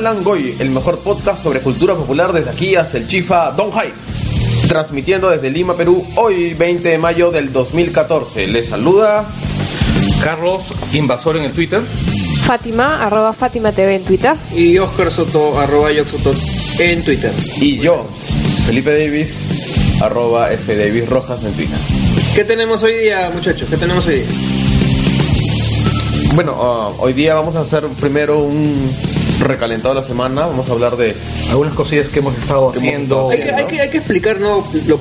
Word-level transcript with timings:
Langoy, 0.00 0.56
el 0.58 0.70
mejor 0.70 0.98
podcast 0.98 1.42
sobre 1.42 1.60
cultura 1.60 1.94
popular 1.94 2.32
desde 2.32 2.50
aquí 2.50 2.76
hasta 2.76 2.98
el 2.98 3.08
Chifa 3.08 3.50
Don 3.52 3.70
Hype. 3.72 3.94
Transmitiendo 4.68 5.30
desde 5.30 5.50
Lima, 5.50 5.74
Perú, 5.74 6.06
hoy 6.16 6.54
20 6.54 6.88
de 6.88 6.98
mayo 6.98 7.30
del 7.30 7.52
2014. 7.52 8.46
Les 8.48 8.68
saluda 8.68 9.24
Carlos 10.22 10.64
Invasor 10.92 11.38
en 11.38 11.44
el 11.44 11.52
Twitter. 11.52 11.80
Fátima, 12.44 13.04
arroba 13.04 13.32
Fátima 13.32 13.72
TV 13.72 13.96
en 13.96 14.04
Twitter. 14.04 14.36
Y 14.54 14.76
Oscar 14.78 15.10
Soto, 15.10 15.58
arroba 15.58 15.88
Soto 16.04 16.34
en 16.78 17.02
Twitter. 17.04 17.32
Y 17.60 17.78
yo, 17.78 18.06
Felipe 18.66 18.90
Davis, 18.90 19.40
arroba 20.02 20.52
F 20.52 20.76
Davis 20.76 21.08
Rojas 21.08 21.42
en 21.44 21.52
Twitter. 21.52 21.78
¿Qué 22.34 22.44
tenemos 22.44 22.82
hoy 22.82 22.94
día, 22.94 23.30
muchachos? 23.32 23.68
¿Qué 23.70 23.76
tenemos 23.76 24.06
hoy 24.06 24.16
día? 24.16 24.26
Bueno, 26.34 26.52
uh, 26.52 27.02
hoy 27.02 27.14
día 27.14 27.34
vamos 27.34 27.56
a 27.56 27.60
hacer 27.60 27.86
primero 27.98 28.40
un 28.40 29.15
recalentado 29.46 29.94
la 29.94 30.02
semana. 30.02 30.46
Vamos 30.46 30.68
a 30.68 30.72
hablar 30.72 30.96
de 30.96 31.14
algunas 31.50 31.74
cosillas 31.74 32.08
que 32.08 32.18
hemos 32.20 32.36
estado 32.36 32.72
Que 32.72 32.78
hemos 32.78 32.88
haciendo. 32.88 33.16
estado 33.16 33.30
Hay 33.30 33.40
que, 33.42 33.50
hay 33.50 33.64
que, 33.66 33.80
hay 33.82 33.90
que 33.90 33.98
explicar, 33.98 34.40
¿no? 34.40 34.66
Lo, 34.86 35.00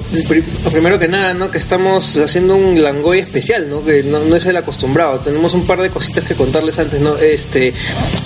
lo 0.64 0.72
primero 0.72 1.00
que 1.00 1.08
nada, 1.08 1.34
¿no? 1.34 1.50
Que 1.52 1.58
estamos 1.58 2.16
haciendo 2.18 2.56
un 2.56 2.82
Langoy 2.82 3.20
especial, 3.20 3.70
¿no? 3.70 3.84
Que 3.84 4.04
no, 4.04 4.20
no 4.20 4.36
es 4.36 4.46
el 4.46 4.56
acostumbrado. 4.58 5.20
Tenemos 5.20 5.54
un 5.54 5.66
par 5.66 5.82
de 5.82 5.90
cositas 5.90 6.24
que 6.24 6.36
contarles 6.36 6.78
antes, 6.80 7.00
¿no? 7.02 7.18
Este, 7.18 7.74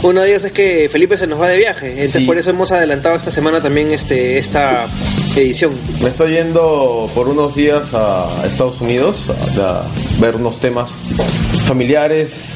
una 0.03 0.23
de 0.23 0.29
ellas 0.31 0.43
es 0.45 0.51
que 0.51 0.89
Felipe 0.91 1.17
se 1.17 1.27
nos 1.27 1.39
va 1.39 1.47
de 1.49 1.57
viaje. 1.57 1.91
Entonces, 1.91 2.21
Sí. 2.21 2.25
por 2.25 2.37
eso 2.37 2.49
hemos 2.49 2.71
adelantado 2.71 3.15
esta 3.15 3.31
semana 3.31 3.61
también 3.61 3.91
este, 3.91 4.37
esta 4.37 4.87
edición. 5.35 5.71
Me 6.01 6.09
estoy 6.09 6.31
yendo 6.33 7.09
por 7.13 7.27
unos 7.27 7.55
días 7.55 7.93
a 7.93 8.27
Estados 8.45 8.81
Unidos 8.81 9.25
a 9.61 9.83
ver 10.19 10.35
unos 10.35 10.59
temas 10.59 10.91
familiares 11.67 12.53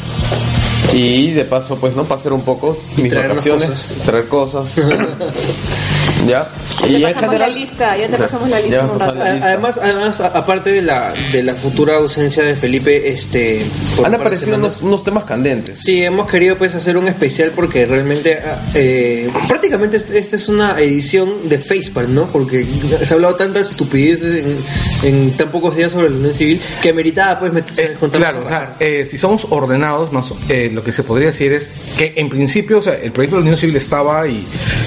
y 0.93 1.31
de 1.31 1.45
paso 1.45 1.75
pues 1.77 1.95
no 1.95 2.03
pasar 2.03 2.33
un 2.33 2.41
poco 2.41 2.77
mis 2.97 3.13
vacaciones, 3.13 3.67
cosas. 3.67 4.05
traer 4.05 4.27
cosas. 4.27 4.81
ya. 6.27 6.47
Ya 6.87 7.07
en 7.09 7.13
pasamos 7.13 7.37
la 7.39 7.47
lista, 7.47 7.97
ya 7.97 8.07
te 8.07 8.17
pasamos 8.17 8.49
la 8.49 8.59
lista 8.59 8.77
Ya 8.79 8.85
un 8.85 8.99
rato. 8.99 9.15
la 9.15 9.33
lista. 9.33 9.47
Además, 9.47 9.79
además, 9.81 10.19
aparte 10.19 10.71
de 10.71 10.81
la, 10.81 11.13
de 11.31 11.43
la 11.43 11.53
futura 11.55 11.95
ausencia 11.97 12.43
de 12.43 12.55
Felipe, 12.55 13.09
este. 13.09 13.65
Han 14.03 14.13
aparecido 14.15 14.57
unos, 14.57 14.81
unos 14.81 15.03
temas 15.03 15.23
candentes. 15.25 15.79
Sí, 15.79 16.03
hemos 16.03 16.29
querido 16.29 16.57
pues 16.57 16.75
hacer 16.75 16.97
un 16.97 17.07
especial 17.07 17.51
porque 17.55 17.85
realmente 17.85 18.39
ah, 18.45 18.61
eh, 18.73 19.29
prácticamente 19.47 19.97
este- 19.97 20.17
esta 20.17 20.35
es 20.35 20.49
una 20.49 20.77
edición 20.79 21.47
de 21.49 21.59
Facepalm, 21.59 22.13
¿no? 22.13 22.25
Porque 22.27 22.65
se 23.03 23.13
ha 23.13 23.15
hablado 23.15 23.35
tantas 23.35 23.71
estupideces 23.71 24.43
en, 24.43 24.57
en 25.03 25.31
tan 25.33 25.49
pocos 25.51 25.75
días 25.75 25.91
sobre 25.91 26.09
la 26.09 26.15
unión 26.17 26.33
civil 26.33 26.59
que 26.81 26.89
ameritaba 26.89 27.39
pues 27.39 27.53
meterse 27.53 27.83
Eh, 27.83 28.09
claro, 28.11 28.45
a 28.49 28.75
eh, 28.79 29.07
si 29.09 29.17
somos 29.17 29.47
ordenados, 29.49 30.11
más, 30.11 30.31
eh, 30.49 30.69
lo 30.73 30.83
que 30.83 30.91
se 30.91 31.03
podría 31.03 31.27
decir 31.27 31.53
es 31.53 31.69
que 31.97 32.13
en 32.17 32.29
principio, 32.29 32.79
o 32.79 32.81
sea, 32.81 32.93
el 32.95 33.11
proyecto 33.11 33.35
de 33.37 33.41
la 33.41 33.43
Unión 33.45 33.57
Civil 33.57 33.75
estaba 33.75 34.27
y 34.27 34.45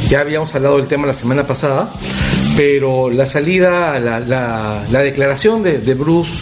ya 0.08 0.20
habíamos 0.20 0.54
hablado 0.54 0.76
del 0.78 0.86
tema 0.86 1.05
la 1.06 1.14
semana 1.14 1.46
pasada, 1.46 1.90
pero 2.56 3.10
la 3.10 3.26
salida, 3.26 3.98
la, 3.98 4.20
la- 4.20 4.84
la 4.90 5.00
declaración 5.00 5.62
de, 5.62 5.78
de 5.78 5.94
Bruce 5.94 6.32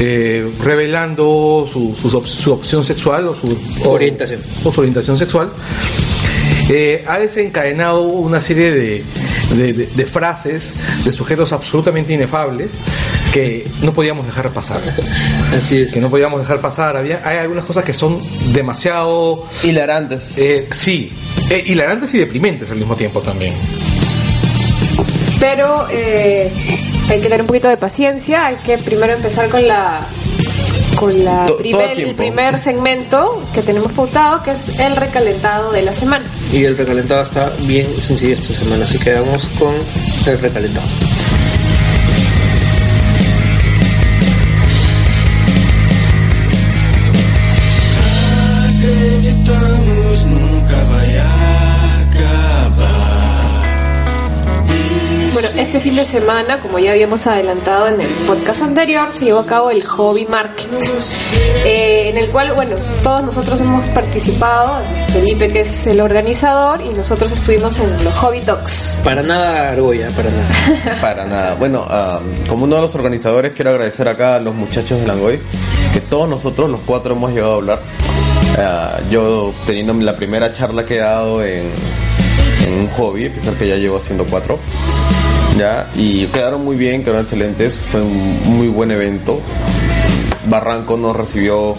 eh, 0.00 0.46
revelando 0.62 1.68
su, 1.72 1.94
su 2.00 2.16
op- 2.16 2.26
su 2.26 2.52
opción 2.52 2.84
sexual 2.84 3.28
o 3.28 3.34
su 3.34 3.58
o- 3.84 3.90
Orientación. 3.90 4.40
o 4.64 4.72
su 4.72 4.80
orientación 4.80 5.16
sexual 5.18 5.48
eh, 6.68 7.04
ha 7.06 7.18
desencadenado 7.18 8.02
una 8.02 8.40
serie 8.40 8.70
de, 8.72 9.04
de- 9.54 9.72
de- 9.72 9.86
de 9.86 10.04
frases 10.06 10.74
de 11.04 11.12
sujetos 11.12 11.52
absolutamente 11.52 12.12
inefables 12.12 12.72
que 13.32 13.66
no 13.82 13.92
podíamos 13.92 14.26
dejar 14.26 14.50
pasar 14.50 14.80
Así 15.56 15.78
es. 15.82 15.92
que 15.94 16.00
no 16.00 16.08
podíamos 16.10 16.40
dejar 16.40 16.60
pasar. 16.60 16.96
Había, 16.96 17.20
hay 17.24 17.38
algunas 17.38 17.64
cosas 17.64 17.84
que 17.84 17.92
son 17.92 18.18
demasiado, 18.52 19.44
Hilarantes. 19.62 20.38
eh, 20.38 20.66
sí, 20.72 21.12
eh, 21.50 21.62
hilarantes 21.66 22.14
y 22.14 22.18
deprimentes 22.18 22.70
al 22.70 22.78
mismo 22.78 22.96
tiempo 22.96 23.20
también. 23.20 23.54
Pero 25.38 25.86
eh, 25.90 26.50
hay 27.08 27.20
que 27.20 27.24
tener 27.24 27.40
un 27.42 27.46
poquito 27.46 27.68
de 27.68 27.76
paciencia, 27.76 28.46
hay 28.46 28.56
que 28.56 28.78
primero 28.78 29.12
empezar 29.12 29.48
con 29.48 29.66
la 29.66 30.06
con 30.96 31.24
la 31.24 31.46
primer, 31.58 32.00
el 32.00 32.14
primer 32.14 32.58
segmento 32.58 33.42
que 33.54 33.62
tenemos 33.62 33.92
pautado, 33.92 34.42
que 34.42 34.52
es 34.52 34.78
el 34.80 34.96
recalentado 34.96 35.70
de 35.70 35.82
la 35.82 35.92
semana. 35.92 36.24
Y 36.52 36.64
el 36.64 36.76
recalentado 36.76 37.22
está 37.22 37.52
bien 37.60 37.86
sencillo 38.00 38.34
esta 38.34 38.54
semana, 38.54 38.84
así 38.84 38.98
que 38.98 39.12
vamos 39.12 39.46
con 39.58 39.74
el 40.26 40.40
recalentado. 40.40 40.86
Fin 55.86 55.94
de 55.94 56.04
semana, 56.04 56.60
como 56.60 56.80
ya 56.80 56.90
habíamos 56.90 57.28
adelantado 57.28 57.86
en 57.86 58.00
el 58.00 58.12
podcast 58.26 58.60
anterior, 58.60 59.12
se 59.12 59.26
llevó 59.26 59.38
a 59.38 59.46
cabo 59.46 59.70
el 59.70 59.84
Hobby 59.84 60.26
Market, 60.26 60.66
eh, 61.64 62.08
en 62.08 62.18
el 62.18 62.28
cual, 62.32 62.54
bueno, 62.54 62.74
todos 63.04 63.22
nosotros 63.22 63.60
hemos 63.60 63.88
participado, 63.90 64.82
Felipe 65.12 65.46
que 65.48 65.60
es 65.60 65.86
el 65.86 66.00
organizador 66.00 66.80
y 66.80 66.88
nosotros 66.88 67.30
estuvimos 67.30 67.78
en 67.78 68.02
los 68.02 68.12
Hobby 68.16 68.40
Talks. 68.40 68.98
Para 69.04 69.22
nada 69.22 69.70
argolla, 69.70 70.08
para 70.10 70.28
nada. 70.30 70.48
Para 71.00 71.24
nada. 71.24 71.54
Bueno, 71.54 71.84
ah, 71.88 72.18
como 72.48 72.64
uno 72.64 72.74
de 72.74 72.82
los 72.82 72.94
organizadores, 72.96 73.52
quiero 73.52 73.70
agradecer 73.70 74.08
acá 74.08 74.34
a 74.34 74.40
los 74.40 74.56
muchachos 74.56 74.98
de 74.98 75.06
Langoy, 75.06 75.40
que 75.92 76.00
todos 76.00 76.28
nosotros, 76.28 76.68
los 76.68 76.80
cuatro, 76.80 77.14
hemos 77.14 77.30
llegado 77.30 77.52
a 77.52 77.56
hablar. 77.56 77.82
Ah, 78.58 78.98
yo 79.08 79.54
teniendo 79.68 79.92
la 79.92 80.16
primera 80.16 80.52
charla 80.52 80.84
que 80.84 80.96
he 80.96 81.00
dado 81.00 81.44
en, 81.44 81.70
en 82.66 82.74
un 82.74 82.88
hobby, 82.88 83.26
a 83.26 83.32
pesar 83.32 83.54
que 83.54 83.68
ya 83.68 83.76
llevo 83.76 83.98
haciendo 83.98 84.26
cuatro. 84.26 84.58
Ya, 85.56 85.88
y 85.94 86.26
quedaron 86.26 86.64
muy 86.64 86.76
bien, 86.76 87.02
quedaron 87.02 87.22
excelentes. 87.22 87.80
Fue 87.80 88.02
un 88.02 88.56
muy 88.56 88.68
buen 88.68 88.90
evento. 88.90 89.40
Barranco 90.48 90.96
nos 90.96 91.16
recibió 91.16 91.74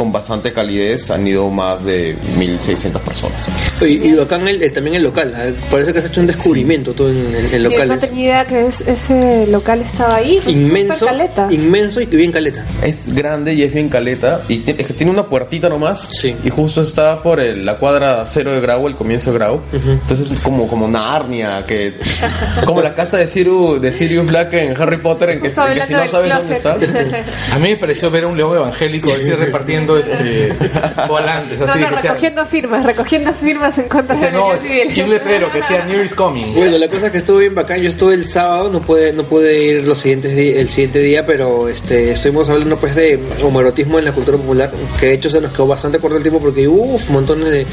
con 0.00 0.10
bastante 0.12 0.50
calidez. 0.52 1.10
Han 1.10 1.26
ido 1.26 1.50
más 1.50 1.84
de 1.84 2.16
1600 2.38 3.02
personas. 3.02 3.50
Y, 3.82 4.08
y 4.08 4.12
bacán 4.14 4.48
el, 4.48 4.62
el- 4.62 4.72
también 4.72 4.96
el 4.96 5.02
local, 5.02 5.34
¿eh? 5.36 5.54
parece 5.70 5.92
que 5.92 5.98
has 5.98 6.06
hecho 6.06 6.22
un 6.22 6.26
descubrimiento 6.26 6.94
tú 6.94 7.08
en 7.08 7.16
el, 7.34 7.54
el 7.54 7.62
Yo 7.64 7.68
local. 7.70 7.88
no 7.88 7.94
es 7.94 8.00
tenía 8.08 8.24
idea 8.24 8.46
que 8.46 8.66
es- 8.66 8.80
ese 8.80 9.46
local 9.48 9.80
estaba 9.82 10.16
ahí. 10.16 10.40
inmenso, 10.46 11.06
inmenso 11.50 12.00
y 12.00 12.06
bien 12.06 12.32
caleta. 12.32 12.66
Es 12.82 13.14
grande 13.14 13.52
y 13.52 13.62
es 13.62 13.74
bien 13.74 13.90
caleta. 13.90 14.40
Y 14.48 14.62
es 14.66 14.86
que 14.86 14.94
tiene 14.94 15.12
una 15.12 15.24
puertita 15.26 15.68
nomás. 15.68 16.08
Sí. 16.12 16.34
Y 16.44 16.48
justo 16.48 16.82
está 16.82 17.22
por 17.22 17.38
el- 17.38 17.66
la 17.66 17.76
cuadra 17.76 18.24
cero 18.26 18.52
de 18.52 18.60
Grau, 18.60 18.88
el 18.88 18.96
comienzo 18.96 19.32
de 19.32 19.38
Grau. 19.38 19.60
Entonces 19.72 20.30
es 20.30 20.40
como, 20.40 20.66
como 20.66 20.88
Narnia, 20.88 21.62
que 21.66 21.94
como 22.64 22.80
la 22.80 22.94
casa 22.94 23.18
de 23.18 23.26
Sirius, 23.26 23.82
de 23.82 23.92
Sirius 23.92 24.26
Black 24.26 24.54
en 24.54 24.80
Harry 24.80 24.96
Potter, 24.96 25.30
en 25.30 25.40
que, 25.42 25.48
en 25.48 25.54
que 25.54 25.86
si 25.86 25.92
no 25.92 26.08
sabes 26.08 26.12
dónde 26.12 26.28
closet. 26.28 26.56
está. 26.56 27.54
A 27.54 27.58
mí 27.58 27.68
me 27.70 27.76
pareció 27.76 28.10
ver 28.10 28.24
a 28.24 28.28
un 28.28 28.36
león 28.36 28.56
evangélico 28.56 29.12
así 29.12 29.30
repartiendo 29.32 29.89
este, 29.98 30.54
volantes, 31.08 31.58
No, 31.58 31.66
así 31.66 31.80
no, 31.80 31.90
recogiendo 31.90 32.46
firmas, 32.46 32.84
recogiendo 32.84 33.32
firmas 33.32 33.78
en 33.78 33.88
contra 33.88 34.16
de 34.16 34.30
no, 34.32 34.56
Civil. 34.56 34.96
y 34.96 35.00
un 35.00 35.10
letrero 35.10 35.50
que 35.50 35.58
decía 35.58 35.84
New 35.84 36.02
is 36.02 36.14
coming. 36.14 36.54
Bueno, 36.54 36.78
la 36.78 36.88
cosa 36.88 37.06
es 37.06 37.12
que 37.12 37.18
estuvo 37.18 37.38
bien 37.38 37.54
bacán. 37.54 37.80
Yo 37.80 37.88
estuve 37.88 38.14
el 38.14 38.28
sábado, 38.28 38.70
no 38.70 38.80
pude, 38.80 39.12
no 39.12 39.24
pude 39.24 39.62
ir 39.62 39.86
los 39.86 39.98
siguientes 39.98 40.36
el 40.36 40.68
siguiente 40.68 41.00
día, 41.00 41.24
pero 41.24 41.68
este, 41.68 42.12
estuvimos 42.12 42.48
hablando 42.48 42.76
pues 42.78 42.94
de 42.94 43.18
homoerotismo 43.42 43.98
en 43.98 44.04
la 44.04 44.12
cultura 44.12 44.38
popular, 44.38 44.72
que 44.98 45.06
de 45.06 45.14
hecho 45.14 45.30
se 45.30 45.40
nos 45.40 45.52
quedó 45.52 45.66
bastante 45.66 45.98
corto 45.98 46.16
el 46.16 46.22
tiempo 46.22 46.40
porque 46.40 46.66
uff, 46.68 47.10
montones 47.10 47.50
de, 47.50 47.66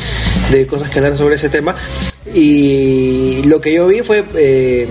de 0.52 0.68
cosas 0.68 0.90
que 0.90 1.00
hablar 1.00 1.18
sobre 1.18 1.36
ese 1.36 1.50
tema. 1.50 1.76
Y 2.34 3.42
lo 3.46 3.62
que 3.62 3.74
yo 3.74 3.88
vi 3.88 4.02
fue 4.02 4.24
eh, 4.36 4.88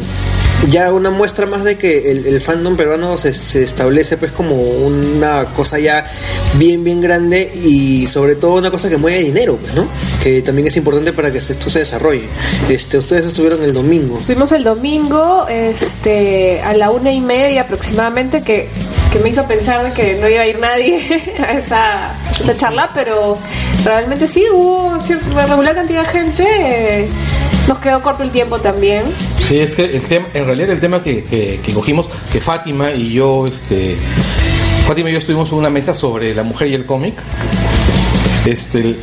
ya 0.71 0.93
una 0.93 1.11
muestra 1.11 1.47
más 1.47 1.65
de 1.65 1.77
que 1.77 2.11
el, 2.11 2.41
fandom 2.41 2.77
peruano 2.77 3.17
se, 3.17 3.33
se 3.33 3.63
establece 3.63 4.17
pues 4.17 4.33
como 4.33 4.57
una 4.57 5.47
cosa 5.55 5.79
ya 5.79 6.05
bien 6.55 6.83
bien 6.83 7.01
grande 7.01 7.53
y 7.55 8.07
sobre 8.07 8.35
todo 8.35 8.55
una 8.55 8.71
cosa 8.71 8.89
que 8.89 8.97
mueve 8.97 9.23
dinero, 9.23 9.57
pues, 9.61 9.75
¿no? 9.75 9.89
Que 10.23 10.43
también 10.43 10.69
es 10.69 10.77
importante 10.77 11.13
para 11.13 11.31
que 11.31 11.39
esto 11.39 11.71
se 11.71 11.81
desarrolle. 11.81 12.29
Este, 12.69 12.99
ustedes 12.99 13.27
estuvieron 13.27 13.63
el 13.63 13.73
domingo. 13.73 14.17
Estuvimos 14.17 14.53
el 14.53 14.65
domingo 14.65 15.47
este, 15.49 16.61
a 16.63 16.75
la 16.75 16.91
una 16.91 17.13
y 17.13 17.21
media 17.21 17.63
aproximadamente, 17.63 18.43
que, 18.43 18.69
que 19.13 19.19
me 19.21 19.29
hizo 19.29 19.47
pensar 19.47 19.85
de 19.85 19.93
que 19.93 20.19
no 20.21 20.29
iba 20.29 20.43
a 20.43 20.47
ir 20.47 20.59
nadie 20.59 21.35
a 21.39 21.53
esa, 21.53 22.13
a 22.13 22.55
charla, 22.57 22.91
pero 22.95 23.39
realmente 23.85 24.27
sí, 24.27 24.45
hubo 24.53 24.97
una 25.33 25.47
regular 25.47 25.75
cantidad 25.75 26.03
de 26.03 26.09
gente. 26.09 26.45
eh, 26.45 27.09
nos 27.69 27.79
quedó 27.79 28.03
corto 28.03 28.23
el 28.23 28.31
tiempo 28.31 28.59
también. 28.59 29.05
Sí, 29.39 29.59
es 29.59 29.75
que 29.75 29.85
el 29.85 30.03
tema, 30.03 30.27
en 30.35 30.45
realidad 30.45 30.71
el 30.71 30.81
tema 30.81 31.03
que, 31.03 31.25
que- 31.25 31.61
que 31.63 31.73
cogimos, 31.73 32.09
que 32.33 32.41
Fátima 32.41 32.93
y 32.93 33.13
yo, 33.13 33.47
este, 33.47 33.97
Fátima 34.87 35.11
y 35.11 35.13
yo 35.13 35.19
estuvimos 35.19 35.51
en 35.53 35.59
una 35.59 35.71
mesa 35.71 35.95
sobre 35.95 36.35
la 36.35 36.43
mujer 36.43 36.69
y 36.69 36.75
el 36.75 36.85
cómic. 36.87 37.15
Este, 38.45 38.95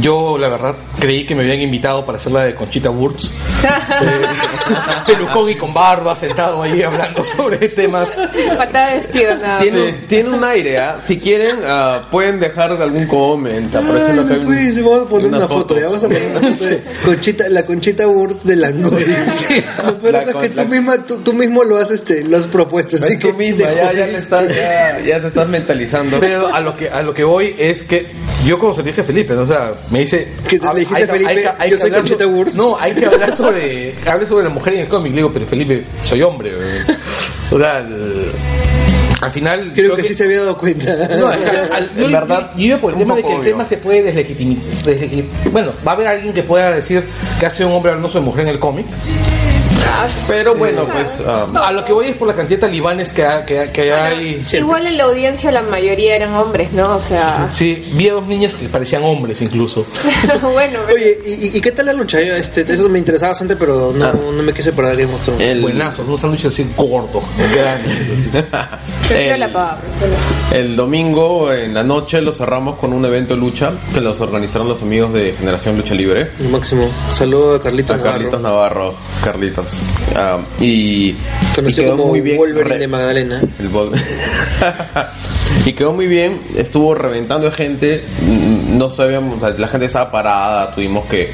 yo 0.00 0.36
la 0.38 0.48
verdad 0.48 0.74
creí 0.98 1.24
que 1.24 1.34
me 1.36 1.42
habían 1.44 1.60
invitado 1.60 2.04
para 2.04 2.18
hacer 2.18 2.32
la 2.32 2.44
de 2.44 2.54
Conchita 2.56 2.90
Wurst, 2.90 3.32
pelucón 5.06 5.50
y 5.50 5.54
con 5.54 5.72
barba, 5.74 6.14
sentado 6.16 6.62
ahí 6.62 6.82
hablando 6.82 7.24
sobre 7.24 7.68
temas. 7.68 8.08
Patada. 8.56 9.00
Tiene, 9.60 9.92
tiene 10.08 10.28
un 10.30 10.44
aire, 10.44 10.78
¿ah? 10.78 10.98
Si 11.04 11.18
quieren, 11.18 11.58
ah, 11.64 12.02
pueden 12.10 12.40
dejar 12.40 12.72
algún 12.72 13.06
que 14.28 14.46
Pues, 14.46 14.82
vamos 14.84 15.02
a 15.02 15.08
poner 15.08 15.28
una 15.28 15.40
foto, 15.48 15.58
fotos. 15.74 15.78
ya 15.80 15.84
vamos 15.86 16.04
a 16.04 16.08
poner 16.08 16.22
una 16.30 16.40
foto 16.52 16.64
de 16.64 16.82
Conchita, 17.04 17.48
la 17.48 17.64
Conchita 17.66 18.06
Wurst 18.08 18.42
de 18.44 18.56
Langoy. 18.56 19.04
Lo 19.84 19.98
peor 19.98 20.12
La 20.12 20.22
es 20.22 20.32
con- 20.32 20.42
que 20.42 20.48
tú, 20.50 20.56
la- 20.56 20.64
misma, 20.64 20.96
tú, 21.06 21.18
tú 21.18 21.32
mismo 21.32 21.64
lo 21.64 21.78
has, 21.78 21.90
este, 21.90 22.24
lo 22.24 22.36
has 22.36 22.46
propuesto, 22.46 22.96
así 22.96 23.04
Ves 23.06 23.16
que 23.18 23.32
tú 23.32 23.38
misma, 23.38 23.66
te 23.68 23.76
ya, 23.76 23.92
ya 23.92 24.06
te 24.06 24.16
estás, 24.18 24.48
ya, 24.48 24.98
ya 25.00 25.20
te 25.20 25.26
estás 25.28 25.48
mentalizando. 25.48 26.18
Pero 26.20 26.54
a 26.54 26.60
lo 26.60 26.76
que 26.76 26.88
a 26.90 27.02
lo 27.02 27.14
que 27.14 27.24
voy 27.24 27.54
es 27.58 27.82
que 27.84 28.12
yo 28.44 28.58
como 28.58 28.72
se 28.72 28.82
dije 28.82 29.02
Felipe, 29.02 29.34
¿no? 29.34 29.42
o 29.42 29.46
sea, 29.46 29.72
me 29.90 30.00
dice 30.00 30.28
¿Qué 30.48 30.58
te 30.58 30.66
hab- 30.66 30.74
dijiste, 30.74 31.00
que- 31.06 31.12
Felipe? 31.12 31.34
que- 31.34 31.68
Yo 31.68 31.76
que 31.76 31.78
soy 31.80 31.90
Conchita 31.90 32.26
Wurst. 32.26 32.56
No, 32.56 32.78
hay 32.78 32.94
que 32.94 33.06
hablar 33.06 33.34
sobre 33.34 33.47
hable 34.06 34.26
sobre 34.26 34.44
la 34.44 34.50
mujer 34.50 34.74
en 34.74 34.80
el 34.80 34.88
cómic, 34.88 35.12
le 35.12 35.16
digo, 35.18 35.32
pero 35.32 35.46
Felipe, 35.46 35.84
soy 36.02 36.22
hombre. 36.22 36.52
O 37.50 37.58
sea, 37.58 37.78
al 39.22 39.30
final 39.30 39.72
Creo 39.74 39.96
que 39.96 40.04
sí 40.04 40.12
se 40.12 40.24
había 40.24 40.40
dado 40.40 40.58
cuenta. 40.58 40.84
No, 41.18 41.32
es 41.32 41.40
que 41.40 41.56
al- 41.74 41.90
En 41.96 42.02
yo- 42.02 42.10
verdad, 42.10 42.50
yo, 42.56 42.62
iba 42.66 42.78
por 42.78 42.92
el 42.92 42.98
tema 42.98 43.14
de 43.16 43.22
que 43.24 43.34
el 43.34 43.40
tema 43.42 43.64
se 43.64 43.78
puede 43.78 44.02
deslegitimizar. 44.02 45.50
bueno, 45.50 45.70
va 45.86 45.92
a 45.92 45.94
haber 45.94 46.06
alguien 46.08 46.34
que 46.34 46.42
pueda 46.42 46.70
decir 46.72 47.02
que 47.40 47.46
hace 47.46 47.64
un 47.64 47.72
hombre 47.72 47.92
hablando 47.92 48.10
sobre 48.10 48.26
mujer 48.26 48.42
en 48.42 48.48
el 48.48 48.58
cómic. 48.58 48.84
Pero 50.28 50.54
bueno, 50.54 50.84
pues. 50.84 51.22
ah, 51.26 51.46
A 51.66 51.72
lo 51.72 51.84
que 51.84 51.92
voy 51.92 52.08
es 52.08 52.16
por 52.16 52.28
la 52.28 52.34
cantidad 52.34 52.58
de 52.60 52.66
talibanes 52.66 53.10
que, 53.12 53.24
ha- 53.24 53.44
que, 53.44 53.70
que 53.72 53.92
hay. 53.92 54.42
Igual 54.52 54.86
en 54.86 54.96
la 54.98 55.04
audiencia 55.04 55.50
la 55.50 55.62
mayoría 55.62 56.14
eran 56.16 56.34
hombres, 56.34 56.72
¿no? 56.72 56.96
O 56.96 57.00
sea, 57.00 57.48
Sí, 57.50 57.82
vi 57.94 58.08
a 58.08 58.14
dos 58.14 58.26
niñas 58.26 58.54
que 58.54 58.68
parecían 58.68 59.02
hombres 59.04 59.40
incluso. 59.42 59.84
bueno, 60.42 60.78
pero- 60.86 60.96
Oye, 60.98 61.18
¿y, 61.26 61.60
qué 61.60 61.72
tal 61.72 61.86
la 61.86 61.92
lucha? 61.92 62.20
Yo, 62.20 62.34
Este, 62.34 62.60
eso 62.70 62.88
me 62.88 62.98
interesaba 62.98 63.30
bastante, 63.30 63.56
pero 63.56 63.92
no, 63.94 64.12
no 64.12 64.42
me 64.42 64.52
quise 64.52 64.72
perder 64.72 64.96
Game 64.98 65.14
of 65.14 65.22
Thrones. 65.22 65.42
el, 65.44 65.60
Buenazos, 65.60 66.06
un 66.08 66.18
sándwich 66.18 66.46
así 66.46 66.66
gordo, 66.76 67.22
grande. 67.36 68.44
prefiero 69.08 69.34
el- 69.34 69.40
la 69.40 69.52
pava. 69.52 69.78
El 70.52 70.76
domingo 70.76 71.52
en 71.52 71.74
la 71.74 71.82
noche 71.82 72.20
lo 72.20 72.32
cerramos 72.32 72.78
con 72.78 72.92
un 72.92 73.04
evento 73.04 73.34
de 73.34 73.40
lucha 73.40 73.72
que 73.92 74.00
los 74.00 74.20
organizaron 74.20 74.68
los 74.68 74.82
amigos 74.82 75.12
de 75.12 75.34
Generación 75.38 75.76
Lucha 75.76 75.94
Libre. 75.94 76.30
El 76.40 76.48
máximo. 76.48 76.88
Saludo 77.12 77.54
a 77.56 77.60
Carlitos 77.62 78.00
A 78.00 78.02
Carlitos 78.02 78.40
Navarro, 78.40 78.84
Navarro, 78.84 78.94
Y, 80.60 80.64
y 80.66 81.74
quedó 81.74 81.96
como 81.96 82.08
muy 82.08 82.20
bien. 82.20 82.36
Wolverine 82.38 82.78
de 82.78 82.88
Magdalena. 82.88 83.40
el 83.58 83.68
y 85.66 85.72
quedó 85.72 85.92
muy 85.92 86.06
bien, 86.06 86.40
estuvo 86.56 86.94
reventando 86.94 87.50
gente, 87.50 88.02
no 88.70 88.90
sabíamos, 88.90 89.40
la 89.58 89.68
gente 89.68 89.86
estaba 89.86 90.10
parada, 90.10 90.74
tuvimos 90.74 91.06
que, 91.06 91.30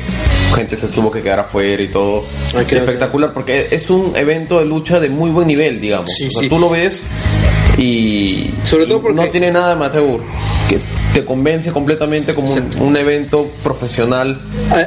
gente 0.54 0.76
se 0.76 0.86
tuvo 0.88 1.10
que 1.10 1.22
quedar 1.22 1.40
afuera 1.40 1.82
y 1.82 1.88
todo. 1.88 2.24
Ay, 2.54 2.66
Espectacular, 2.68 3.32
porque 3.32 3.68
es 3.70 3.90
un 3.90 4.12
evento 4.16 4.58
de 4.60 4.66
lucha 4.66 5.00
de 5.00 5.08
muy 5.08 5.30
buen 5.30 5.46
nivel, 5.46 5.80
digamos. 5.80 6.10
Sí, 6.10 6.26
O 6.28 6.30
sea, 6.30 6.40
sí. 6.42 6.48
tú 6.48 6.58
lo 6.58 6.68
ves 6.70 7.04
y, 7.78 8.54
Sobre 8.62 8.86
todo 8.86 9.02
porque- 9.02 9.14
no 9.22 9.28
tiene 9.30 9.50
nada 9.50 9.68
de 9.68 9.72
amateur, 9.74 10.20
que 10.68 10.78
te 11.12 11.24
convence 11.24 11.70
completamente 11.70 12.34
como 12.34 12.52
un, 12.80 12.96
evento 12.96 13.48
profesional. 13.62 14.40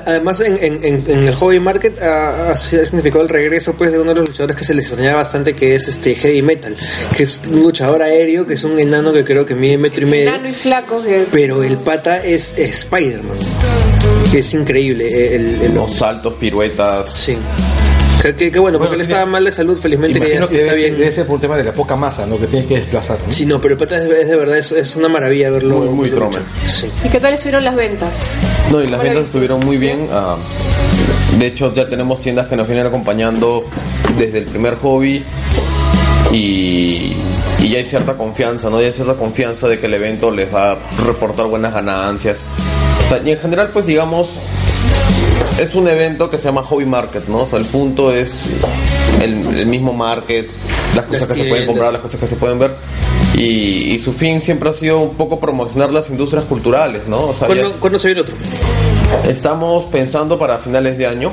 Además, 0.05 0.41
en, 0.41 0.57
en- 0.61 0.83
en- 0.83 1.03
en 1.07 1.27
el 1.27 1.35
Hobby 1.35 1.59
Market 1.59 2.01
ha, 2.01 2.51
ha 2.51 2.55
significado 2.55 3.23
el 3.23 3.29
regreso 3.29 3.73
pues, 3.73 3.91
de 3.91 3.99
uno 3.99 4.13
de 4.13 4.19
los 4.21 4.29
luchadores 4.29 4.55
que 4.55 4.63
se 4.65 4.73
les 4.73 4.85
extrañaba 4.85 5.17
bastante, 5.17 5.53
que 5.53 5.75
es 5.75 5.87
este 5.87 6.15
Heavy 6.15 6.41
Metal, 6.41 6.75
que 7.15 7.23
es 7.23 7.41
un 7.49 7.61
luchador 7.61 8.01
aéreo, 8.01 8.45
que 8.45 8.55
es 8.55 8.63
un 8.63 8.77
enano 8.79 9.13
que 9.13 9.23
creo 9.23 9.45
que 9.45 9.55
mide 9.55 9.77
metro 9.77 10.05
y 10.05 10.09
medio. 10.09 10.29
Enano 10.29 10.49
y 10.49 10.53
flaco 10.53 11.01
que 11.03 11.25
Pero 11.31 11.63
el 11.63 11.77
pata 11.77 12.23
es, 12.23 12.53
es 12.57 12.69
Spider-Man, 12.79 13.37
que 14.31 14.39
es 14.39 14.53
increíble. 14.53 15.35
El, 15.35 15.61
el- 15.61 15.73
Los 15.75 15.95
saltos, 15.95 16.33
piruetas. 16.35 17.09
sí. 17.13 17.37
Qué, 18.21 18.51
qué- 18.51 18.59
bueno, 18.59 18.77
porque 18.77 18.89
Bueno, 18.89 19.03
él 19.03 19.07
estaba 19.09 19.25
mal 19.25 19.45
de 19.45 19.51
salud, 19.51 19.77
felizmente 19.77 20.19
que 20.19 20.29
ya 20.33 20.47
que 20.47 20.57
está 20.57 20.71
debe, 20.71 20.75
bien. 20.87 20.97
debe 20.97 21.11
ser 21.11 21.25
por 21.27 21.35
el 21.35 21.41
tema 21.41 21.55
de 21.57 21.63
la 21.63 21.71
poca 21.73 21.95
masa, 21.95 22.25
¿no? 22.25 22.37
Que 22.39 22.47
tiene 22.47 22.65
que 22.65 22.79
desplazar. 22.79 23.17
¿no? 23.25 23.31
Sí, 23.31 23.45
no, 23.45 23.61
pero 23.61 23.73
el 23.73 23.77
pata 23.77 23.97
es, 23.97 24.03
es 24.09 24.27
de 24.29 24.35
verdad, 24.35 24.57
es, 24.57 24.71
es 24.71 24.95
una 24.95 25.07
maravilla 25.07 25.49
verlo. 25.51 25.77
Muy, 25.79 26.09
muy. 26.09 26.29
Sí. 26.65 26.87
¿Y 27.05 27.09
qué 27.09 27.19
tal 27.19 27.33
estuvieron 27.33 27.63
las 27.63 27.75
ventas? 27.75 28.35
No, 28.71 28.79
y 28.81 28.87
las 28.87 28.91
¿Cómo 28.91 28.97
la 28.97 29.03
ventas 29.03 29.07
viste? 29.13 29.21
estuvieron 29.21 29.59
muy 29.65 29.77
bien. 29.77 30.07
ah, 30.11 30.35
de 31.37 31.47
hecho, 31.47 31.73
ya 31.73 31.87
tenemos 31.87 32.19
tiendas 32.21 32.47
que 32.47 32.55
nos 32.55 32.67
vienen 32.67 32.87
acompañando 32.87 33.65
desde 34.17 34.39
el 34.39 34.45
primer 34.45 34.75
hobby 34.75 35.23
y, 36.31 37.13
y 37.59 37.69
ya 37.69 37.77
hay 37.77 37.85
cierta 37.85 38.13
confianza, 38.15 38.69
¿no? 38.69 38.79
Ya 38.81 38.87
hay 38.87 38.93
cierta 38.93 39.13
confianza 39.13 39.67
de 39.67 39.79
que 39.79 39.85
el 39.85 39.93
evento 39.93 40.31
les 40.31 40.53
va 40.53 40.73
a 40.73 40.77
reportar 41.05 41.45
buenas 41.47 41.73
ganancias. 41.73 42.43
O 43.05 43.09
sea, 43.09 43.21
y 43.23 43.31
en 43.31 43.39
general, 43.39 43.69
pues 43.71 43.85
digamos, 43.85 44.31
es 45.59 45.75
un 45.75 45.87
evento 45.87 46.29
que 46.29 46.37
se 46.37 46.45
llama 46.45 46.63
Hobby 46.63 46.85
Market, 46.85 47.27
¿no? 47.27 47.41
O 47.41 47.47
sea, 47.47 47.59
el 47.59 47.65
punto 47.65 48.11
es 48.13 48.47
el, 49.21 49.33
el 49.57 49.65
mismo 49.65 49.93
market, 49.93 50.47
las 50.95 51.05
cosas 51.05 51.21
Las 51.27 51.37
que 51.37 51.43
se 51.43 51.49
pueden 51.49 51.65
comprar, 51.65 51.93
las 51.93 52.01
cosas 52.01 52.19
que 52.19 52.27
se 52.27 52.35
pueden 52.35 52.59
ver. 52.59 52.75
Y, 53.35 53.93
y 53.93 53.99
su 53.99 54.13
fin 54.13 54.39
siempre 54.39 54.69
ha 54.69 54.73
sido 54.73 54.99
un 54.99 55.15
poco 55.15 55.39
promocionar 55.39 55.91
las 55.91 56.09
industrias 56.09 56.45
culturales, 56.45 57.07
¿no? 57.07 57.27
O 57.27 57.33
sea, 57.33 57.41
ya 57.41 57.47
¿Cuándo, 57.47 57.67
es- 57.67 57.73
cuándo 57.73 57.97
se 57.99 58.07
viene 58.07 58.21
otro? 58.21 58.35
Estamos 59.27 59.85
pensando 59.85 60.37
para 60.37 60.57
finales 60.57 60.97
de 60.97 61.07
año. 61.07 61.31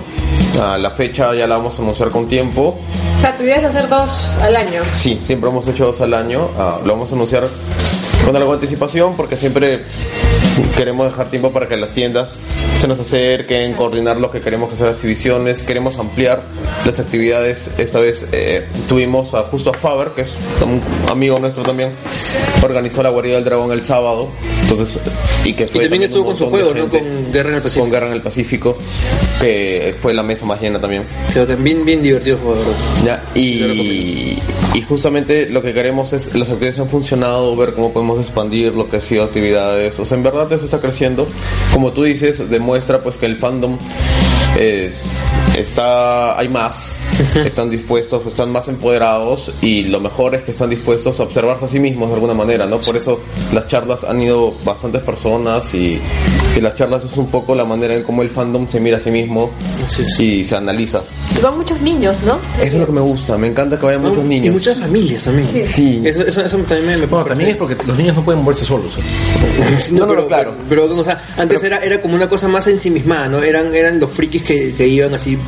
Ah, 0.63 0.79
la 0.79 0.91
fecha 0.93 1.35
ya 1.35 1.47
la 1.47 1.57
vamos 1.57 1.79
a 1.79 1.83
anunciar 1.83 2.11
con 2.11 2.29
tiempo. 2.29 2.79
O 3.17 3.21
sea, 3.21 3.37
tu 3.37 3.43
idea 3.43 3.57
es 3.57 3.65
hacer 3.65 3.89
dos 3.89 4.37
al 4.43 4.55
año. 4.57 4.81
Sí, 4.93 5.19
siempre 5.23 5.51
hemos 5.51 5.67
hecho 5.69 5.87
dos 5.87 6.01
al 6.01 6.15
año. 6.15 6.49
Ah, 6.59 6.79
lo 6.85 6.93
vamos 6.93 7.11
a 7.11 7.15
anunciar 7.15 7.45
con 8.25 8.37
algo 8.37 8.51
de 8.51 8.55
anticipación 8.55 9.17
porque 9.17 9.37
siempre 9.37 9.81
queremos 10.77 11.07
dejar 11.07 11.31
tiempo 11.31 11.53
para 11.53 11.67
que 11.67 11.77
las 11.77 11.91
tiendas 11.91 12.39
se 12.79 12.89
nos 12.89 12.99
acerquen, 12.99 13.75
coordinar 13.75 14.19
lo 14.19 14.31
que 14.31 14.41
queremos 14.41 14.71
que 14.71 14.77
son 14.77 14.87
las 14.87 14.97
exhibiciones, 14.97 15.63
queremos 15.63 15.99
ampliar 15.99 16.43
las 16.85 16.99
actividades. 16.99 17.71
Esta 17.79 18.01
vez 18.01 18.29
eh, 18.33 18.67
tuvimos 18.89 19.33
a, 19.35 19.45
justo 19.45 19.71
a 19.71 19.75
Faber, 19.75 20.11
que 20.11 20.23
es 20.23 20.33
un 20.63 20.81
amigo 21.09 21.39
nuestro 21.39 21.63
también, 21.63 21.93
organizó 22.63 23.03
la 23.03 23.11
guarida 23.11 23.37
del 23.37 23.45
dragón 23.45 23.73
el 23.73 23.83
sábado. 23.83 24.29
Entonces, 24.63 25.01
y 25.45 25.55
que 25.55 25.65
Y 25.65 25.67
fue 25.67 25.81
también 25.83 26.03
un 26.03 26.05
estuvo 26.07 26.27
con 26.27 26.37
su 26.37 26.51
juego, 26.51 26.75
¿no? 26.75 26.83
gente. 26.83 26.99
Con 27.01 27.33
Guerra 27.33 27.49
en 27.51 27.55
el 27.57 27.63
Pacífico. 27.63 27.83
Con 27.83 27.93
Guerra 27.93 28.07
en 28.07 28.13
el 28.13 28.23
Pacífico, 28.23 28.79
que 29.41 29.95
fue 30.01 30.15
la 30.15 30.23
mesa 30.23 30.47
más 30.47 30.61
llena 30.61 30.81
también. 30.81 31.05
Creo 31.33 31.47
que 31.47 31.55
bien, 31.57 31.85
divertido 31.85 32.37
el 32.37 32.43
juego, 32.43 32.59
verdad. 32.61 32.75
Ya, 33.05 33.23
y, 33.35 34.39
y 34.75 34.83
justamente 34.83 35.49
lo 35.49 35.63
que 35.63 35.73
queremos 35.73 36.13
es, 36.13 36.35
las 36.35 36.49
actividades 36.49 36.81
han 36.81 36.89
funcionado, 36.89 37.55
ver 37.57 37.73
cómo 37.73 37.93
podemos 37.93 38.14
expandir 38.21 38.75
lo 38.75 38.89
que 38.89 38.97
ha 38.97 39.01
sido 39.01 39.25
actividades. 39.25 39.99
O 39.99 40.05
sea, 40.05 40.17
en 40.17 40.25
verdad 40.25 40.51
eso 40.53 40.65
está 40.65 40.81
creciendo. 40.81 41.27
Como 41.73 41.93
tú 41.93 42.05
dices, 42.05 42.51
demuestra 42.51 43.03
pues 43.03 43.17
que 43.17 43.27
el 43.27 43.37
fandom 43.37 43.79
es, 44.59 45.11
está, 45.57 46.39
hay 46.39 46.49
más, 46.49 46.97
están 47.35 47.71
dispuestos, 47.71 48.25
están 48.27 48.53
más 48.53 48.69
empoderados 48.69 49.51
y 49.61 49.85
lo 49.85 50.01
mejor 50.01 50.35
es 50.37 50.43
que 50.43 50.53
están 50.53 50.71
dispuestos 50.71 51.19
a 51.21 51.25
observarse 51.25 51.65
a 51.65 51.69
sí 51.69 51.81
mismos 51.81 52.09
de 52.09 52.15
alguna 52.15 52.35
manera, 52.35 52.67
¿no? 52.67 52.77
Por 52.77 52.97
eso 52.97 53.21
las 53.53 53.67
charlas 53.67 54.05
han 54.05 54.23
ido 54.23 54.55
bastantes 54.65 55.03
personas 55.03 55.75
y, 55.75 56.01
y 56.57 56.61
las 56.61 56.77
charlas 56.77 57.05
es 57.05 57.17
un 57.17 57.27
poco 57.29 57.55
la 57.55 57.65
manera 57.65 57.95
en 57.95 58.03
cómo 58.05 58.23
el 58.23 58.31
fandom 58.31 58.69
se 58.69 58.81
mira 58.81 58.99
a 58.99 59.01
sí 59.01 59.11
mismo 59.11 59.51
y 60.19 60.45
se 60.45 60.57
analiza. 60.57 61.03
Y 61.37 61.41
van 61.43 61.57
muchos 61.57 61.81
niños, 61.81 62.17
¿no? 62.25 62.39
Eso 62.57 62.65
es 62.65 62.75
lo 62.75 62.87
que 62.87 62.93
me 62.93 63.01
gusta, 63.01 63.37
me 63.37 63.49
encanta 63.49 63.79
que 63.79 63.87
vayan 63.87 64.03
muchos 64.03 64.25
Y 64.25 64.29
niños. 64.29 64.55
muchas 64.55 64.81
familias 64.81 65.25
también. 65.25 65.67
Sí. 65.67 66.01
Eso, 66.05 66.23
eso, 66.23 66.41
eso 66.45 66.57
también 66.59 66.87
me, 66.87 66.97
me 66.99 67.07
Bueno, 67.07 67.25
también 67.27 67.51
es 67.51 67.57
porque 67.57 67.77
los 67.87 67.97
niños 67.97 68.15
no 68.17 68.25
pueden 68.25 68.43
moverse 68.43 68.65
solos. 68.65 68.97
¿eh? 68.99 69.01
Sí, 69.79 69.93
No, 69.95 70.01
no, 70.03 70.09
pero, 70.09 70.27
claro. 70.29 70.55
Pero, 70.69 70.83
pero, 70.89 70.97
o 71.01 71.05
sea, 71.05 71.21
antes 71.37 71.63
era, 71.65 71.79
era 71.79 72.01
como 72.01 72.15
una 72.15 72.29
cosa 72.29 72.47
más 72.49 72.67
ensimismada, 72.69 73.29
¿no? 73.29 73.43
Eran, 73.43 73.75
eran 73.75 73.99
los 73.99 74.11
frikis 74.11 74.43
que, 74.45 74.75
que 74.75 74.87
iban 74.87 75.15
así 75.15 75.39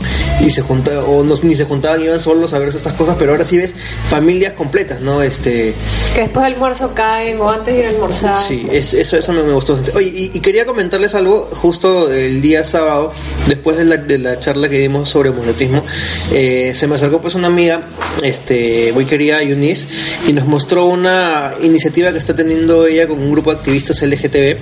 y 0.45 0.51
se 0.51 0.63
juntaban, 0.63 1.05
o 1.07 1.23
no, 1.23 1.35
ni 1.43 1.55
se 1.55 1.65
juntaban, 1.65 2.03
iban 2.03 2.21
solos 2.21 2.53
a 2.53 2.59
ver 2.59 2.69
estas 2.69 2.93
cosas, 2.95 3.17
pero 3.19 3.33
ahora 3.33 3.45
sí 3.45 3.57
ves 3.59 3.75
familias 4.09 4.53
completas, 4.55 5.01
¿no? 5.01 5.23
Este, 5.23 5.75
Que 6.15 6.23
después 6.23 6.45
del 6.45 6.55
almuerzo 6.55 6.93
caen 6.95 7.41
o 7.41 7.51
antes 7.51 7.75
de 7.75 7.81
ir 7.81 7.87
a 7.87 7.91
almorzar. 7.91 8.39
sí, 8.39 8.67
es- 8.71 8.95
eso, 8.95 9.17
eso 9.19 9.33
me, 9.33 9.43
me 9.43 9.53
gustó 9.53 9.75
bastante. 9.75 9.97
Oye, 9.99 10.09
y, 10.09 10.31
y 10.35 10.41
quería 10.41 10.65
comentarles 10.67 11.15
algo, 11.15 11.49
justo 11.53 12.11
el 12.11 12.41
día 12.43 12.65
sábado, 12.65 13.13
después 13.49 13.77
de 13.77 13.85
la, 13.85 13.97
de 13.99 14.19
la 14.19 14.41
charla 14.41 14.69
que 14.69 14.79
dimos 14.81 15.09
sobre 15.09 15.31
monotismo, 15.31 15.85
eh, 16.33 16.73
se 16.75 16.87
me 16.87 16.95
acercó 16.97 17.21
pues 17.21 17.35
una 17.35 17.49
amiga, 17.49 17.81
este, 18.23 18.93
muy 18.93 19.05
querida 19.07 19.43
Eunice, 19.43 19.87
y 20.29 20.33
nos 20.33 20.47
mostró 20.47 20.87
una 20.87 21.53
iniciativa 21.63 22.13
que 22.13 22.19
está 22.19 22.35
teniendo 22.35 22.87
ella 22.87 23.07
con 23.07 23.19
un 23.23 23.31
grupo 23.33 23.51
de 23.53 23.59
activistas 23.59 24.01
LGTB, 24.03 24.57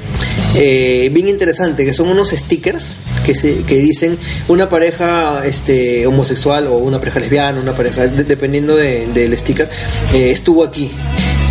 eh, 0.54 1.08
bien 1.12 1.28
interesante, 1.28 1.84
que 1.84 1.92
son 1.94 2.08
unos 2.08 2.30
stickers 2.30 3.00
que, 3.25 3.34
dicen 3.76 4.16
una 4.49 4.68
pareja 4.68 5.42
este, 5.44 6.06
homosexual 6.06 6.66
o 6.68 6.76
una 6.76 6.99
pareja 6.99 7.20
lesbiana, 7.20 7.61
una 7.61 7.75
pareja, 7.75 8.06
de- 8.06 8.25
dependiendo 8.25 8.76
de- 8.76 9.06
del 9.08 9.37
sticker, 9.38 9.68
eh, 10.14 10.30
estuvo 10.30 10.62
aquí. 10.64 10.90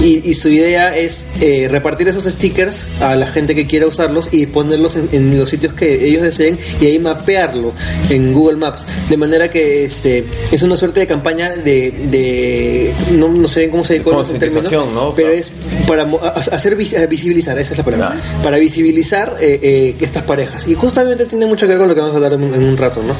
Y, 0.03 0.21
y 0.29 0.33
su 0.33 0.49
idea 0.49 0.95
es 0.97 1.25
eh, 1.39 1.67
repartir 1.71 2.07
esos 2.09 2.25
stickers 2.25 2.83
a 2.99 3.15
la 3.15 3.25
gente 3.25 3.55
que 3.55 3.65
quiera 3.65 3.87
usarlos 3.87 4.29
y 4.33 4.45
ponerlos 4.47 4.95
en, 4.97 5.07
en 5.13 5.39
los 5.39 5.49
sitios 5.49 5.73
que 5.73 6.05
ellos 6.05 6.21
deseen 6.23 6.59
y 6.81 6.87
ahí 6.87 6.99
mapearlo 6.99 7.71
en 8.09 8.33
Google 8.33 8.57
Maps. 8.57 8.85
De 9.09 9.15
manera 9.17 9.49
que 9.49 9.85
este 9.85 10.25
es 10.51 10.61
una 10.61 10.75
suerte 10.75 10.99
de 10.99 11.07
campaña 11.07 11.49
de, 11.55 11.91
de 12.11 12.93
no, 13.13 13.29
no 13.29 13.47
sé 13.47 13.61
bien 13.61 13.71
cómo 13.71 13.83
se 13.85 13.95
es 13.95 14.05
el 14.29 14.39
término, 14.39 14.85
¿no? 14.93 15.13
pero 15.15 15.29
Claro. 15.29 15.31
es 15.41 15.51
para 15.87 16.05
mo- 16.05 16.19
a- 16.21 16.29
hacer 16.29 16.75
vis- 16.75 16.95
visibilizar, 17.09 17.57
esa 17.57 17.71
es 17.73 17.77
la 17.77 17.83
palabra, 17.85 18.07
Claro. 18.11 18.43
para 18.43 18.57
visibilizar 18.59 19.37
eh, 19.39 19.59
eh, 19.61 19.95
estas 20.01 20.23
parejas. 20.23 20.67
Y 20.67 20.73
justamente 20.75 21.25
tiene 21.25 21.45
mucho 21.45 21.65
que 21.65 21.71
ver 21.73 21.77
con 21.79 21.87
lo 21.87 21.95
que 21.95 22.01
vamos 22.01 22.13
a 22.13 22.17
hablar 22.17 22.33
en, 22.33 22.43
un- 22.43 22.53
en 22.53 22.63
un 22.63 22.75
rato, 22.77 23.01
¿no? 23.03 23.15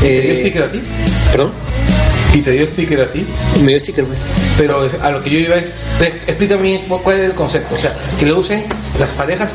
¿Te 0.00 0.36
Eh, 0.36 0.40
sticker 0.40 0.62
a 0.62 0.70
ti? 0.70 0.80
Perdón, 1.32 1.50
Y 2.34 2.42
te 2.42 2.50
dio 2.52 2.66
sticker 2.68 3.00
a 3.00 3.10
ti. 3.10 3.26
me 3.62 3.70
dio 3.72 3.80
sticker, 3.80 4.04
güey. 4.04 4.18
Pero 4.58 4.90
a 5.02 5.10
lo 5.10 5.22
que 5.22 5.30
yo 5.30 5.38
iba 5.38 5.56
es, 5.56 5.74
te- 5.98 6.08
explícame 6.26 6.84
cuál 7.02 7.18
es 7.18 7.24
el 7.26 7.32
concepto. 7.32 7.74
O 7.74 7.78
sea, 7.78 7.94
que 8.18 8.26
lo 8.26 8.38
usen 8.38 8.64
las 8.98 9.10
parejas 9.12 9.54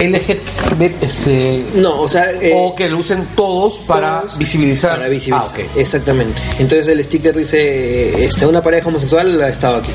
LGBT, 0.00 1.02
este, 1.02 1.64
No, 1.74 2.00
o 2.02 2.08
sea, 2.08 2.24
eh, 2.40 2.52
o 2.54 2.74
que 2.74 2.88
lo 2.88 2.98
usen 2.98 3.26
todos 3.36 3.78
para 3.78 4.20
todos 4.20 4.38
visibilizar. 4.38 4.96
Para 4.96 5.08
visibilizar, 5.08 5.60
Ah, 5.60 5.64
ok. 5.70 5.76
exactamente. 5.76 6.40
Entonces 6.58 6.88
el 6.88 7.02
sticker 7.04 7.36
dice, 7.36 8.24
este, 8.24 8.46
una 8.46 8.62
pareja 8.62 8.88
homosexual 8.88 9.40
ha 9.42 9.48
estado 9.48 9.76
aquí. 9.76 9.92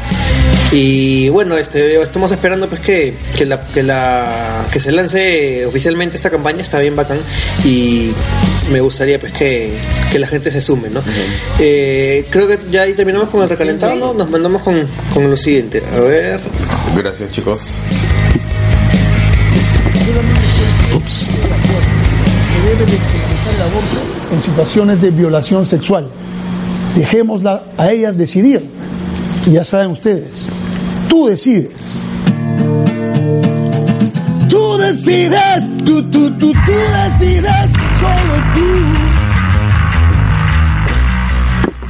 Y 0.71 1.29
bueno, 1.29 1.57
este, 1.57 2.01
estamos 2.01 2.31
esperando 2.31 2.67
pues 2.69 2.81
que, 2.81 3.15
que, 3.37 3.45
la, 3.45 3.63
que, 3.63 3.83
la, 3.83 4.65
que 4.71 4.79
se 4.79 4.91
lance 4.91 5.65
oficialmente 5.65 6.15
esta 6.15 6.29
campaña, 6.29 6.61
está 6.61 6.79
bien 6.79 6.95
bacán. 6.95 7.19
Y 7.63 8.11
me 8.71 8.81
gustaría 8.81 9.19
pues 9.19 9.31
que, 9.33 9.71
que 10.11 10.19
la 10.19 10.27
gente 10.27 10.51
se 10.51 10.61
sume, 10.61 10.89
¿no? 10.89 11.01
Eh, 11.59 12.25
creo 12.29 12.47
que 12.47 12.59
ya 12.71 12.83
ahí 12.83 12.93
terminamos 12.93 13.29
con 13.29 13.41
el 13.41 13.49
recalentado, 13.49 13.95
¿no? 13.95 14.13
Nos 14.13 14.29
mandamos 14.29 14.61
con, 14.61 14.87
con 15.13 15.29
lo 15.29 15.37
siguiente. 15.37 15.81
A 15.99 16.03
ver. 16.05 16.39
Gracias, 16.95 17.31
chicos. 17.31 17.61
Se 20.05 20.11
debe 22.61 22.85
despenalizar 22.85 23.55
el 23.55 23.61
aborto 23.61 23.97
en 24.31 24.41
situaciones 24.41 25.01
de 25.01 25.11
violación 25.11 25.65
sexual. 25.65 26.07
Dejémosla 26.95 27.65
a 27.77 27.91
ellas 27.91 28.17
decidir. 28.17 28.69
Y 29.47 29.51
ya 29.51 29.65
saben 29.65 29.91
ustedes, 29.91 30.47
tú 31.09 31.27
decides. 31.27 31.93
Tú 34.49 34.77
decides, 34.77 35.67
tú, 35.83 36.01
tú, 36.03 36.31
tú, 36.31 36.51
tú 36.51 36.71
decides, 36.71 37.71
solo 37.99 38.43
tú. 38.53 38.61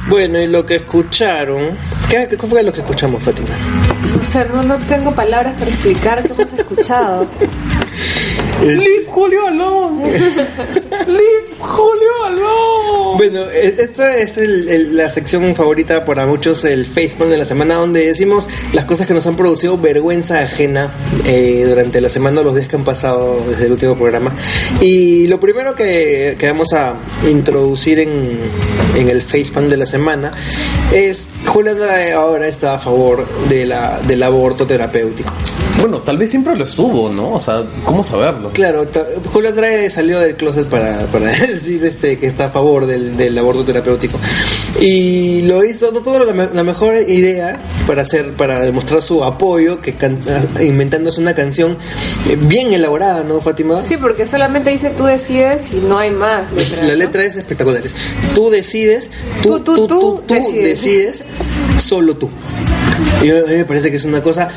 Bueno, 0.08 0.38
y 0.38 0.46
lo 0.46 0.64
que 0.64 0.76
escucharon. 0.76 1.76
¿Qué, 2.08 2.28
qué 2.28 2.36
fue 2.36 2.62
lo 2.62 2.72
que 2.72 2.80
escuchamos, 2.80 3.22
Fátima? 3.22 3.48
O 4.18 4.22
sea, 4.22 4.44
no, 4.44 4.62
no 4.62 4.76
tengo 4.78 5.12
palabras 5.14 5.56
para 5.56 5.70
explicar 5.70 6.22
qué 6.22 6.32
hemos 6.32 6.52
escuchado. 6.52 7.26
Leave 8.62 9.06
Julio 9.08 9.48
alone. 9.48 9.98
Leave 11.06 11.55
Julio 11.58 12.24
alone. 12.24 13.16
Bueno, 13.16 13.50
e- 13.50 13.76
esta 13.78 14.16
es 14.18 14.36
el- 14.36 14.68
el- 14.68 14.96
la 14.96 15.08
sección 15.10 15.54
favorita 15.54 16.04
para 16.04 16.26
muchos, 16.26 16.64
el 16.64 16.84
Facebook 16.86 17.28
de 17.28 17.38
la 17.38 17.44
semana, 17.44 17.76
donde 17.76 18.06
decimos 18.06 18.46
las 18.72 18.84
cosas 18.84 19.06
que 19.06 19.14
nos 19.14 19.26
han 19.26 19.36
producido 19.36 19.78
vergüenza 19.78 20.40
ajena 20.40 20.92
eh, 21.24 21.64
durante 21.66 22.00
la 22.00 22.08
semana, 22.10 22.42
los 22.42 22.54
días 22.54 22.68
que 22.68 22.76
han 22.76 22.84
pasado 22.84 23.38
desde 23.48 23.66
el 23.66 23.72
último 23.72 23.96
programa. 23.96 24.34
Y 24.80 25.26
lo 25.28 25.40
primero 25.40 25.74
que, 25.74 26.36
que 26.38 26.46
vamos 26.48 26.72
a 26.74 26.94
introducir 27.28 27.98
en, 28.00 28.38
en 28.96 29.08
el 29.10 29.22
Facebook 29.22 29.64
de 29.68 29.76
la 29.78 29.86
semana 29.86 30.30
es 30.92 31.28
Julia 31.46 31.72
Andrade 31.72 32.12
ahora 32.12 32.46
está 32.48 32.74
a 32.74 32.78
favor 32.78 33.26
de 33.48 33.64
la, 33.66 34.00
del 34.06 34.22
aborto 34.22 34.66
terapéutico. 34.66 35.32
Bueno, 35.80 35.98
tal 35.98 36.16
vez 36.16 36.30
siempre 36.30 36.56
lo 36.56 36.64
estuvo, 36.64 37.10
¿no? 37.10 37.32
O 37.34 37.40
sea, 37.40 37.62
¿cómo 37.84 38.02
saberlo? 38.02 38.50
Claro, 38.52 38.86
Julio 39.32 39.50
Andrade 39.50 39.90
salió 39.90 40.18
del 40.20 40.34
closet 40.36 40.66
para, 40.68 41.06
para 41.06 41.30
decir 41.48 41.84
este 41.84 42.18
que 42.18 42.26
está 42.26 42.46
a 42.46 42.50
favor 42.50 42.86
del, 42.86 43.16
del 43.16 43.36
aborto 43.38 43.64
terapéutico. 43.64 44.18
Y 44.80 45.42
lo 45.42 45.64
hizo, 45.64 45.90
no 45.92 46.00
tuvo 46.00 46.18
la, 46.18 46.50
la 46.52 46.62
mejor 46.62 46.96
idea 47.08 47.58
para 47.86 48.02
hacer, 48.02 48.32
para 48.32 48.60
demostrar 48.60 49.00
su 49.02 49.24
apoyo, 49.24 49.80
que 49.80 49.94
can- 49.94 50.18
inventándose 50.60 51.20
una 51.20 51.34
canción 51.34 51.78
eh, 52.28 52.36
bien 52.38 52.72
elaborada, 52.72 53.24
¿no, 53.24 53.40
Fátima? 53.40 53.82
Sí, 53.82 53.96
porque 53.96 54.26
solamente 54.26 54.70
dice 54.70 54.90
tú 54.90 55.04
decides 55.04 55.70
y 55.72 55.76
no 55.76 55.98
hay 55.98 56.10
más. 56.10 56.52
letra, 56.52 56.82
La 56.84 56.92
¿no? 56.92 56.98
letra 56.98 57.24
es 57.24 57.36
espectacular. 57.36 57.84
es, 57.84 57.94
Tú 58.34 58.50
decides, 58.50 59.10
tú, 59.42 59.60
tú, 59.60 59.74
tú, 59.74 59.74
Tú, 59.74 59.86
tú, 59.86 59.98
tú, 59.98 60.22
tú 60.26 60.34
decides. 60.34 60.68
decides. 60.68 61.24
solo 61.78 62.16
tú. 62.16 62.28
Y 63.22 63.30
a 63.30 63.34
mí 63.34 63.54
me 63.56 63.64
parece 63.64 63.90
que 63.90 63.96
es 63.96 64.04
una 64.04 64.22
cosa. 64.22 64.48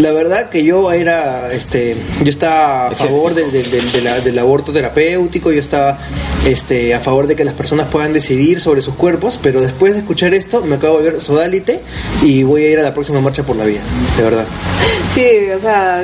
La 0.00 0.10
verdad 0.12 0.48
que 0.48 0.64
yo 0.64 0.90
era, 0.92 1.52
este, 1.52 1.96
yo 2.22 2.30
estaba 2.30 2.88
a 2.88 2.90
favor 2.92 3.34
del, 3.34 3.52
del, 3.52 3.70
del- 3.70 3.92
de 3.92 4.00
la- 4.00 4.20
del 4.20 4.38
aborto 4.38 4.72
terapéutico, 4.72 5.52
yo 5.52 5.60
estaba, 5.60 5.98
este, 6.46 6.94
a 6.94 7.00
favor 7.00 7.26
de 7.26 7.36
que 7.36 7.44
las 7.44 7.54
personas 7.54 7.86
puedan 7.86 8.12
decidir 8.12 8.58
sobre 8.58 8.80
sus 8.80 8.94
cuerpos, 8.94 9.38
pero 9.42 9.60
después 9.60 9.92
de 9.92 10.00
escuchar 10.00 10.34
esto 10.34 10.62
me 10.62 10.76
acabo 10.76 10.98
de 10.98 11.10
ver 11.10 11.20
sodálite 11.20 11.80
y 12.22 12.42
voy 12.42 12.64
a 12.64 12.70
ir 12.70 12.78
a 12.80 12.82
la 12.82 12.94
próxima 12.94 13.20
marcha 13.20 13.44
por 13.44 13.56
la 13.56 13.64
vida, 13.64 13.82
de 14.16 14.22
verdad. 14.24 14.46
Sí, 15.12 15.26
o 15.54 15.60
sea, 15.60 16.02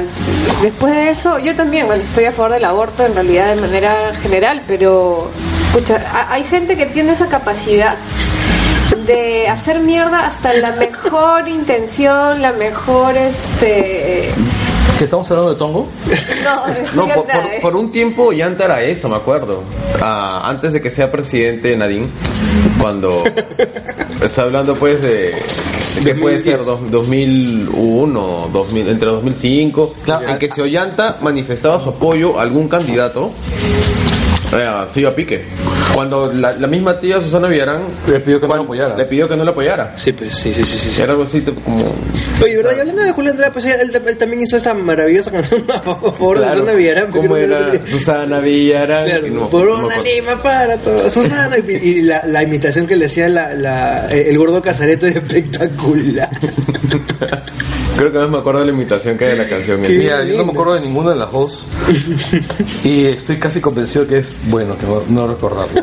después 0.63 0.95
de 0.95 1.09
eso, 1.11 1.39
yo 1.39 1.55
también, 1.57 1.87
bueno, 1.87 2.03
estoy 2.03 2.27
a 2.27 2.33
favor 2.33 2.53
del 2.53 2.65
aborto 2.65 3.05
en 3.05 3.15
realidad 3.15 3.55
de 3.55 3.61
manera 3.61 4.15
general, 4.23 4.63
pero, 4.69 5.31
escucha, 5.69 5.97
ha- 6.13 6.35
hay 6.35 6.45
gente 6.45 6.77
que 6.77 6.87
tiene 6.87 7.13
esa 7.13 7.27
capacidad 7.27 7.97
de 9.07 9.49
hacer 9.49 9.81
mierda 9.81 10.27
hasta 10.27 10.53
la 10.55 10.73
mejor 10.73 11.49
intención, 11.49 12.41
la 12.43 12.53
mejor, 12.53 13.17
este... 13.17 14.31
¿Que 14.99 15.05
estamos 15.05 15.31
hablando 15.31 15.53
de 15.53 15.57
Tongo? 15.59 15.89
No, 16.45 17.07
No, 17.07 17.15
por, 17.15 17.27
por- 17.27 17.61
por 17.63 17.77
un 17.77 17.93
tiempo 17.93 18.33
Yanta 18.33 18.65
era 18.65 18.83
eso, 18.83 19.09
me 19.09 19.17
acuerdo. 19.17 19.63
Ah, 20.01 20.41
antes 20.45 20.73
de 20.73 20.81
que 20.83 20.91
sea 20.91 21.11
presidente 21.11 21.77
Nadine, 21.77 22.09
cuando 22.81 23.23
está 24.23 24.43
hablando 24.43 24.75
pues 24.75 25.01
de 25.03 25.35
que 26.03 26.15
puede 26.17 26.39
ser 26.41 26.65
dos- 26.65 26.91
2001, 26.91 28.51
2000, 28.53 28.89
entre 28.89 29.09
2005, 29.11 29.95
Claro. 30.05 30.29
en 30.31 30.39
que 30.39 30.51
si 30.51 30.61
Ollanta 30.61 31.19
manifestaba 31.21 31.79
su 31.81 31.91
apoyo 31.91 32.39
a 32.39 32.43
algún 32.43 32.69
candidato, 32.69 33.31
eh, 34.53 34.69
se 34.89 35.01
iba 35.01 35.11
a 35.11 35.15
pique. 35.15 35.45
Cuando 35.99 36.33
la, 36.33 36.53
la 36.53 36.69
misma 36.69 37.01
tía 37.01 37.21
Susana 37.21 37.49
Villarán 37.49 37.83
Le 38.07 38.21
pidió 38.21 38.41
que 38.41 38.47
no 38.47 38.55
lo 38.55 38.63
apoyara. 38.63 38.97
Le 38.97 39.05
pidió 39.07 39.29
que 39.29 39.37
no 39.37 39.43
lo 39.45 39.51
apoyara. 39.51 39.97
Sí, 39.97 40.13
pues, 40.13 40.33
sí, 40.33 40.53
sí, 40.53 40.63
sí, 40.63 40.77
sí. 40.77 41.03
Era 41.03 41.11
algo 41.11 41.25
así 41.25 41.41
tipo, 41.41 41.61
como... 41.61 41.85
Oye, 42.41 42.57
¿verdad? 42.57 42.71
Y 42.77 42.81
hablando 42.81 43.03
de 43.03 43.11
Julio 43.11 43.33
Andrade, 43.33 43.51
pues 43.51 43.65
él, 43.65 43.91
él 44.07 44.17
también 44.17 44.41
hizo 44.43 44.57
esta 44.57 44.75
maravillosa 44.75 45.33
canción 45.33 45.65
a 45.75 45.81
favor 45.81 46.39
de 46.39 46.49
Susana 46.53 46.73
Villarán. 46.73 47.11
¿Cómo 47.11 47.29
porque 47.31 47.47
no- 47.49 47.57
era 47.59 47.87
Susana 47.87 48.39
Villarán? 48.39 49.05
Claro, 49.07 49.27
no- 49.27 49.51
por 49.51 49.65
no 49.67 49.75
una 49.75 49.83
acuerdo. 49.95 50.03
lima 50.05 50.41
para 50.41 50.77
todos. 50.77 51.13
Susana. 51.13 51.57
Y, 51.67 51.73
y 51.73 52.03
la, 52.03 52.23
la 52.27 52.45
imitación 52.45 52.87
que 52.87 52.95
le 52.95 53.07
hacía 53.07 53.29
la, 53.29 53.53
la- 53.55 54.09
eh, 54.15 54.31
el 54.31 54.39
gordo 54.39 54.63
Casareto 54.63 55.05
era 55.09 55.19
espectacular. 55.19 56.31
Creo 57.99 58.13
que 58.13 58.19
más 58.19 58.31
me 58.31 58.39
acuerdo 58.39 58.61
de 58.61 58.67
la 58.67 58.73
imitación 58.73 59.19
que 59.19 59.25
de 59.25 59.37
la 59.37 59.49
canción. 59.49 59.81
Mira, 59.81 60.25
yo 60.25 60.37
no 60.37 60.45
me 60.45 60.53
acuerdo 60.53 60.75
de 60.75 60.83
ninguna 60.83 61.11
de 61.11 61.17
las 61.17 61.33
dos. 61.33 61.65
y 62.85 63.07
estoy 63.07 63.37
casi 63.39 63.61
convencido 63.61 64.07
que 64.07 64.19
es 64.19 64.37
bueno 64.45 64.79
que 64.79 64.87
no, 64.87 65.03
no 65.09 65.27
recordarlo. 65.27 65.83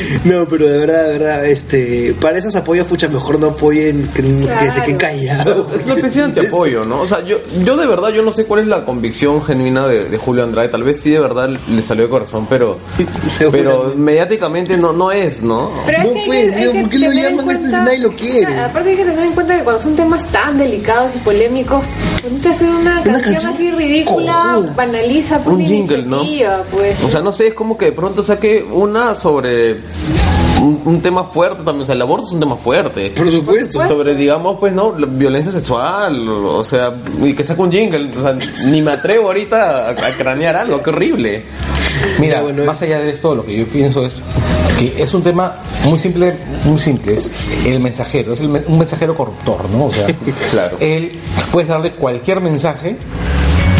No, 0.23 0.45
pero 0.47 0.67
de 0.67 0.77
verdad, 0.79 1.05
de 1.07 1.17
verdad, 1.19 1.45
este, 1.45 2.15
para 2.19 2.37
esos 2.37 2.55
apoyos, 2.55 2.87
pucha, 2.87 3.07
mejor 3.07 3.39
no 3.39 3.47
apoyen 3.47 4.07
que, 4.13 4.21
que 4.21 4.29
se 4.31 4.45
Claro. 4.45 4.83
queden 4.83 4.97
callados. 4.97 5.73
Es 5.73 5.85
una 5.85 5.93
especie 5.95 6.21
de 6.21 6.25
antiapoyo, 6.27 6.83
¿no? 6.85 7.01
O 7.01 7.07
sea, 7.07 7.23
yo, 7.23 7.37
yo 7.63 7.77
de 7.77 7.87
verdad, 7.87 8.09
yo 8.09 8.21
no 8.21 8.31
sé 8.31 8.45
cuál 8.45 8.61
es 8.61 8.67
la 8.67 8.83
convicción 8.85 9.43
genuina 9.43 9.87
de, 9.87 10.05
de 10.09 10.17
Julio 10.17 10.43
Andrade. 10.43 10.69
Tal 10.69 10.83
vez 10.83 10.99
sí 11.01 11.11
de 11.11 11.19
verdad 11.19 11.49
le 11.49 11.81
salió 11.81 12.03
de 12.05 12.09
corazón, 12.09 12.47
pero, 12.49 12.77
pero 13.51 13.93
mediáticamente 13.95 14.77
no, 14.77 14.93
no 14.93 15.11
es, 15.11 15.41
¿no? 15.41 15.71
Pero 15.85 15.97
es 15.99 16.05
No, 16.07 16.13
que 16.13 16.23
pues, 16.25 16.51
que- 16.51 16.71
que 16.71 16.81
¿por 16.81 16.89
qué 16.89 16.99
lo 16.99 17.11
llaman 17.11 17.49
a 17.49 17.51
este 17.53 17.65
si 17.65 17.69
cuenta- 17.71 17.85
nadie 17.85 17.99
lo 17.99 18.11
quiere? 18.11 18.45
Claro, 18.45 18.69
Aparte 18.69 18.89
hay 18.89 18.95
que 18.97 19.05
tener 19.05 19.25
en 19.25 19.33
cuenta 19.33 19.57
que 19.57 19.63
cuando 19.63 19.81
son 19.81 19.95
temas 19.95 20.25
tan 20.31 20.57
delicados 20.57 21.11
y 21.15 21.19
polémicos, 21.19 21.83
ponte 22.21 22.47
a 22.47 22.51
hacer 22.51 22.69
una, 22.69 23.01
canción, 23.03 23.21
canción 23.21 23.51
así 23.53 23.71
ridícula, 23.71 24.59
banaliza 24.75 25.39
por 25.43 25.53
Un 25.53 25.65
jingle, 25.65 26.03
¿no? 26.03 26.23
pues. 26.71 27.03
O 27.03 27.09
sea, 27.09 27.21
no 27.21 27.31
sé, 27.33 27.47
es 27.47 27.53
como 27.53 27.77
que 27.77 27.85
de 27.85 27.91
pronto 27.91 28.23
saque 28.23 28.63
una 28.71 29.15
sobre 29.15 29.79
un, 30.61 30.81
un 30.85 31.01
tema 31.01 31.23
fuerte 31.25 31.63
también. 31.63 31.83
O 31.83 31.85
sea, 31.85 31.95
el 31.95 32.01
aborto 32.01 32.27
es 32.27 32.33
un 32.33 32.39
tema 32.39 32.55
fuerte. 32.55 33.09
Por 33.11 33.29
supuesto. 33.29 33.85
Sobre, 33.87 34.15
digamos, 34.15 34.57
pues, 34.59 34.73
¿no? 34.73 34.97
La 34.97 35.05
violencia 35.07 35.51
sexual, 35.51 36.27
o 36.29 36.63
sea, 36.63 36.93
y 37.21 37.33
que 37.33 37.43
saque 37.43 37.61
un 37.61 37.71
jingle. 37.71 38.11
O 38.17 38.21
sea, 38.21 38.37
ni 38.71 38.81
me 38.81 38.91
atrevo 38.91 39.27
ahorita 39.27 39.87
a, 39.87 39.89
a 39.91 40.11
cranear 40.17 40.55
algo, 40.55 40.81
qué 40.81 40.89
horrible. 40.91 41.43
Mira, 42.19 42.37
Ya, 42.37 42.41
bueno, 42.41 42.63
más 42.65 42.81
allá 42.81 42.99
de 42.99 43.09
esto, 43.09 43.35
lo 43.35 43.45
que 43.45 43.57
yo 43.57 43.65
pienso 43.65 44.05
es 44.05 44.21
que 44.79 45.01
es 45.03 45.13
un 45.13 45.21
tema 45.21 45.55
muy 45.85 45.99
simple, 45.99 46.33
muy 46.63 46.79
simple, 46.79 47.13
es 47.15 47.31
el 47.65 47.79
mensajero, 47.79 48.33
es 48.33 48.39
el 48.39 48.47
un 48.47 48.79
mensajero 48.79 49.15
corruptor, 49.15 49.69
¿no? 49.69 49.85
O 49.85 49.91
sea, 49.91 50.07
Claro. 50.51 50.77
él 50.79 51.11
puedes 51.51 51.67
darle 51.69 51.91
cualquier 51.91 52.39
mensaje 52.41 52.95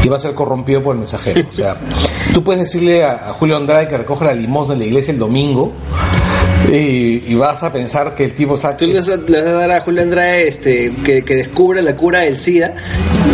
y 0.03 0.09
va 0.09 0.17
a 0.17 0.19
ser 0.19 0.33
corrompido 0.33 0.83
por 0.83 0.93
el 0.95 0.99
mensajero. 0.99 1.47
O 1.49 1.53
sea, 1.53 1.77
tú 2.33 2.43
puedes 2.43 2.61
decirle 2.61 3.03
a, 3.05 3.29
a 3.29 3.33
Julio 3.33 3.55
Andrade 3.55 3.87
que 3.87 3.97
recoja 3.97 4.25
la 4.25 4.33
limosna 4.33 4.73
en 4.73 4.79
la 4.81 4.85
iglesia 4.85 5.13
el 5.13 5.19
domingo 5.19 5.71
Y, 6.75 7.23
y 7.27 7.35
vas 7.35 7.61
a 7.63 7.71
pensar 7.71 8.15
que 8.15 8.25
el 8.25 8.33
tipo 8.33 8.55
está... 8.55 8.75
Tú 8.75 8.87
le 8.87 8.95
vas, 8.99 9.09
a, 9.09 9.17
le 9.17 9.37
vas 9.41 9.47
a 9.49 9.53
dar 9.53 9.71
a 9.71 9.81
Julio 9.81 10.01
Andrade 10.01 10.47
este, 10.47 10.91
que, 11.05 11.21
que 11.23 11.35
descubra 11.35 11.81
la 11.81 11.95
cura 11.95 12.19
del 12.19 12.37
SIDA 12.37 12.73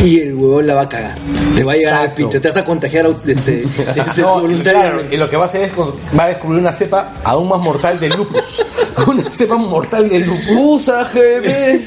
y 0.03 0.19
el 0.21 0.33
huevón 0.35 0.67
la 0.67 0.75
va 0.75 0.81
a 0.81 0.89
cagar. 0.89 1.17
Te 1.55 1.63
va 1.63 1.73
a 1.73 1.75
llegar 1.75 1.93
al 1.93 1.99
Exacto. 2.01 2.15
pincho, 2.17 2.41
te 2.41 2.47
vas 2.49 2.57
a 2.57 2.65
contagiar 2.65 3.05
este, 3.25 3.63
este, 3.95 4.21
No, 4.21 4.39
voluntariamente. 4.41 4.93
claro, 5.01 5.13
y 5.13 5.17
lo 5.17 5.29
que 5.29 5.37
va 5.37 5.43
a 5.43 5.47
hacer 5.47 5.61
es 5.63 5.71
va 6.17 6.23
a 6.25 6.27
descubrir 6.29 6.59
una 6.61 6.71
cepa 6.71 7.13
aún 7.23 7.49
más 7.49 7.59
mortal 7.61 7.99
de 7.99 8.09
lupus. 8.09 8.65
una 9.07 9.23
cepa 9.31 9.57
mortal 9.57 10.09
de 10.09 10.19
lupus. 10.19 10.47
Usa 10.57 11.03
GB, 11.13 11.85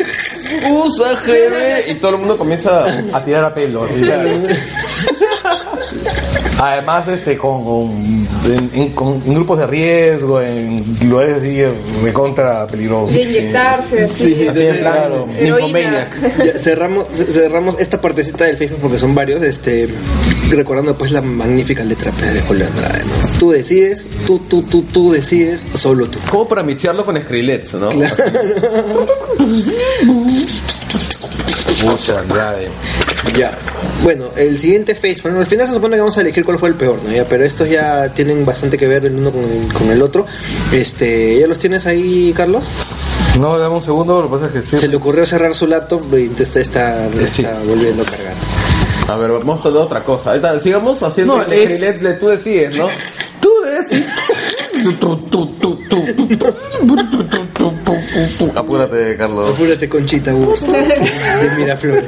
usa 0.73 1.15
GB. 1.15 1.91
Y 1.91 1.95
todo 1.95 2.13
el 2.13 2.19
mundo 2.19 2.37
comienza 2.39 2.85
a 3.13 3.25
tirar 3.25 3.45
a 3.45 3.55
pelo. 3.55 3.85
así. 3.85 4.03
Además, 6.63 7.09
este, 7.09 7.39
con, 7.39 7.65
con- 7.65 8.29
en, 8.45 8.71
en- 8.75 8.89
con- 8.91 9.23
en 9.27 9.35
grupos 9.35 9.59
de 9.61 9.67
riesgo, 9.67 10.41
en 10.43 10.85
lugares 11.09 11.37
así 11.37 11.55
de 11.55 12.13
contra 12.13 12.67
peligrosos. 12.67 13.15
De 13.15 13.23
inyectarse, 13.23 14.05
así. 14.05 14.25
Sí, 14.29 14.35
sí, 14.35 14.47
Así 14.49 14.61
plan, 14.79 14.79
claro. 14.79 15.27
Ya, 16.45 16.59
cerramos, 16.59 17.07
ce- 17.13 17.33
cerramos 17.33 17.79
esta 17.81 17.99
partecita 18.01 18.45
del 18.45 18.59
Facebook 18.59 18.81
porque 18.83 18.99
son 18.99 19.15
varios, 19.15 19.41
este, 19.43 19.89
recordando 20.51 20.95
pues 20.95 21.13
la 21.13 21.23
magnífica 21.23 21.83
letra 21.83 22.13
P 22.13 22.27
de 22.27 22.43
Julio 22.43 22.67
Andrade, 22.67 23.05
¿no? 23.05 23.39
Tú 23.39 23.51
decides, 23.53 24.07
tú, 24.27 24.39
tú, 24.41 24.63
tú, 24.63 24.83
tú 24.83 25.13
decides, 25.13 25.65
solo 25.73 26.09
tú. 26.11 26.19
Como 26.31 26.47
para 26.47 26.63
mixearlo 26.63 27.07
con 27.07 27.17
Skrillex, 27.21 27.75
¿no? 27.75 27.89
Pucha, 31.81 32.21
Andrade. 32.21 32.69
Ya. 33.37 33.57
Bueno, 34.03 34.27
el 34.37 34.59
siguiente 34.59 34.95
Facebook, 34.95 35.25
bueno, 35.31 35.41
al 35.41 35.47
final 35.47 35.67
se 35.67 35.75
supone 35.75 35.97
que 35.97 36.01
vamos 36.01 36.17
a 36.17 36.21
elegir 36.23 36.45
cuál 36.45 36.59
fue 36.59 36.69
el 36.71 36.75
peor, 36.75 37.01
¿no? 37.03 37.11
Ya, 37.13 37.25
pero 37.27 37.45
estos 37.45 37.69
ya 37.69 38.09
tienen 38.15 38.45
bastante 38.47 38.77
que 38.79 38.87
ver 38.87 39.05
el 39.05 39.15
uno 39.17 39.31
con 39.31 39.43
el, 39.43 39.73
con 39.73 39.91
el 39.91 40.01
otro. 40.03 40.27
Este, 40.73 41.39
¿ya 41.39 41.47
los 41.47 41.59
tienes 41.59 41.87
ahí, 41.87 42.33
Carlos? 42.35 42.65
No, 43.39 43.59
dame 43.59 43.75
un 43.77 43.83
segundo, 43.83 44.21
lo 44.23 44.29
que 44.29 44.33
pasa 44.33 44.47
es 44.47 44.53
que 44.53 44.63
sí. 44.63 44.77
Se 44.79 44.89
le 44.89 44.97
ocurrió 44.97 45.25
cerrar 45.25 45.55
su 45.55 45.67
laptop 45.67 46.03
y 46.15 46.23
entonces 46.23 46.57
está, 46.57 47.07
está, 47.07 47.27
Sí. 47.27 47.43
está 47.43 47.59
volviendo 47.67 48.03
a 48.03 48.07
cargar. 48.07 48.35
A 49.09 49.17
ver, 49.17 49.31
vamos 49.33 49.65
a 49.65 49.69
hablar 49.69 49.83
de 49.83 49.87
otra 49.87 50.05
cosa. 50.05 50.31
Ahorita 50.31 50.59
sigamos 50.61 51.03
haciendo 51.03 51.37
No, 51.37 51.43
el 51.45 51.53
es- 51.83 52.19
tú 52.19 52.29
decides, 52.29 52.77
¿no? 52.77 52.89
Tú 53.41 53.51
decides. 53.65 54.07
Apúrate, 58.55 59.17
Carlos. 59.17 59.55
Apúrate, 59.55 59.89
Conchita 59.89 60.35
Wurst, 60.35 60.69
de 60.69 61.57
Miraflores. 61.57 62.07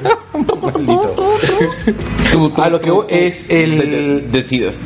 A 2.56 2.68
lo 2.68 2.80
que 2.80 2.90
voy 2.90 3.06
es 3.08 3.44
el, 3.48 4.30
Decides. 4.30 4.78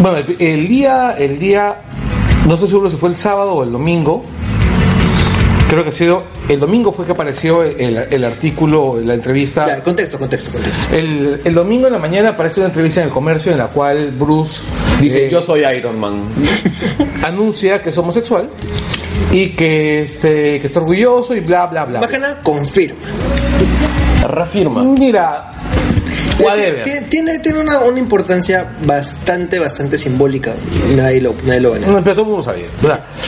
Bueno, 0.00 0.18
el, 0.18 0.36
el 0.38 0.68
día, 0.68 1.12
el 1.18 1.38
día, 1.38 1.82
no 2.46 2.54
estoy 2.54 2.68
seguro 2.68 2.90
si 2.90 2.96
fue 2.96 3.08
el 3.10 3.16
sábado 3.16 3.52
o 3.52 3.64
el 3.64 3.72
domingo. 3.72 4.22
Creo 5.72 5.84
que 5.84 5.88
ha 5.88 5.94
sido 5.94 6.24
el 6.50 6.60
domingo 6.60 6.92
fue 6.92 7.06
que 7.06 7.12
apareció 7.12 7.62
el, 7.62 7.96
el 7.96 8.24
artículo, 8.24 9.00
la 9.02 9.14
entrevista. 9.14 9.66
Ya, 9.66 9.82
contexto, 9.82 10.18
contexto, 10.18 10.52
contexto. 10.52 10.94
El, 10.94 11.40
el 11.42 11.54
domingo 11.54 11.86
en 11.86 11.94
la 11.94 11.98
mañana 11.98 12.28
aparece 12.28 12.60
una 12.60 12.66
entrevista 12.66 13.00
en 13.00 13.06
el 13.06 13.12
comercio 13.12 13.52
en 13.52 13.56
la 13.56 13.68
cual 13.68 14.10
Bruce 14.10 14.60
Dice, 15.00 15.28
eh, 15.28 15.30
yo 15.30 15.40
soy 15.40 15.64
Iron 15.64 15.98
Man. 15.98 16.24
anuncia 17.22 17.80
que 17.80 17.88
es 17.88 17.96
homosexual 17.96 18.50
y 19.30 19.48
que, 19.56 20.00
este, 20.00 20.60
que 20.60 20.66
está 20.66 20.80
orgulloso 20.80 21.34
y 21.34 21.40
bla 21.40 21.64
bla 21.64 21.86
bla. 21.86 22.00
Bacana 22.00 22.40
confirma. 22.42 22.98
Reafirma. 24.28 24.84
Mira, 24.84 25.52
whatever. 26.44 26.82
Tiene, 27.08 27.38
tiene, 27.38 27.60
una, 27.60 27.80
una 27.80 27.98
importancia 27.98 28.66
bastante, 28.84 29.58
bastante 29.58 29.98
simbólica. 29.98 30.54
Nadie 30.96 31.20
lo, 31.20 31.34
nadie 31.44 31.60
lo 31.60 31.70
va 31.70 31.76
a 31.76 31.78
negar. 31.78 31.94
No, 31.94 32.02
pero 32.02 32.14
todo 32.14 32.24
el 32.24 32.30
mundo 32.30 32.44
sabía. 32.44 32.66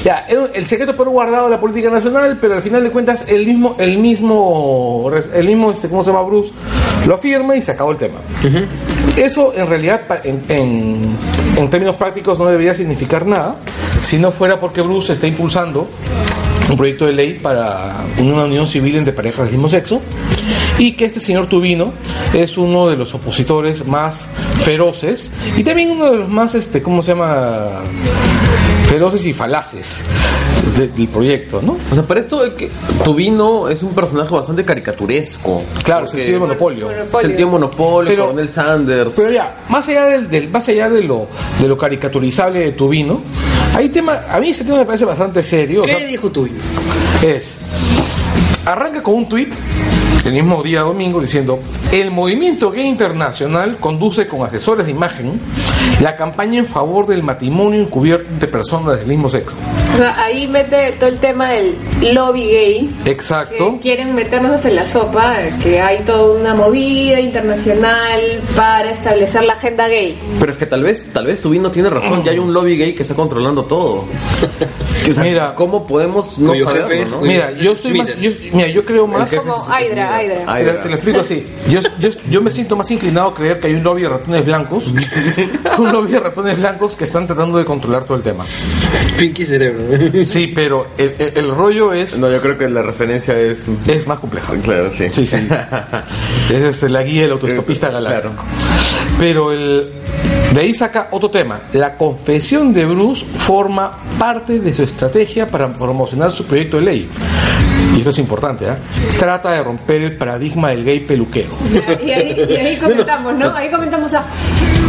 Ya, 0.05 0.27
el 0.29 0.67
secreto 0.67 0.97
pero 0.97 1.11
guardado 1.11 1.45
de 1.45 1.51
la 1.51 1.61
política 1.61 1.91
nacional, 1.91 2.39
pero 2.41 2.55
al 2.55 2.63
final 2.63 2.83
de 2.83 2.91
cuentas 2.91 3.27
el 3.29 3.47
mismo, 3.47 3.77
el 3.79 3.99
mismo, 3.99 5.11
el 5.33 5.47
mismo, 5.47 5.71
este, 5.73 5.89
¿cómo 5.89 6.03
se 6.03 6.11
llama 6.11 6.23
Bruce? 6.23 6.53
Lo 7.07 7.15
afirma 7.15 7.57
y 7.57 7.63
se 7.63 7.73
acabó 7.73 7.93
el 7.93 7.99
tema. 7.99 8.19
Eso 9.17 9.53
en 9.57 9.67
realidad, 9.67 10.03
en, 10.25 10.43
en, 10.49 11.17
en 11.57 11.71
términos 11.71 11.97
prácticos, 11.97 12.39
no 12.39 12.47
debería 12.47 12.75
significar 12.75 13.27
nada 13.27 13.57
si 14.01 14.19
no 14.19 14.33
fuera 14.33 14.59
porque 14.59 14.83
Bruce 14.83 15.13
está 15.13 15.27
impulsando 15.27 15.89
un 16.69 16.77
proyecto 16.77 17.07
de 17.07 17.13
ley 17.13 17.35
para 17.35 17.97
una 18.19 18.45
unión 18.45 18.67
civil 18.67 18.97
entre 18.97 19.13
parejas 19.13 19.45
del 19.45 19.53
mismo 19.53 19.69
sexo 19.69 20.01
y 20.79 20.93
que 20.93 21.05
este 21.05 21.21
señor 21.21 21.47
Tubino 21.49 21.93
es 22.33 22.57
uno 22.59 22.89
de 22.89 22.97
los 22.97 23.15
opositores 23.15 23.87
más 23.87 24.27
feroces 24.59 25.31
y 25.57 25.63
también 25.63 25.91
uno 25.91 26.11
de 26.11 26.17
los 26.19 26.29
más, 26.29 26.55
este, 26.55 26.83
¿cómo 26.83 27.01
se 27.03 27.13
llama? 27.13 27.81
feroces 28.89 29.25
y 29.25 29.33
falaces 29.33 30.03
de- 30.77 30.89
del 30.89 31.09
proyecto, 31.09 31.61
¿no? 31.63 31.73
O 31.91 31.95
sea, 31.95 32.03
para 32.05 32.21
esto 32.21 32.43
de 32.45 32.55
que 32.55 32.71
Tubino 33.03 33.69
es 33.69 33.83
un 33.83 33.93
personaje 33.95 34.33
bastante 34.33 34.65
caricaturesco. 34.65 35.63
Claro, 35.83 36.03
Porque- 36.05 36.19
sentido 36.19 36.35
de 36.41 36.47
monopolio. 36.47 36.87
Monopolio. 36.89 37.29
Sentido 37.29 37.49
monopolio, 37.49 38.11
Pero- 38.11 38.25
Coronel 38.27 38.49
Sanders. 38.49 39.15
Pero 39.17 39.31
ya, 39.33 39.57
más 39.69 39.89
allá 39.89 40.05
del, 40.07 40.29
del- 40.29 40.49
más 40.49 40.69
allá 40.69 40.91
de 40.91 41.03
lo 41.03 41.27
de 41.61 41.67
lo 41.69 41.77
caricaturizable 41.79 42.59
de 42.61 42.73
Tubino, 42.73 43.21
hay 43.75 43.89
tema, 43.89 44.21
a 44.31 44.39
mí 44.39 44.51
ese 44.51 44.65
tema 44.65 44.79
me 44.79 44.85
parece 44.87 45.05
bastante 45.07 45.43
serio. 45.43 45.81
o 45.83 45.85
¿Qué 45.85 45.97
sea, 45.97 46.07
dijo 46.07 46.31
tú? 46.31 46.47
es 47.23 47.59
arranca 48.67 49.03
con 49.03 49.15
un 49.15 49.29
tuit 49.29 49.53
el 50.25 50.33
mismo 50.33 50.63
día 50.63 50.81
domingo 50.81 51.21
diciendo 51.21 51.61
el 51.93 52.11
movimiento 52.11 52.71
gay 52.71 52.87
internacional 52.87 53.77
conduce 53.79 54.27
con 54.27 54.43
asesores 54.47 54.87
de 54.87 54.93
imagen 54.93 55.39
la 56.01 56.17
campaña 56.17 56.59
en 56.61 56.67
favor 56.67 57.07
del 57.07 57.23
matrimonio 57.23 57.81
encubierto 57.81 58.27
entre 58.31 58.49
personas 58.49 58.99
del 58.99 59.09
mismo 59.09 59.29
sexo 59.29 59.55
O 59.95 59.97
sea, 59.99 60.25
ahí 60.25 60.47
mete 60.49 60.93
todo 60.93 61.09
el 61.11 61.19
tema 61.19 61.51
del 61.51 61.77
lobby 62.15 62.47
gay. 62.47 62.97
exacto 63.05 63.73
Que 63.75 63.79
quieren 63.79 64.15
meternos 64.15 64.53
hasta 64.53 64.69
en 64.69 64.77
la 64.77 64.87
sopa, 64.87 65.37
que 65.63 65.81
hay 65.81 66.03
toda 66.05 66.39
una 66.41 66.55
movida 66.55 67.21
internacional 67.21 68.21
para 68.57 68.91
establecer 68.91 69.45
la 69.45 69.53
agenda 69.53 69.89
gay. 69.89 70.17
Pero 70.41 70.53
es 70.53 70.59
que 70.59 70.67
tal 70.67 70.83
vez, 70.83 71.05
tal 71.13 71.27
vez 71.27 71.41
Tubino 71.41 71.71
tiene 71.71 71.91
razón, 71.91 72.25
ya 72.25 72.33
hay 72.33 72.39
un 72.39 72.53
lobby 72.53 72.77
gay 72.77 72.95
que 72.95 73.03
está 73.03 73.15
controlando 73.15 73.65
todo. 73.65 74.05
O 75.05 75.13
sea, 75.13 75.23
Mira, 75.23 75.55
¿cómo 75.55 75.87
podemos 75.87 76.39
no 76.39 76.55
saberlo, 76.65 77.21
no? 77.21 77.27
mira 77.27 77.53
yo 77.53 77.77
soy 77.77 77.93
más, 77.93 78.15
yo, 78.15 78.31
mira 78.55 78.69
yo 78.69 78.83
creo 78.87 79.07
más 79.07 79.35
Como 79.35 79.55
es 79.55 79.69
Hydra, 80.23 80.35
Smithers. 80.45 80.61
Hydra. 80.63 80.73
Te, 80.77 80.83
te 80.83 80.89
lo 80.89 80.95
explico 80.95 81.21
así. 81.21 81.47
Yo, 81.71 81.81
yo, 82.01 82.09
yo 82.31 82.43
me 82.43 82.51
siento 82.51 82.77
más 82.77 82.91
inclinado 82.91 83.29
a 83.29 83.35
creer 83.35 83.61
que 83.61 83.67
hay 83.69 83.75
un 83.75 83.83
lobby 83.85 84.03
de 84.03 84.09
ratones 84.09 84.45
blancos. 84.45 84.85
un 85.79 85.93
lobby 85.93 86.13
de 86.13 86.21
ratones 86.21 86.59
blancos 86.59 86.97
que 86.97 87.05
están 87.05 87.27
tratando 87.27 87.59
de 87.59 87.65
controlar 87.65 88.05
todo 88.05 88.17
el 88.17 88.23
tema. 88.23 88.45
Pinky 89.19 89.45
Cerebro. 89.45 89.83
Sí, 90.25 90.53
pero 90.55 90.89
el, 90.99 91.15
el- 91.19 91.33
el 91.45 91.51
rollo 91.55 91.93
es, 91.93 92.17
No, 92.19 92.31
yo 92.31 92.41
creo 92.41 92.57
que 92.59 92.69
la 92.69 92.83
referencia 92.83 93.39
es... 93.39 93.65
es 93.87 94.07
más 94.07 94.19
compleja. 94.19 94.53
Claro, 94.63 94.91
sí. 94.97 95.07
Sí, 95.11 95.27
sí. 95.27 95.37
Es 96.51 96.63
este, 96.63 96.89
la 96.89 97.03
guía 97.03 97.23
del 97.23 97.33
autoestopista 97.33 97.91
galáctico. 97.91 98.35
Pero 99.19 99.53
el, 99.53 99.91
de 100.53 100.61
ahí 100.61 100.75
saca 100.75 101.09
otro 101.11 101.31
tema. 101.31 101.63
La 101.73 101.97
confesión 101.97 102.73
de 102.73 102.85
Bruce 102.87 103.25
forma 103.25 103.93
parte 104.19 104.59
de 104.61 104.75
su 104.75 104.83
estrategia 104.83 105.49
para 105.49 105.69
promocionar 105.69 106.31
su 106.31 106.45
proyecto 106.47 106.79
de 106.79 106.83
ley. 106.85 107.09
Y 107.95 107.99
esto 107.99 108.11
es 108.11 108.19
importante, 108.19 108.69
¿ah? 108.69 108.77
Trata 109.19 109.53
de 109.53 109.63
romper 109.63 110.03
el 110.03 110.17
paradigma 110.17 110.71
del 110.71 110.85
gay 110.85 111.01
peluquero. 111.01 111.51
Y 112.05 112.11
ahí, 112.11 112.47
y 112.49 112.57
ahí 112.57 112.77
comentamos, 112.83 113.35
¿no? 113.35 113.55
Ahí 113.55 113.71
comentamos 113.71 114.13
a. 114.15 114.25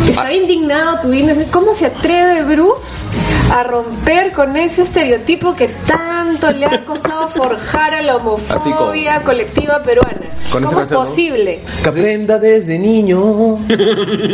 Estaba 0.07 0.33
indignado 0.33 0.99
tu 1.01 1.09
¿Cómo 1.51 1.73
se 1.73 1.87
atreve 1.87 2.43
Bruce 2.43 3.05
a 3.51 3.63
romper 3.63 4.31
con 4.31 4.55
ese 4.57 4.81
estereotipo 4.83 5.55
que 5.55 5.67
tanto 5.87 6.51
le 6.51 6.65
ha 6.65 6.83
costado 6.83 7.27
forjar 7.27 7.93
a 7.93 8.01
la 8.01 8.15
homofobia 8.17 9.21
colectiva 9.23 9.81
peruana? 9.83 10.31
con 10.51 10.63
¿Cómo 10.63 10.81
es 10.81 10.91
¿no? 10.91 10.99
posible? 10.99 11.59
Que 11.83 11.89
aprenda 11.89 12.37
desde 12.39 12.77
niño. 12.79 13.57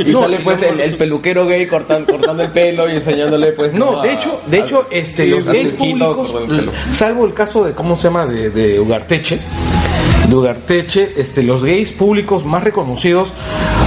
Y 0.05 0.13
sale 0.13 0.39
pues 0.39 0.62
el, 0.62 0.79
el 0.79 0.97
peluquero 0.97 1.45
gay 1.45 1.65
cortando, 1.67 2.12
cortando 2.12 2.43
el 2.43 2.49
pelo 2.49 2.89
y 2.89 2.95
enseñándole 2.95 3.51
pues... 3.53 3.73
No, 3.73 3.99
a- 4.01 4.03
de 4.03 4.13
hecho, 4.13 4.41
de 4.47 4.57
a- 4.60 4.63
hecho, 4.63 4.88
este, 4.91 5.25
los 5.27 5.45
gays 5.47 5.71
públicos, 5.71 6.34
el 6.49 6.69
salvo 6.91 7.25
el 7.25 7.34
caso 7.34 7.63
de 7.63 7.73
cómo 7.73 7.95
se 7.95 8.03
llama 8.03 8.25
de, 8.25 8.49
de 8.49 8.61
Ugarteche, 8.80 9.39
de 10.28 10.36
Ugarteche, 10.36 11.13
este, 11.17 11.43
los 11.43 11.63
gays 11.63 11.93
públicos 11.93 12.45
más 12.45 12.63
reconocidos, 12.63 13.30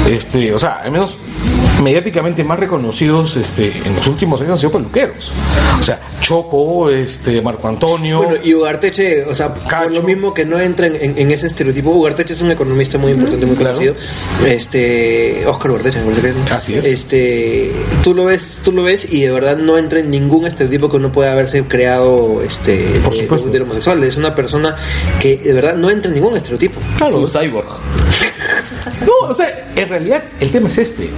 este, 0.08 0.54
o 0.54 0.58
sea, 0.58 0.80
al 0.82 0.90
menos 0.90 1.16
mediáticamente 1.82 2.44
más 2.44 2.58
reconocidos, 2.58 3.36
este, 3.36 3.72
en 3.84 3.96
los 3.96 4.06
últimos 4.06 4.40
años 4.40 4.52
han 4.52 4.58
sido 4.58 4.72
peluqueros. 4.72 5.32
O 5.80 5.82
sea, 5.82 5.98
Choco, 6.20 6.88
este, 6.90 7.42
Marco 7.42 7.68
Antonio. 7.68 8.22
Bueno, 8.22 8.36
y 8.42 8.54
Ugarteche, 8.54 9.24
o 9.24 9.34
sea, 9.34 9.52
por 9.52 9.66
Cacho. 9.68 9.90
lo 9.90 10.02
mismo 10.02 10.32
que 10.32 10.44
no 10.46 10.58
entra 10.58 10.86
en, 10.86 10.96
en- 10.96 11.18
en 11.18 11.30
ese 11.30 11.46
estereotipo, 11.48 11.90
Ugarteche 11.90 12.32
es 12.32 12.40
un 12.40 12.50
economista 12.50 12.96
muy 12.98 13.12
importante, 13.12 13.44
muy 13.46 13.56
Claro. 13.56 13.74
conocido. 13.74 13.94
Este, 14.46 15.44
Oscar 15.46 15.72
Ugarteche, 15.72 15.98
es. 15.98 16.52
Así 16.52 16.74
es. 16.74 16.86
Este, 16.86 17.72
tú 18.02 18.14
lo 18.14 18.24
ves, 18.26 18.60
tú 18.62 18.72
lo 18.72 18.82
ves 18.82 19.06
y 19.10 19.20
de 19.22 19.30
verdad 19.30 19.56
no 19.56 19.76
entra 19.76 19.98
en 19.98 20.10
ningún 20.10 20.46
estereotipo 20.46 20.88
que 20.88 20.96
uno 20.96 21.12
pueda 21.12 21.32
haberse 21.32 21.62
creado, 21.64 22.40
este, 22.42 23.00
Por 23.04 23.12
de- 23.14 23.50
de, 23.50 23.60
homosexual. 23.62 24.02
Es 24.04 24.16
una 24.16 24.34
persona 24.34 24.74
que 25.20 25.36
de 25.36 25.52
verdad 25.52 25.74
no 25.76 25.90
entra 25.90 26.08
en 26.10 26.14
ningún 26.14 26.34
estereotipo. 26.36 26.80
Es 27.06 27.12
un 27.12 27.28
cyborg. 27.28 27.66
No, 29.00 29.28
o 29.28 29.34
sea, 29.34 29.68
en 29.76 29.88
realidad 29.88 30.22
el 30.40 30.50
tema 30.50 30.68
es 30.68 30.78
este. 30.78 31.08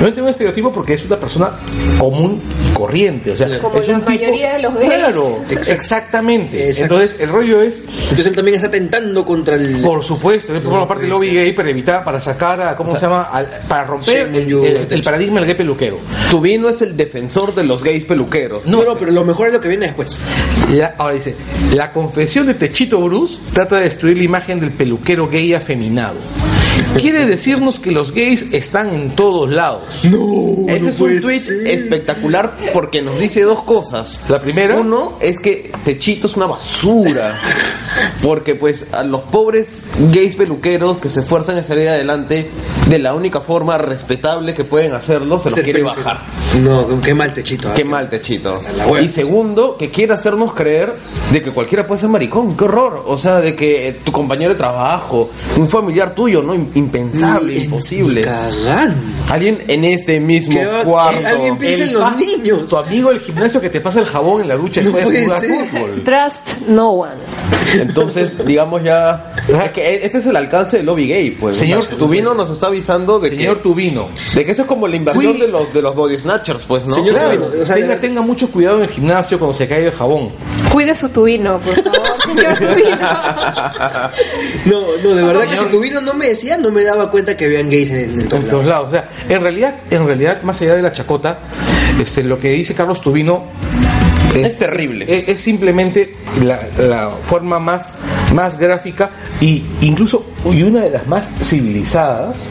No 0.00 0.06
entiendo 0.08 0.24
un 0.24 0.28
estereotipo 0.30 0.72
porque 0.72 0.94
es 0.94 1.04
una 1.04 1.16
persona 1.16 1.50
común 1.98 2.40
y 2.70 2.74
corriente. 2.74 3.30
O 3.32 3.36
sea, 3.36 3.58
Como 3.58 3.78
es 3.78 3.88
la 3.88 3.94
un 3.94 4.00
tipo- 4.00 4.10
mayoría 4.12 4.54
de 4.54 4.62
los 4.62 4.74
gays. 4.74 4.86
Claro, 4.94 5.38
ex- 5.50 5.68
exactamente. 5.70 6.68
Exacto. 6.68 6.94
Entonces, 7.00 7.20
el 7.20 7.28
rollo 7.30 7.62
es, 7.62 7.82
Entonces 8.02 8.26
él 8.26 8.34
también 8.36 8.56
está 8.56 8.70
tentando 8.70 9.24
contra 9.24 9.54
el. 9.56 9.80
por 9.82 10.02
supuesto, 10.02 10.54
él 10.54 10.62
forma 10.62 10.86
parte 10.88 11.02
del 11.02 11.10
lobby 11.12 11.30
gay 11.30 11.52
para 11.52 11.70
evitar, 11.70 12.04
para 12.04 12.20
sacar 12.20 12.60
a, 12.62 12.76
¿cómo 12.76 12.94
se 12.94 13.02
llama? 13.02 13.22
Al- 13.24 13.48
para 13.68 13.84
romper 13.84 14.28
el, 14.34 15.02
paradigma 15.02 15.36
del 15.40 15.46
gay 15.46 15.54
peluquero. 15.56 15.98
Tubino 16.30 16.68
es 16.68 16.82
el 16.82 16.96
defensor 16.96 17.54
de 17.54 17.64
los 17.64 17.82
gays 17.82 18.04
peluqueros. 18.04 18.66
No, 18.66 18.82
no, 18.84 18.96
pero 18.98 19.12
lo 19.12 19.24
mejor 19.24 19.48
es 19.48 19.54
lo 19.54 19.60
que 19.60 19.68
viene 19.68 19.86
después. 19.86 20.18
La- 20.72 20.94
ahora 20.98 21.14
dice, 21.14 21.34
la 21.74 21.92
confesión 21.92 22.46
de 22.46 22.54
Techito 22.54 23.00
Bruce 23.00 23.38
trata 23.52 23.76
de 23.76 23.82
destruir 23.84 24.18
la 24.18 24.24
imagen 24.24 24.60
del 24.60 24.70
peluquero 24.72 25.28
gay 25.28 25.54
afeminado. 25.54 26.14
Quiere 27.00 27.26
decirnos 27.26 27.80
que 27.80 27.90
los 27.90 28.12
gays 28.12 28.52
están 28.52 28.94
en 28.94 29.10
todos 29.16 29.50
lados. 29.50 29.82
No, 30.04 30.72
Ese 30.72 30.90
es 30.90 31.00
un 31.00 31.20
tweet 31.20 31.42
espectacular 31.66 32.56
porque 32.72 33.02
nos 33.02 33.18
dice 33.18 33.42
dos 33.42 33.62
cosas. 33.64 34.20
La 34.28 34.40
primera, 34.40 34.78
Uno 34.78 35.18
es 35.20 35.40
que 35.40 35.72
Techito 35.84 36.28
es 36.28 36.36
una 36.36 36.46
basura. 36.46 37.36
Porque 38.22 38.54
pues 38.54 38.86
a 38.92 39.02
los 39.04 39.22
pobres 39.22 39.80
gays 40.12 40.36
peluqueros 40.36 40.98
que 40.98 41.08
se 41.10 41.20
esfuerzan 41.20 41.58
en 41.58 41.64
salir 41.64 41.88
adelante 41.88 42.48
de 42.88 42.98
la 42.98 43.14
única 43.14 43.40
forma 43.40 43.76
respetable 43.78 44.54
que 44.54 44.64
pueden 44.64 44.92
hacerlo, 44.92 45.38
se 45.38 45.50
los 45.50 45.58
quiere 45.60 45.80
peluquero. 45.80 46.04
bajar. 46.04 46.22
No, 46.62 47.00
qué 47.02 47.14
mal 47.14 47.32
techito. 47.34 47.68
¿ah? 47.68 47.74
Qué 47.74 47.84
mal 47.84 48.08
Techito. 48.08 48.60
Y 49.02 49.08
segundo, 49.08 49.76
que 49.76 49.90
quiere 49.90 50.14
hacernos 50.14 50.52
creer 50.54 50.94
de 51.32 51.42
que 51.42 51.50
cualquiera 51.50 51.86
puede 51.86 52.00
ser 52.00 52.10
maricón. 52.10 52.56
Qué 52.56 52.64
horror. 52.64 53.02
O 53.06 53.16
sea, 53.18 53.40
de 53.40 53.54
que 53.56 53.88
eh, 53.88 53.92
tu 54.04 54.12
compañero 54.12 54.52
de 54.52 54.58
trabajo, 54.58 55.30
un 55.56 55.68
familiar 55.68 56.14
tuyo, 56.14 56.42
¿no? 56.42 56.54
Impensable, 56.54 57.54
Ni- 57.54 57.64
imposible. 57.64 58.22
ni. 58.22 58.94
Alguien 59.32 59.64
en 59.68 59.84
este 59.84 60.20
mismo 60.20 60.54
¿Qué 60.58 60.66
va- 60.66 60.84
cuarto. 60.84 61.26
alguien 61.26 61.58
piensa 61.58 61.84
en 61.84 61.92
los 61.94 62.16
niños. 62.18 62.68
Tu 62.68 62.76
amigo 62.76 63.10
del 63.10 63.20
gimnasio 63.20 63.60
que 63.60 63.70
te 63.70 63.80
pasa 63.80 64.00
el 64.00 64.06
jabón 64.06 64.42
en 64.42 64.48
la 64.48 64.56
ducha 64.56 64.80
No 64.82 64.90
después 64.90 65.06
de 65.06 65.10
puede 65.12 65.24
jugar 65.24 65.40
ser. 65.40 65.68
fútbol. 65.70 66.02
Trust 66.04 66.60
no 66.68 66.90
one. 66.90 67.10
Entonces, 68.00 68.44
digamos 68.46 68.82
ya. 68.82 69.34
Es 69.48 69.70
que 69.72 70.04
este 70.04 70.18
es 70.18 70.26
el 70.26 70.36
alcance 70.36 70.78
del 70.78 70.86
lobby 70.86 71.06
gay, 71.08 71.30
pues. 71.32 71.56
Señor, 71.56 71.82
Señor, 71.82 71.98
Tubino 71.98 72.34
nos 72.34 72.50
está 72.50 72.66
avisando 72.66 73.18
de 73.18 73.30
Señor 73.30 73.58
que. 73.58 73.62
Tubino. 73.62 74.08
De 74.34 74.44
que 74.44 74.52
eso 74.52 74.62
es 74.62 74.68
como 74.68 74.88
la 74.88 74.96
invasión 74.96 75.24
Fui- 75.34 75.40
de 75.40 75.48
los 75.48 75.72
de 75.72 75.82
los 75.82 75.94
body 75.94 76.18
snatchers, 76.18 76.64
pues, 76.66 76.84
¿no? 76.86 76.94
Señor 76.94 77.16
Claro, 77.16 77.36
Tubino, 77.46 77.62
o 77.62 77.66
sea, 77.66 77.74
tenga, 77.76 77.88
de- 77.88 77.96
tenga 78.00 78.20
mucho 78.22 78.50
cuidado 78.50 78.78
en 78.78 78.82
el 78.84 78.88
gimnasio 78.90 79.38
cuando 79.38 79.56
se 79.56 79.68
cae 79.68 79.84
el 79.84 79.92
jabón. 79.92 80.30
Cuide 80.72 80.94
su 80.94 81.08
tubino, 81.08 81.58
por 81.60 81.74
favor, 81.74 82.20
señor 82.20 82.58
tubino. 82.58 82.96
No, 84.66 84.80
no, 85.02 85.14
de 85.14 85.22
verdad 85.22 85.42
que 85.48 85.56
si 85.56 85.66
tu 85.66 85.80
vino 85.80 86.00
no 86.00 86.14
me 86.14 86.26
decía, 86.26 86.56
no 86.58 86.70
me 86.70 86.82
daba 86.82 87.10
cuenta 87.10 87.36
que 87.36 87.44
habían 87.46 87.68
gays 87.70 87.90
en, 87.90 88.20
en 88.20 88.28
todos 88.28 88.44
En 88.44 88.50
todos 88.50 88.66
lados. 88.66 88.68
lados. 88.68 88.88
O 88.88 88.90
sea, 88.90 89.08
en 89.36 89.42
realidad, 89.42 89.74
en 89.90 90.06
realidad, 90.06 90.42
más 90.42 90.60
allá 90.62 90.74
de 90.74 90.82
la 90.82 90.92
chacota, 90.92 91.38
este, 92.00 92.22
lo 92.24 92.38
que 92.40 92.50
dice 92.50 92.74
Carlos 92.74 93.00
Tubino 93.00 93.44
Es 94.34 94.58
terrible. 94.58 95.04
Es, 95.08 95.28
es 95.28 95.40
simplemente 95.40 96.14
la, 96.42 96.60
la 96.78 97.10
forma 97.10 97.58
más, 97.58 97.92
más 98.34 98.58
gráfica 98.58 99.10
y 99.40 99.64
incluso 99.80 100.24
y 100.52 100.62
una 100.62 100.80
de 100.82 100.90
las 100.90 101.06
más 101.06 101.28
civilizadas 101.40 102.48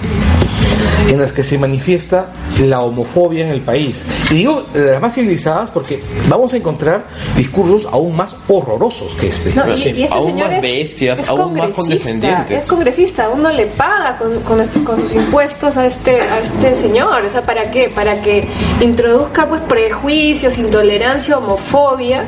en 1.08 1.20
las 1.20 1.32
que 1.34 1.44
se 1.44 1.58
manifiesta 1.58 2.28
la 2.62 2.82
homofobia 2.82 3.44
en 3.46 3.52
el 3.52 3.62
país. 3.62 4.02
Y 4.32 4.36
digo 4.36 4.64
de 4.74 4.94
las 4.94 5.02
más 5.02 5.14
civilizadas 5.14 5.70
porque 5.72 6.02
vamos 6.30 6.54
a 6.54 6.58
encontrar 6.58 7.04
discursos 7.36 7.86
aún 7.92 8.16
más 8.16 8.36
horrorosos 8.48 9.14
que 9.16 9.28
este. 9.28 9.54
No, 9.54 9.64
y, 9.68 9.72
y 9.72 10.04
este 10.04 10.14
aún 10.14 10.28
señor 10.28 10.48
más 10.48 10.58
es, 10.58 10.62
bestias, 10.62 11.20
es 11.20 11.30
aún 11.30 11.56
más 11.56 11.70
condescendientes. 11.72 12.64
Es 12.64 12.66
congresista, 12.70 13.30
uno 13.30 13.52
le 13.52 13.66
paga 13.68 14.18
con, 14.18 14.40
con, 14.42 14.62
este- 14.62 14.82
con 14.84 14.98
sus 15.02 15.14
impuestos 15.14 15.76
a 15.78 15.86
este, 15.86 16.22
a 16.22 16.40
este 16.40 16.74
señor. 16.76 17.26
O 17.26 17.30
sea, 17.30 17.42
¿para 17.42 17.70
qué? 17.70 17.90
Para 17.94 18.22
que 18.22 18.48
introduzca 18.82 19.48
pues 19.50 19.62
prejuicios, 19.64 20.58
intolerancia, 20.58 21.38
homofobia. 21.38 22.26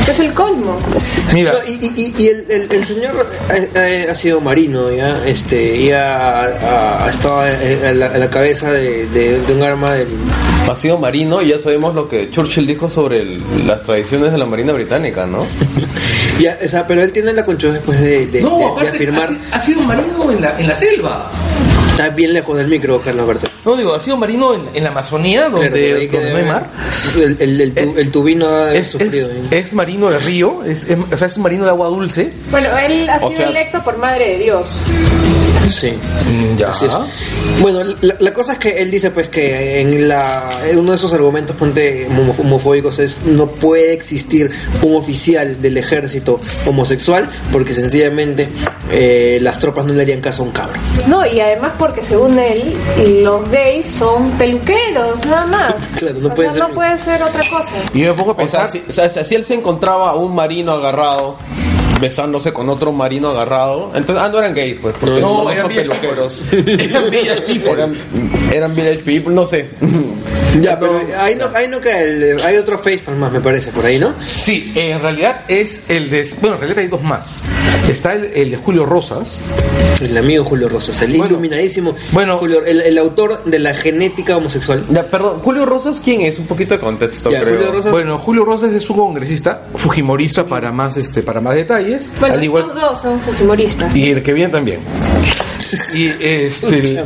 Ese 0.00 0.12
es 0.12 0.18
el 0.20 0.32
colmo. 0.32 0.78
Mira, 1.34 1.52
No, 1.52 1.58
y, 1.66 1.72
y- 1.72 1.92
y- 1.96 2.14
y 2.22 2.28
el, 2.28 2.46
el- 2.48 2.72
el 2.72 2.84
señor 2.84 3.26
ha, 3.48 3.78
ha- 3.78 4.12
ha 4.12 4.14
sido 4.14 4.40
marino, 4.40 4.90
ya, 4.90 5.22
este, 5.26 5.84
ya 5.84 6.44
ha, 6.44 7.04
ha 7.06 7.10
estado 7.10 7.46
en- 7.46 7.84
en 7.84 7.98
la, 7.98 8.14
en 8.14 8.20
la 8.20 8.30
cabeza 8.30 8.72
de, 8.72 9.06
de- 9.08 9.40
de 9.40 9.54
un 9.54 9.62
arma 9.62 9.92
del. 9.94 10.08
Ha 10.68 10.74
sido 10.74 10.98
marino 10.98 11.42
y 11.42 11.48
ya 11.50 11.58
sabemos 11.58 11.94
lo 11.94 12.08
que 12.08 12.30
Churchill 12.30 12.66
dijo 12.66 12.88
sobre 12.88 13.20
el- 13.20 13.42
las 13.66 13.82
tradiciones 13.82 14.32
de 14.32 14.38
la 14.38 14.46
Marina 14.46 14.72
Británica, 14.72 15.26
¿no? 15.26 15.44
Ya, 16.40 16.56
o 16.64 16.68
sea, 16.68 16.86
pero 16.86 17.02
él 17.02 17.12
tiene 17.12 17.34
la 17.34 17.44
conchuda 17.44 17.74
después 17.74 18.00
de, 18.00 18.26
de- 18.28 18.40
no, 18.40 18.56
de- 18.56 18.64
de 18.64 18.70
aparte, 18.70 18.88
afirmar. 18.90 19.28
ha, 19.52 19.56
ha 19.56 19.60
sido 19.60 19.82
marino 19.82 20.32
en 20.32 20.40
la, 20.40 20.58
en 20.58 20.68
la 20.68 20.74
selva. 20.74 21.30
Está 22.00 22.14
bien 22.14 22.32
lejos 22.32 22.56
del 22.56 22.68
micro, 22.68 23.00
Carlos 23.00 23.24
Alberto. 23.24 23.48
No, 23.64 23.76
digo, 23.76 23.94
ha 23.94 24.00
sido 24.00 24.16
marino 24.16 24.54
en, 24.54 24.68
en 24.74 24.84
la 24.84 24.90
Amazonía, 24.90 25.48
donde, 25.50 25.68
Claro, 25.70 26.10
por 26.10 26.20
donde 26.20 26.30
no 26.32 26.38
hay 26.38 26.44
mar. 26.44 26.70
El, 27.16 27.36
el, 27.40 27.60
el, 27.60 27.74
tu- 27.74 27.98
el 27.98 28.10
tubino 28.10 28.48
ha 28.48 28.74
Es, 28.74 28.88
sufrido. 28.88 29.30
es, 29.30 29.36
¿eh? 29.52 29.58
es 29.58 29.72
marino 29.74 30.08
de 30.10 30.18
río, 30.18 30.64
es, 30.64 30.84
es- 30.84 30.96
o 31.12 31.16
sea, 31.16 31.26
es 31.26 31.38
marino 31.38 31.64
de 31.64 31.70
agua 31.70 31.88
dulce. 31.88 32.32
Bueno, 32.50 32.68
él 32.78 33.08
ha 33.10 33.16
O 33.16 33.28
sido 33.28 33.40
sea- 33.40 33.48
electo 33.50 33.82
por 33.82 33.98
Madre 33.98 34.30
de 34.30 34.38
Dios. 34.44 34.78
Sí. 35.68 35.92
ya. 36.56 36.70
Así 36.70 36.86
es. 36.86 36.92
Bueno, 37.60 37.84
la, 38.00 38.16
la 38.18 38.32
cosa 38.32 38.54
es 38.54 38.58
que 38.58 38.70
él 38.82 38.90
dice 38.90 39.10
pues 39.10 39.28
que 39.28 39.80
en 39.80 40.08
la 40.08 40.42
en 40.70 40.78
uno 40.78 40.90
de 40.92 40.96
esos 40.96 41.12
argumentos 41.12 41.54
ponte 41.56 42.08
homo- 42.08 42.34
homofóbicos 42.38 42.98
es 42.98 43.18
no 43.26 43.46
puede 43.46 43.92
existir 43.92 44.50
un 44.82 44.96
oficial 44.96 45.60
del 45.60 45.76
ejército 45.76 46.40
homosexual 46.66 47.28
porque 47.52 47.74
sencillamente 47.74 48.48
eh, 48.90 49.38
las 49.42 49.58
tropas 49.58 49.84
no 49.84 49.92
le 49.92 50.02
harían 50.02 50.20
caso 50.22 50.42
a 50.42 50.46
un 50.46 50.52
cabro. 50.52 50.80
No, 51.06 51.24
y 51.26 51.38
además 51.40 51.74
porque 51.90 52.04
según 52.04 52.38
él, 52.38 52.72
los 53.24 53.48
gays 53.50 53.84
son 53.84 54.30
peluqueros, 54.32 55.24
nada 55.26 55.46
más. 55.46 55.74
Claro, 55.98 56.18
no 56.20 56.28
o 56.28 56.34
puede 56.34 56.48
sea, 56.48 56.52
ser- 56.52 56.68
no 56.68 56.74
puede 56.74 56.96
ser 56.96 57.22
otra 57.22 57.40
cosa. 57.50 57.70
Y 57.92 58.00
yo 58.00 58.08
me 58.08 58.14
pongo 58.14 58.30
a 58.30 58.34
O 58.34 58.36
sea, 58.46 58.62
pensar, 58.62 58.70
si, 58.70 58.84
o 58.88 58.92
sea, 58.92 59.24
si 59.24 59.34
él 59.34 59.44
se 59.44 59.54
encontraba 59.54 60.10
a 60.10 60.14
un 60.14 60.32
marino 60.34 60.70
agarrado 60.72 61.36
besándose 62.00 62.52
con 62.52 62.68
otro 62.70 62.92
marino 62.92 63.28
agarrado, 63.28 63.90
entonces, 63.94 64.24
ah, 64.24 64.28
no 64.30 64.38
eran 64.38 64.54
gays, 64.54 64.78
pues, 64.80 64.94
porque 65.00 65.20
No, 65.20 65.44
no, 65.44 65.50
eran 65.50 65.68
peluqueros. 65.68 66.42
Eran 66.52 67.10
village 67.10 67.42
people. 67.42 67.70
Eran, 67.72 67.94
eran 68.52 68.74
village 68.74 68.98
people, 68.98 69.34
no 69.34 69.46
sé. 69.46 69.68
Ya, 70.60 70.80
pero 70.80 71.00
ahí 71.20 71.36
no, 71.36 71.44
ahí 71.54 71.68
no 71.68 71.80
cae 71.80 72.02
el- 72.02 72.40
hay 72.42 72.56
otro 72.56 72.76
facepalm 72.76 73.18
más 73.20 73.30
me 73.30 73.40
parece 73.40 73.70
por 73.70 73.86
ahí, 73.86 74.00
¿no? 74.00 74.12
sí, 74.18 74.72
en 74.74 75.00
realidad 75.00 75.42
es 75.46 75.88
el 75.88 76.10
de. 76.10 76.28
Bueno, 76.40 76.56
en 76.56 76.60
realidad 76.62 76.78
hay 76.80 76.88
dos 76.88 77.02
más. 77.02 77.38
Está 77.88 78.14
el, 78.14 78.24
el 78.34 78.50
de 78.50 78.56
Julio 78.56 78.84
Rosas. 78.84 79.42
El 80.00 80.16
amigo 80.18 80.42
Julio 80.44 80.68
Rosas, 80.68 81.00
el 81.02 81.10
Bueno, 81.12 81.26
iluminadísimo 81.26 81.94
bueno. 82.12 82.36
Julio, 82.38 82.64
el, 82.64 82.80
el 82.80 82.98
autor 82.98 83.44
de 83.44 83.58
la 83.60 83.74
genética 83.74 84.36
homosexual. 84.38 84.82
Ya, 84.90 85.04
perdón, 85.06 85.38
Julio 85.40 85.66
Rosas, 85.66 86.00
¿quién 86.02 86.22
es? 86.22 86.38
Un 86.40 86.46
poquito 86.46 86.74
de 86.74 86.80
contexto, 86.80 87.30
Ya, 87.30 87.42
creo. 87.42 87.56
Julio 87.56 87.72
Rosas- 87.72 87.92
Bueno, 87.92 88.18
Julio 88.18 88.44
Rosas 88.44 88.72
es 88.72 88.90
un 88.90 88.96
congresista, 88.96 89.62
fujimorista 89.76 90.46
para 90.46 90.72
más 90.72 90.96
este 90.96 91.22
para 91.22 91.40
más 91.40 91.54
detalles. 91.54 91.89
Bueno, 92.18 92.34
al 92.34 92.44
igual 92.44 92.64
estos 92.68 92.80
dos 92.80 93.00
son 93.00 93.20
fujimoristas. 93.20 93.94
y 93.96 94.10
el 94.10 94.22
que 94.22 94.32
viene 94.32 94.50
también. 94.52 94.80
Y 95.94 96.06
este. 96.24 97.04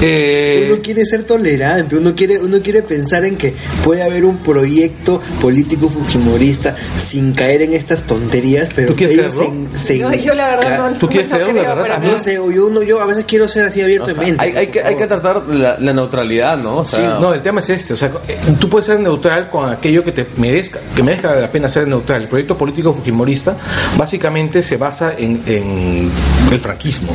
Eh, 0.00 0.68
Uno 0.70 0.82
quiere 0.82 1.04
ser 1.04 1.24
tolerante, 1.24 1.96
uno 1.96 2.14
quiere, 2.14 2.38
uno 2.38 2.60
quiere 2.62 2.82
pensar 2.82 3.24
en 3.24 3.36
que 3.36 3.54
puede 3.84 4.02
haber 4.02 4.24
un 4.24 4.38
proyecto 4.38 5.20
político 5.40 5.88
fujimorista 5.88 6.74
sin 6.96 7.32
caer 7.32 7.62
en 7.62 7.72
estas 7.72 8.02
tonterías, 8.02 8.68
pero 8.74 8.94
¿Tú 8.94 9.04
ellos 9.04 9.34
se, 9.74 9.78
se 9.78 9.98
No, 9.98 10.14
yo 10.14 10.34
la 10.34 10.50
verdad 10.50 10.90
no, 10.90 10.98
¿Tú 10.98 11.06
no 11.06 11.12
quieres 11.12 11.30
creerlo, 11.30 11.54
la 11.54 11.72
creo, 11.72 11.76
verdad? 11.76 12.02
No 12.02 12.18
sé, 12.18 12.34
yo, 12.34 12.66
uno, 12.66 12.82
yo 12.82 13.00
a 13.00 13.06
veces 13.06 13.24
quiero 13.24 13.48
ser 13.48 13.64
así 13.64 13.80
abierto 13.80 14.10
O 14.10 14.14
sea, 14.14 14.22
de 14.22 14.30
mente. 14.30 14.44
hay, 14.44 14.56
hay 14.56 14.66
que, 14.68 14.82
hay 14.82 14.96
que 14.96 15.06
tratar 15.06 15.42
la, 15.48 15.78
la 15.78 15.92
neutralidad, 15.92 16.58
¿no? 16.58 16.78
O 16.78 16.84
Sí, 16.84 17.02
no, 17.20 17.34
el 17.34 17.42
tema 17.42 17.60
es 17.60 17.70
este, 17.70 17.94
o 17.94 17.96
sea, 17.96 18.10
tú 18.58 18.68
puedes 18.68 18.86
ser 18.86 19.00
neutral 19.00 19.50
con 19.50 19.70
aquello 19.70 20.02
que 20.04 20.12
te 20.12 20.26
merezca, 20.36 20.78
que 20.94 21.02
merezca 21.02 21.34
la 21.34 21.50
pena 21.50 21.68
ser 21.68 21.86
neutral. 21.88 22.22
El 22.22 22.28
proyecto 22.28 22.56
político 22.56 22.92
fujimorista 22.92 23.56
básicamente 23.96 24.62
se 24.62 24.76
basa 24.76 25.14
en, 25.16 25.42
en 25.46 26.10
el 26.50 26.60
franquismo. 26.60 27.12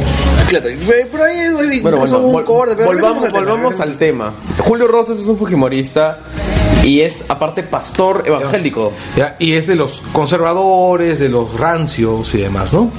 Claro, 0.48 0.65
pero 1.12 1.24
ahí 1.24 1.80
Bueno, 1.80 2.02
un 2.02 2.43
pero 2.76 2.88
volvamos, 2.88 3.24
regresemos 3.24 3.24
al 3.26 3.32
tema, 3.34 3.54
volvamos 3.56 3.80
al 3.80 3.98
tema. 3.98 4.34
Julio 4.60 4.88
Rosas 4.88 5.20
es 5.20 5.26
un 5.26 5.38
fujimorista 5.38 6.20
y 6.84 7.02
es 7.02 7.24
aparte 7.30 7.64
pastor 7.64 8.24
evangélico. 8.26 8.92
¿ya? 9.16 9.36
Y 9.40 9.54
es 9.54 9.68
de 9.68 9.76
los 9.76 10.02
conservadores, 10.12 11.20
de 11.20 11.30
los 11.30 11.58
rancios 11.60 12.34
y 12.36 12.40
demás, 12.40 12.74
¿no? 12.74 12.92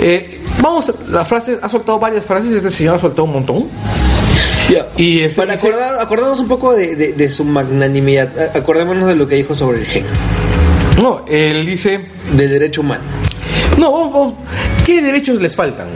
Eh, 0.00 0.40
vamos, 0.62 0.88
a, 0.88 0.94
la 1.10 1.24
frase, 1.24 1.58
ha 1.60 1.68
soltado 1.68 1.98
varias 1.98 2.24
frases, 2.24 2.52
este 2.52 2.70
señor 2.70 2.96
ha 2.96 3.00
soltado 3.00 3.24
un 3.24 3.32
montón. 3.32 3.66
Ya. 4.70 4.86
Y 4.96 5.20
este 5.22 5.40
Para 5.40 5.54
acordar, 5.54 5.98
acordarnos 6.00 6.40
un 6.40 6.48
poco 6.48 6.74
de, 6.74 6.94
de- 6.94 7.12
de 7.14 7.30
su 7.30 7.42
magnanimidad, 7.44 8.30
acordémonos 8.56 9.08
de 9.08 9.16
lo 9.16 9.26
que 9.26 9.36
dijo 9.36 9.54
sobre 9.54 9.78
el 9.78 9.86
gen, 9.86 10.04
No, 11.02 11.24
él 11.26 11.64
dice, 11.64 12.00
del 12.32 12.50
derecho 12.50 12.82
humano. 12.82 13.04
no, 13.78 13.90
vamos, 13.90 14.12
vamos, 14.12 14.34
¿qué 14.84 15.00
derechos 15.00 15.40
les 15.40 15.56
faltan? 15.56 15.88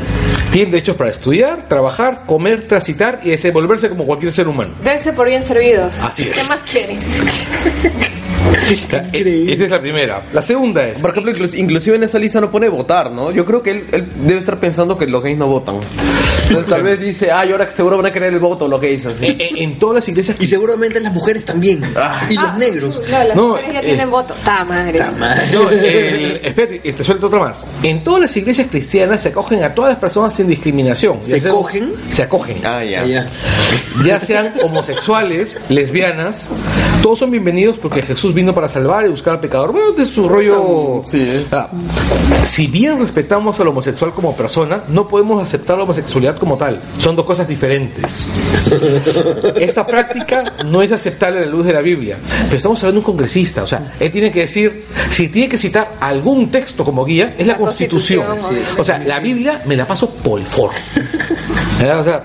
Tienen 0.52 0.70
derechos 0.70 0.96
para 0.98 1.10
estudiar, 1.10 1.66
trabajar, 1.66 2.24
comer, 2.26 2.68
transitar 2.68 3.20
y 3.22 3.30
desenvolverse 3.30 3.88
como 3.88 4.04
cualquier 4.04 4.32
ser 4.32 4.48
humano. 4.48 4.74
Dense 4.84 5.14
por 5.14 5.26
bien 5.26 5.42
servidos. 5.42 5.96
Así 5.96 6.28
es. 6.28 6.38
¿Qué 6.38 6.46
más 6.46 6.60
quieren? 6.70 6.98
Increíble. 8.70 9.52
Esta 9.52 9.64
es 9.64 9.70
la 9.70 9.80
primera. 9.80 10.22
La 10.32 10.42
segunda 10.42 10.86
es. 10.86 11.00
Por 11.00 11.10
ejemplo, 11.10 11.32
inclu- 11.32 11.54
inclusive 11.58 11.96
en 11.96 12.04
esa 12.04 12.18
lista 12.18 12.40
no 12.40 12.50
pone 12.50 12.68
votar, 12.68 13.10
¿no? 13.10 13.30
Yo 13.30 13.44
creo 13.44 13.62
que 13.62 13.70
él, 13.72 13.86
él 13.92 14.08
debe 14.26 14.38
estar 14.40 14.58
pensando 14.58 14.96
que 14.96 15.06
los 15.06 15.22
gays 15.22 15.36
no 15.38 15.46
votan. 15.48 15.80
Entonces 16.48 16.68
tal 16.68 16.82
vez 16.84 17.00
dice, 17.00 17.30
ay, 17.30 17.52
ahora 17.52 17.68
seguro 17.74 17.96
van 17.96 18.06
a 18.06 18.12
querer 18.12 18.32
el 18.32 18.38
voto 18.40 18.68
los 18.68 18.80
gays 18.80 19.06
así. 19.06 19.26
En, 19.26 19.40
en- 19.40 19.56
en 19.72 19.78
todas 19.78 19.96
las 19.96 20.08
iglesias 20.08 20.36
Y 20.40 20.46
seguramente 20.46 21.00
las 21.00 21.12
mujeres 21.12 21.44
también. 21.44 21.82
Ah. 21.96 22.26
Y 22.30 22.34
los 22.34 22.54
negros. 22.56 23.00
Claro, 23.06 23.28
las 23.28 23.36
No, 23.36 23.48
mujeres 23.48 23.72
ya 23.74 23.80
eh, 23.80 23.84
tienen 23.84 24.10
voto. 24.10 24.34
Ta 24.44 24.64
madre. 24.64 24.98
Ta 24.98 25.12
madre. 25.12 25.42
No, 25.52 25.70
el- 25.70 26.40
espérate, 26.42 26.80
y 26.84 26.92
te 26.92 27.04
suelto 27.04 27.26
otra 27.26 27.40
más. 27.40 27.66
En 27.82 28.02
todas 28.04 28.22
las 28.22 28.36
iglesias 28.36 28.68
cristianas 28.70 29.20
se 29.22 29.28
acogen 29.30 29.62
a 29.64 29.74
todas 29.74 29.90
las 29.90 29.98
personas 29.98 30.34
sin 30.34 30.48
discriminación. 30.48 31.18
¿Se 31.22 31.40
sea- 31.40 31.50
cogen? 31.50 31.92
Se 32.08 32.22
acogen. 32.22 32.56
Ah, 32.64 32.82
ya. 32.84 33.02
Ah, 33.02 33.06
ya. 33.06 33.30
Ya 34.04 34.20
sean 34.20 34.52
homosexuales, 34.64 35.58
lesbianas, 35.68 36.46
todos 37.02 37.18
son 37.18 37.30
bienvenidos 37.30 37.78
porque 37.78 38.02
Jesús 38.02 38.34
vino 38.34 38.51
para 38.54 38.68
salvar 38.68 39.06
y 39.06 39.10
buscar 39.10 39.34
al 39.34 39.40
pecador. 39.40 39.72
Bueno, 39.72 39.88
es 39.96 40.08
su 40.08 40.28
rollo. 40.28 41.02
Sí, 41.06 41.20
es. 41.20 41.52
Ah, 41.52 41.68
si 42.44 42.66
bien 42.66 42.98
respetamos 42.98 43.58
al 43.60 43.68
homosexual 43.68 44.12
como 44.12 44.36
persona, 44.36 44.84
no 44.88 45.08
podemos 45.08 45.42
aceptar 45.42 45.76
la 45.76 45.84
homosexualidad 45.84 46.36
como 46.36 46.56
tal. 46.56 46.80
Son 46.98 47.14
dos 47.16 47.24
cosas 47.24 47.48
diferentes. 47.48 48.26
Esta 49.60 49.86
práctica 49.86 50.44
no 50.66 50.82
es 50.82 50.92
aceptable 50.92 51.38
a 51.40 51.42
la 51.42 51.48
luz 51.48 51.66
de 51.66 51.72
la 51.72 51.80
Biblia. 51.80 52.18
Pero 52.44 52.56
estamos 52.56 52.82
hablando 52.82 53.00
de 53.00 53.06
un 53.06 53.12
congresista. 53.12 53.62
O 53.62 53.66
sea, 53.66 53.94
él 53.98 54.10
tiene 54.10 54.30
que 54.30 54.40
decir, 54.40 54.86
si 55.10 55.28
tiene 55.28 55.48
que 55.48 55.58
citar 55.58 55.96
algún 56.00 56.50
texto 56.50 56.84
como 56.84 57.04
guía, 57.04 57.34
es 57.38 57.46
la, 57.46 57.54
La 57.54 57.58
Constitución. 57.58 58.26
Constitución, 58.26 58.80
o 58.80 58.84
sea, 58.84 58.98
la 58.98 59.18
Biblia 59.20 59.62
me 59.66 59.76
la 59.76 59.86
paso 59.86 60.10
por 60.10 60.40
el. 60.40 60.46
¿Verdad? 61.80 62.00
O 62.00 62.04
sea, 62.04 62.24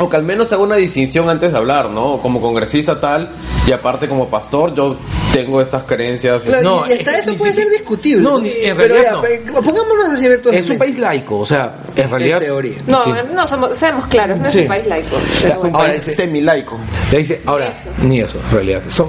O 0.00 0.08
que 0.08 0.16
al 0.16 0.22
menos 0.24 0.52
haga 0.52 0.62
una 0.62 0.76
distinción 0.76 1.28
antes 1.28 1.52
de 1.52 1.58
hablar, 1.58 1.90
¿no? 1.90 2.18
Como 2.20 2.40
congresista 2.40 3.00
tal, 3.00 3.30
y 3.66 3.72
aparte 3.72 4.08
como 4.08 4.28
pastor, 4.28 4.74
yo 4.74 4.96
tengo 5.32 5.60
estas 5.60 5.84
creencias. 5.84 6.44
Claro, 6.44 6.62
No, 6.62 6.86
y 6.88 6.92
es 6.92 6.98
hasta 7.00 7.18
eso 7.18 7.30
ni 7.30 7.36
puede 7.36 7.52
ser 7.52 7.68
discutible. 7.68 8.22
No, 8.22 8.40
ni- 8.40 8.48
en 8.50 8.76
Pero 8.76 8.94
realidad 8.94 9.22
ya, 9.22 9.52
no. 9.52 9.60
pongámonos 9.62 10.04
así 10.12 10.24
abiertos. 10.24 10.52
es 10.52 10.68
un 10.70 10.78
país 10.78 10.98
laico. 10.98 11.38
O 11.38 11.46
sea, 11.46 11.74
en 11.94 12.10
realidad. 12.10 12.38
En 12.40 12.44
teoría. 12.46 12.74
No, 12.86 13.04
Sí. 13.04 13.10
no 13.32 13.46
somos, 13.46 13.76
seamos 13.76 14.06
claros, 14.06 14.40
no 14.40 14.46
es 14.48 14.54
un 14.56 14.66
país 14.66 14.86
laico. 14.86 15.16
Pero 15.42 15.60
bueno. 15.60 15.78
Ahora 15.78 15.94
es 15.94 16.04
semilaico. 16.04 16.78
Dice, 17.12 17.40
ahora, 17.46 17.68
Eso. 17.68 17.88
ni 18.02 18.20
eso, 18.20 18.40
en 18.40 18.50
realidad. 18.50 18.82
Son, 18.88 19.08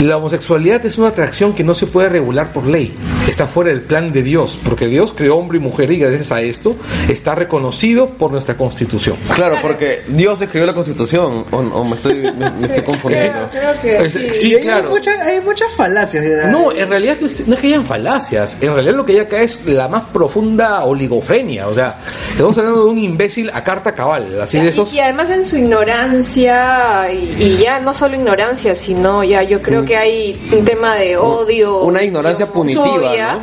la 0.00 0.16
homosexualidad 0.16 0.84
es 0.86 0.96
una 0.98 1.08
atracción 1.08 1.52
que 1.52 1.62
no 1.64 1.74
se 1.74 1.86
puede 1.86 2.08
regular 2.08 2.52
por 2.52 2.66
ley. 2.66 2.96
Está 3.28 3.46
fuera 3.46 3.70
del 3.70 3.82
plan 3.82 4.12
de 4.12 4.22
Dios, 4.22 4.56
porque 4.64 4.86
Dios 4.86 5.12
creó 5.14 5.36
hombre 5.36 5.58
y 5.58 5.60
mujer 5.60 5.90
y 5.90 5.98
gracias 5.98 6.30
a 6.32 6.40
esto 6.40 6.76
está 7.08 7.34
reconocido 7.34 8.08
por 8.08 8.30
nuestra 8.30 8.56
constitución. 8.56 9.16
Claro, 9.34 9.56
porque 9.62 10.02
Dios 10.16 10.40
escribió 10.40 10.66
la 10.66 10.74
constitución, 10.74 11.44
o, 11.50 11.56
o 11.58 11.84
me 11.84 11.94
estoy, 11.94 12.14
me, 12.36 12.50
me 12.50 12.66
estoy 12.66 12.82
confundiendo. 12.82 13.48
Creo, 13.50 13.72
creo 13.80 13.80
que 14.00 14.06
Es- 14.06 14.12
sí. 14.12 14.28
sí, 14.32 14.50
Y 14.50 14.54
hay, 14.56 14.62
claro. 14.62 14.90
muchas, 14.90 15.18
hay 15.20 15.40
muchas 15.40 15.68
falacias. 15.76 16.24
ya. 16.24 16.50
No, 16.50 16.72
en 16.72 16.88
realidad 16.88 17.16
no 17.20 17.26
es, 17.26 17.46
no 17.48 17.54
es 17.54 17.60
que 17.60 17.66
hayan 17.68 17.84
falacias, 17.84 18.62
en 18.62 18.72
realidad 18.74 18.94
lo 18.94 19.04
que 19.04 19.12
hay 19.12 19.18
acá 19.18 19.40
es 19.42 19.64
la 19.66 19.88
más 19.88 20.02
profunda 20.10 20.84
oligofrenia, 20.84 21.66
o 21.68 21.74
sea, 21.74 21.96
estamos 22.30 22.56
hablando 22.58 22.84
de 22.84 22.90
un 22.90 22.98
imbécil 22.98 23.50
a 23.52 23.62
carta 23.64 23.92
cabal, 23.92 24.40
así 24.40 24.58
de 24.58 24.66
Y- 24.66 24.68
esos... 24.68 24.92
Y, 24.92 25.00
además 25.00 25.30
en 25.30 25.44
su 25.44 25.56
ignorancia, 25.56 27.12
y, 27.12 27.34
y 27.42 27.56
ya 27.58 27.80
no 27.80 27.92
solo 27.94 28.16
ignorancia, 28.16 28.74
sino 28.74 29.24
ya 29.24 29.42
yo 29.42 29.60
creo 29.60 29.84
que 29.84 29.96
hay 29.96 30.48
un 30.52 30.64
tema 30.64 30.94
de 30.94 31.16
odio. 31.16 31.82
Una 31.82 32.02
ignorancia 32.02 32.46
punitiva. 32.46 33.40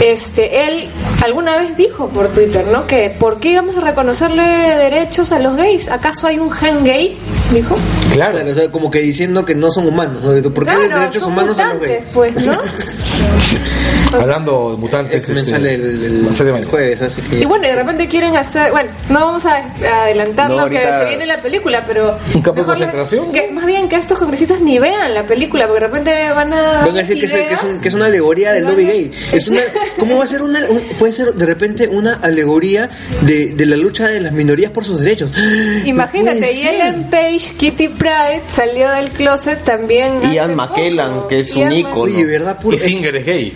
Este, 0.00 0.66
él 0.66 0.90
alguna 1.24 1.56
vez 1.56 1.76
dijo 1.76 2.08
por 2.08 2.28
Twitter, 2.28 2.66
¿no? 2.66 2.86
Que 2.86 3.14
¿por 3.18 3.40
qué 3.40 3.50
íbamos 3.50 3.76
a 3.78 3.80
reconocerle 3.80 4.42
derechos 4.42 5.32
a 5.32 5.38
los 5.38 5.56
gays? 5.56 5.88
¿Acaso 5.96 6.26
hay 6.26 6.38
un 6.38 6.50
gen 6.50 6.84
gay? 6.84 7.16
Dijo. 7.52 7.74
Claro, 8.12 8.32
Claro, 8.32 8.50
o 8.50 8.54
sea, 8.54 8.70
como 8.70 8.90
que 8.90 9.00
diciendo 9.00 9.44
que 9.46 9.54
no 9.54 9.70
son 9.70 9.86
humanos. 9.86 10.22
¿no? 10.22 10.30
¿Por 10.52 10.64
qué 10.66 10.72
Claro, 10.72 11.00
derechos 11.00 11.22
son 11.22 11.32
humanos 11.32 11.58
a 11.58 11.64
los 11.68 11.74
mutantes, 11.74 12.00
gays? 12.02 12.12
pues, 12.14 12.46
¿no? 12.46 12.52
hablando 14.12 14.72
de 14.72 14.76
mutantes... 14.78 15.16
X-Men 15.18 15.38
este, 15.38 15.50
sale 15.50 15.74
el, 15.74 16.26
el- 16.56 16.64
jueves, 16.66 17.02
así 17.02 17.22
que... 17.22 17.40
Y 17.40 17.44
bueno, 17.44 17.64
y 17.66 17.68
de 17.68 17.76
repente 17.76 18.08
quieren 18.08 18.36
hacer, 18.36 18.70
bueno, 18.70 18.90
no 19.08 19.20
vamos 19.20 19.44
a 19.46 19.56
adelantar 20.02 20.50
No, 20.50 20.62
lo 20.64 20.70
que 20.70 20.80
se 20.80 21.04
viene 21.06 21.22
en 21.22 21.28
la 21.28 21.40
película, 21.40 21.84
pero 21.86 22.16
¿Un 22.34 22.42
campo 22.42 22.60
de 22.60 22.66
concentración? 22.66 23.32
que 23.32 23.50
más 23.50 23.66
bien 23.66 23.88
que 23.88 23.96
estos 23.96 24.18
congresistas 24.18 24.60
ni 24.60 24.78
vean 24.78 25.14
la 25.14 25.24
película, 25.24 25.66
porque 25.66 25.80
de 25.80 25.86
repente 25.86 26.30
van 26.34 26.52
a 26.52 26.84
Van 26.86 26.90
a 26.90 26.92
decir 27.00 27.18
que 27.18 27.26
es, 27.26 27.32
que, 27.32 27.54
es 27.54 27.62
un- 27.62 27.80
que 27.80 27.88
es 27.88 27.94
una 27.94 28.06
alegoría 28.06 28.52
del 28.52 28.64
lobby 28.64 28.86
gay. 28.86 29.10
Es 29.32 29.48
una, 29.48 29.60
¿Cómo 29.98 30.16
va 30.18 30.24
a 30.24 30.26
ser 30.26 30.42
una... 30.42 30.60
un- 30.68 30.80
puede 30.98 31.12
ser 31.12 31.34
de 31.34 31.46
repente 31.46 31.88
una 31.88 32.14
alegoría 32.14 32.88
de, 33.22 33.54
de 33.54 33.66
la 33.66 33.76
lucha 33.76 34.08
de 34.08 34.20
las 34.20 34.32
minorías 34.32 34.70
por 34.70 34.84
sus 34.84 35.00
derechos? 35.00 35.30
No 35.86 35.90
Imagínate, 35.90 36.38
puede 36.40 36.52
y. 36.52 36.66
Ellen 36.66 37.04
Page, 37.10 37.54
Kitty 37.56 37.88
Pride 37.88 38.42
salió 38.54 38.90
del 38.90 39.08
closet 39.10 39.64
también. 39.64 40.20
Ian 40.32 40.54
McKellen, 40.54 41.14
poco. 41.14 41.28
que 41.28 41.40
es 41.40 41.50
un 41.54 41.62
Ian 41.62 41.72
ícono. 41.72 42.00
Oye, 42.02 42.24
¿verdad? 42.24 42.58
Puro, 42.60 42.76
Y 42.76 42.78
Singer 42.80 43.16
es 43.16 43.25
gay. 43.26 43.52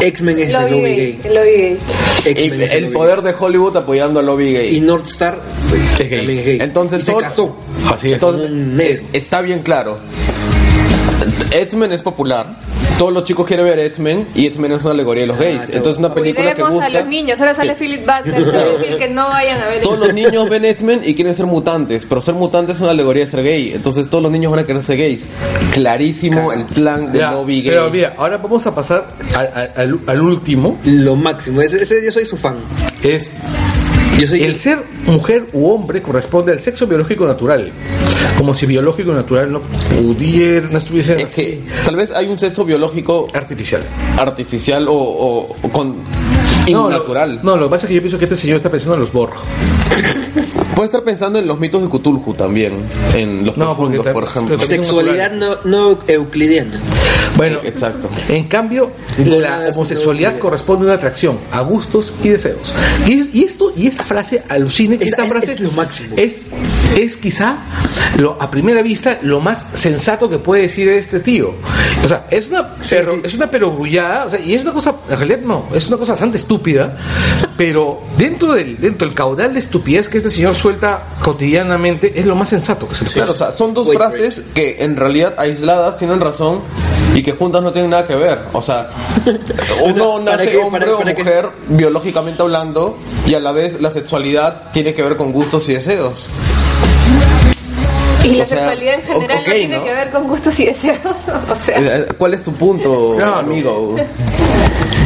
X-Men 0.00 0.38
es 0.38 0.54
el 0.54 0.62
Lobby 0.62 0.80
gay. 0.82 0.96
gay. 1.22 1.34
Lobby 1.34 1.50
gay. 1.50 1.78
X-Men 2.24 2.60
Y 2.60 2.62
es 2.64 2.70
el 2.70 2.76
el 2.78 2.82
lobby 2.84 2.94
poder 2.94 3.22
de 3.22 3.34
Hollywood 3.38 3.76
apoyando 3.76 4.20
al 4.20 4.26
lobby 4.26 4.52
gay. 4.54 4.76
Y 4.76 4.80
North 4.80 5.06
Star 5.06 5.38
pues, 5.68 5.82
Es 6.00 6.08
gay. 6.10 6.18
también 6.18 6.38
es 6.38 6.44
gay. 6.46 6.58
Entonces 6.62 7.00
y 7.02 7.04
se 7.04 7.10
todo- 7.12 7.20
casó. 7.20 7.56
Así 7.92 8.08
es. 8.08 8.14
Entonces, 8.14 8.50
negro. 8.50 9.02
eh, 9.02 9.06
está 9.12 9.42
bien 9.42 9.62
claro. 9.62 9.98
X-Men 11.50 11.92
es 11.92 12.02
popular. 12.02 12.56
Todos 12.98 13.12
los 13.12 13.24
chicos 13.24 13.46
quieren 13.46 13.64
ver 13.64 13.78
X-Men 13.78 14.26
y 14.34 14.46
X-Men 14.46 14.72
es 14.72 14.82
una 14.82 14.90
alegoría 14.90 15.22
de 15.22 15.28
los 15.28 15.38
gays. 15.38 15.62
está 15.62 15.76
Entonces, 15.78 15.98
una 15.98 16.12
película 16.12 16.52
que 16.54 16.62
a 16.62 16.88
los 16.90 17.06
niños. 17.06 17.40
Ahora 17.40 17.54
sale 17.54 17.74
Philip 17.76 18.00
Butler 18.00 18.44
para 18.44 18.64
decir 18.64 18.96
que 18.98 19.08
no 19.08 19.28
vayan 19.28 19.62
a 19.62 19.68
ver 19.68 19.82
Todos 19.82 19.98
los 20.00 20.14
niños 20.14 20.48
ven 20.50 20.64
X-Men 20.64 21.02
y 21.04 21.14
quieren 21.14 21.34
ser 21.34 21.46
mutantes, 21.46 22.04
pero 22.08 22.20
ser 22.20 22.34
mutantes 22.34 22.76
es 22.76 22.82
una 22.82 22.90
alegoría 22.90 23.24
de 23.24 23.30
ser 23.30 23.44
gay. 23.44 23.72
Entonces, 23.72 24.08
todos 24.10 24.22
los 24.22 24.32
niños 24.32 24.50
van 24.50 24.60
a 24.60 24.66
querer 24.66 24.82
ser 24.82 24.96
gays. 24.98 25.28
Clarísimo 25.72 26.52
el 26.52 26.64
plan 26.64 27.12
del 27.12 27.20
Ya, 27.20 27.30
lobby 27.32 27.62
gay. 27.62 27.70
pero 27.70 27.90
mira, 27.90 28.14
ahora 28.16 28.36
vamos 28.38 28.66
a 28.66 28.74
pasar 28.74 29.06
al, 29.36 29.46
al- 29.54 29.72
al- 29.76 30.00
al 30.06 30.20
último, 30.22 30.78
Lo 30.84 31.14
máximo. 31.14 31.60
Ese, 31.60 31.76
ese 31.82 32.04
yo 32.04 32.10
soy 32.10 32.24
su 32.24 32.36
fan. 32.36 32.56
es 33.02 33.32
Yo 34.18 34.26
soy 34.26 34.42
el 34.42 34.56
ser 34.56 34.78
mujer 35.06 35.46
u 35.52 35.68
hombre 35.70 36.02
corresponde 36.02 36.50
al 36.52 36.58
sexo 36.60 36.86
biológico 36.88 37.26
natural, 37.26 37.70
como 38.36 38.52
si 38.52 38.66
biológico 38.66 39.12
natural 39.12 39.52
no 39.52 39.60
pudiera, 39.60 40.66
no 40.68 40.78
estuviesen 40.78 41.20
Es 41.20 41.34
que 41.34 41.60
tal 41.84 41.94
vez 41.96 42.10
hay 42.10 42.26
un 42.28 42.36
sexo 42.36 42.64
biológico 42.64 43.28
artificial. 43.32 43.82
artificial 44.18 44.88
o, 44.88 44.92
o- 44.94 45.56
o 45.62 45.68
con 45.70 45.96
No, 46.68 46.88
lo- 46.90 46.96
innatural. 46.96 47.40
No, 47.44 47.56
lo 47.56 47.66
que 47.66 47.70
pasa 47.70 47.86
es 47.86 47.88
que 47.90 47.94
yo 47.94 48.00
pienso 48.00 48.18
que 48.18 48.24
este 48.24 48.36
señor 48.36 48.56
está 48.56 48.70
pensando 48.70 48.94
en 48.94 49.00
los 49.02 49.12
Borg. 49.12 49.34
Puede 50.78 50.86
estar 50.86 51.02
pensando 51.02 51.40
en 51.40 51.46
los 51.48 51.58
mitos 51.58 51.82
de 51.82 51.88
Cthulhu 51.88 52.34
también, 52.34 52.72
en 53.12 53.44
los 53.44 53.56
No, 53.56 53.74
profundos, 53.74 54.06
por 54.06 54.22
ejemplo. 54.22 54.54
pero 54.56 54.68
Sexualidad 54.68 55.32
no, 55.32 55.56
no 55.64 55.98
euclidiana. 56.06 56.78
Bueno, 57.36 57.58
Exacto. 57.64 58.08
En 58.28 58.44
cambio, 58.46 58.88
la 59.24 59.70
homosexualidad 59.74 60.38
corresponde 60.38 60.84
a 60.84 60.86
una 60.86 60.94
atracción 60.94 61.36
a 61.50 61.62
gustos 61.62 62.12
y 62.22 62.28
deseos. 62.28 62.72
Y, 63.08 63.40
y 63.40 63.42
esto 63.42 63.72
y 63.74 63.88
esta 63.88 64.04
frase 64.04 64.44
alucina 64.48 64.96
que 64.96 65.02
Es- 65.06 65.10
esta 65.10 65.24
es- 65.24 65.28
frase 65.28 65.52
es 65.54 65.60
lo 65.62 65.72
máximo. 65.72 66.14
Es, 66.16 66.38
es 66.96 67.16
quizá 67.16 67.56
lo, 68.16 68.40
a 68.40 68.48
primera 68.48 68.80
vista 68.80 69.18
lo 69.22 69.40
más 69.40 69.66
sensato 69.74 70.30
que 70.30 70.38
puede 70.38 70.62
decir 70.62 70.88
este 70.90 71.18
tío. 71.18 71.54
O 72.04 72.08
sea, 72.08 72.28
es 72.30 72.50
una 72.50 72.76
Sí, 72.80 72.94
sí. 73.04 73.20
es 73.24 73.34
una 73.34 73.50
perogrullada, 73.50 74.26
o 74.26 74.30
sea, 74.30 74.38
y 74.38 74.54
es 74.54 74.62
una 74.62 74.72
cosa, 74.72 74.94
en 75.10 75.16
realidad 75.18 75.40
no, 75.40 75.66
es 75.74 75.88
una 75.88 75.96
cosa 75.96 76.12
bastante 76.12 76.36
estúpida, 76.38 76.96
pero 77.58 78.00
dentro 78.16 78.52
del 78.54 78.80
dentro 78.80 79.06
del 79.06 79.14
caudal 79.14 79.52
de 79.52 79.58
estupidez 79.58 80.08
que 80.08 80.18
este 80.18 80.30
señor 80.30 80.54
suelta 80.54 81.02
cotidianamente 81.22 82.18
es 82.18 82.24
lo 82.24 82.34
más 82.36 82.48
sensato 82.48 82.88
que 82.88 82.94
se 82.94 83.04
le 83.04 83.10
Claro, 83.10 83.32
o 83.32 83.34
sea, 83.34 83.52
son 83.52 83.74
dos 83.74 83.88
Wait, 83.88 83.98
frases 83.98 84.44
que 84.54 84.76
en 84.82 84.94
realidad 84.96 85.34
aisladas 85.36 85.96
tienen 85.96 86.20
razón 86.20 86.60
y 87.14 87.22
que 87.22 87.32
juntas 87.32 87.62
no 87.62 87.72
tienen 87.72 87.90
nada 87.90 88.06
que 88.06 88.14
ver. 88.14 88.38
O 88.52 88.62
sea, 88.62 88.88
uno 89.84 90.14
O 90.14 90.16
sea, 90.18 90.24
¿para 90.24 90.36
nace 90.36 90.50
qué- 90.52 90.56
hombre 90.58 90.80
para- 90.86 90.94
o 90.94 90.98
para 91.00 91.14
qué- 91.14 91.22
mujer 91.24 91.48
biológicamente 91.68 92.40
hablando 92.42 92.96
y 93.26 93.34
a 93.34 93.40
la 93.40 93.50
vez 93.52 93.80
la 93.80 93.90
sexualidad 93.90 94.70
tiene 94.72 94.94
que 94.94 95.02
ver 95.02 95.16
con 95.16 95.32
gustos 95.32 95.68
y 95.68 95.74
deseos. 95.74 96.30
Y 98.24 98.34
la 98.34 98.42
O 98.44 98.46
sea, 98.46 98.56
sexualidad 98.58 98.94
en 98.94 99.02
general 99.02 99.44
no 99.46 99.52
tiene 99.52 99.76
¿no? 99.78 99.84
que 99.84 99.92
ver 99.94 100.10
con 100.10 100.28
gustos 100.28 100.60
y 100.60 100.66
deseos. 100.66 101.16
O 101.50 101.54
sea, 101.56 101.78
Eh, 101.78 102.06
¿Cuál 102.16 102.34
es 102.34 102.42
tu 102.44 102.52
punto, 102.52 103.16
amigo? 103.20 103.96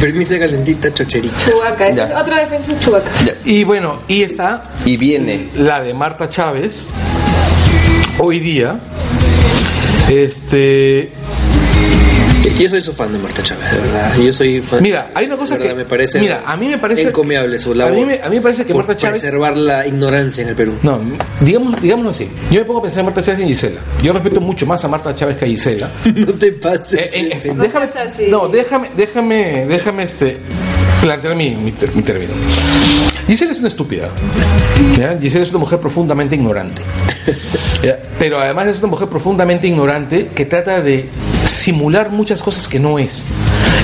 Permiso 0.03 0.37
calentita 0.37 0.93
chocherita. 0.93 1.33
Chubaca. 1.49 1.87
Es 1.87 2.11
Otra 2.11 2.39
defensa 2.39 2.73
es 2.73 2.79
Chubaca. 2.81 3.09
Ya. 3.25 3.35
Y 3.45 3.63
bueno, 3.63 4.01
y 4.09 4.23
está 4.23 4.65
Y 4.83 4.97
viene. 4.97 5.47
la 5.55 5.81
de 5.81 5.93
Marta 5.93 6.29
Chávez 6.29 6.87
hoy 8.17 8.41
día 8.41 8.81
este 10.09 11.13
Yo 12.59 12.69
soy 12.69 12.81
su 12.81 12.93
fan 12.93 13.11
de 13.11 13.17
Marta 13.19 13.41
Chávez, 13.41 13.71
de 13.71 13.77
verdad. 13.79 14.15
Yo 14.17 14.31
soy 14.33 14.61
fan. 14.61 14.81
mira 14.81 15.11
hay 15.15 15.25
una 15.25 15.37
cosa 15.37 15.57
que 15.57 15.73
me 15.73 15.85
parece 15.85 16.19
mira 16.19 16.43
a 16.45 16.55
mí 16.55 16.67
me 16.67 16.77
parece 16.77 17.09
encomiable 17.09 17.57
su 17.59 17.73
labor. 17.73 17.93
a 17.93 17.95
mí 17.95 18.05
me, 18.05 18.21
a 18.21 18.29
mí 18.29 18.35
me 18.37 18.41
parece 18.41 18.65
que 18.65 18.73
por 18.73 18.85
Marta 18.85 18.95
Chávez 18.97 19.19
preservar 19.21 19.57
la 19.57 19.87
ignorancia 19.87 20.43
en 20.43 20.49
el 20.49 20.55
Perú. 20.55 20.75
no 20.83 20.99
digamos 21.41 21.81
digámoslo 21.81 22.11
así 22.11 22.29
yo 22.51 22.59
me 22.59 22.65
pongo 22.65 22.79
a 22.79 22.83
pensar 22.83 22.99
en 22.99 23.05
Marta 23.07 23.21
Chávez 23.21 23.39
y 23.39 23.43
en 23.43 23.47
Gisela 23.49 23.81
yo 24.01 24.13
respeto 24.13 24.39
mucho 24.41 24.65
más 24.65 24.83
a 24.83 24.87
Marta 24.87 25.15
Chávez 25.15 25.37
que 25.37 25.45
a 25.45 25.47
Gisela 25.47 25.89
no 26.15 26.33
te 26.33 26.51
pases. 26.53 26.99
Eh, 26.99 27.09
eh, 27.13 27.41
eh, 27.43 27.53
No 27.53 27.63
déjame 27.63 27.85
así. 27.85 28.27
no 28.29 28.47
déjame 28.47 28.89
déjame 28.95 29.65
déjame 29.67 30.03
este 30.03 30.37
plantear 31.01 31.35
mi, 31.35 31.51
mi, 31.51 31.71
ter- 31.71 31.93
mi 31.95 32.01
término 32.03 32.31
Gisela 33.27 33.51
es 33.51 33.59
una 33.59 33.67
estúpida 33.69 34.09
¿ya? 34.97 35.17
Gisela 35.19 35.43
es 35.43 35.49
una 35.49 35.59
mujer 35.59 35.79
profundamente 35.79 36.35
ignorante 36.35 36.81
¿ya? 37.83 37.97
pero 38.19 38.39
además 38.39 38.67
es 38.67 38.77
una 38.79 38.87
mujer 38.87 39.07
profundamente 39.07 39.67
ignorante 39.67 40.29
que 40.35 40.45
trata 40.45 40.81
de 40.81 41.05
simular 41.45 42.11
muchas 42.11 42.41
cosas 42.41 42.67
que 42.67 42.79
no 42.79 42.99
es. 42.99 43.25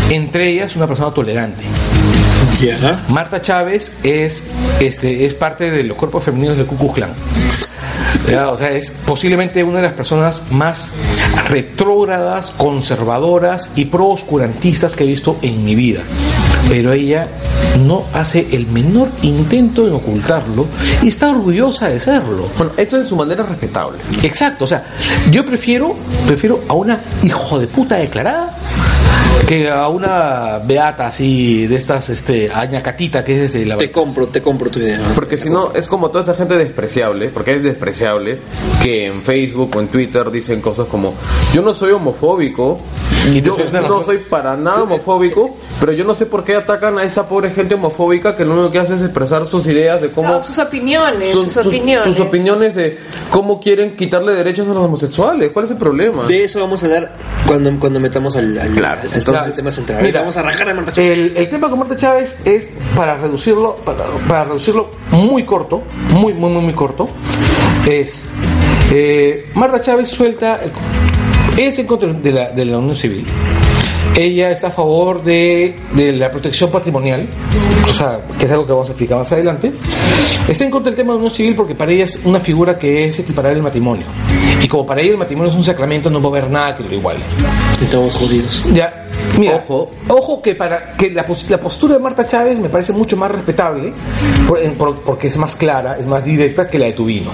Entre 0.10 0.50
ellas, 0.50 0.76
una 0.76 0.88
persona 0.88 1.14
tolerante. 1.14 1.64
Marta 3.10 3.42
Chávez 3.42 4.00
es, 4.04 4.44
este, 4.80 5.26
es 5.26 5.34
parte 5.34 5.72
de 5.72 5.84
los 5.84 5.98
cuerpos 5.98 6.24
femeninos 6.24 6.58
del 6.58 6.66
Ku 6.66 6.78
Klux 6.78 6.96
Klan. 6.96 7.14
O 8.52 8.58
sea, 8.58 8.72
es 8.72 8.92
posiblemente 9.06 9.64
una 9.64 9.78
de 9.78 9.84
las 9.84 9.94
personas 9.94 10.44
más 10.52 10.90
retrógradas, 11.48 12.52
conservadoras 12.52 13.72
y 13.76 13.86
pro-oscurantistas 13.86 14.94
que 14.94 15.04
he 15.04 15.08
visto 15.08 15.38
en 15.42 15.64
mi 15.64 15.76
vida. 15.76 16.02
Pero 16.68 16.94
ella 16.94 17.28
no 17.86 18.06
hace 18.14 18.48
el 18.52 18.68
menor 18.68 19.10
intento 19.22 19.88
en 19.88 19.94
ocultarlo 19.94 20.68
y 21.02 21.10
está 21.10 21.30
orgullosa 21.30 21.88
de 21.88 22.00
serlo. 22.00 22.48
Bueno, 22.58 22.74
esto 22.78 22.98
en 22.98 23.08
su 23.08 23.16
manera 23.16 23.44
es 23.44 23.50
respetable. 23.50 24.00
Exacto, 24.24 24.66
o 24.66 24.68
sea, 24.68 24.84
yo 25.32 25.46
prefiero, 25.46 25.96
prefiero 26.26 26.62
a 26.68 26.74
una 26.74 27.00
hijo 27.24 27.60
de 27.60 27.68
puta 27.68 27.96
declarada 27.96 28.56
que 29.48 29.68
a 29.68 29.88
una 29.88 30.60
beata 30.60 31.08
así 31.08 31.66
de 31.66 31.76
estas, 31.76 32.10
este, 32.10 32.52
añacatita 32.54 33.24
que 33.24 33.46
es 33.46 33.54
de 33.54 33.66
la 33.66 33.78
Te 33.78 33.92
compro, 33.92 34.28
te 34.28 34.44
compro 34.44 34.70
tu 34.70 34.78
idea. 34.78 35.00
Porque 35.16 35.38
si 35.38 35.50
no, 35.50 35.74
es 35.74 35.88
como 35.88 36.10
toda 36.10 36.20
esta 36.20 36.36
gente 36.36 36.56
despreciable, 36.56 37.30
porque 37.30 37.56
es 37.56 37.64
despreciable, 37.64 38.38
que 38.84 39.08
en 39.08 39.24
Facebook 39.24 39.76
o 39.76 39.80
en 39.80 39.88
Twitter 39.88 40.30
dicen 40.30 40.62
cosas 40.62 40.88
como, 40.88 41.16
yo 41.52 41.64
no 41.64 41.74
soy 41.74 41.94
homofóbico, 41.94 42.80
y 43.38 43.42
yo 43.42 43.56
no 43.88 44.04
soy 44.04 44.18
para 44.18 44.56
nada 44.58 44.84
homofóbico, 44.84 45.56
pero 45.80 45.92
yo 45.94 46.04
no 46.04 46.14
sé 46.14 46.26
por 46.26 46.44
qué 46.44 46.56
atacan 46.56 46.98
a 46.98 47.04
esa 47.04 47.28
pobre 47.28 47.52
gente 47.52 47.76
homofóbica 47.76 48.36
que 48.36 48.46
lo 48.46 48.54
único 48.54 48.72
que 48.72 48.80
hace 48.80 48.96
es 48.96 49.02
expresar 49.02 49.46
sus 49.50 49.66
ideas 49.68 50.02
de 50.02 50.12
cómo... 50.12 50.30
No, 50.30 50.44
sus 50.44 50.58
opiniones, 50.60 51.32
sus- 51.32 51.58
opiniones. 51.58 52.16
sus 52.16 52.26
opiniones 52.26 52.76
de 52.76 52.98
cómo 53.32 53.60
quieren 53.60 53.96
quitarle 53.96 54.34
derechos 54.34 54.68
a 54.70 54.74
los 54.74 54.84
homosexuales. 54.86 55.52
¿Cuál 55.54 55.66
es 55.66 55.72
el 55.72 55.78
problema? 55.78 56.26
De 56.26 56.44
eso 56.44 56.60
vamos 56.60 56.82
a 56.84 56.86
hablar 56.88 57.12
cuando, 57.48 57.72
cuando 57.80 58.00
metamos 58.00 58.36
al, 58.36 58.58
al, 58.58 58.70
Claro, 58.74 59.02
al- 59.02 59.14
al 59.14 59.24
claro. 59.24 59.52
tema 59.54 59.72
central. 59.72 59.98
Mira, 59.98 60.08
Ahorita 60.08 60.20
vamos 60.20 60.38
a 60.38 60.42
rajar 60.44 60.68
de 60.68 60.74
Marta 60.74 60.92
Chávez. 60.94 61.12
El, 61.12 61.38
el 61.38 61.50
tema 61.50 61.70
con 61.70 61.80
Marta 61.80 61.96
Chávez 61.96 62.38
es 62.46 62.70
para 62.96 63.18
reducirlo, 63.18 63.76
para, 63.78 64.06
para 64.28 64.44
reducirlo 64.46 64.90
muy 65.12 65.44
corto, 65.46 65.82
muy, 66.14 66.34
muy, 66.34 66.52
muy, 66.52 66.62
muy 66.64 66.74
corto. 66.74 67.08
Es 67.88 68.24
eh, 68.92 69.50
Marta 69.56 69.82
Chávez 69.82 70.10
suelta, 70.10 70.60
el- 70.64 70.72
es 71.68 71.78
en 71.80 71.86
contra 71.88 72.12
de 72.14 72.32
la, 72.32 72.52
de 72.52 72.66
la 72.66 72.78
unión 72.78 72.96
civil. 72.96 73.26
Ella 74.16 74.52
está 74.52 74.68
a 74.68 74.72
favor 74.72 75.24
de, 75.24 75.76
de 75.94 76.12
la 76.14 76.32
protección 76.32 76.72
patrimonial, 76.72 77.30
o 77.88 77.94
sea, 77.94 78.20
que 78.38 78.46
es 78.46 78.52
algo 78.52 78.66
que 78.66 78.72
vamos 78.72 78.88
a 78.88 78.92
explicar 78.92 79.18
más 79.18 79.32
adelante. 79.32 79.72
Está 80.48 80.64
en 80.64 80.72
contra 80.72 80.90
del 80.90 80.98
tema 80.98 81.14
de 81.14 81.18
la 81.18 81.24
unión 81.26 81.32
civil 81.36 81.56
porque 81.56 81.76
para 81.76 81.92
ella 81.92 82.06
es 82.06 82.20
una 82.26 82.40
figura 82.40 82.78
que 82.78 83.08
es 83.08 83.20
equiparable 83.20 83.58
al 83.58 83.64
matrimonio. 83.64 84.06
Y 84.62 84.68
como 84.68 84.86
para 84.86 85.02
ella 85.02 85.12
el 85.12 85.18
matrimonio 85.18 85.52
es 85.52 85.58
un 85.58 85.64
sacramento, 85.64 86.10
no 86.10 86.20
va 86.22 86.28
a 86.28 86.32
haber 86.40 86.52
nada 86.52 86.76
que 86.76 86.84
lo 86.84 86.94
iguale. 86.94 87.22
Estamos 87.82 88.14
jodidos. 88.16 88.66
Ya, 88.74 89.06
mira, 89.40 89.56
Ojo. 89.68 89.92
ojo, 90.10 90.42
que 90.42 90.56
para 90.56 90.94
que 90.98 91.10
la, 91.12 91.26
la 91.50 91.58
postura 91.58 91.94
de 91.96 92.00
Marta 92.00 92.26
Chávez 92.26 92.60
me 92.60 92.70
parece 92.70 92.94
mucho 92.94 93.16
más 93.18 93.32
respetable 93.32 93.94
por- 94.48 94.62
por- 94.74 95.02
porque 95.02 95.28
es 95.28 95.38
más 95.38 95.56
clara, 95.56 95.98
es 95.98 96.06
más 96.06 96.24
directa 96.24 96.68
que 96.68 96.78
la 96.80 96.86
de 96.88 96.94
Tubino, 96.94 97.32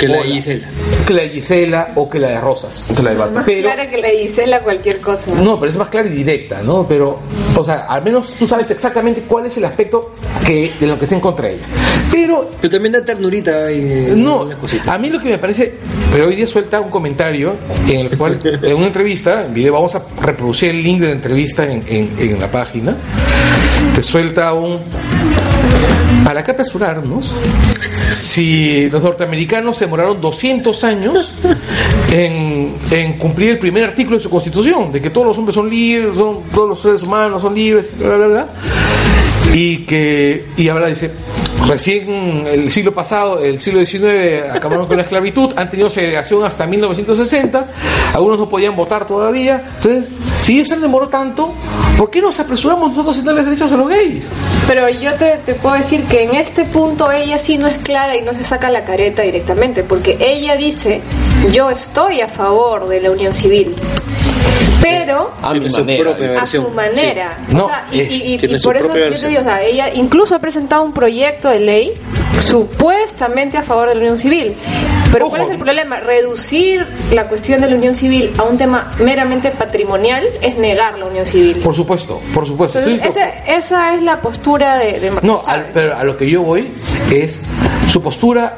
Que 0.00 0.08
la 0.08 0.18
Hola. 0.20 0.26
Gisela. 0.32 0.68
que 1.06 1.12
la 1.14 1.22
de 1.22 1.28
Gisela 1.30 1.88
o 1.96 2.08
que 2.08 2.18
la 2.18 2.28
de 2.28 2.40
Rosas. 2.40 2.86
Que 2.96 3.02
la 3.02 3.10
de 3.10 3.16
Bata. 3.16 3.32
Más 3.34 3.44
Pero- 3.44 3.62
clara 3.62 3.88
que 3.90 3.98
la 3.98 4.08
Gisela 4.08 4.60
cualquier 4.60 5.00
cosa. 5.00 5.30
No, 5.42 5.58
pero 5.60 5.70
es 5.70 5.76
más 5.78 5.88
clara 5.88 6.08
y 6.08 6.12
directa, 6.12 6.62
¿no? 6.62 6.86
Pero, 6.88 7.18
o 7.56 7.64
sea, 7.64 7.86
al 7.88 8.02
menos 8.02 8.32
tú 8.32 8.46
sabes 8.46 8.70
exactamente 8.70 9.22
cuál 9.28 9.46
es 9.46 9.56
el 9.58 9.64
aspecto 9.64 10.12
que, 10.46 10.72
de 10.80 10.86
lo 10.86 10.98
que 10.98 11.04
está 11.04 11.14
en 11.14 11.20
contra 11.20 11.48
de 11.48 11.54
ella. 11.54 11.64
Pero 12.10 12.48
Pero 12.60 12.70
también 12.70 12.92
da 12.92 13.04
ternurita 13.04 13.70
y 13.72 14.12
No, 14.16 14.42
una 14.42 14.56
cosita. 14.58 14.94
a 14.94 14.98
mí 14.98 15.10
lo 15.10 15.18
que 15.20 15.28
me 15.30 15.38
parece, 15.38 15.74
pero 16.10 16.28
hoy 16.28 16.36
día 16.36 16.46
suelta 16.46 16.80
un 16.80 16.90
comentario 16.90 17.54
en 17.88 18.00
el 18.00 18.16
cual, 18.18 18.38
en 18.62 18.74
una 18.76 18.86
entrevista, 18.86 19.44
en 19.46 19.54
video, 19.54 19.74
vamos 19.74 19.94
a 19.94 20.02
reproducir 20.20 20.70
el 20.70 20.82
link 20.82 21.00
de 21.02 21.08
la 21.08 21.14
entrevista 21.16 21.64
en, 21.70 21.82
en- 21.86 22.40
la 22.40 22.50
página, 22.50 22.96
te 23.94 24.02
suelta 24.02 24.52
un... 24.52 24.80
¿Para 26.24 26.42
qué 26.44 26.52
apresurarnos? 26.52 27.34
Si 28.10 28.88
los 28.90 29.02
norteamericanos 29.02 29.76
se 29.76 29.84
demoraron 29.86 30.20
200 30.20 30.84
años 30.84 31.32
en, 32.12 32.74
cumplir 33.18 33.50
el 33.52 33.58
primer 33.58 33.84
artículo 33.84 34.16
de 34.18 34.22
su 34.22 34.30
constitución, 34.30 34.92
de 34.92 35.00
que 35.00 35.10
todos 35.10 35.26
los 35.28 35.38
hombres 35.38 35.54
son 35.54 35.68
libres, 35.68 36.14
todos 36.16 36.68
los 36.68 36.80
seres 36.80 37.02
humanos 37.02 37.42
son 37.42 37.54
libres, 37.54 37.86
bla, 37.98 38.16
bla, 38.16 38.26
bla, 38.26 38.46
y 39.54 39.78
que, 39.78 40.46
y 40.56 40.68
ahora 40.68 40.86
dice, 40.88 41.10
recién 41.66 42.46
el 42.46 42.70
siglo 42.70 42.92
pasado, 42.92 43.40
el 43.40 43.60
siglo 43.60 43.84
XIX, 43.84 44.50
acabaron 44.52 44.86
con 44.86 44.96
la 44.96 45.02
esclavitud, 45.02 45.52
han 45.56 45.70
tenido 45.70 45.88
segregación 45.88 46.44
hasta 46.44 46.66
1960, 46.66 47.66
algunos 48.14 48.38
no 48.38 48.48
podían 48.48 48.76
votar 48.76 49.06
todavía, 49.06 49.62
entonces, 49.76 50.10
si 50.40 50.60
eso 50.60 50.76
demoró 50.76 51.08
tanto, 51.08 51.52
¿por 51.96 52.10
qué 52.10 52.20
nos 52.20 52.38
apresuramos 52.40 52.90
nosotros 52.90 53.18
en 53.18 53.24
darles 53.24 53.44
derechos 53.44 53.72
a 53.72 53.76
los 53.76 53.88
gays? 53.88 54.24
Pero 54.66 54.88
yo 54.88 55.12
te 55.14 55.54
puedo 55.54 55.76
decir 55.76 56.04
que 56.04 56.24
en 56.24 56.34
este 56.34 56.64
punto 56.64 57.10
ella 57.10 57.38
sí 57.38 57.58
no 57.58 57.66
es 57.66 57.78
clara 57.78 58.16
y 58.16 58.22
no 58.22 58.32
se 58.32 58.44
saca 58.44 58.70
la 58.70 58.84
careta 58.84 59.22
directamente, 59.22 59.82
porque 59.82 60.16
ella 60.20 60.56
dice, 60.56 61.00
yo 61.52 61.70
estoy 61.70 62.20
a 62.20 62.28
favor 62.28 62.88
de 62.88 63.00
la 63.00 63.10
unión 63.10 63.32
civil, 63.32 63.74
pero 64.82 65.30
A 65.40 65.54
mi 65.54 65.60
manera. 65.70 66.40
a 66.42 66.46
su 66.46 66.68
manera. 66.70 67.38
sí. 67.48 67.54
O 67.54 67.58
No, 67.58 67.66
sea, 67.66 67.86
y, 67.92 68.00
es- 68.00 68.10
y- 68.10 68.34
y- 68.34 68.38
tiene 68.38 68.54
y 68.54 68.58
su 68.58 68.64
por 68.68 68.76
eso 68.76 68.88
yo 68.96 69.10
te 69.12 69.28
digo, 69.28 69.40
o 69.40 69.44
sea, 69.44 69.62
ella 69.62 69.94
incluso 69.94 70.34
ha 70.34 70.38
presentado 70.40 70.82
un 70.82 70.92
proyecto 70.92 71.48
de 71.48 71.60
ley 71.60 71.92
supuestamente 72.40 73.56
a 73.58 73.62
favor 73.62 73.88
de 73.88 73.94
la 73.94 74.00
unión 74.00 74.18
civil. 74.18 74.54
Pero 75.12 75.28
¿cuál 75.28 75.42
es 75.42 75.50
el 75.50 75.58
problema? 75.58 76.00
Reducir 76.00 76.86
la 77.12 77.28
cuestión 77.28 77.60
de 77.60 77.68
la 77.68 77.76
unión 77.76 77.94
civil 77.94 78.32
a 78.38 78.44
un 78.44 78.56
tema 78.56 78.92
meramente 78.98 79.50
patrimonial 79.50 80.24
es 80.40 80.56
negar 80.56 80.98
la 80.98 81.04
unión 81.04 81.26
civil. 81.26 81.56
Por 81.62 81.74
supuesto, 81.74 82.20
por 82.34 82.46
supuesto. 82.46 82.78
Entonces, 82.78 83.24
esa 83.46 83.94
es 83.94 84.00
la 84.02 84.20
postura 84.22 84.78
de, 84.78 85.00
de 85.00 85.12
No, 85.22 85.42
al- 85.46 85.68
pero 85.74 85.96
a 85.98 86.02
lo 86.04 86.16
que 86.16 86.28
yo 86.30 86.40
voy 86.42 86.72
es 87.10 87.42
su 87.88 88.02
postura. 88.02 88.56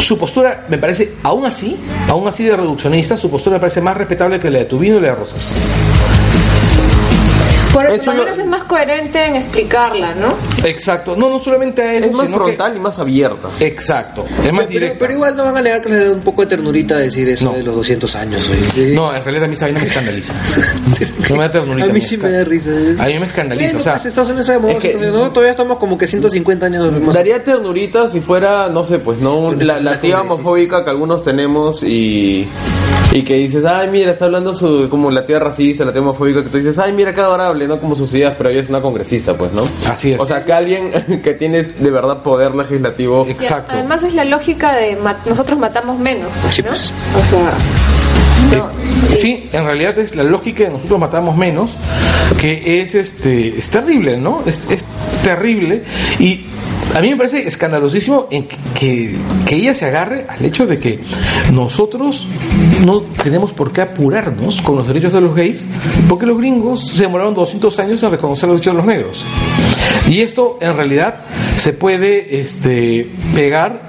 Su 0.00 0.18
postura 0.18 0.64
me 0.68 0.78
parece, 0.78 1.12
aún 1.22 1.46
así, 1.46 1.76
aún 2.08 2.26
así 2.26 2.44
de 2.44 2.56
reduccionista, 2.56 3.16
su 3.16 3.30
postura 3.30 3.56
me 3.56 3.60
parece 3.60 3.80
más 3.80 3.96
respetable 3.96 4.40
que 4.40 4.50
la 4.50 4.60
de 4.60 4.64
Tubino 4.64 4.98
y 4.98 5.00
la 5.00 5.08
de 5.08 5.14
Rosas. 5.14 5.52
Por, 7.72 7.86
por 7.86 7.94
Eso 7.94 8.10
lo 8.12 8.18
yo- 8.18 8.24
menos 8.24 8.38
es 8.38 8.46
más 8.46 8.64
coherente 8.64 9.24
en 9.24 9.36
explicarla, 9.36 10.14
¿no? 10.14 10.34
Exacto. 10.66 11.16
No, 11.16 11.30
no 11.30 11.38
solamente 11.40 11.80
a 11.82 11.94
eso, 11.94 12.06
Es 12.06 12.12
más 12.12 12.26
sino 12.26 12.38
que- 12.38 12.44
frontal 12.44 12.76
y 12.76 12.80
más 12.80 12.98
abierta. 12.98 13.50
Exacto. 13.60 14.24
Es 14.44 14.52
más 14.52 14.64
Pero, 14.66 14.68
directa. 14.68 14.96
pero 14.98 15.12
igual 15.14 15.36
no 15.36 15.44
van 15.44 15.56
a 15.56 15.62
negar 15.62 15.80
que 15.80 15.88
les 15.88 16.04
da 16.06 16.12
un 16.12 16.20
poco 16.20 16.42
de 16.42 16.48
ternurita 16.48 16.96
decir 16.98 17.28
eso 17.28 17.46
No. 17.46 17.52
de 17.52 17.62
los 17.62 17.74
200 17.74 18.14
años. 18.16 18.48
oye. 18.50 18.94
No, 18.94 19.14
en 19.14 19.22
realidad 19.24 19.44
a 19.44 19.48
mí 19.48 19.54
esa 19.54 19.66
vaina 19.66 19.80
me 19.80 19.86
escandaliza. 19.86 20.32
No 21.30 21.36
me 21.36 21.42
da 21.44 21.52
ternurita. 21.52 21.88
A 21.88 21.92
mí 21.92 22.00
sí 22.00 22.16
me 22.18 22.30
da 22.30 22.44
risa. 22.44 22.70
eh. 22.70 22.96
A 22.98 23.06
mí 23.06 23.18
me 23.18 23.26
escandaliza. 23.26 23.76
O 23.78 23.82
sea, 23.82 23.92
pues, 23.94 24.06
Estados 24.06 24.28
Unidos 24.30 24.48
es 24.48 24.56
que- 24.56 24.62
200 24.68 25.00
años. 25.00 25.12
Nosotros 25.12 25.32
todavía 25.32 25.50
estamos 25.52 25.78
como 25.78 25.96
que 25.98 26.06
150 26.06 26.66
años 26.66 26.92
más. 27.00 27.14
Daría 27.14 27.42
ternurita 27.42 28.08
si 28.08 28.20
fuera, 28.20 28.68
no 28.68 28.84
sé, 28.84 28.98
pues 28.98 29.18
no, 29.18 29.50
la, 29.50 29.56
pues, 29.56 29.66
la 29.66 29.80
la 29.80 30.00
tía 30.00 30.20
homofóbica 30.20 30.84
que 30.84 30.90
algunos 30.90 31.22
tenemos 31.24 31.82
y, 31.82 32.46
y 33.12 33.22
que 33.24 33.34
dices, 33.34 33.64
ay, 33.64 33.88
mira, 33.90 34.12
está 34.12 34.26
hablando 34.26 34.52
su, 34.54 34.88
como 34.90 35.10
la 35.10 35.24
tía 35.24 35.38
racista, 35.38 35.84
la 35.84 35.92
tía 35.92 36.02
homofóbica, 36.02 36.42
que 36.42 36.48
tú 36.50 36.58
dices, 36.58 36.78
ay, 36.78 36.92
mira, 36.92 37.14
qué 37.14 37.20
adorable, 37.20 37.61
¿no? 37.68 37.78
Como 37.80 37.94
sus 37.94 38.12
ideas, 38.14 38.34
pero 38.36 38.50
ella 38.50 38.60
es 38.60 38.68
una 38.68 38.80
congresista, 38.80 39.36
pues, 39.36 39.52
¿no? 39.52 39.64
Así 39.88 40.12
es. 40.12 40.20
O 40.20 40.26
sea, 40.26 40.44
que 40.44 40.52
alguien 40.52 40.92
que 41.24 41.34
tiene 41.34 41.62
de 41.62 41.90
verdad 41.90 42.22
poder 42.22 42.54
legislativo. 42.54 43.24
Y 43.26 43.32
exacto. 43.32 43.72
Además 43.74 44.02
es 44.02 44.14
la 44.14 44.24
lógica 44.24 44.74
de 44.76 44.96
nosotros 45.26 45.58
matamos 45.58 45.98
menos, 45.98 46.28
pues, 46.42 46.54
Sí, 46.54 46.62
¿no? 46.62 46.68
pues. 46.68 46.92
O 47.18 47.22
sea, 47.22 47.52
no, 48.58 48.68
Eh, 48.68 49.16
Sí, 49.16 49.48
en 49.52 49.64
realidad 49.64 49.98
es 49.98 50.14
la 50.16 50.22
lógica 50.24 50.64
de 50.64 50.70
nosotros 50.70 50.98
matamos 50.98 51.36
menos, 51.36 51.72
que 52.40 52.80
es 52.80 52.94
este 52.94 53.58
es 53.58 53.68
terrible, 53.68 54.16
¿no? 54.16 54.42
Es, 54.46 54.70
es 54.70 54.84
terrible 55.22 55.82
y 56.18 56.46
a 56.94 57.00
mí 57.00 57.10
me 57.10 57.16
parece 57.16 57.46
escandalosísimo 57.46 58.28
que, 58.78 59.16
que, 59.46 59.54
ella 59.56 59.74
se 59.74 59.86
agarre 59.86 60.26
al 60.28 60.44
hecho 60.44 60.66
de 60.66 60.78
que 60.78 60.98
nosotros 61.52 62.26
no 62.84 63.00
tenemos 63.00 63.52
por 63.52 63.72
qué 63.72 63.82
apurarnos 63.82 64.60
con 64.60 64.76
los 64.76 64.86
derechos 64.86 65.12
de 65.12 65.20
los 65.20 65.34
gays, 65.34 65.64
porque 66.08 66.26
los 66.26 66.36
gringos 66.38 66.86
se 66.88 67.02
demoraron 67.04 67.34
200 67.34 67.78
años 67.80 68.02
en 68.02 68.10
reconocer 68.10 68.48
los 68.48 68.56
derechos 68.58 68.74
de 68.74 68.76
los 68.78 68.86
negros. 68.86 69.24
Y 70.08 70.20
esto 70.20 70.58
en 70.60 70.76
realidad 70.76 71.20
se 71.56 71.72
puede 71.72 72.40
este, 72.40 73.10
pegar 73.34 73.80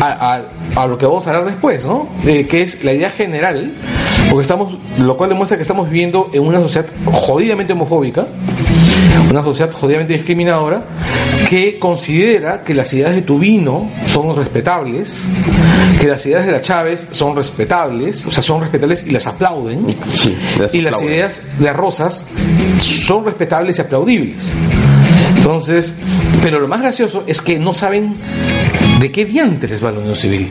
a, 0.00 0.34
a- 0.36 0.42
a 0.82 0.86
lo 0.86 0.96
que 0.96 1.04
vamos 1.06 1.26
a 1.26 1.30
hablar 1.30 1.46
después, 1.46 1.84
¿no? 1.84 2.08
Eh, 2.24 2.46
que 2.46 2.62
es 2.62 2.84
la 2.84 2.92
idea 2.92 3.10
general, 3.10 3.72
porque 4.30 4.42
estamos, 4.42 4.76
lo 4.98 5.16
cual 5.16 5.30
demuestra 5.30 5.56
que 5.56 5.62
estamos 5.62 5.88
viviendo 5.90 6.30
en 6.32 6.46
una 6.46 6.60
sociedad 6.60 6.86
jodidamente 7.06 7.72
homofóbica, 7.72 8.26
una 9.30 9.42
sociedad 9.42 9.72
jodidamente 9.72 10.14
discriminadora, 10.14 10.82
que 11.48 11.78
considera 11.78 12.62
que 12.62 12.74
las 12.74 12.92
ideas 12.92 13.14
de 13.14 13.22
Tubino 13.22 13.90
son 14.06 14.34
respetables, 14.36 15.22
que 16.00 16.06
las 16.06 16.24
ideas 16.26 16.46
de 16.46 16.52
la 16.52 16.62
Chávez 16.62 17.08
son 17.10 17.34
respetables, 17.36 18.26
o 18.26 18.30
sea, 18.30 18.42
son 18.42 18.62
respetables 18.62 19.06
y 19.06 19.10
las 19.10 19.26
aplauden, 19.26 19.86
Sí, 20.12 20.36
las 20.58 20.74
y 20.74 20.82
las 20.82 21.00
ideas 21.02 21.58
de 21.58 21.72
Rosas 21.72 22.26
son 22.80 23.24
respetables 23.24 23.78
y 23.78 23.82
aplaudibles. 23.82 24.52
Entonces, 25.36 25.92
pero 26.42 26.60
lo 26.60 26.68
más 26.68 26.80
gracioso 26.80 27.24
es 27.26 27.40
que 27.40 27.58
no 27.58 27.72
saben 27.72 28.14
de 29.00 29.10
qué 29.10 29.24
diantres 29.24 29.84
va 29.84 29.90
la 29.90 30.00
unión 30.00 30.16
civil. 30.16 30.48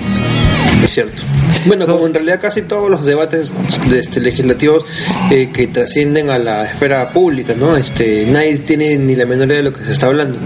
Es 0.83 0.91
cierto. 0.91 1.23
Bueno, 1.65 1.85
como 1.85 2.05
en 2.05 2.13
realidad 2.13 2.39
casi 2.41 2.61
todos 2.61 2.89
los 2.89 3.05
debates 3.05 3.53
de, 3.89 3.99
este, 3.99 4.19
legislativos 4.19 4.85
eh, 5.31 5.49
que 5.53 5.67
trascienden 5.67 6.29
a 6.29 6.37
la 6.37 6.65
esfera 6.65 7.11
pública, 7.11 7.53
¿no? 7.57 7.75
Este, 7.75 8.25
nadie 8.25 8.57
tiene 8.59 8.95
ni 8.97 9.15
la 9.15 9.25
menor 9.25 9.47
idea 9.47 9.57
de 9.57 9.63
lo 9.63 9.73
que 9.73 9.83
se 9.83 9.91
está 9.91 10.07
hablando. 10.07 10.39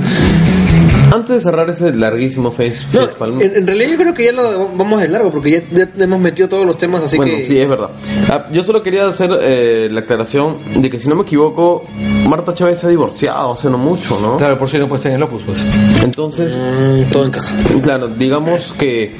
Antes 1.12 1.36
de 1.36 1.42
cerrar 1.42 1.70
ese 1.70 1.96
larguísimo 1.96 2.52
face, 2.52 2.88
No, 2.92 3.08
face 3.08 3.46
en, 3.46 3.58
en 3.58 3.68
realidad 3.68 3.92
yo 3.92 3.98
creo 3.98 4.14
que 4.16 4.26
ya 4.26 4.32
lo 4.32 4.70
vamos 4.70 5.00
de 5.00 5.10
largo 5.10 5.30
porque 5.30 5.52
ya, 5.52 5.62
ya 5.72 6.04
hemos 6.04 6.20
metido 6.20 6.50
todos 6.50 6.66
los 6.66 6.76
temas, 6.76 7.04
así 7.04 7.18
bueno, 7.18 7.34
que 7.34 7.46
sí, 7.46 7.60
es 7.60 7.70
verdad. 7.70 7.90
Ah, 8.30 8.48
yo 8.52 8.64
solo 8.64 8.82
quería 8.82 9.08
hacer 9.08 9.30
eh, 9.42 9.90
la 9.92 10.00
aclaración 10.00 10.58
de 10.82 10.90
que, 10.90 10.98
si 10.98 11.08
no 11.08 11.16
me 11.16 11.22
equivoco, 11.22 11.86
Marta 12.28 12.56
Chávez 12.56 12.80
se 12.80 12.88
ha 12.88 12.90
divorciado 12.90 13.54
hace 13.54 13.70
no 13.70 13.78
mucho, 13.78 14.20
¿no? 14.20 14.38
Claro, 14.38 14.58
por 14.58 14.68
si 14.68 14.80
no 14.80 14.88
puedes 14.88 15.04
tener 15.04 15.18
el 15.18 15.24
Opus, 15.24 15.44
pues. 15.44 15.64
Entonces, 16.04 16.58
mm, 16.58 17.12
todo 17.12 17.26
encaja. 17.26 17.56
claro, 17.84 18.08
digamos 18.08 18.74
que 18.80 19.16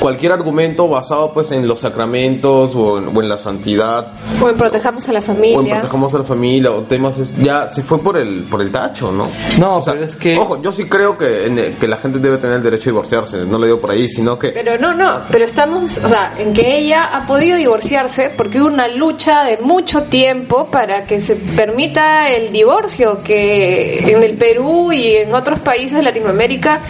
cualquier 0.00 0.32
argumento 0.32 0.88
basado 0.88 1.32
pues 1.32 1.50
en 1.52 1.66
los 1.66 1.80
sacramentos 1.80 2.74
o 2.74 2.98
en, 2.98 3.16
o 3.16 3.22
en 3.22 3.28
la 3.28 3.36
santidad 3.38 4.12
O 4.42 4.48
en 4.48 4.56
protejamos 4.56 5.08
a 5.08 5.12
la 5.12 5.18
o 5.18 5.22
en 5.22 5.26
familia. 5.26 5.72
protejamos 5.74 6.14
a 6.14 6.18
la 6.18 6.24
familia 6.24 6.70
o 6.72 6.82
temas 6.82 7.18
es- 7.18 7.36
ya 7.36 7.72
se 7.72 7.82
fue 7.82 7.98
por 7.98 8.16
el 8.16 8.42
por 8.44 8.60
el 8.62 8.70
tacho, 8.70 9.10
¿no? 9.10 9.28
No, 9.58 9.78
O 9.78 9.82
sea, 9.82 9.94
pero 9.94 10.06
es 10.06 10.16
que... 10.16 10.38
Ojo, 10.38 10.62
yo 10.62 10.70
sí 10.72 10.84
creo 10.88 11.16
que, 11.18 11.46
en 11.46 11.76
que 11.76 11.86
la 11.88 11.96
gente 11.96 12.18
debe 12.18 12.38
tener 12.38 12.56
el 12.56 12.62
derecho 12.62 12.90
a 12.90 12.92
divorciarse, 12.92 13.38
no 13.44 13.58
lo 13.58 13.66
digo 13.66 13.80
por 13.80 13.90
ahí, 13.90 14.08
sino 14.08 14.38
que 14.38 14.50
Pero 14.50 14.78
no, 14.78 14.94
no, 14.94 15.22
pero 15.30 15.44
estamos, 15.44 15.98
o 15.98 16.08
sea, 16.08 16.34
en 16.38 16.52
que 16.52 16.78
ella 16.78 17.04
ha 17.16 17.26
podido 17.26 17.56
divorciarse 17.56 18.30
porque 18.36 18.60
hubo 18.60 18.68
una 18.68 18.88
lucha 18.88 19.44
de 19.44 19.58
mucho 19.58 20.04
tiempo 20.04 20.66
para 20.70 21.04
que 21.04 21.20
se 21.20 21.36
permita 21.36 22.28
el 22.28 22.52
divorcio, 22.52 23.20
que 23.24 23.98
en 24.12 24.22
el 24.22 24.34
Perú 24.34 24.92
y 24.92 25.16
en 25.16 25.34
otros 25.34 25.58
países 25.60 25.96
de 25.96 26.02
Latinoamérica 26.02 26.80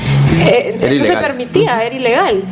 eh, 0.46 0.96
no 0.98 1.04
se 1.04 1.16
permitía, 1.16 1.82
era 1.82 1.94
ilegal. 1.94 2.44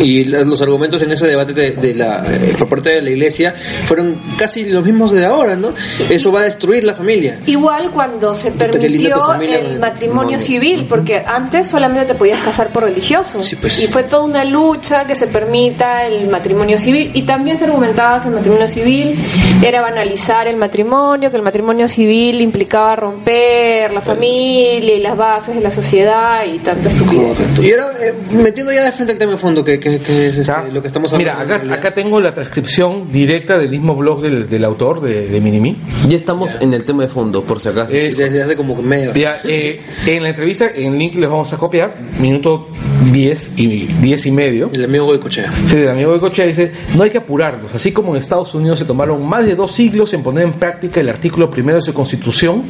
Y 0.00 0.24
los 0.24 0.60
argumentos 0.62 1.02
en 1.02 1.12
ese 1.12 1.26
debate 1.26 1.52
de, 1.52 1.72
de 1.72 1.94
la, 1.94 2.24
eh, 2.30 2.54
por 2.58 2.68
parte 2.68 2.90
de 2.90 3.02
la 3.02 3.10
iglesia 3.10 3.54
fueron 3.84 4.16
casi 4.36 4.64
los 4.64 4.84
mismos 4.84 5.12
de 5.12 5.24
ahora, 5.24 5.56
¿no? 5.56 5.72
Eso 6.10 6.32
va 6.32 6.40
a 6.40 6.44
destruir 6.44 6.84
la 6.84 6.94
familia. 6.94 7.38
Igual 7.46 7.90
cuando 7.90 8.34
se 8.34 8.52
permitió 8.52 9.34
el 9.40 9.78
matrimonio 9.78 10.38
civil, 10.38 10.86
porque 10.88 11.22
antes 11.24 11.68
solamente 11.68 12.12
te 12.12 12.14
podías 12.14 12.42
casar 12.44 12.68
por 12.68 12.84
religioso. 12.84 13.40
Sí, 13.40 13.56
pues. 13.56 13.82
Y 13.82 13.86
fue 13.86 14.04
toda 14.04 14.22
una 14.22 14.44
lucha 14.44 15.06
que 15.06 15.14
se 15.14 15.26
permita 15.26 16.06
el 16.06 16.28
matrimonio 16.28 16.78
civil. 16.78 17.10
Y 17.14 17.22
también 17.22 17.58
se 17.58 17.64
argumentaba 17.64 18.22
que 18.22 18.28
el 18.28 18.34
matrimonio 18.34 18.68
civil 18.68 19.18
era 19.62 19.80
banalizar 19.80 20.48
el 20.48 20.56
matrimonio, 20.56 21.30
que 21.30 21.36
el 21.36 21.42
matrimonio 21.42 21.88
civil 21.88 22.40
implicaba 22.40 22.96
romper 22.96 23.92
la 23.92 24.00
familia 24.00 24.94
y 24.94 25.00
las 25.00 25.16
bases 25.16 25.54
de 25.54 25.60
la 25.60 25.70
sociedad 25.70 26.44
y 26.44 26.58
tanta 26.58 26.88
estupidez. 26.88 27.38
Correcto. 27.38 27.62
Y 27.62 27.72
ahora, 27.72 27.86
eh, 28.02 28.14
metiendo 28.32 28.72
ya 28.72 28.84
de 28.84 28.92
frente 28.92 29.12
al 29.12 29.18
tema 29.18 29.32
de 29.32 29.38
fondo, 29.38 29.61
que, 29.64 29.78
que- 29.80 29.98
que 30.00 30.26
es 30.28 30.36
este, 30.38 30.44
¿Ya? 30.52 30.64
lo 30.72 30.80
que 30.80 30.86
estamos 30.88 31.12
hablando. 31.12 31.44
Mira, 31.44 31.56
acá, 31.56 31.74
acá 31.74 31.94
tengo 31.94 32.20
la 32.20 32.32
transcripción 32.34 33.10
directa 33.12 33.58
del 33.58 33.70
mismo 33.70 33.94
blog 33.94 34.22
del, 34.22 34.48
del 34.48 34.64
autor, 34.64 35.00
de, 35.00 35.28
de 35.28 35.40
Minimi. 35.40 35.76
ya 36.08 36.16
estamos 36.16 36.50
en 36.60 36.72
el 36.74 36.84
tema 36.84 37.02
de 37.04 37.08
fondo, 37.08 37.42
por 37.42 37.60
si 37.60 37.68
acaso. 37.68 37.92
Eh, 37.92 38.10
Sí, 38.12 38.16
desde 38.22 38.42
hace 38.42 38.56
como 38.56 38.74
medio. 38.82 39.14
Ya, 39.14 39.38
eh, 39.44 39.80
en 40.06 40.22
la 40.22 40.30
entrevista, 40.30 40.66
en 40.74 40.92
el 40.94 40.98
link 40.98 41.14
les 41.16 41.28
vamos 41.28 41.52
a 41.52 41.56
copiar, 41.58 41.94
minuto 42.20 42.68
10 43.12 43.52
y 43.56 43.86
10 44.00 44.26
y 44.26 44.30
medio. 44.30 44.70
El 44.72 44.84
amigo 44.84 45.12
de 45.12 45.18
Cochea. 45.20 45.52
Sí, 45.68 45.76
el 45.76 45.88
amigo 45.88 46.12
de 46.14 46.20
Cochea 46.20 46.46
dice, 46.46 46.72
no 46.96 47.02
hay 47.02 47.10
que 47.10 47.18
apurarnos. 47.18 47.74
Así 47.74 47.92
como 47.92 48.12
en 48.12 48.16
Estados 48.18 48.54
Unidos 48.54 48.78
se 48.78 48.84
tomaron 48.84 49.26
más 49.26 49.44
de 49.44 49.54
dos 49.54 49.72
siglos 49.72 50.12
en 50.14 50.22
poner 50.22 50.44
en 50.44 50.52
práctica 50.54 51.00
el 51.00 51.08
artículo 51.08 51.50
primero 51.50 51.76
de 51.78 51.82
su 51.82 51.92
constitución, 51.94 52.64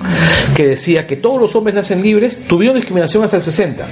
que 0.57 0.67
decía 0.67 1.07
que 1.07 1.17
todos 1.17 1.41
los 1.41 1.55
hombres 1.57 1.75
nacen 1.75 2.03
libres, 2.03 2.41
tuvieron 2.47 2.77
discriminación 2.77 3.23
hasta 3.25 3.37
el 3.37 3.43
60. 3.43 3.87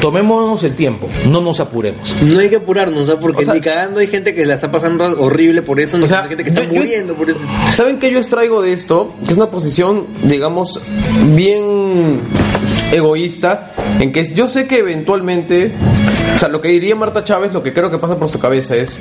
Tomémonos 0.00 0.62
el 0.64 0.74
tiempo, 0.74 1.08
no 1.30 1.40
nos 1.40 1.60
apuremos. 1.60 2.14
No 2.22 2.35
hay 2.40 2.48
que 2.50 2.56
apurarnos, 2.56 3.06
¿sabes? 3.06 3.20
Porque 3.20 3.42
O 3.42 3.44
sea- 3.44 3.54
ni 3.54 3.60
cagando 3.60 4.00
hay 4.00 4.06
gente 4.06 4.34
que 4.34 4.46
la 4.46 4.54
está 4.54 4.70
pasando 4.70 5.04
horrible 5.20 5.62
por 5.62 5.78
esto, 5.80 5.98
no 5.98 6.04
O 6.06 6.08
sea, 6.08 6.22
hay 6.22 6.28
gente 6.28 6.42
que 6.44 6.48
está 6.50 6.62
yo- 6.64 6.70
yo- 6.72 6.76
muriendo 6.80 7.14
por 7.14 7.28
esto. 7.30 7.42
¿Saben 7.70 7.98
qué 7.98 8.10
yo 8.10 8.18
extraigo 8.18 8.62
de 8.62 8.72
esto? 8.72 9.14
Que 9.26 9.32
es 9.32 9.36
una 9.36 9.48
posición, 9.50 10.06
digamos, 10.24 10.80
bien 11.34 12.20
egoísta, 12.92 13.72
en 14.00 14.12
que 14.12 14.24
yo 14.34 14.48
sé 14.48 14.66
que 14.66 14.78
eventualmente, 14.78 15.72
o 16.34 16.38
sea, 16.38 16.48
lo 16.48 16.60
que 16.60 16.68
diría 16.68 16.94
Marta 16.94 17.24
Chávez, 17.24 17.52
lo 17.52 17.62
que 17.62 17.72
creo 17.72 17.90
que 17.90 17.98
pasa 17.98 18.16
por 18.16 18.28
su 18.28 18.38
cabeza 18.38 18.76
es, 18.76 19.00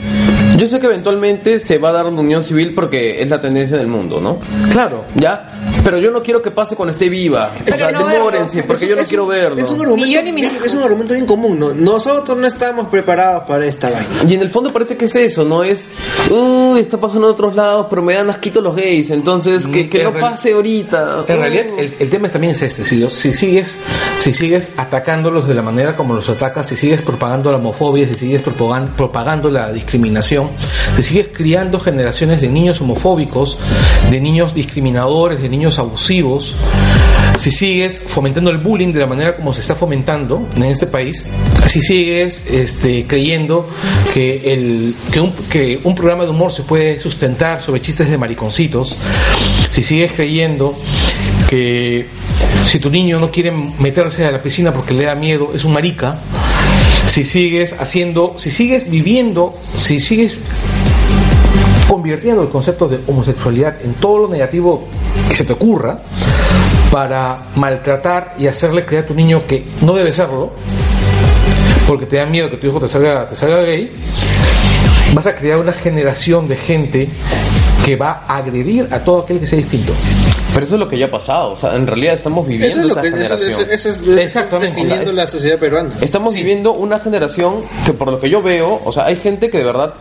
yo 0.57 0.67
sé 0.67 0.79
que 0.79 0.87
eventualmente 0.87 1.59
se 1.59 1.77
va 1.77 1.89
a 1.89 1.93
dar 1.93 2.07
una 2.07 2.21
unión 2.21 2.43
civil 2.43 2.73
porque 2.73 3.21
es 3.21 3.29
la 3.29 3.39
tendencia 3.39 3.77
del 3.77 3.87
mundo, 3.87 4.19
¿no? 4.19 4.39
Claro. 4.71 5.05
¿Ya? 5.15 5.51
Pero 5.83 5.99
yo 5.99 6.09
no 6.11 6.21
quiero 6.23 6.41
que 6.41 6.49
pase 6.51 6.75
cuando 6.75 6.91
esté 6.93 7.09
viva. 7.09 7.51
O 7.67 7.71
sea, 7.71 7.91
no 7.91 8.07
demórense, 8.07 8.55
verlo. 8.57 8.67
porque 8.67 8.85
Es- 8.85 8.89
yo 8.89 8.95
no 8.95 9.01
es- 9.03 9.07
quiero 9.07 9.27
verlo. 9.27 9.57
Es 9.57 9.69
un, 9.69 9.81
argumento, 9.81 10.05
Ni 10.07 10.13
yo 10.13 10.21
ni 10.23 10.41
es 10.41 10.73
un 10.73 10.81
argumento 10.83 11.13
bien 11.13 11.25
común, 11.27 11.59
¿no? 11.59 11.73
Nosotros 11.73 12.35
no 12.37 12.47
estamos 12.47 12.87
preparados 12.87 13.43
para 13.47 13.65
esta 13.65 13.89
vaina. 13.91 14.07
Y 14.27 14.33
en 14.33 14.41
el 14.41 14.49
fondo 14.49 14.73
parece 14.73 14.97
que 14.97 15.05
es 15.05 15.15
eso, 15.15 15.43
no 15.43 15.63
es, 15.63 15.87
uy, 16.31 16.79
está 16.79 16.97
pasando 16.97 17.27
en 17.27 17.33
otros 17.33 17.55
lados, 17.55 17.87
pero 17.89 18.01
me 18.01 18.13
dan 18.15 18.29
asquito 18.29 18.61
los 18.61 18.75
gays, 18.75 19.11
entonces 19.11 19.67
que, 19.67 19.87
que 19.89 19.99
En 19.99 20.03
no 20.05 20.11
real- 20.11 20.21
pase 20.31 20.53
ahorita. 20.53 21.23
En 21.27 21.35
Mm. 21.37 21.39
realidad, 21.39 21.65
el, 21.77 21.95
el 21.99 22.09
tema 22.09 22.29
también 22.29 22.53
es 22.53 22.61
este. 22.63 22.83
Si, 22.83 23.07
si, 23.11 23.33
sigues, 23.33 23.75
si 24.17 24.33
sigues 24.33 24.71
atacándolos 24.77 25.47
de 25.47 25.53
la 25.53 25.61
manera 25.61 25.95
como 25.95 26.15
los 26.15 26.27
atacas, 26.29 26.67
si 26.67 26.75
sigues 26.75 27.01
propagando 27.03 27.51
la 27.51 27.57
homofobia, 27.57 28.07
si 28.07 28.15
sigues 28.15 28.41
propagan- 28.43 28.87
propagando 28.95 29.49
la 29.51 29.71
discriminación, 29.71 30.49
si 30.95 31.03
sigues 31.03 31.29
criando 31.31 31.79
generaciones 31.79 32.41
de 32.41 32.49
niños 32.49 32.81
homofóbicos, 32.81 33.57
de 34.09 34.19
niños 34.19 34.53
discriminadores, 34.53 35.41
de 35.41 35.49
niños 35.49 35.64
abusivos, 35.79 36.55
si 37.37 37.51
sigues 37.51 37.99
fomentando 37.99 38.49
el 38.51 38.57
bullying 38.57 38.93
de 38.93 38.99
la 38.99 39.07
manera 39.07 39.35
como 39.35 39.53
se 39.53 39.61
está 39.61 39.75
fomentando 39.75 40.47
en 40.55 40.63
este 40.63 40.87
país, 40.87 41.25
si 41.65 41.81
sigues 41.81 42.43
este, 42.49 43.05
creyendo 43.05 43.67
que, 44.13 44.53
el, 44.53 44.95
que, 45.11 45.19
un, 45.19 45.31
que 45.49 45.79
un 45.83 45.95
programa 45.95 46.23
de 46.23 46.29
humor 46.29 46.53
se 46.53 46.63
puede 46.63 46.99
sustentar 46.99 47.61
sobre 47.61 47.81
chistes 47.81 48.09
de 48.09 48.17
mariconcitos, 48.17 48.95
si 49.69 49.81
sigues 49.81 50.13
creyendo 50.13 50.77
que 51.49 52.05
si 52.65 52.79
tu 52.79 52.89
niño 52.89 53.19
no 53.19 53.29
quiere 53.29 53.51
meterse 53.51 54.25
a 54.25 54.31
la 54.31 54.41
piscina 54.41 54.71
porque 54.71 54.93
le 54.93 55.05
da 55.05 55.15
miedo, 55.15 55.51
es 55.53 55.63
un 55.65 55.73
marica, 55.73 56.19
si 57.07 57.23
sigues 57.23 57.73
haciendo, 57.79 58.35
si 58.37 58.51
sigues 58.51 58.89
viviendo, 58.89 59.53
si 59.77 59.99
sigues 59.99 60.37
convirtiendo 61.87 62.41
el 62.41 62.49
concepto 62.49 62.87
de 62.87 62.99
homosexualidad 63.07 63.77
en 63.83 63.93
todo 63.93 64.19
lo 64.19 64.27
negativo 64.27 64.87
que 65.29 65.35
se 65.35 65.43
te 65.45 65.53
ocurra 65.53 65.97
para 66.91 67.37
maltratar 67.55 68.35
y 68.37 68.47
hacerle 68.47 68.85
creer 68.85 69.03
a 69.03 69.07
tu 69.07 69.13
niño 69.13 69.43
que 69.47 69.65
no 69.81 69.93
debe 69.93 70.13
serlo 70.13 70.51
porque 71.87 72.05
te 72.05 72.17
da 72.17 72.25
miedo 72.25 72.49
que 72.49 72.57
tu 72.57 72.67
hijo 72.67 72.79
te 72.79 72.87
salga, 72.87 73.27
te 73.29 73.35
salga 73.35 73.61
gay 73.61 73.91
vas 75.13 75.25
a 75.27 75.35
crear 75.35 75.59
una 75.59 75.73
generación 75.73 76.47
de 76.47 76.55
gente 76.55 77.07
que 77.85 77.95
va 77.95 78.23
a 78.27 78.37
agredir 78.37 78.87
a 78.91 78.99
todo 78.99 79.21
aquel 79.21 79.39
que 79.39 79.45
sea 79.47 79.57
distinto 79.57 79.93
Pero 80.53 80.65
eso 80.65 80.75
es 80.75 80.79
lo 80.79 80.89
que 80.89 80.97
ya 80.97 81.05
ha 81.05 81.11
pasado, 81.11 81.51
o 81.51 81.57
sea, 81.57 81.75
en 81.75 81.85
realidad 81.85 82.15
estamos 82.15 82.47
viviendo 82.47 82.67
Eso 82.67 82.79
es 82.81 82.85
lo 82.87 82.91
esa 82.93 83.01
que 83.03 83.09
generación. 83.11 83.39
eso- 83.49 83.61
eso 83.61 83.89
es, 83.89 83.99
eso 83.99 84.11
es 84.13 84.17
Exactamente. 84.19 84.75
definiendo 84.81 85.11
la 85.13 85.27
sociedad 85.27 85.59
peruana. 85.59 85.89
Estamos 86.01 86.33
viviendo 86.33 86.73
una 86.73 86.99
generación 86.99 87.55
que 87.85 87.93
por 87.93 88.11
lo 88.11 88.19
que 88.19 88.29
yo 88.29 88.41
veo, 88.41 88.81
o 88.83 88.91
sea, 88.91 89.05
hay 89.05 89.17
gente 89.17 89.49
que 89.51 89.59
de 89.59 89.65
verdad 89.65 89.93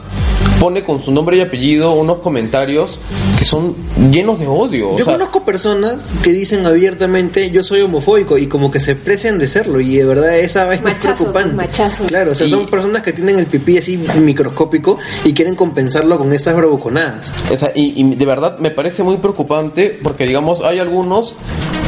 pone 0.64 0.82
con 0.82 0.98
su 1.02 1.12
nombre 1.12 1.36
y 1.36 1.42
apellido 1.42 1.92
unos 1.92 2.20
comentarios 2.20 2.98
que 3.38 3.44
son 3.44 3.76
llenos 4.10 4.40
de 4.40 4.46
odio. 4.46 4.92
o 4.92 4.98
Yo 4.98 5.04
sea, 5.04 5.12
conozco 5.12 5.44
personas 5.44 6.10
que 6.22 6.32
dicen 6.32 6.64
abiertamente 6.64 7.50
yo 7.50 7.62
soy 7.62 7.82
homofóbico 7.82 8.38
y 8.38 8.46
como 8.46 8.70
que 8.70 8.80
se 8.80 8.96
precian 8.96 9.38
de 9.38 9.46
serlo 9.46 9.78
y 9.78 9.96
de 9.96 10.06
verdad 10.06 10.34
esa 10.38 10.72
es 10.72 10.80
Machazo, 10.80 11.24
preocupante. 11.24 11.54
machazo. 11.54 12.04
Claro, 12.06 12.32
o 12.32 12.34
sea, 12.34 12.46
Y- 12.46 12.50
son 12.50 12.66
personas 12.68 13.02
que 13.02 13.12
tienen 13.12 13.38
el 13.38 13.44
pipí 13.44 13.76
así 13.76 13.98
microscópico 14.18 14.96
y 15.22 15.34
quieren 15.34 15.54
compensarlo 15.54 16.16
con 16.16 16.32
estas 16.32 16.56
bravuconadas. 16.56 17.34
O 17.52 17.56
sea, 17.58 17.70
y, 17.74 18.00
y 18.00 18.14
de 18.14 18.24
verdad 18.24 18.56
me 18.58 18.70
parece 18.70 19.02
muy 19.02 19.18
preocupante 19.18 19.98
porque, 20.02 20.26
digamos, 20.26 20.62
hay 20.62 20.78
algunos 20.78 21.34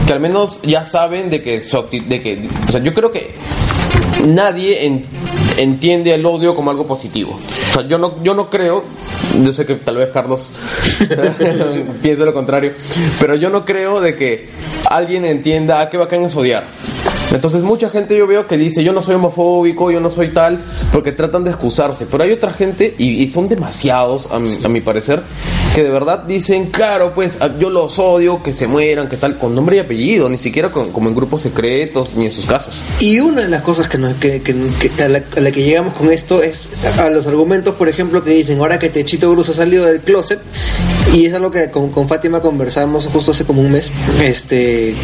que 0.06 0.12
al 0.12 0.20
menos 0.20 0.60
ya 0.64 0.84
saben 0.84 1.30
de 1.30 1.40
que, 1.40 1.62
su 1.62 1.78
de 1.90 2.20
que 2.20 2.46
o 2.68 2.72
sea, 2.72 2.82
yo 2.82 2.92
creo 2.92 3.10
que 3.10 3.30
nadie 4.26 4.84
en- 4.84 5.06
entiende 5.56 6.14
el 6.14 6.24
odio 6.24 6.54
como 6.54 6.70
algo 6.70 6.86
positivo. 6.86 7.36
O 7.70 7.74
sea, 7.74 7.86
yo 7.86 7.98
no, 7.98 8.22
yo 8.22 8.34
no 8.34 8.50
creo, 8.50 8.84
yo 9.42 9.52
sé 9.52 9.66
que 9.66 9.74
tal 9.76 9.96
vez 9.96 10.10
Carlos 10.12 10.50
piense 12.02 12.24
lo 12.24 12.32
contrario, 12.32 12.72
pero 13.20 13.34
yo 13.34 13.50
no 13.50 13.64
creo 13.64 14.00
de 14.00 14.14
que 14.14 14.48
alguien 14.90 15.24
entienda 15.24 15.80
a 15.80 15.90
qué 15.90 15.96
bacán 15.96 16.22
es 16.22 16.34
odiar. 16.36 16.64
Entonces 17.36 17.62
mucha 17.62 17.88
gente 17.90 18.16
yo 18.16 18.26
veo 18.26 18.46
que 18.46 18.56
dice 18.56 18.82
yo 18.82 18.92
no 18.92 19.02
soy 19.02 19.14
homofóbico, 19.14 19.90
yo 19.90 20.00
no 20.00 20.10
soy 20.10 20.28
tal, 20.28 20.64
porque 20.92 21.12
tratan 21.12 21.44
de 21.44 21.50
excusarse. 21.50 22.06
Pero 22.10 22.24
hay 22.24 22.32
otra 22.32 22.52
gente, 22.52 22.94
y, 22.98 23.26
son 23.28 23.48
demasiados 23.48 24.32
a 24.32 24.38
mi, 24.38 24.58
a 24.64 24.68
mi 24.68 24.80
parecer, 24.80 25.20
que 25.74 25.82
de 25.84 25.90
verdad 25.90 26.24
dicen, 26.24 26.66
claro, 26.70 27.12
pues 27.14 27.34
ah, 27.40 27.50
yo 27.58 27.70
los 27.70 27.98
odio, 27.98 28.42
que 28.42 28.52
se 28.52 28.66
mueran, 28.66 29.08
que 29.08 29.16
tal, 29.16 29.36
con 29.38 29.54
nombre 29.54 29.76
y 29.76 29.78
apellido, 29.80 30.28
ni 30.28 30.38
siquiera 30.38 30.72
con- 30.72 30.90
como 30.90 31.08
en 31.08 31.14
grupos 31.14 31.42
secretos, 31.42 32.10
ni 32.16 32.26
en 32.26 32.32
sus 32.32 32.46
casas. 32.46 32.82
Y 33.00 33.20
una 33.20 33.42
de 33.42 33.48
las 33.48 33.60
cosas 33.62 33.86
que, 33.88 33.98
nos- 33.98 34.14
que- 34.14 34.40
que- 34.42 35.02
a, 35.02 35.08
la, 35.08 35.22
a 35.36 35.40
la 35.40 35.50
que 35.52 35.62
llegamos 35.62 35.92
con 35.94 36.10
esto 36.10 36.42
es 36.42 36.68
a 36.98 37.10
los 37.10 37.26
argumentos, 37.26 37.74
por 37.74 37.88
ejemplo, 37.88 38.24
que 38.24 38.30
dicen 38.30 38.58
ahora 38.58 38.78
que 38.78 38.88
Techito 38.88 39.30
Cruz 39.32 39.48
ha 39.50 39.54
salido 39.54 39.84
del 39.84 40.00
closet, 40.00 40.40
y 41.14 41.26
es 41.26 41.34
algo 41.34 41.50
que 41.50 41.70
con, 41.70 41.90
con 41.90 42.08
Fátima 42.08 42.40
conversamos 42.40 43.06
justo 43.06 43.30
hace 43.30 43.44
como 43.44 43.60
un 43.62 43.72
mes, 43.72 43.90
este 44.22 44.94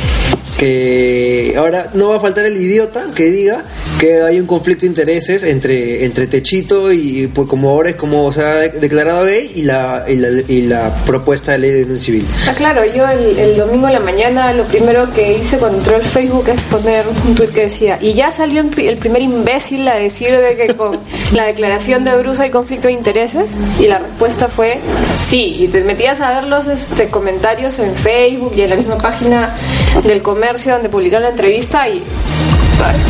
que 0.59 1.55
ahora 1.57 1.90
no 1.94 2.11
va 2.11 2.16
a 2.16 2.20
faltar 2.20 2.44
el 2.46 2.57
idiota 2.57 3.07
que 3.16 3.24
diga 3.24 3.64
que 3.98 4.22
hay 4.22 4.38
un 4.38 4.46
conflicto 4.46 4.82
de 4.82 4.88
intereses 4.88 5.42
entre, 5.42 6.05
entre 6.05 6.26
Techito 6.28 6.92
y 6.92 7.28
pues 7.34 7.48
como 7.48 7.70
ahora 7.70 7.90
es 7.90 7.94
como 7.96 8.32
se 8.32 8.42
ha 8.42 8.55
de- 8.57 8.68
declarado 8.70 9.24
gay 9.26 9.50
y 9.57 9.62
la, 9.62 10.05
y 10.09 10.16
la, 10.16 10.28
y 10.48 10.62
la 10.62 10.94
propuesta 11.05 11.53
de 11.53 11.59
ley 11.59 11.70
de 11.72 11.84
unión 11.84 12.00
civil. 12.00 12.26
Ah, 12.48 12.55
claro, 12.55 12.82
yo 12.84 13.09
el, 13.09 13.38
el 13.38 13.57
domingo 13.57 13.88
en 13.88 13.94
la 13.94 14.00
mañana 14.00 14.53
lo 14.53 14.64
primero 14.64 15.12
que 15.12 15.36
hice 15.38 15.59
cuando 15.59 15.78
entró 15.78 15.96
el 15.96 16.03
Facebook 16.03 16.48
es 16.48 16.61
poner 16.62 17.05
un 17.26 17.34
tuit 17.34 17.50
que 17.50 17.62
decía, 17.62 17.98
y 18.00 18.12
ya 18.12 18.30
salió 18.30 18.61
el 18.76 18.96
primer 18.98 19.22
imbécil 19.22 19.86
a 19.88 19.96
decir 19.96 20.30
de 20.30 20.57
que 20.57 20.74
con 20.76 20.98
la 21.32 21.44
declaración 21.46 22.05
de 22.05 22.16
Bruce 22.16 22.40
hay 22.42 22.50
conflicto 22.50 22.86
de 22.88 22.94
intereses, 22.94 23.50
y 23.80 23.86
la 23.86 23.98
respuesta 23.98 24.48
fue 24.48 24.78
sí, 25.20 25.57
y 25.61 25.68
te 25.68 25.78
metías 25.93 26.22
a 26.22 26.30
ver 26.30 26.49
los 26.49 26.68
este, 26.68 27.11
comentarios 27.11 27.78
en 27.78 27.95
Facebook 27.95 28.55
y 28.57 28.62
en 28.62 28.70
la 28.70 28.76
misma 28.76 28.97
página 28.97 29.55
del 30.03 30.22
comercio 30.22 30.72
donde 30.72 30.88
publicaron 30.88 31.24
la 31.24 31.28
entrevista 31.28 31.86
y 31.86 32.03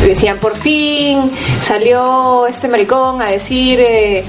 decían 0.05 0.37
por 0.37 0.55
fin 0.55 1.31
salió 1.61 2.47
este 2.47 2.67
maricón 2.67 3.21
a 3.21 3.27
decir 3.27 3.79
eh, 3.79 4.23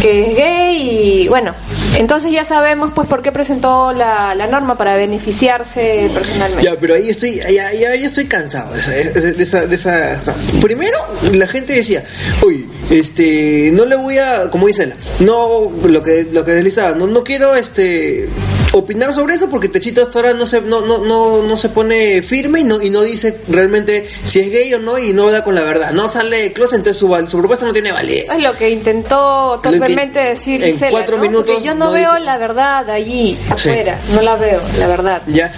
que 0.00 0.30
es 0.30 0.36
gay 0.36 1.22
y 1.22 1.28
bueno 1.28 1.54
entonces 1.96 2.30
ya 2.32 2.44
sabemos 2.44 2.92
pues 2.94 3.08
por 3.08 3.20
qué 3.22 3.32
presentó 3.32 3.92
la, 3.92 4.34
la 4.34 4.46
norma 4.46 4.78
para 4.78 4.96
beneficiarse 4.96 6.10
personalmente. 6.14 6.64
Ya, 6.64 6.78
pero 6.78 6.94
ahí 6.94 7.08
estoy, 7.08 7.36
ya, 7.36 7.72
ya, 7.72 7.94
estoy 7.94 8.26
cansado 8.26 8.72
de 8.72 9.42
esa, 9.42 9.66
de 9.66 9.74
esa, 9.74 10.34
primero, 10.60 10.96
la 11.32 11.46
gente 11.46 11.72
decía, 11.72 12.04
uy, 12.42 12.66
este, 12.90 13.70
no 13.72 13.86
le 13.86 13.96
voy 13.96 14.18
a, 14.18 14.50
como 14.50 14.66
dice 14.66 14.92
no, 15.20 15.70
lo 15.88 16.02
que, 16.02 16.28
lo 16.32 16.44
que 16.44 16.52
deslizaba, 16.52 16.94
no, 16.94 17.06
no 17.06 17.24
quiero, 17.24 17.56
este, 17.56 18.28
opinar 18.72 19.12
sobre 19.12 19.34
eso 19.34 19.48
porque 19.48 19.68
Techito 19.68 20.02
hasta 20.02 20.18
ahora 20.18 20.32
no 20.34 20.46
se, 20.46 20.60
no, 20.60 20.80
no, 20.82 20.98
no, 20.98 21.42
no 21.42 21.56
se 21.56 21.68
pone 21.70 22.22
firme 22.22 22.60
y 22.60 22.64
no, 22.64 22.80
y 22.80 22.90
no 22.90 23.02
dice 23.02 23.40
realmente 23.48 24.08
si 24.24 24.38
es 24.40 24.50
gay 24.50 24.72
o 24.74 24.78
no 24.78 24.98
y 24.98 25.12
no 25.12 25.30
da 25.30 25.42
con 25.44 25.54
la 25.54 25.62
verdad, 25.62 25.90
no 25.92 26.08
sale 26.08 26.42
de 26.42 26.52
closet, 26.52 26.78
entonces 26.78 26.98
su, 26.98 27.08
su 27.28 27.38
propuesta 27.38 27.66
no 27.66 27.72
tiene 27.72 27.92
validez. 27.92 28.26
es 28.30 28.42
lo 28.42 28.52
que 28.56 28.70
intentó 28.70 29.60
torpemente 29.62 30.20
decir 30.20 30.62
en 30.62 30.72
Gisela, 30.72 30.90
cuatro 30.92 31.16
¿no? 31.16 31.22
Porque 31.22 31.28
minutos 31.30 31.64
yo 31.64 31.74
no, 31.74 31.86
no 31.86 31.92
veo 31.92 32.12
dijo. 32.14 32.24
la 32.24 32.38
verdad 32.38 32.88
allí 32.90 33.36
Sí. 33.56 33.68
afuera 33.70 33.98
no 34.14 34.22
la 34.22 34.36
veo 34.36 34.60
la 34.78 34.86
verdad 34.86 35.22
Ya. 35.26 35.52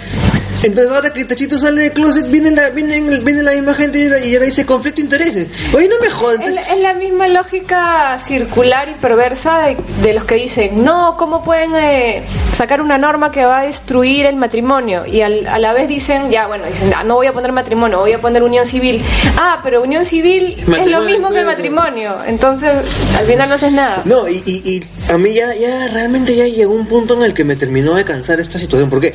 Entonces 0.63 0.91
ahora 0.91 1.11
que 1.13 1.25
Techito 1.25 1.59
sale 1.59 1.81
de 1.83 1.91
closet, 1.91 2.29
viene 2.29 2.51
la, 2.51 2.69
viene, 2.69 2.99
viene 3.19 3.43
la 3.43 3.51
misma 3.51 3.73
gente 3.73 3.99
y 3.99 4.33
ahora- 4.33 4.45
dice 4.45 4.65
conflicto 4.65 4.97
de 4.97 5.03
intereses. 5.03 5.47
Oye, 5.73 5.87
no 5.87 5.95
me 6.01 6.09
jodas. 6.09 6.39
Es, 6.47 6.53
la- 6.53 6.61
es 6.61 6.79
la 6.79 6.93
misma 6.93 7.27
lógica 7.27 8.17
circular 8.19 8.89
y 8.89 8.93
perversa 8.93 9.59
de, 9.67 9.77
de 10.01 10.13
los 10.13 10.25
que 10.25 10.35
dicen, 10.35 10.83
no, 10.83 11.15
¿cómo 11.17 11.43
pueden 11.43 11.75
eh, 11.75 12.23
sacar 12.51 12.81
una 12.81 12.97
norma 12.97 13.31
que 13.31 13.45
va 13.45 13.59
a 13.59 13.63
destruir 13.65 14.25
el 14.25 14.35
matrimonio? 14.35 15.05
Y 15.05 15.21
al- 15.21 15.47
a 15.47 15.59
la 15.59 15.73
vez 15.73 15.87
dicen, 15.87 16.31
ya, 16.31 16.47
bueno, 16.47 16.65
dicen, 16.65 16.93
"Ah, 16.95 17.03
no 17.03 17.15
voy 17.15 17.27
a 17.27 17.33
poner 17.33 17.51
matrimonio, 17.51 17.99
voy 17.99 18.13
a 18.13 18.21
poner 18.21 18.43
unión 18.43 18.65
civil. 18.65 19.01
Ah, 19.37 19.59
pero 19.63 19.81
unión 19.81 20.05
civil 20.05 20.55
es 20.79 20.87
lo 20.87 21.01
mismo 21.01 21.29
que 21.31 21.39
el 21.39 21.45
matrimonio. 21.45 22.15
Entonces, 22.27 22.69
al 23.17 23.25
final 23.25 23.49
no 23.49 23.55
haces 23.55 23.71
nada. 23.71 24.01
No, 24.05 24.27
y, 24.29 24.41
y, 24.45 24.69
y 24.75 25.11
a 25.11 25.17
mí 25.17 25.33
ya, 25.33 25.53
ya 25.55 25.87
realmente 25.89 26.35
ya 26.35 26.45
llegó 26.47 26.73
un 26.73 26.85
punto 26.87 27.15
en 27.15 27.23
el 27.23 27.33
que 27.33 27.43
me 27.43 27.55
terminó 27.55 27.95
de 27.95 28.03
cansar 28.05 28.39
esta 28.39 28.57
situación. 28.57 28.89
Porque, 28.89 29.13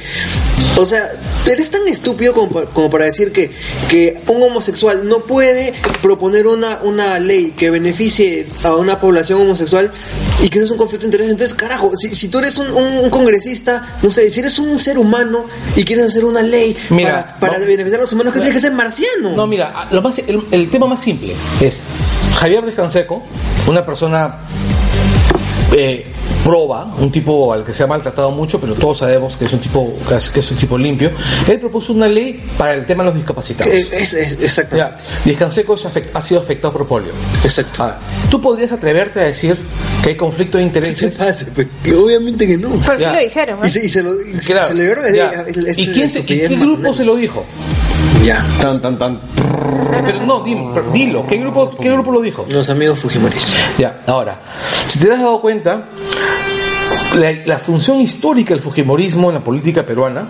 o 0.76 0.84
sea, 0.86 1.08
eres 1.46 1.70
tan 1.70 1.86
estúpido 1.88 2.34
como, 2.34 2.48
pa- 2.50 2.64
como 2.66 2.90
para 2.90 3.04
decir 3.06 3.32
que, 3.32 3.50
que 3.88 4.20
un 4.26 4.42
homosexual 4.42 5.06
no 5.08 5.20
puede 5.20 5.72
proponer 6.02 6.46
una, 6.46 6.80
una 6.82 7.18
ley 7.18 7.52
que 7.56 7.70
beneficie 7.70 8.46
a 8.64 8.76
una 8.76 9.00
población 9.00 9.40
homosexual 9.40 9.90
y 10.42 10.48
que 10.48 10.58
eso 10.58 10.66
es 10.66 10.70
un 10.72 10.78
conflicto 10.78 11.04
de 11.04 11.08
intereses. 11.08 11.32
Entonces, 11.32 11.54
carajo, 11.54 11.92
si, 11.96 12.14
si 12.14 12.28
tú 12.28 12.38
eres 12.38 12.56
un, 12.58 12.70
un 12.72 13.10
congresista, 13.10 13.98
no 14.02 14.10
sé, 14.10 14.30
si 14.30 14.40
eres 14.40 14.58
un 14.58 14.78
ser 14.78 14.98
humano 14.98 15.44
y 15.76 15.84
quieres 15.84 16.06
hacer 16.06 16.24
una 16.24 16.42
ley 16.42 16.76
Mira, 16.90 17.12
para, 17.12 17.52
para 17.52 17.58
no. 17.58 17.66
beneficiar 17.66 18.00
a 18.00 18.02
los 18.04 18.12
humanos, 18.12 18.32
que 18.34 18.40
tienes 18.40 18.56
que 18.56 18.62
ser 18.66 18.72
marciano. 18.72 19.30
No, 19.34 19.46
mira, 19.46 19.86
lo 19.90 20.02
más, 20.02 20.18
el, 20.18 20.42
el 20.50 20.70
tema 20.70 20.86
más 20.86 21.00
simple 21.02 21.34
es 21.60 21.80
Javier 22.36 22.64
Descanseco, 22.64 23.22
una 23.66 23.84
persona 23.86 24.36
eh, 25.76 26.04
proba, 26.48 26.86
un 26.98 27.12
tipo 27.12 27.52
al 27.52 27.62
que 27.62 27.74
se 27.74 27.82
ha 27.82 27.86
maltratado 27.86 28.30
mucho, 28.30 28.58
pero 28.58 28.72
todos 28.74 28.96
sabemos 28.96 29.36
que 29.36 29.44
es 29.44 29.52
un 29.52 29.58
tipo 29.58 29.92
que 30.32 30.40
es, 30.40 30.50
un 30.50 30.56
tipo 30.56 30.78
limpio. 30.78 31.10
Él 31.46 31.60
propuso 31.60 31.92
una 31.92 32.08
ley 32.08 32.42
para 32.56 32.72
el 32.72 32.86
tema 32.86 33.02
de 33.02 33.08
los 33.10 33.16
discapacitados. 33.16 33.70
Que 33.70 33.80
es, 33.80 34.14
es- 34.14 34.42
exacto. 34.42 34.74
Ya, 34.78 34.96
Descanseco 35.26 35.76
ha 36.14 36.22
sido 36.22 36.40
afectado 36.40 36.72
por 36.72 36.86
polio. 36.86 37.12
Exacto. 37.44 37.82
Ahora, 37.82 37.98
¿tú 38.30 38.40
podrías 38.40 38.72
atreverte 38.72 39.20
a 39.20 39.24
decir 39.24 39.58
que 40.02 40.08
hay 40.08 40.16
conflicto 40.16 40.56
de 40.56 40.64
¿Qué 40.64 40.70
te 40.80 40.88
intereses? 40.88 41.16
pasa? 41.16 41.46
Pues, 41.54 41.66
que 41.84 41.94
obviamente 41.94 42.46
que 42.46 42.56
no. 42.56 42.70
Pero 42.86 42.96
sí 42.96 43.04
Ya. 43.04 43.12
lo 43.12 43.18
dijeron. 43.20 43.58
¿eh? 43.62 43.66
Y 43.66 43.68
se, 43.70 43.84
y 43.84 43.88
se 43.90 44.02
lo, 44.02 44.10
y 44.18 44.38
se- 44.40 44.52
Claro, 44.54 44.68
se 44.68 44.74
lo 44.74 44.82
es- 45.66 45.78
¿Y, 45.78 45.86
quién 45.92 46.08
se- 46.08 46.20
y 46.20 46.22
qué 46.22 46.48
grupo 46.48 46.94
se 46.94 47.04
lo 47.04 47.14
dijo? 47.16 47.44
Ya. 48.24 48.42
Tan, 48.62 48.80
tan, 48.80 48.98
tan. 48.98 49.20
Pero 50.02 50.24
no, 50.24 50.40
dime, 50.42 50.70
pero 50.72 50.90
dilo, 50.92 51.26
¿qué 51.26 51.36
grupo, 51.36 51.76
¿qué 51.76 51.90
grupo 51.92 52.10
lo 52.10 52.22
dijo? 52.22 52.46
Los 52.50 52.70
amigos 52.70 53.00
Fujimoristas. 53.00 53.54
Ya, 53.78 54.00
ahora, 54.06 54.40
si 54.86 54.98
te 54.98 55.12
has 55.12 55.20
dado 55.20 55.40
cuenta, 55.40 55.84
la, 57.16 57.32
la 57.46 57.58
función 57.58 58.00
histórica 58.00 58.54
del 58.54 58.62
Fujimorismo 58.62 59.28
en 59.30 59.34
la 59.34 59.44
política 59.44 59.84
peruana 59.84 60.28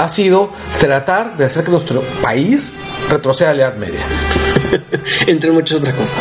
ha 0.00 0.08
sido 0.08 0.50
tratar 0.80 1.36
de 1.36 1.44
hacer 1.46 1.64
que 1.64 1.70
nuestro 1.70 2.02
país 2.22 2.72
retroceda 3.08 3.50
a 3.50 3.54
la 3.54 3.62
Edad 3.64 3.76
Media. 3.76 4.00
Entre 5.26 5.50
muchas 5.50 5.78
otras 5.78 5.94
cosas. 5.94 6.12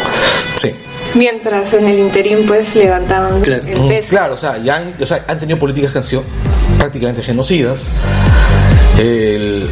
Sí. 0.57 0.71
Mientras 1.15 1.73
en 1.73 1.87
el 1.87 1.99
interín 1.99 2.45
pues 2.47 2.75
levantaban 2.75 3.41
Claro. 3.41 3.63
el 3.67 3.87
peso. 3.87 4.09
Claro, 4.11 4.35
o 4.35 4.37
sea, 4.37 4.57
ya 4.59 4.75
han, 4.77 4.93
o 4.99 5.05
sea, 5.05 5.25
han 5.27 5.39
tenido 5.39 5.59
políticas 5.59 5.91
que 5.91 5.97
han 5.97 6.03
sido 6.03 6.23
prácticamente 6.77 7.21
genocidas. 7.23 7.87
El- 8.99 9.67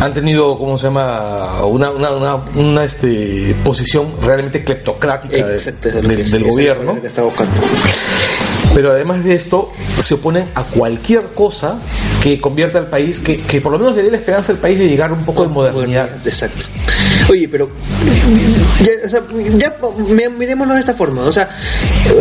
han 0.00 0.12
tenido, 0.12 0.58
¿cómo 0.58 0.76
se 0.76 0.84
llama? 0.88 1.64
Una, 1.64 1.90
una, 1.90 2.10
una, 2.10 2.34
una, 2.54 2.84
este, 2.84 3.54
posición 3.64 4.12
realmente 4.22 4.62
cleptocrática 4.62 5.36
Exacto, 5.38 5.88
del- 5.90 6.44
gobierno. 6.44 7.00
que 7.00 7.06
está 7.06 7.22
buscando. 7.22 7.52
Pero 8.76 8.90
además 8.90 9.24
de 9.24 9.34
esto, 9.34 9.72
se 9.98 10.12
oponen 10.12 10.50
a 10.54 10.62
cualquier 10.62 11.32
cosa 11.32 11.78
que 12.22 12.38
convierta 12.38 12.76
al 12.76 12.88
país, 12.88 13.18
que, 13.18 13.40
que 13.40 13.62
por 13.62 13.72
lo 13.72 13.78
menos 13.78 13.96
le 13.96 14.02
dé 14.02 14.10
la 14.10 14.18
esperanza 14.18 14.52
al 14.52 14.58
país 14.58 14.78
de 14.78 14.86
llegar 14.86 15.10
un 15.14 15.24
poco 15.24 15.44
de 15.44 15.48
modernidad. 15.48 16.10
Exacto. 16.26 16.66
Oye, 17.28 17.48
pero 17.48 17.68
ya, 18.84 18.90
o 19.04 19.08
sea, 19.08 19.22
ya 19.58 19.74
mi- 19.98 20.28
miremoslo 20.36 20.74
de 20.74 20.80
esta 20.80 20.94
forma. 20.94 21.22
O 21.22 21.32
sea, 21.32 21.48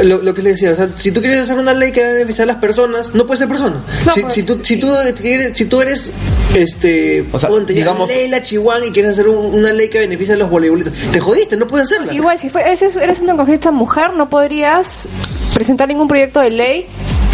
lo, 0.03 0.21
lo 0.21 0.33
que 0.33 0.41
le 0.41 0.51
decía, 0.51 0.71
o 0.71 0.75
sea, 0.75 0.89
si 0.97 1.11
tú 1.11 1.21
quieres 1.21 1.39
hacer 1.39 1.57
una 1.57 1.73
ley 1.73 1.91
que 1.91 2.01
va 2.01 2.09
a 2.09 2.13
beneficiar 2.13 2.49
a 2.49 2.53
las 2.53 2.61
personas, 2.61 3.13
no 3.13 3.25
puedes 3.25 3.39
ser 3.39 3.47
persona. 3.47 3.75
No, 4.05 4.11
si, 4.13 4.21
pues, 4.21 4.33
si 4.33 4.43
tú, 4.43 4.59
si, 4.63 4.77
tú, 4.77 4.87
eres, 4.95 5.51
si 5.53 5.65
tú 5.65 5.81
eres, 5.81 6.11
este, 6.55 7.25
O 7.31 7.39
sea, 7.39 7.49
ponte 7.49 7.73
digamos- 7.73 8.07
ley 8.07 8.27
la 8.29 8.41
Chihuahua 8.41 8.85
y 8.85 8.91
quieres 8.91 9.11
hacer 9.13 9.27
un- 9.27 9.53
una 9.53 9.71
ley 9.71 9.89
que 9.89 9.99
beneficia 9.99 10.35
a 10.35 10.37
los 10.37 10.49
voleibolistas, 10.49 10.93
te 11.11 11.19
jodiste, 11.19 11.55
no 11.57 11.67
puedes 11.67 11.91
hacerla. 11.91 12.13
Igual, 12.13 12.39
si 12.39 12.49
fue, 12.49 12.63
eres 12.67 13.19
una 13.21 13.35
congresista 13.35 13.71
mujer, 13.71 14.13
no 14.13 14.29
podrías 14.29 15.07
presentar 15.53 15.87
ningún 15.87 16.07
proyecto 16.07 16.39
de 16.39 16.49
ley 16.49 16.85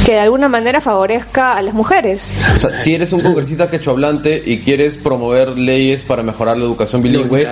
que 0.05 0.13
de 0.13 0.19
alguna 0.19 0.49
manera 0.49 0.81
favorezca 0.81 1.55
a 1.57 1.61
las 1.61 1.73
mujeres. 1.73 2.33
O 2.55 2.59
sea, 2.59 2.69
si 2.83 2.95
eres 2.95 3.13
un 3.13 3.21
congresista 3.21 3.69
quechohablante 3.69 4.41
y 4.45 4.59
quieres 4.59 4.97
promover 4.97 5.57
leyes 5.59 6.01
para 6.01 6.23
mejorar 6.23 6.57
la 6.57 6.63
educación 6.65 7.01
bilingüe, 7.03 7.47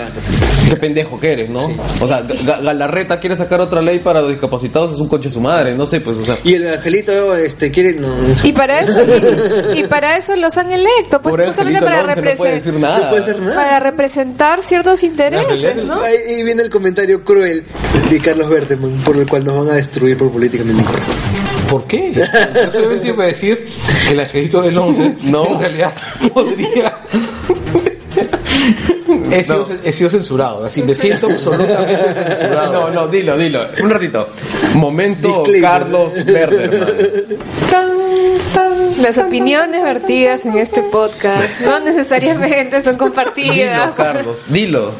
qué 0.67 0.75
pendejo 0.75 1.19
que 1.19 1.33
eres, 1.33 1.49
¿no? 1.49 1.59
O 2.01 2.07
sea, 2.07 2.23
Ga- 2.27 2.63
Galarreta 2.63 3.19
quiere 3.19 3.35
sacar 3.35 3.61
otra 3.61 3.81
ley 3.81 3.99
para 3.99 4.21
los 4.21 4.31
discapacitados, 4.31 4.93
es 4.93 4.97
un 4.99 5.07
coche 5.07 5.29
su 5.29 5.39
madre, 5.39 5.75
no 5.75 5.85
sé, 5.85 6.01
pues, 6.01 6.17
o 6.19 6.25
sea. 6.25 6.37
Y 6.43 6.53
el 6.55 6.67
angelito 6.67 7.35
este 7.35 7.69
quiere 7.71 7.93
no, 7.93 8.07
Y 8.43 8.51
para 8.51 8.79
eso, 8.81 8.97
y, 9.75 9.83
para 9.83 10.17
eso 10.17 10.35
los 10.35 10.57
han 10.57 10.71
electo, 10.71 11.21
pues 11.21 11.35
justamente 11.47 11.77
Angelito 11.79 11.85
para, 11.85 11.99
Alonso 11.99 12.71
no 12.71 12.79
nada. 12.79 12.99
no 12.99 13.09
puede 13.09 13.21
hacer 13.21 13.39
nada. 13.39 13.55
para 13.55 13.79
representar 13.79 14.63
ciertos 14.63 15.03
intereses, 15.03 15.75
¿no? 15.85 16.01
Ahí, 16.01 16.15
ahí 16.35 16.43
viene 16.43 16.63
el 16.63 16.69
comentario 16.69 17.23
cruel 17.23 17.63
de 18.09 18.19
Carlos 18.19 18.49
Berteman, 18.49 18.91
por 19.05 19.15
el 19.17 19.27
cual 19.27 19.45
nos 19.45 19.55
van 19.55 19.69
a 19.69 19.75
destruir 19.75 20.17
por 20.17 20.31
políticamente 20.31 20.81
incorrecto. 20.81 21.13
¿Por 21.69 21.85
qué? 21.85 22.13
Yo 22.13 22.71
solamente 22.71 23.07
iba 23.09 23.23
a 23.23 23.27
decir 23.27 23.67
que 24.07 24.13
el 24.13 24.19
angelito 24.19 24.61
del 24.61 24.77
11 24.77 25.15
No. 25.23 25.45
en 25.45 25.59
realidad 25.59 25.93
podría... 26.33 26.97
He 29.31 29.43
sido, 29.43 29.67
he 29.83 29.91
sido 29.91 30.09
censurado, 30.09 30.65
así 30.65 30.81
me 30.83 30.93
siento 30.95 31.27
absolutamente 31.27 31.95
censurado. 32.13 32.73
No, 32.73 32.89
no, 32.91 33.07
dilo, 33.07 33.37
dilo. 33.37 33.67
Un 33.83 33.89
ratito. 33.89 34.27
Momento 34.75 35.43
Disclaimer. 35.43 35.61
Carlos 35.69 36.25
Berderman. 36.25 36.89
Las 39.01 39.17
opiniones 39.17 39.81
vertidas 39.81 40.45
en 40.45 40.57
este 40.57 40.81
podcast 40.83 41.61
no 41.61 41.79
necesariamente 41.79 42.81
son 42.81 42.97
compartidas. 42.97 43.55
Dilo, 43.55 43.95
Carlos, 43.95 44.43
dilo. 44.47 44.91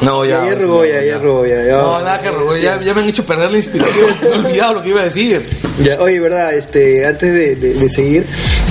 No, 0.00 0.24
Ya, 0.24 0.44
ya 0.46 0.54
robó, 0.56 0.84
ya, 0.84 1.02
ya 1.02 1.18
robó, 1.18 1.46
ya. 1.46 1.64
ya. 1.64 1.76
No, 1.78 2.00
nada 2.00 2.20
que 2.20 2.30
robó, 2.30 2.56
ya, 2.56 2.80
ya 2.82 2.92
me 2.94 3.02
han 3.02 3.08
hecho 3.08 3.24
perder 3.24 3.50
la 3.50 3.56
inspiración, 3.58 4.16
me 4.22 4.28
he 4.28 4.32
olvidado 4.38 4.74
lo 4.74 4.82
que 4.82 4.88
iba 4.90 5.00
a 5.00 5.04
decir. 5.04 5.42
Ya, 5.82 5.98
oye, 6.00 6.18
verdad, 6.20 6.54
este, 6.54 7.06
antes 7.06 7.32
de, 7.32 7.56
de- 7.56 7.74
de 7.74 7.88
seguir, 7.88 8.26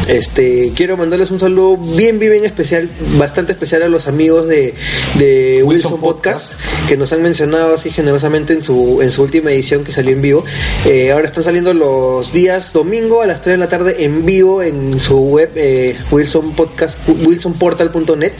Este, 0.07 0.71
quiero 0.75 0.97
mandarles 0.97 1.31
un 1.31 1.39
saludo 1.39 1.77
bien, 1.77 2.19
bien, 2.19 2.33
bien 2.33 2.45
especial, 2.45 2.89
bastante 3.17 3.53
especial 3.53 3.83
a 3.83 3.87
los 3.87 4.07
amigos 4.07 4.47
de, 4.47 4.73
de 5.17 5.63
Wilson, 5.63 5.93
Wilson 5.93 6.01
Podcast, 6.01 6.53
que 6.89 6.97
nos 6.97 7.13
han 7.13 7.21
mencionado 7.23 7.73
así 7.73 7.89
generosamente 7.89 8.53
en 8.53 8.63
su, 8.63 8.99
en 9.01 9.09
su 9.11 9.23
última 9.23 9.51
edición 9.51 9.83
que 9.83 9.91
salió 9.91 10.11
en 10.11 10.21
vivo. 10.21 10.43
Eh, 10.85 11.11
ahora 11.11 11.25
están 11.25 11.43
saliendo 11.43 11.73
los 11.73 12.33
días 12.33 12.73
domingo 12.73 13.21
a 13.21 13.27
las 13.27 13.41
3 13.41 13.53
de 13.53 13.57
la 13.57 13.69
tarde 13.69 14.03
en 14.03 14.25
vivo 14.25 14.61
en 14.61 14.99
su 14.99 15.17
web 15.19 15.51
eh, 15.55 15.95
Wilson 16.11 16.51
Podcast, 16.51 16.97
wilsonportal.net. 17.07 18.33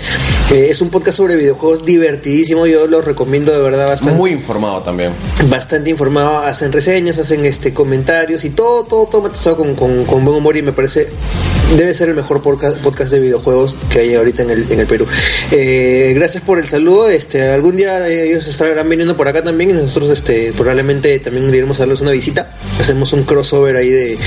Eh, 0.52 0.68
es 0.70 0.82
un 0.82 0.90
podcast 0.90 1.18
sobre 1.18 1.36
videojuegos 1.38 1.86
divertidísimo, 1.86 2.68
yo 2.68 2.88
lo 2.88 3.02
recomiendo 3.02 3.54
de 3.54 3.60
verdad 3.60 3.88
bastante 3.88 4.18
Muy 4.18 4.32
informado 4.32 4.82
también. 4.82 5.14
bastante 5.50 5.90
informado, 5.90 6.40
hacen 6.40 6.72
reseñas, 6.74 7.18
hacen 7.18 7.46
este 7.46 7.74
comentarios 7.74 8.44
y 8.44 8.50
todo, 8.50 8.84
todo, 8.84 9.06
todo 9.06 9.22
matizado 9.22 9.56
con, 9.58 9.76
con, 9.76 10.04
con 10.04 10.26
buen 10.26 10.38
humor 10.38 10.58
y 10.58 10.62
me 10.62 10.74
parece 10.74 11.08
debe 11.78 11.94
ser 11.94 12.10
el 12.10 12.16
mejor 12.16 12.42
podca- 12.42 12.78
podcast 12.82 13.12
de 13.12 13.20
videojuegos 13.20 13.76
que 13.90 14.00
hay 14.00 14.14
ahorita 14.14 14.44
en 14.44 14.50
el, 14.52 14.72
en 14.72 14.80
el 14.80 14.88
Perú. 14.88 15.06
Eh, 15.52 16.14
gracias 16.16 16.44
por 16.44 16.60
el 16.60 16.68
saludo, 16.68 17.10
este 17.10 17.42
algún 17.52 17.76
día 17.76 18.08
ellos 18.08 18.48
estarán 18.48 18.88
viniendo 18.90 19.16
por 19.18 19.28
acá 19.28 19.44
también 19.44 19.72
y 19.72 19.74
nosotros 19.74 20.10
este 20.12 20.52
probablemente 20.56 21.18
también 21.20 21.50
iremos 21.54 21.78
a 21.78 21.82
darles 21.82 22.02
una 22.02 22.12
visita, 22.12 22.52
hacemos 22.80 23.14
un 23.14 23.24
crossover 23.24 23.76
ahí 23.76 23.90
de, 23.90 24.18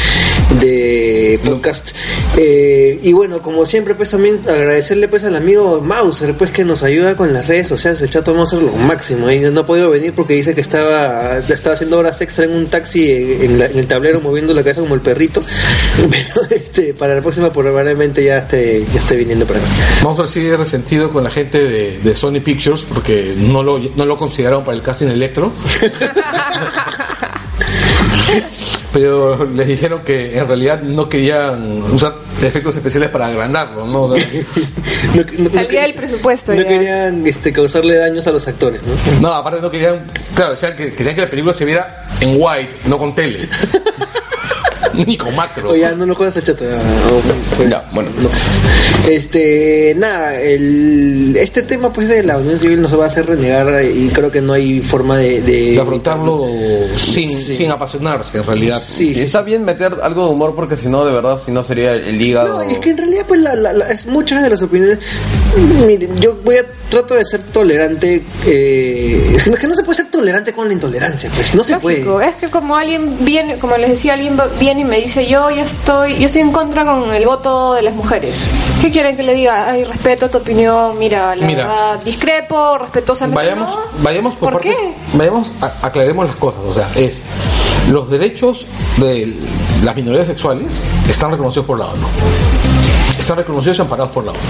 de 0.60 1.40
podcast. 1.44 1.90
Eh, 2.38 2.98
y 3.02 3.12
bueno, 3.12 3.40
como 3.40 3.64
siempre 3.64 3.94
pues 3.94 4.10
también 4.10 4.40
agradecerle 4.48 5.08
pues 5.08 5.24
al 5.24 5.36
amigo 5.36 5.80
Mauser 5.80 6.34
pues 6.34 6.50
que 6.50 6.64
nos 6.64 6.82
ayuda 6.82 7.16
con 7.16 7.32
las 7.32 7.46
redes 7.46 7.68
sociales, 7.68 8.00
el 8.02 8.10
chato 8.10 8.34
Mauser 8.34 8.60
lo 8.62 8.72
máximo. 8.72 9.30
Y 9.30 9.38
no 9.40 9.60
ha 9.60 9.66
podido 9.66 9.90
venir 9.90 10.12
porque 10.14 10.34
dice 10.34 10.54
que 10.54 10.60
estaba, 10.60 11.38
estaba 11.38 11.74
haciendo 11.74 11.98
horas 11.98 12.20
extra 12.20 12.44
en 12.44 12.52
un 12.52 12.66
taxi 12.66 13.10
en, 13.12 13.60
el 13.60 13.86
tablero 13.86 14.20
moviendo 14.20 14.52
la 14.54 14.62
cabeza 14.62 14.80
como 14.80 14.94
el 14.94 15.00
perrito, 15.00 15.42
este 16.50 16.94
para 16.94 17.14
la 17.14 17.20
próxima 17.22 17.35
probablemente 17.52 18.24
ya 18.24 18.38
esté, 18.38 18.84
ya 18.92 18.98
esté 19.00 19.16
viniendo 19.16 19.46
para 19.46 19.58
acá. 19.60 19.68
Vamos 20.02 20.18
a 20.18 20.22
ver 20.22 20.28
si 20.30 20.46
es 20.46 20.58
resentido 20.58 21.10
con 21.10 21.24
la 21.24 21.30
gente 21.30 21.58
de, 21.62 21.98
de 21.98 22.14
Sony 22.14 22.40
Pictures 22.44 22.82
porque 22.82 23.34
no 23.38 23.62
lo, 23.62 23.78
no 23.78 24.04
lo 24.06 24.16
consideraron 24.16 24.64
para 24.64 24.76
el 24.76 24.82
casting 24.82 25.06
Electro. 25.08 25.52
Pero 28.92 29.44
les 29.44 29.66
dijeron 29.68 30.02
que 30.04 30.38
en 30.38 30.46
realidad 30.46 30.80
no 30.80 31.08
querían 31.08 31.82
usar 31.92 32.14
efectos 32.42 32.76
especiales 32.76 33.10
para 33.10 33.26
agrandarlo, 33.26 33.84
¿no? 33.86 34.08
No- 35.14 35.22
no- 35.38 35.50
Salía 35.50 35.80
no- 35.82 35.86
del 35.86 35.94
presupuesto 35.94 36.52
No 36.54 36.62
ya. 36.62 36.68
querían 36.68 37.26
este, 37.26 37.52
causarle 37.52 37.96
daños 37.96 38.26
a 38.26 38.32
los 38.32 38.46
actores, 38.48 38.80
¿no? 38.82 39.20
No, 39.28 39.34
aparte 39.34 39.60
no 39.60 39.70
querían, 39.70 40.00
claro, 40.34 40.52
decían 40.52 40.74
que 40.76 40.92
querían 40.94 41.14
que 41.14 41.20
la 41.22 41.28
película 41.28 41.52
se 41.52 41.64
viera 41.64 42.06
en 42.20 42.36
white, 42.38 42.76
no 42.86 42.98
con 42.98 43.14
tele. 43.14 43.48
Ni 45.06 45.16
con 45.16 45.34
macro. 45.36 45.70
O 45.70 45.76
ya 45.76 45.94
no 45.94 46.06
lo 46.06 46.14
juegas 46.14 46.36
al 46.36 46.44
chato. 46.44 46.64
ya, 46.64 46.76
o- 46.78 47.68
Ya, 47.68 47.84
bueno. 47.92 48.10
no. 48.20 48.28
Este, 49.10 49.94
nada, 49.96 50.40
el, 50.40 51.36
este 51.36 51.62
tema 51.62 51.92
pues 51.92 52.08
de 52.08 52.22
la 52.24 52.38
unión 52.38 52.58
civil 52.58 52.80
nos 52.82 52.98
va 52.98 53.04
a 53.04 53.06
hacer 53.06 53.26
renegar 53.26 53.84
y 53.84 54.08
creo 54.08 54.30
que 54.30 54.40
no 54.40 54.52
hay 54.52 54.80
forma 54.80 55.18
de... 55.18 55.42
de- 55.42 55.72
de 55.72 55.80
afrontarlo 55.80 56.44
sin, 56.98 57.30
Sí. 57.32 57.56
sin 57.56 57.70
apasionarse, 57.70 58.38
en 58.38 58.44
realidad. 58.44 58.82
Sí, 58.84 59.08
está 59.20 59.42
bien 59.42 59.64
meter 59.64 59.96
algo 60.02 60.24
de 60.26 60.30
humor 60.32 60.54
porque 60.56 60.76
si 60.76 60.88
no, 60.88 61.04
de 61.04 61.12
verdad, 61.12 61.38
si 61.44 61.52
no 61.52 61.62
sería 61.62 61.92
el 61.92 62.20
hígado. 62.20 62.54
No, 62.58 62.62
es 62.62 62.78
que 62.78 62.90
en 62.90 62.96
realidad, 62.98 63.24
pues, 63.28 63.40
la, 63.40 63.54
la- 63.54 63.72
la- 63.72 63.88
es 63.90 64.06
muchas 64.06 64.42
de 64.42 64.50
las 64.50 64.62
opiniones. 64.62 64.98
Miren, 65.86 66.18
yo 66.20 66.36
voy 66.44 66.56
a 66.56 66.64
trato 66.88 67.14
de 67.14 67.24
ser 67.24 67.42
tolerante. 67.44 68.22
Eh, 68.46 69.32
es 69.36 69.58
que 69.58 69.66
no 69.68 69.74
se 69.74 69.82
puede 69.82 69.96
ser 69.96 70.06
tolerante 70.10 70.52
con 70.52 70.66
la 70.68 70.72
intolerancia, 70.74 71.30
pues, 71.34 71.54
no 71.54 71.64
se 71.64 71.76
puede. 71.78 72.00
Es 72.28 72.34
que 72.36 72.48
como 72.48 72.76
alguien 72.76 73.16
viene, 73.24 73.56
como 73.58 73.76
les 73.76 73.90
decía, 73.90 74.14
alguien 74.14 74.38
va- 74.38 74.48
viene 74.58 74.82
y 74.82 74.84
me 74.84 74.98
dice 75.00 75.26
yo 75.28 75.50
ya 75.50 75.62
estoy, 75.64 76.18
yo 76.18 76.26
estoy 76.26 76.42
en 76.42 76.52
contra 76.52 76.84
con 76.84 77.10
el 77.12 77.24
voto 77.26 77.74
de 77.74 77.82
las 77.82 77.94
mujeres. 77.94 78.44
¿Qué 78.80 78.90
quieren 78.90 79.16
que 79.16 79.22
le 79.22 79.34
diga? 79.34 79.70
Ay, 79.70 79.84
respeto 79.84 80.28
tu 80.30 80.38
opinión, 80.38 80.98
mira, 80.98 81.34
la 81.34 81.46
Mira. 81.46 81.66
verdad, 81.66 82.00
discrepo, 82.04 82.78
respetuosamente. 82.78 83.36
Vayamos, 83.42 83.70
no. 83.70 84.02
vayamos 84.02 84.34
por, 84.36 84.52
¿Por 84.52 84.62
partes. 84.62 84.76
qué? 84.78 84.92
Vayamos, 85.14 85.52
a- 85.60 85.72
aclaremos 85.86 86.26
las 86.26 86.36
cosas. 86.36 86.60
O 86.66 86.74
sea, 86.74 86.88
es 86.94 87.22
los 87.90 88.10
derechos 88.10 88.66
de 88.98 89.34
las 89.84 89.94
minorías 89.94 90.26
sexuales 90.26 90.80
están 91.08 91.30
reconocidos 91.30 91.66
por 91.66 91.78
la 91.78 91.86
ONU. 91.86 92.06
Están 93.18 93.36
reconocidos 93.38 93.78
y 93.78 93.80
amparados 93.82 94.10
por 94.12 94.24
la 94.24 94.32
ONU. 94.32 94.40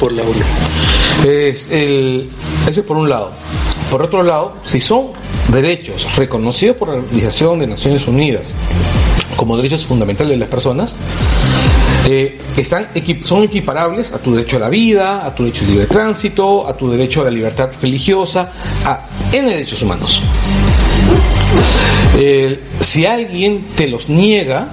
Por 0.00 0.12
la 0.12 0.22
una. 0.22 0.46
Es 1.24 1.70
el, 1.70 2.28
ese 2.68 2.80
es 2.80 2.86
por 2.86 2.96
un 2.96 3.08
lado. 3.08 3.30
Por 3.90 4.02
otro 4.02 4.22
lado, 4.22 4.56
si 4.64 4.80
son 4.80 5.08
derechos 5.52 6.16
reconocidos 6.16 6.76
por 6.76 6.88
la 6.88 6.94
Organización 6.94 7.58
de 7.60 7.66
Naciones 7.66 8.06
Unidas 8.08 8.42
como 9.36 9.56
derechos 9.56 9.84
fundamentales 9.84 10.30
de 10.32 10.38
las 10.38 10.48
personas, 10.48 10.94
eh, 12.06 12.38
están 12.56 12.88
son 13.24 13.44
equiparables 13.44 14.12
a 14.12 14.18
tu 14.18 14.34
derecho 14.34 14.56
a 14.56 14.60
la 14.60 14.68
vida, 14.68 15.24
a 15.24 15.34
tu 15.34 15.44
derecho 15.44 15.64
libre 15.66 15.86
tránsito, 15.86 16.66
a 16.66 16.76
tu 16.76 16.90
derecho 16.90 17.20
a 17.20 17.24
la 17.24 17.30
libertad 17.30 17.70
religiosa, 17.80 18.50
a 18.84 19.00
N 19.32 19.48
derechos 19.48 19.82
humanos. 19.82 20.20
Si 22.80 23.06
alguien 23.06 23.64
te 23.76 23.88
los 23.88 24.08
niega, 24.08 24.68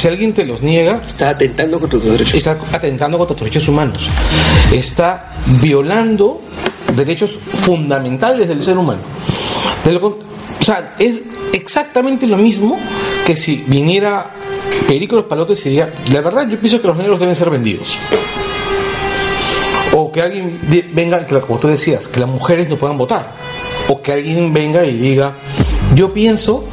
si 0.00 0.08
alguien 0.08 0.32
te 0.32 0.46
los 0.46 0.62
niega, 0.62 1.02
Está 1.06 1.28
atentando 1.28 1.78
contra 1.78 1.98
tus 1.98 2.10
derechos. 2.10 2.34
está 2.34 2.56
atentando 2.72 3.18
contra 3.18 3.36
tus 3.36 3.44
derechos 3.44 3.68
humanos, 3.68 4.08
está 4.72 5.30
violando 5.60 6.40
derechos 6.96 7.32
fundamentales 7.32 8.48
del 8.48 8.62
ser 8.62 8.78
humano. 8.78 9.02
De 9.84 9.92
lo 9.92 10.06
o 10.06 10.64
sea, 10.64 10.94
es 10.98 11.20
exactamente 11.52 12.26
lo 12.26 12.38
mismo 12.38 12.78
que 13.26 13.36
si 13.36 13.56
viniera 13.66 14.30
Perico 14.88 15.16
los 15.16 15.26
Palotes 15.26 15.66
y 15.66 15.68
diría, 15.68 15.92
la 16.10 16.22
verdad 16.22 16.48
yo 16.48 16.58
pienso 16.58 16.80
que 16.80 16.88
los 16.88 16.96
negros 16.96 17.20
deben 17.20 17.36
ser 17.36 17.50
vendidos. 17.50 17.98
O 19.92 20.10
que 20.10 20.22
alguien 20.22 20.58
venga, 20.94 21.26
como 21.26 21.58
tú 21.58 21.68
decías, 21.68 22.08
que 22.08 22.20
las 22.20 22.28
mujeres 22.28 22.70
no 22.70 22.76
puedan 22.76 22.96
votar. 22.96 23.26
O 23.88 24.00
que 24.00 24.12
alguien 24.14 24.50
venga 24.50 24.82
y 24.82 24.96
diga, 24.96 25.34
yo 25.94 26.10
pienso 26.14 26.64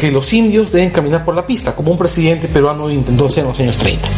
que 0.00 0.10
los 0.10 0.32
indios 0.32 0.72
deben 0.72 0.90
caminar 0.90 1.24
por 1.24 1.34
la 1.34 1.46
pista, 1.46 1.74
como 1.74 1.90
un 1.90 1.98
presidente 1.98 2.48
peruano 2.48 2.90
intentó 2.90 3.26
hacer 3.26 3.40
en 3.40 3.48
los 3.48 3.60
años 3.60 3.76
30. 3.76 4.08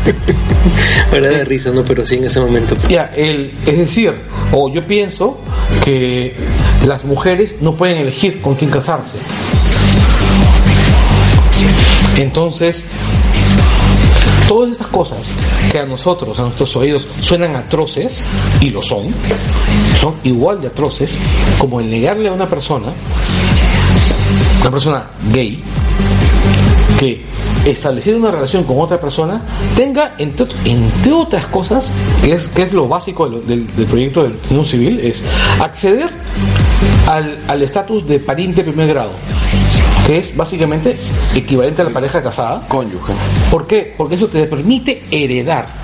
Era 1.12 1.28
de 1.28 1.44
risa, 1.44 1.70
¿no? 1.70 1.84
Pero 1.84 2.04
sí 2.04 2.16
en 2.16 2.24
ese 2.24 2.40
momento. 2.40 2.76
Ya, 2.88 3.12
el, 3.14 3.52
es 3.66 3.78
decir, 3.78 4.14
o 4.52 4.72
yo 4.72 4.84
pienso 4.86 5.40
que 5.84 6.34
las 6.86 7.04
mujeres 7.04 7.56
no 7.60 7.74
pueden 7.74 7.98
elegir 7.98 8.40
con 8.40 8.54
quién 8.54 8.70
casarse. 8.70 9.18
Entonces, 12.16 12.84
todas 14.48 14.72
estas 14.72 14.88
cosas 14.88 15.18
que 15.70 15.78
a 15.78 15.86
nosotros, 15.86 16.38
a 16.38 16.42
nuestros 16.42 16.74
oídos, 16.76 17.06
suenan 17.20 17.54
atroces, 17.56 18.24
y 18.60 18.70
lo 18.70 18.82
son, 18.82 19.04
son 20.00 20.14
igual 20.24 20.60
de 20.60 20.68
atroces 20.68 21.16
como 21.58 21.80
el 21.80 21.90
negarle 21.90 22.28
a 22.28 22.32
una 22.32 22.48
persona, 22.48 22.88
una 24.60 24.70
persona 24.70 25.04
gay, 25.32 25.58
que 26.98 27.20
establecer 27.64 28.14
una 28.14 28.30
relación 28.30 28.64
con 28.64 28.80
otra 28.80 29.00
persona 29.00 29.42
tenga, 29.76 30.14
entre, 30.18 30.46
entre 30.64 31.12
otras 31.12 31.46
cosas, 31.46 31.90
que 32.22 32.32
es, 32.32 32.46
que 32.48 32.62
es 32.62 32.72
lo 32.72 32.88
básico 32.88 33.28
del, 33.28 33.74
del 33.74 33.86
proyecto 33.86 34.22
de 34.24 34.34
unión 34.50 34.66
civil, 34.66 35.00
es 35.00 35.24
acceder 35.60 36.10
al 37.06 37.38
al 37.48 37.62
estatus 37.62 38.06
de 38.06 38.18
pariente 38.18 38.62
primer 38.62 38.88
grado, 38.88 39.10
que 40.06 40.18
es 40.18 40.36
básicamente 40.36 40.96
equivalente 41.34 41.82
a 41.82 41.86
la 41.86 41.90
pareja 41.90 42.22
casada. 42.22 42.66
Cónyuge. 42.68 43.12
¿Por 43.50 43.66
qué? 43.66 43.94
Porque 43.96 44.14
eso 44.14 44.28
te 44.28 44.46
permite 44.46 45.02
heredar. 45.10 45.79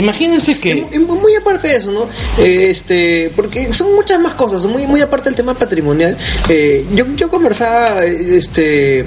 Imagínense 0.00 0.58
que... 0.58 0.74
Muy 1.20 1.34
aparte 1.36 1.68
de 1.68 1.76
eso, 1.76 1.92
¿no? 1.92 2.08
Eh, 2.42 2.68
Este, 2.70 3.30
porque 3.36 3.72
son 3.72 3.94
muchas 3.94 4.18
más 4.20 4.34
cosas, 4.34 4.62
muy, 4.64 4.86
muy 4.86 5.00
aparte 5.00 5.28
del 5.28 5.34
tema 5.36 5.54
patrimonial. 5.54 6.16
Eh, 6.48 6.84
yo, 6.94 7.04
yo 7.14 7.28
conversaba, 7.28 8.04
eh, 8.04 8.38
este, 8.38 9.04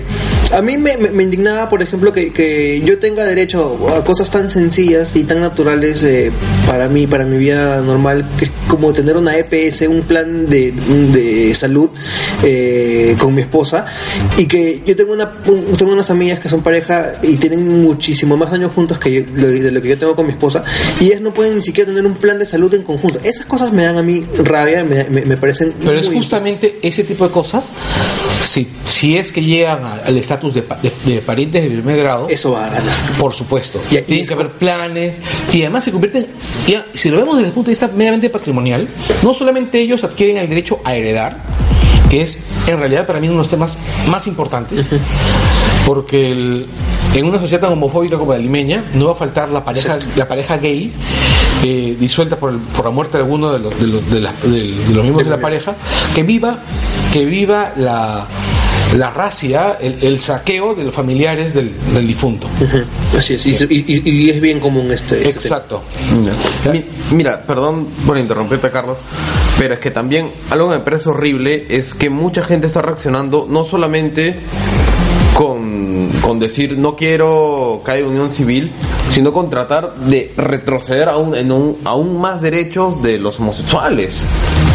a 0.53 0.61
mí 0.61 0.77
me, 0.77 0.95
me- 0.97 1.09
me 1.09 1.23
indignaba, 1.23 1.67
por 1.67 1.81
ejemplo, 1.81 2.13
que, 2.13 2.31
que 2.31 2.81
yo 2.85 2.99
tenga 2.99 3.25
derecho 3.25 3.77
a 3.95 4.03
cosas 4.05 4.29
tan 4.29 4.49
sencillas 4.49 5.15
y 5.15 5.23
tan 5.23 5.41
naturales 5.41 6.03
eh, 6.03 6.31
para 6.67 6.87
mí, 6.89 7.07
para 7.07 7.25
mi 7.25 7.37
vida 7.37 7.81
normal, 7.81 8.25
que 8.37 8.45
es 8.45 8.51
como 8.67 8.93
tener 8.93 9.17
una 9.17 9.35
EPS, 9.37 9.81
un 9.87 10.01
plan 10.03 10.47
de, 10.47 10.71
de 10.71 11.53
salud 11.55 11.89
eh, 12.43 13.15
con 13.19 13.33
mi 13.33 13.41
esposa, 13.41 13.85
y 14.37 14.45
que 14.45 14.81
yo 14.85 14.95
tengo 14.95 15.13
una, 15.13 15.31
un- 15.47 15.75
tengo 15.77 15.93
unas 15.93 16.09
amigas 16.09 16.39
que 16.39 16.49
son 16.49 16.61
pareja 16.61 17.13
y 17.21 17.35
tienen 17.37 17.81
muchísimo 17.83 18.35
más 18.37 18.51
años 18.53 18.71
juntos 18.73 18.99
que 18.99 19.11
yo, 19.13 19.23
de 19.23 19.71
lo 19.71 19.81
que 19.81 19.89
yo 19.89 19.97
tengo 19.97 20.15
con 20.15 20.25
mi 20.25 20.31
esposa, 20.33 20.63
y 20.99 21.05
ellas 21.05 21.21
no 21.21 21.33
pueden 21.33 21.55
ni 21.55 21.61
siquiera 21.61 21.87
tener 21.89 22.05
un 22.05 22.15
plan 22.15 22.37
de 22.39 22.45
salud 22.45 22.73
en 22.73 22.83
conjunto. 22.83 23.19
Esas 23.23 23.45
cosas 23.45 23.71
me 23.71 23.83
dan 23.85 23.97
a 23.97 24.03
mí 24.03 24.23
rabia, 24.43 24.83
me, 24.83 25.03
me- 25.09 25.25
me 25.25 25.37
parecen. 25.37 25.73
Pero 25.79 25.99
es 25.99 26.07
justamente 26.09 26.77
ese 26.81 27.03
tipo 27.03 27.25
de 27.25 27.31
cosas, 27.31 27.65
si, 28.43 28.67
si 28.87 29.17
es 29.17 29.31
que 29.31 29.41
llegan 29.43 29.83
al 29.83 30.17
estatus 30.17 30.42
de, 30.51 30.63
pa- 30.63 30.77
de- 30.81 30.91
de 31.05 31.21
parientes 31.21 31.63
de 31.63 31.69
primer 31.69 31.97
grado, 31.97 32.27
Eso 32.29 32.51
va 32.51 32.65
a 32.65 32.69
ganar. 32.69 32.95
por 33.19 33.33
supuesto. 33.33 33.79
Y- 33.91 33.97
y 33.97 34.01
Tienen 34.01 34.21
es 34.23 34.27
que 34.27 34.33
haber 34.33 34.49
planes 34.49 35.15
y 35.51 35.61
además 35.61 35.83
se 35.83 35.91
convierten, 35.91 36.25
si 36.93 37.09
lo 37.09 37.17
vemos 37.17 37.35
desde 37.35 37.49
el 37.49 37.53
punto 37.53 37.67
de 37.67 37.71
vista 37.73 37.89
meramente 37.95 38.29
patrimonial, 38.29 38.87
no 39.21 39.33
solamente 39.33 39.79
ellos 39.79 40.03
adquieren 40.03 40.37
el 40.37 40.49
derecho 40.49 40.79
a 40.83 40.95
heredar, 40.95 41.37
que 42.09 42.21
es 42.21 42.39
en 42.67 42.79
realidad 42.79 43.05
para 43.05 43.19
mí 43.19 43.27
uno 43.27 43.37
de 43.37 43.43
los 43.43 43.49
temas 43.49 43.77
más 44.07 44.25
importantes, 44.27 44.87
porque 45.85 46.31
el- 46.31 46.65
en 47.15 47.25
una 47.25 47.39
sociedad 47.39 47.61
tan 47.61 47.73
homofóbica 47.73 48.17
como 48.17 48.31
la 48.33 48.39
limeña, 48.39 48.83
no 48.95 49.05
va 49.07 49.11
a 49.11 49.15
faltar 49.15 49.49
la 49.49 49.63
pareja, 49.63 49.99
la 50.15 50.27
pareja 50.27 50.57
gay 50.57 50.91
eh, 51.65 51.95
disuelta 51.99 52.35
por, 52.35 52.51
el- 52.51 52.57
por 52.59 52.83
la 52.85 52.91
muerte 52.91 53.17
de 53.17 53.23
alguno 53.23 53.51
de 53.53 53.59
los, 53.59 53.79
de 53.79 53.87
los, 53.87 54.09
de 54.11 54.19
la- 54.19 54.33
de- 54.43 54.49
de 54.71 54.93
los 54.93 55.03
miembros 55.03 55.23
de 55.25 55.29
la 55.29 55.39
pareja, 55.39 55.73
que 56.13 56.23
viva, 56.23 56.57
que 57.13 57.23
viva 57.25 57.71
la, 57.77 58.25
la 58.97 59.09
racia, 59.11 59.77
el, 59.81 59.95
el 60.01 60.19
saqueo 60.19 60.75
de 60.75 60.83
los 60.83 60.93
familiares 60.93 61.53
del, 61.53 61.71
del 61.93 62.05
difunto. 62.07 62.47
Así 63.17 63.35
es, 63.35 63.45
y, 63.45 63.51
y- 63.69 64.01
y 64.09 64.29
es 64.29 64.39
bien 64.41 64.59
común 64.59 64.91
este. 64.91 65.17
este 65.17 65.29
Exacto. 65.29 65.81
Mi- 66.71 66.83
Mira, 67.11 67.41
perdón 67.45 67.87
por 68.05 68.17
interrumpirte, 68.17 68.69
Carlos, 68.69 68.97
pero 69.57 69.75
es 69.75 69.79
que 69.79 69.91
también 69.91 70.31
algo 70.49 70.69
que 70.69 70.75
me 70.77 70.81
parece 70.83 71.09
horrible 71.09 71.65
es 71.69 71.93
que 71.93 72.09
mucha 72.09 72.43
gente 72.43 72.67
está 72.67 72.81
reaccionando 72.81 73.45
no 73.49 73.63
solamente 73.63 74.35
con, 75.35 76.09
con 76.21 76.39
decir 76.39 76.77
no 76.77 76.95
quiero 76.95 77.81
que 77.85 77.91
haya 77.91 78.05
unión 78.07 78.31
civil, 78.33 78.71
sino 79.09 79.31
con 79.33 79.49
tratar 79.49 79.95
de 79.95 80.31
retroceder 80.37 81.09
aún, 81.09 81.35
en 81.35 81.51
un- 81.51 81.77
aún 81.85 82.19
más 82.21 82.41
derechos 82.41 83.01
de 83.01 83.17
los 83.17 83.39
homosexuales. 83.39 84.25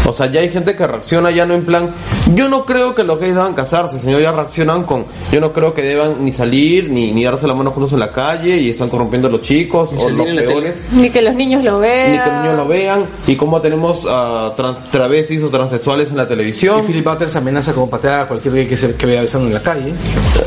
O 0.07 0.13
sea, 0.13 0.27
ya 0.31 0.41
hay 0.41 0.49
gente 0.49 0.75
que 0.75 0.87
reacciona 0.87 1.31
ya 1.31 1.45
no 1.45 1.55
en 1.55 1.65
plan, 1.65 1.91
yo 2.35 2.49
no 2.49 2.65
creo 2.65 2.95
que 2.95 3.03
los 3.05 3.19
gays 3.21 3.35
deban 3.35 3.53
casarse, 3.55 3.99
señor, 3.99 4.23
ya 4.23 4.33
reaccionan 4.33 4.85
con, 4.85 5.05
yo 5.31 5.41
no 5.41 5.53
creo 5.53 5.75
que 5.75 5.83
deban 5.83 6.25
ni 6.25 6.33
salir, 6.33 6.89
ni, 6.91 7.13
ni 7.13 7.25
darse 7.25 7.47
la 7.47 7.55
mano 7.55 7.71
juntos 7.73 7.93
en 7.93 8.01
la 8.01 8.11
calle, 8.11 8.57
y 8.57 8.71
están 8.71 8.89
corrompiendo 8.89 9.29
a 9.29 9.31
los 9.31 9.43
chicos, 9.43 9.91
o 9.99 10.09
los 10.11 10.27
peores 10.27 10.87
Ni 10.93 11.11
que 11.11 11.21
los 11.21 11.35
niños 11.35 11.63
lo 11.63 11.79
vean. 11.81 12.13
ni 12.13 12.19
que 12.19 12.25
los 12.31 12.43
niños 12.43 12.57
lo 12.57 12.67
vean 12.69 13.07
y 13.27 13.37
cómo 13.37 13.61
tenemos 13.61 14.07
a 14.09 14.53
trans- 14.57 14.91
travestis 14.91 15.43
o 15.43 15.49
transexuales 15.49 16.11
en 16.11 16.17
la 16.17 16.23
Y 16.25 16.27
televisión 16.27 16.85
Philip 16.87 17.05
Butters 17.05 17.37
amenaza 17.37 17.73
con 17.75 17.91
patear 17.91 18.21
a 18.21 18.29
cualquier 18.29 18.55
gay 18.55 18.67
que 18.67 18.77
se 18.77 18.95
que 18.95 19.05
vea 19.07 19.21
besando 19.21 19.49
en 19.49 19.55
la 19.55 19.61
calle. 19.63 19.93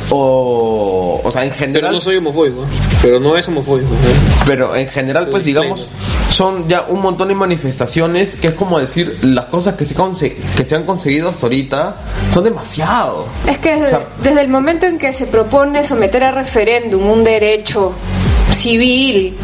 o 0.10 1.22
o 1.24 1.32
sea 1.32 1.44
en 1.44 1.50
Pero 1.52 1.60
general 1.66 1.94
no 1.94 2.00
soy 2.00 2.18
homofóbico. 2.18 2.66
Pero 3.02 3.20
no 3.20 3.38
es 3.38 3.48
homofóbico. 3.48 3.90
¿no? 3.92 4.46
pero 4.46 4.76
en 4.76 4.88
general 4.88 5.28
pues 5.30 5.44
digamos 5.44 5.88
son 6.32 6.68
ya 6.68 6.86
un 6.88 7.02
montón 7.02 7.28
de 7.28 7.36
manifestaciones 7.36 8.36
que 8.38 8.48
es 8.48 8.54
como 8.54 8.80
decir 8.80 9.20
las 9.24 9.46
cosas 9.46 9.76
que 9.76 9.86
se 9.86 9.96
conse- 9.96 10.34
que 10.56 10.64
se 10.64 10.76
han 10.76 10.84
conseguido 10.84 11.30
hasta 11.30 11.46
ahorita 11.46 11.96
son 12.34 12.44
demasiado 12.46 13.28
Es 13.48 13.58
que 13.58 13.72
desde, 13.74 13.86
O 13.88 13.90
sea- 13.90 14.08
desde 14.24 14.42
el 14.42 14.48
momento 14.48 14.86
en 14.86 14.98
que 14.98 15.12
se 15.14 15.28
propone 15.28 15.84
someter 15.84 16.24
a 16.24 16.32
referéndum 16.32 17.06
un 17.10 17.24
derecho 17.24 17.94
civil, 18.52 19.36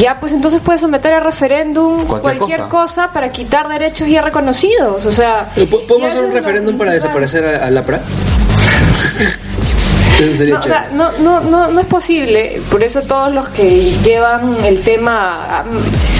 ya 0.00 0.18
pues 0.20 0.32
entonces 0.32 0.60
puede 0.60 0.78
someter 0.78 1.12
a 1.14 1.20
referéndum 1.20 2.06
Cualquier 2.06 2.20
cualquier, 2.38 2.60
cosa. 2.62 2.70
cosa. 3.04 3.12
para 3.12 3.30
quitar 3.32 3.68
derechos 3.68 4.08
ya 4.08 4.22
reconocidos. 4.22 5.04
O 5.06 5.12
sea, 5.12 5.50
Eh, 5.56 5.66
¿po- 5.70 5.80
¿Podemos 5.86 6.10
hacer 6.10 6.24
un 6.24 6.32
referéndum 6.32 6.76
para 6.78 6.92
desaparecer 6.92 7.44
a, 7.44 7.66
a 7.66 7.70
Lapra? 7.70 8.00
Eso 10.20 10.34
sería 10.34 10.54
No, 10.54 10.60
o 10.60 10.62
sea, 10.62 10.88
no, 10.92 11.10
no, 11.18 11.40
no, 11.40 11.68
no 11.70 11.80
es 11.80 11.86
posible. 11.86 12.60
Por 12.70 12.82
eso 12.82 13.02
todos 13.02 13.32
los 13.32 13.48
que 13.48 13.90
llevan 14.04 14.54
el 14.64 14.80
tema, 14.80 15.60
a- 15.60 15.64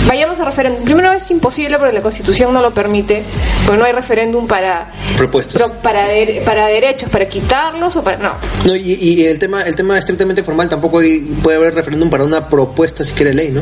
vayamos 0.06 0.40
a 0.40 0.44
referéndum. 0.44 0.84
Primero 0.84 1.12
es 1.12 1.30
imposible 1.30 1.78
porque 1.78 1.92
la 1.92 2.00
Constitución 2.02 2.52
no 2.52 2.62
lo 2.62 2.72
permite, 2.72 3.22
porque 3.66 3.78
no 3.78 3.84
hay 3.84 3.92
referéndum 3.92 4.46
para 4.46 4.86
Propuestas. 5.16 5.60
pro- 5.62 5.72
para 5.82 6.08
de- 6.08 6.42
para 6.44 6.66
derechos, 6.66 7.10
para 7.10 7.26
quitarlos 7.26 7.94
o 7.96 8.02
para 8.02 8.16
no. 8.18 8.30
No, 8.64 8.74
y, 8.74 8.94
y 8.94 9.24
el 9.26 9.38
tema 9.38 9.62
el 9.62 9.76
tema 9.76 9.98
estrictamente 9.98 10.42
formal 10.42 10.68
tampoco 10.68 10.98
hay- 11.00 11.20
puede 11.42 11.58
haber 11.58 11.74
referéndum 11.74 12.08
para 12.10 12.24
una 12.24 12.48
propuesta 12.48 13.04
si 13.04 13.12
quiere 13.12 13.34
ley, 13.34 13.50
¿no? 13.50 13.60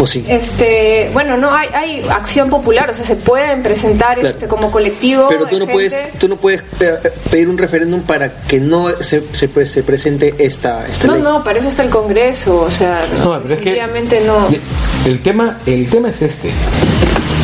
O 0.00 0.06
sí. 0.06 0.24
Este, 0.28 1.08
bueno, 1.12 1.36
no 1.36 1.54
hay, 1.54 1.68
hay 1.72 2.06
acción 2.10 2.50
popular, 2.50 2.90
o 2.90 2.94
sea, 2.94 3.04
se 3.04 3.14
pueden 3.14 3.62
presentar 3.62 4.18
Claro. 4.18 4.34
este 4.34 4.48
como 4.48 4.70
colectivo. 4.72 5.26
Pero 5.28 5.46
tú 5.46 5.58
no 5.58 5.66
puedes 5.68 5.92
gente. 5.94 6.18
tú 6.18 6.28
no 6.28 6.36
puedes 6.36 6.62
eh, 6.80 7.12
pedir 7.30 7.48
un 7.48 7.56
referéndum 7.56 8.02
para 8.02 8.40
que 8.42 8.58
no 8.58 8.88
se, 9.00 9.22
se, 9.32 9.48
pre- 9.54 9.66
se 9.66 9.82
presente 9.82 10.34
esta 10.38 10.86
esta 10.86 11.06
No, 11.06 11.14
ley. 11.14 11.22
no, 11.22 11.44
para 11.44 11.58
eso 11.60 11.68
está 11.68 11.82
el 11.84 11.90
Congreso, 11.90 12.60
o 12.62 12.70
sea, 12.70 13.06
No, 13.24 13.40
pero 13.42 13.54
es 13.54 13.60
que 13.62 14.20
no. 14.26 14.48
el 15.06 15.22
tema, 15.22 15.58
el 15.66 15.88
tema 15.88 16.08
es 16.10 16.20
este. 16.22 16.50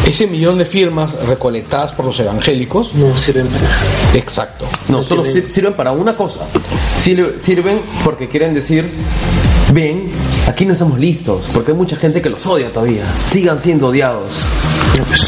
Ese 0.07 0.27
millón 0.27 0.59
de 0.59 0.65
firmas 0.65 1.13
recolectadas 1.27 1.93
por 1.93 2.05
los 2.07 2.19
evangélicos, 2.19 2.95
No 2.95 3.17
sirven 3.17 3.47
para 3.47 3.63
nada. 3.63 3.85
exacto. 4.15 4.65
no 4.89 4.99
No 4.99 5.05
solo 5.05 5.23
tienen- 5.23 5.49
sirven 5.51 5.73
para 5.75 5.93
una 5.93 6.17
cosa 6.17 6.41
Sir- 6.99 7.37
sirven 7.39 7.81
porque 8.05 8.29
quieren 8.29 8.53
decir 8.53 8.91
ven 9.73 10.11
aquí 10.49 10.65
no 10.67 10.73
estamos 10.73 10.99
listos 10.99 11.47
porque 11.55 11.71
hay 11.71 11.77
mucha 11.77 11.95
gente 11.97 12.21
que 12.21 12.29
los 12.29 12.45
odia 12.47 12.71
todavía 12.73 13.05
sigan 13.25 13.63
siendo 13.63 13.87
odiados 13.89 14.41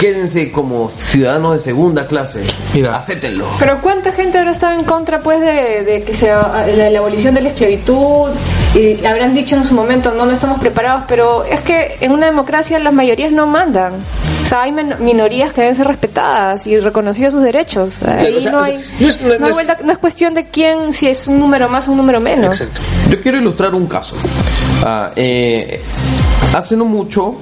quédense 0.00 0.50
como 0.52 0.90
ciudadanos 0.90 1.54
de 1.54 1.60
segunda 1.60 2.06
clase 2.06 2.42
Mira. 2.74 2.96
acéptenlo 2.96 3.46
Pero 3.58 3.80
cuánta 3.80 4.12
gente 4.12 4.38
ahora 4.38 4.50
está 4.50 4.74
en 4.74 4.84
contra 4.84 5.20
pues 5.20 5.40
de, 5.40 5.84
de 5.84 6.02
que 6.04 6.12
sea 6.14 6.64
de 6.66 6.90
la 6.90 6.98
abolición 6.98 7.34
de 7.34 7.42
la 7.42 7.48
esclavitud 7.50 8.30
y 8.74 9.04
habrán 9.06 9.34
dicho 9.34 9.54
en 9.56 9.64
su 9.64 9.74
momento 9.74 10.12
no 10.14 10.26
no 10.26 10.32
estamos 10.32 10.58
preparados, 10.60 11.04
pero 11.08 11.44
es 11.44 11.60
que 11.60 11.96
en 12.00 12.12
una 12.12 12.26
democracia 12.26 12.78
las 12.78 12.94
mayorías 12.94 13.30
no 13.32 13.46
mandan. 13.46 13.92
O 13.92 14.46
sea, 14.46 14.62
hay 14.62 14.72
minorías 14.72 15.52
que 15.52 15.60
deben 15.60 15.76
ser 15.76 15.86
respetadas 15.86 16.66
y 16.66 16.78
reconocidos 16.80 17.32
sus 17.32 17.42
derechos. 17.42 18.02
Ahí 18.02 18.36
no, 18.50 18.60
hay, 18.62 18.80
es- 18.98 19.20
hay 19.22 19.52
vuelta- 19.52 19.78
no 19.84 19.98
cuestión 19.98 20.32
de 20.34 20.46
quién, 20.46 20.92
si 20.94 21.06
es 21.08 21.26
un 21.28 21.38
número 21.38 21.68
más 21.68 21.86
o 21.86 21.90
un 21.92 21.98
número 21.98 22.18
menos. 22.20 22.60
Exacto. 22.60 22.80
Yo 23.10 23.20
quiero 23.20 23.38
ilustrar 23.38 23.74
un 23.74 23.86
caso. 23.86 24.16
Eh, 25.16 25.80
hace 26.54 26.76
no 26.76 26.84
mucho, 26.84 27.36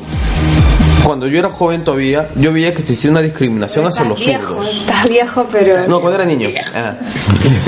cuando 1.05 1.27
yo 1.27 1.39
era 1.39 1.51
joven 1.51 1.85
todavía, 1.85 2.29
yo 2.37 2.53
veía 2.53 2.73
que 2.75 2.83
existía 2.83 3.11
una 3.11 3.23
discriminación 3.23 3.87
hacia 3.87 4.03
Estás 4.03 4.09
los 4.09 4.27
viejo, 4.27 4.55
zurdos. 4.55 4.81
estás 4.81 5.09
viejo, 5.09 5.47
pero... 5.51 5.89
No, 5.89 6.01
cuando 6.01 6.17
era 6.21 6.25
niño. 6.25 6.49
Ah. 6.75 6.97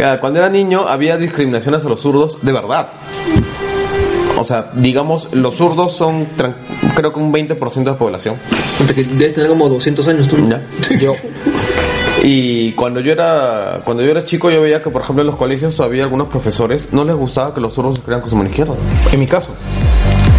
Ah, 0.03 0.17
Cuando 0.21 0.39
era 0.39 0.49
niño 0.49 0.87
había 0.87 1.17
discriminación 1.17 1.75
hacia 1.75 1.89
los 1.89 2.01
zurdos 2.01 2.39
de 2.43 2.53
verdad. 2.53 2.91
O 4.39 4.45
sea, 4.45 4.71
digamos, 4.75 5.29
los 5.33 5.55
zurdos 5.55 5.93
son 5.95 6.27
creo 6.97 7.13
que 7.13 7.19
un 7.19 7.33
20% 7.33 7.75
de 7.75 7.85
la 7.85 7.99
población. 7.99 8.37
Debes 9.17 9.35
tener 9.35 9.49
como 9.49 9.69
200 9.69 10.09
años 10.09 10.29
tú. 10.29 10.37
¿ya? 10.49 10.61
Yo, 11.01 11.13
Y 12.25 12.73
cuando 12.73 13.01
yo 13.01 13.11
era 13.13 13.81
cuando 13.85 14.03
yo 14.05 14.11
era 14.11 14.25
chico 14.25 14.49
yo 14.51 14.63
veía 14.63 14.81
que 14.83 14.91
por 14.91 15.03
ejemplo 15.03 15.23
en 15.23 15.27
los 15.27 15.37
colegios 15.37 15.75
todavía 15.75 16.05
algunos 16.05 16.29
profesores 16.29 16.93
no 16.93 17.05
les 17.05 17.17
gustaba 17.17 17.53
que 17.53 17.61
los 17.61 17.75
zurdos 17.75 17.95
escribieran 17.95 18.21
con 18.21 18.31
su 18.31 18.37
mano 18.37 18.49
izquierda. 18.49 18.75
en 19.11 19.19
mi 19.19 19.27
caso, 19.27 19.49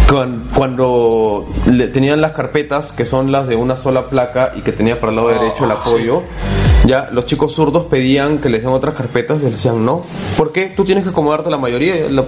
Cuan- 0.08 0.48
Cuando 0.54 1.46
le- 1.70 1.88
tenían 1.88 2.20
las 2.20 2.32
carpetas 2.32 2.92
que 2.92 3.04
son 3.04 3.32
las 3.32 3.48
de 3.48 3.56
una 3.56 3.76
sola 3.76 4.08
placa 4.08 4.52
y 4.56 4.60
que 4.60 4.72
tenía 4.72 5.00
para 5.00 5.10
el 5.10 5.16
lado 5.16 5.28
derecho 5.28 5.64
el 5.64 5.70
apoyo, 5.72 6.22
ya 6.86 7.08
los 7.10 7.24
chicos 7.26 7.54
zurdos 7.54 7.84
pedían 7.84 8.38
que 8.38 8.48
les 8.50 8.62
den 8.62 8.70
otras 8.72 8.94
carpetas 8.94 9.40
y 9.40 9.44
les 9.44 9.52
decían 9.52 9.84
no. 9.84 10.02
¿Por 10.36 10.52
qué? 10.52 10.72
Tú 10.76 10.84
tienes 10.84 11.04
que 11.04 11.10
acomodarte 11.10 11.48
a 11.48 11.50
la 11.50 11.58
mayoría. 11.58 11.96
La- 12.10 12.24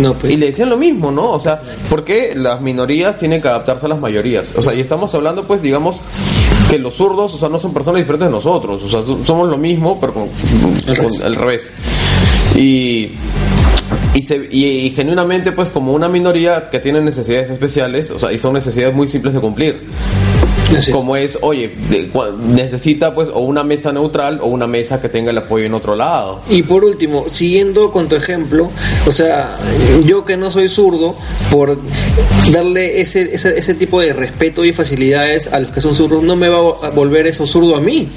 No, 0.00 0.14
pues. 0.14 0.32
y 0.32 0.36
le 0.36 0.46
decían 0.46 0.70
lo 0.70 0.76
mismo, 0.78 1.10
¿no? 1.12 1.32
O 1.32 1.38
sea, 1.38 1.60
¿por 1.90 2.02
qué 2.04 2.32
las 2.34 2.60
minorías 2.62 3.16
tienen 3.18 3.42
que 3.42 3.48
adaptarse 3.48 3.86
a 3.86 3.88
las 3.90 4.00
mayorías? 4.00 4.54
O 4.56 4.62
sea, 4.62 4.72
y 4.74 4.80
estamos 4.80 5.14
hablando, 5.14 5.44
pues, 5.44 5.60
digamos, 5.62 6.00
que 6.70 6.78
los 6.78 6.94
zurdos, 6.94 7.34
o 7.34 7.38
sea, 7.38 7.48
no 7.50 7.58
son 7.58 7.72
personas 7.74 8.00
diferentes 8.00 8.28
de 8.28 8.32
nosotros. 8.32 8.82
O 8.82 8.88
sea, 8.88 9.02
so- 9.02 9.22
somos 9.24 9.48
lo 9.50 9.58
mismo, 9.58 9.98
pero 10.00 10.14
con, 10.14 10.28
con- 10.28 11.22
al 11.24 11.36
revés. 11.36 11.70
Y, 12.56 13.12
y, 14.14 14.22
se- 14.22 14.48
y- 14.50 14.90
genuinamente, 14.90 15.52
pues, 15.52 15.70
como 15.70 15.92
una 15.92 16.08
minoría 16.08 16.68
que 16.70 16.78
tiene 16.80 17.00
necesidades 17.00 17.50
especiales, 17.50 18.10
o 18.10 18.18
sea, 18.18 18.32
y 18.32 18.38
son 18.38 18.52
necesidades 18.54 18.94
muy 18.94 19.08
simples 19.08 19.34
de 19.34 19.40
cumplir. 19.40 19.80
Como 20.92 21.16
es, 21.16 21.38
oye, 21.42 21.68
de- 21.90 22.10
necesita, 22.48 23.14
pues, 23.14 23.28
o 23.32 23.40
una 23.40 23.62
mesa 23.64 23.92
neutral 23.92 24.40
o 24.42 24.46
una 24.46 24.66
mesa 24.66 25.00
que 25.00 25.08
tenga 25.08 25.30
el 25.30 25.38
apoyo 25.38 25.64
en 25.64 25.74
otro 25.74 25.96
lado. 25.96 26.40
Y 26.48 26.62
por 26.62 26.84
último, 26.84 27.24
siguiendo 27.30 27.90
con 27.90 28.08
tu 28.08 28.16
ejemplo, 28.16 28.70
o 29.06 29.12
sea, 29.12 29.50
yo 30.04 30.24
que 30.24 30.36
no 30.36 30.50
soy 30.50 30.68
zurdo, 30.68 31.14
por 31.50 31.76
darle 32.52 33.00
ese, 33.00 33.34
ese, 33.34 33.58
ese 33.58 33.74
tipo 33.74 34.00
de 34.00 34.12
respeto 34.12 34.64
y 34.64 34.72
facilidades 34.72 35.46
a 35.52 35.60
los 35.60 35.70
que 35.70 35.80
son 35.80 35.94
zurdos, 35.94 36.22
no 36.22 36.36
me 36.36 36.48
va 36.48 36.58
a 36.82 36.90
volver 36.90 37.26
eso 37.26 37.46
zurdo 37.46 37.76
a 37.76 37.80
mí. 37.80 38.08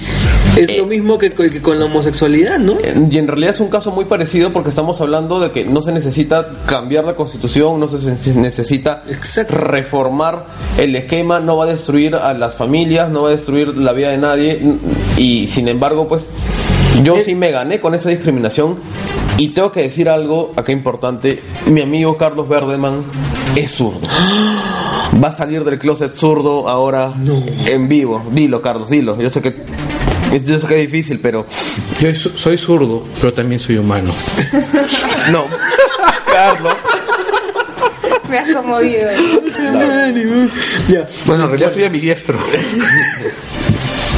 Es 0.57 0.69
Eh. 0.69 0.77
lo 0.77 0.85
mismo 0.85 1.17
que, 1.17 1.31
que 1.31 1.61
con 1.61 1.79
la 1.79 1.85
homosexualidad, 1.85 2.59
¿no? 2.59 2.77
Y 3.11 3.17
en 3.17 3.27
realidad 3.27 3.51
es 3.53 3.59
un 3.59 3.67
caso 3.67 3.91
muy 3.91 4.05
parecido 4.05 4.51
porque 4.53 4.69
estamos 4.69 5.01
hablando 5.01 5.39
de 5.39 5.51
que 5.51 5.65
no 5.65 5.81
se 5.81 5.91
necesita 5.91 6.47
cambiar 6.65 7.03
la 7.03 7.13
constitución, 7.15 7.79
no 7.79 7.87
se 7.89 7.97
necesita 8.35 9.03
Exacto. 9.09 9.53
reformar 9.55 10.45
el 10.77 10.95
esquema, 10.95 11.39
no 11.39 11.57
va 11.57 11.65
a 11.65 11.67
destruir 11.67 12.15
a 12.15 12.33
las 12.45 12.55
familias, 12.55 13.09
no 13.09 13.23
va 13.23 13.29
a 13.29 13.31
destruir 13.31 13.75
la 13.77 13.91
vida 13.93 14.09
de 14.09 14.17
nadie 14.17 14.61
y 15.17 15.47
sin 15.47 15.67
embargo 15.67 16.07
pues 16.07 16.27
yo 17.03 17.17
sí 17.23 17.35
me 17.35 17.51
gané 17.51 17.79
con 17.81 17.93
esa 17.95 18.09
discriminación 18.09 18.77
y 19.37 19.49
tengo 19.49 19.71
que 19.71 19.81
decir 19.81 20.07
algo 20.09 20.53
acá 20.55 20.71
importante, 20.71 21.41
mi 21.67 21.81
amigo 21.81 22.17
Carlos 22.17 22.47
Verdeman 22.47 23.01
es 23.55 23.71
zurdo. 23.71 23.99
Va 25.23 25.27
a 25.29 25.31
salir 25.31 25.63
del 25.63 25.77
closet 25.77 26.13
zurdo 26.15 26.67
ahora 26.67 27.13
en 27.65 27.87
vivo. 27.87 28.21
Dilo, 28.31 28.61
Carlos, 28.61 28.89
dilo. 28.89 29.19
Yo 29.21 29.29
sé 29.29 29.41
que 29.41 29.53
yo 30.43 30.59
sé 30.59 30.67
que 30.67 30.75
es 30.75 30.81
difícil, 30.91 31.19
pero 31.21 31.45
yo 32.01 32.13
so- 32.15 32.31
soy 32.35 32.57
zurdo, 32.57 33.03
pero 33.21 33.33
también 33.33 33.59
soy 33.59 33.77
humano. 33.77 34.11
no. 35.31 35.45
Carlos. 36.33 36.74
Me 38.29 38.37
has 38.39 38.51
conmovido. 38.53 39.09
Ya. 40.87 41.05
Bueno, 41.25 41.43
en 41.43 41.49
realidad 41.49 41.73
soy 41.73 41.83
ambidiestro. 41.85 42.37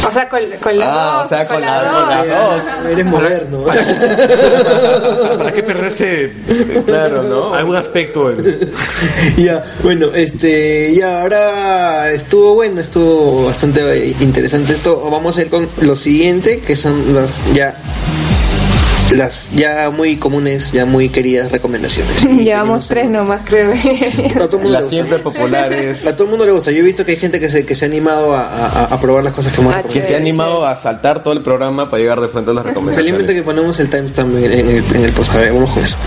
O 0.07 0.11
sea, 0.11 0.29
con, 0.29 0.39
con 0.61 0.77
las 0.77 0.87
Ah, 0.89 1.17
dos. 1.17 1.25
o 1.25 1.29
sea, 1.29 1.47
con 1.47 1.59
la- 1.61 1.83
las 1.83 1.83
con 1.83 2.01
dos. 2.01 2.09
la- 2.09 2.73
Ah, 2.87 2.89
Eres 2.91 3.05
moderno. 3.05 3.63
¿Para 5.37 5.51
qué 5.51 5.63
perderse 5.63 6.31
Claro, 6.85 7.23
¿no? 7.23 7.53
algún 7.53 7.75
aspecto? 7.75 8.31
ya, 9.37 9.63
bueno, 9.83 10.07
este, 10.13 10.93
ya 10.95 11.21
ahora 11.23 12.11
estuvo 12.11 12.53
bueno, 12.55 12.79
estuvo 12.79 13.45
bastante 13.47 14.15
interesante 14.21 14.73
esto. 14.73 15.09
Vamos 15.11 15.37
a 15.37 15.41
ir 15.41 15.49
con 15.49 15.67
lo 15.81 15.95
siguiente, 15.95 16.59
que 16.59 16.75
son 16.77 17.13
las 17.13 17.41
ya 17.53 17.75
las 19.15 19.49
ya 19.53 19.89
muy 19.89 20.17
comunes, 20.17 20.71
ya 20.71 20.85
muy 20.85 21.09
queridas 21.09 21.51
recomendaciones. 21.51 22.23
Llevamos 22.37 22.87
tres 22.87 23.09
nomás, 23.09 23.41
creo. 23.45 23.73
A 23.73 24.47
todo 24.47 24.59
mundo 24.59 24.79
Las 24.79 24.89
siempre 24.89 25.19
populares. 25.19 26.05
A 26.05 26.13
todo 26.15 26.25
el 26.25 26.29
mundo 26.31 26.45
le 26.45 26.51
gusta. 26.51 26.71
Yo 26.71 26.79
he 26.79 26.83
visto 26.83 27.05
que 27.05 27.11
hay 27.11 27.17
gente 27.17 27.39
que 27.39 27.49
se, 27.49 27.65
que 27.65 27.75
se 27.75 27.85
ha 27.85 27.87
animado 27.87 28.35
a, 28.35 28.41
a- 28.47 28.83
a 28.85 28.99
probar 28.99 29.23
las 29.23 29.33
cosas 29.33 29.53
que 29.53 29.61
hemos 29.61 29.75
Ah, 29.75 29.83
Que 29.83 30.01
se 30.03 30.13
ha 30.15 30.17
animado 30.17 30.65
a 30.65 30.75
saltar 30.75 31.23
todo 31.23 31.33
el 31.33 31.41
programa 31.41 31.89
para 31.89 32.01
llegar 32.01 32.19
de 32.21 32.27
frente 32.29 32.51
a 32.51 32.53
las 32.53 32.63
Felizmente 32.65 32.93
recomendaciones. 32.93 33.35
que 33.35 33.43
ponemos 33.43 33.79
el 33.79 33.89
timestamp 33.89 34.35
en, 34.37 34.43
en 34.45 34.67
el, 34.67 34.83
en 34.95 35.03
el 35.05 35.11
post. 35.11 35.33
A 35.35 35.37
ver, 35.37 35.53
vamos 35.53 35.71
con 35.71 35.83
eso. 35.83 35.97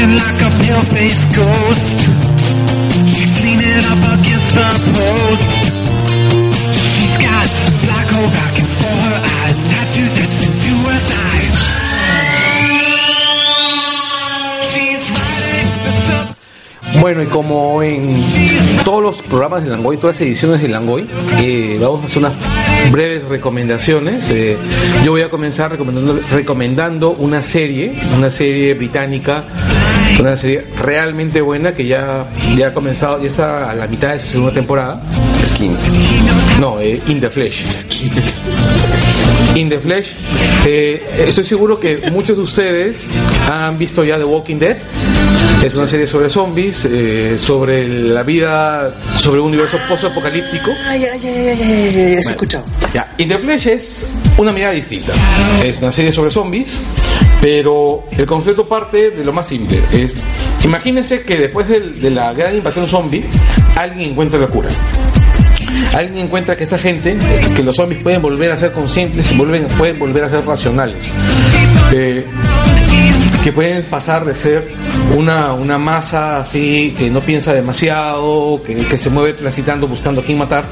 Looking 0.00 0.16
like 0.16 0.40
a 0.40 0.50
pale 0.60 0.84
faced 0.86 1.36
ghost. 1.36 1.88
She's 3.14 3.32
leaning 3.42 3.84
up 3.84 4.02
against 4.18 4.54
the 4.56 4.70
post. 4.96 5.48
She's 6.92 7.16
got 7.18 7.46
black 7.84 8.08
hole 8.08 8.30
rockets 8.38 8.72
for 8.80 8.96
her 9.04 9.18
eyes, 9.20 9.56
tattooed 9.70 10.12
that's 10.16 10.42
into 10.46 10.72
her 10.88 11.00
thighs. 11.06 11.40
Bueno, 17.00 17.22
y 17.22 17.26
como 17.26 17.82
en 17.82 18.76
todos 18.84 19.02
los 19.02 19.22
programas 19.22 19.64
de 19.64 19.70
Langoy, 19.70 19.96
todas 19.96 20.16
las 20.16 20.20
ediciones 20.20 20.60
de 20.60 20.68
Langoy, 20.68 21.08
eh, 21.38 21.78
vamos 21.80 22.02
a 22.02 22.04
hacer 22.04 22.18
unas 22.18 22.34
breves 22.90 23.24
recomendaciones. 23.24 24.30
Eh, 24.30 24.58
yo 25.04 25.12
voy 25.12 25.22
a 25.22 25.30
comenzar 25.30 25.70
recomendando, 25.70 26.20
recomendando 26.30 27.12
una 27.12 27.42
serie, 27.42 27.96
una 28.14 28.28
serie 28.28 28.74
británica, 28.74 29.44
una 30.18 30.36
serie 30.36 30.66
realmente 30.76 31.40
buena 31.40 31.72
que 31.72 31.86
ya, 31.86 32.28
ya 32.56 32.68
ha 32.68 32.74
comenzado, 32.74 33.20
ya 33.20 33.28
está 33.28 33.70
a 33.70 33.74
la 33.74 33.86
mitad 33.86 34.12
de 34.12 34.18
su 34.18 34.26
segunda 34.28 34.52
temporada. 34.52 35.00
Skins. 35.44 35.92
No, 36.60 36.80
eh, 36.80 37.00
In 37.08 37.20
the 37.20 37.30
Flesh. 37.30 37.64
In 39.54 39.68
the 39.68 39.78
Flesh. 39.78 40.12
Eh, 40.64 41.26
estoy 41.26 41.44
seguro 41.44 41.78
que 41.80 42.10
muchos 42.10 42.36
de 42.36 42.42
ustedes 42.42 43.08
han 43.42 43.78
visto 43.78 44.04
ya 44.04 44.18
The 44.18 44.24
Walking 44.24 44.58
Dead. 44.58 44.76
Es 45.64 45.74
una 45.74 45.86
serie 45.86 46.06
sobre 46.06 46.30
zombies, 46.30 46.86
eh, 46.86 47.36
sobre 47.38 47.86
la 47.86 48.22
vida, 48.22 48.94
sobre 49.16 49.40
un 49.40 49.48
universo 49.48 49.76
post-apocalíptico. 49.88 50.70
Ay, 50.88 51.02
ay, 51.04 51.20
ay, 51.22 51.36
ay, 51.36 51.48
ay, 51.48 51.62
ay, 51.62 51.72
ay, 51.72 52.04
ay, 52.06 52.16
has 52.16 52.28
escuchado. 52.28 52.64
Ya, 52.94 53.12
In 53.18 53.28
the 53.28 53.38
Flesh 53.38 53.66
es 53.66 54.10
una 54.38 54.52
mirada 54.52 54.72
distinta. 54.72 55.12
Es 55.62 55.78
una 55.78 55.92
serie 55.92 56.12
sobre 56.12 56.30
zombies, 56.30 56.80
pero 57.40 58.04
el 58.10 58.26
concepto 58.26 58.66
parte 58.68 59.10
de 59.10 59.24
lo 59.24 59.32
más 59.32 59.46
simple. 59.46 59.82
Es, 59.92 60.14
imagínense 60.64 61.22
que 61.22 61.36
después 61.36 61.68
de 61.68 62.10
la 62.10 62.32
gran 62.32 62.56
invasión 62.56 62.86
zombie, 62.86 63.24
alguien 63.76 64.10
encuentra 64.10 64.38
la 64.40 64.46
cura. 64.46 64.68
Alguien 65.94 66.26
encuentra 66.26 66.56
que 66.56 66.64
esa 66.64 66.78
gente, 66.78 67.16
que 67.54 67.62
los 67.62 67.76
zombies 67.76 68.02
pueden 68.02 68.22
volver 68.22 68.50
a 68.52 68.56
ser 68.56 68.72
conscientes 68.72 69.36
vuelven, 69.36 69.66
pueden 69.68 69.98
volver 69.98 70.24
a 70.24 70.28
ser 70.28 70.44
racionales. 70.44 71.12
Eh, 71.92 72.24
que 73.42 73.52
pueden 73.52 73.82
pasar 73.84 74.24
de 74.24 74.34
ser 74.34 74.68
una, 75.16 75.54
una 75.54 75.78
masa 75.78 76.40
así 76.40 76.94
que 76.96 77.10
no 77.10 77.20
piensa 77.20 77.54
demasiado, 77.54 78.62
que, 78.62 78.86
que 78.86 78.98
se 78.98 79.10
mueve 79.10 79.34
transitando 79.34 79.88
buscando 79.88 80.20
a 80.20 80.24
quién 80.24 80.38
matar, 80.38 80.64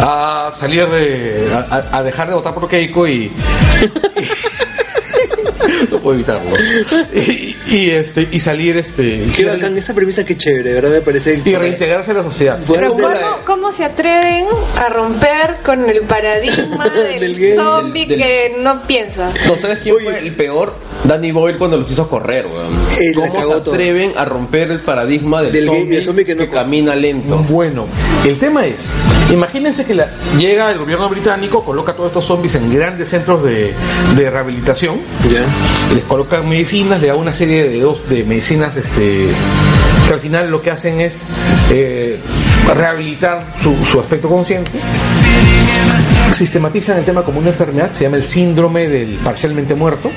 a 0.00 0.50
salir 0.54 0.88
de. 0.88 1.50
a, 1.70 2.02
dejar 2.02 2.28
de 2.28 2.34
votar 2.34 2.54
por 2.54 2.68
Keiko 2.68 3.06
y. 3.06 3.30
no 5.90 5.98
puedo 5.98 6.14
evitarlo. 6.14 6.50
Y, 7.14 7.56
y, 7.72 7.90
este, 7.90 8.28
y 8.30 8.40
salir 8.40 8.76
este. 8.76 9.26
Qué 9.34 9.44
bacán, 9.46 9.76
esa 9.78 9.94
premisa 9.94 10.24
que 10.24 10.36
chévere, 10.36 10.74
verdad 10.74 10.90
me 10.90 11.00
parece. 11.00 11.40
y 11.44 11.54
reintegrarse 11.54 12.10
a 12.10 12.14
la 12.14 12.22
sociedad. 12.22 12.60
Pero 12.70 12.88
la- 12.88 12.94
¿cómo, 12.94 13.36
cómo 13.46 13.72
se 13.72 13.84
atreven 13.84 14.46
a 14.76 14.88
romper 14.88 15.58
con 15.64 15.88
el 15.88 16.02
paradigma 16.02 16.88
Del 16.88 17.36
del, 17.36 17.54
zombie 17.56 18.06
del- 18.06 18.18
del- 18.18 18.18
que 18.18 18.56
no 18.60 18.82
piensa? 18.82 19.30
No, 19.46 19.56
¿sabes 19.56 19.78
quién 19.82 19.96
Oye. 19.96 20.04
fue 20.04 20.18
el 20.18 20.34
peor? 20.34 20.74
Danny 21.04 21.32
Boyle 21.32 21.58
cuando 21.58 21.76
los 21.76 21.90
hizo 21.90 22.08
correr, 22.08 22.46
weón. 22.46 22.74
Eh, 22.74 23.12
¿Cómo 23.14 23.26
se 23.34 23.60
todo. 23.60 23.72
atreven 23.72 24.12
a 24.16 24.24
romper 24.24 24.70
el 24.70 24.80
paradigma 24.80 25.42
del, 25.42 25.68
gay- 25.68 26.00
zombie, 26.02 26.24
que 26.24 26.34
no 26.36 26.46
co- 26.46 26.54
camina 26.54 26.94
lento? 26.94 27.38
Bueno, 27.48 27.88
el 28.24 28.38
tema 28.38 28.66
es, 28.66 28.90
imagínense 29.32 29.84
que 29.84 29.94
la- 29.94 30.10
llega 30.38 30.70
el 30.70 30.78
gobierno 30.78 31.08
británico, 31.08 31.64
coloca 31.64 31.92
a 31.92 31.96
todos 31.96 32.08
estos 32.10 32.24
zombies 32.24 32.54
en 32.54 32.72
grandes 32.72 33.08
centros 33.08 33.42
de, 33.42 33.72
de 34.14 34.30
rehabilitación, 34.30 35.00
les 35.94 36.04
colocan 36.04 36.48
medicinas, 36.48 37.00
le 37.00 37.08
da 37.08 37.14
una 37.16 37.32
serie 37.32 37.61
de 37.61 37.61
dos 37.80 38.08
de 38.08 38.24
medicinas 38.24 38.76
este 38.76 39.28
que 40.08 40.12
al 40.14 40.20
final 40.20 40.50
lo 40.50 40.60
que 40.62 40.70
hacen 40.70 41.00
es 41.00 41.22
eh, 41.70 42.18
rehabilitar 42.74 43.44
su, 43.62 43.76
su 43.84 44.00
aspecto 44.00 44.28
consciente 44.28 44.70
sistematizan 46.32 46.98
el 46.98 47.04
tema 47.04 47.22
como 47.22 47.38
una 47.40 47.50
enfermedad 47.50 47.92
se 47.92 48.04
llama 48.04 48.16
el 48.16 48.24
síndrome 48.24 48.88
del 48.88 49.22
parcialmente 49.22 49.74
muerto 49.74 50.10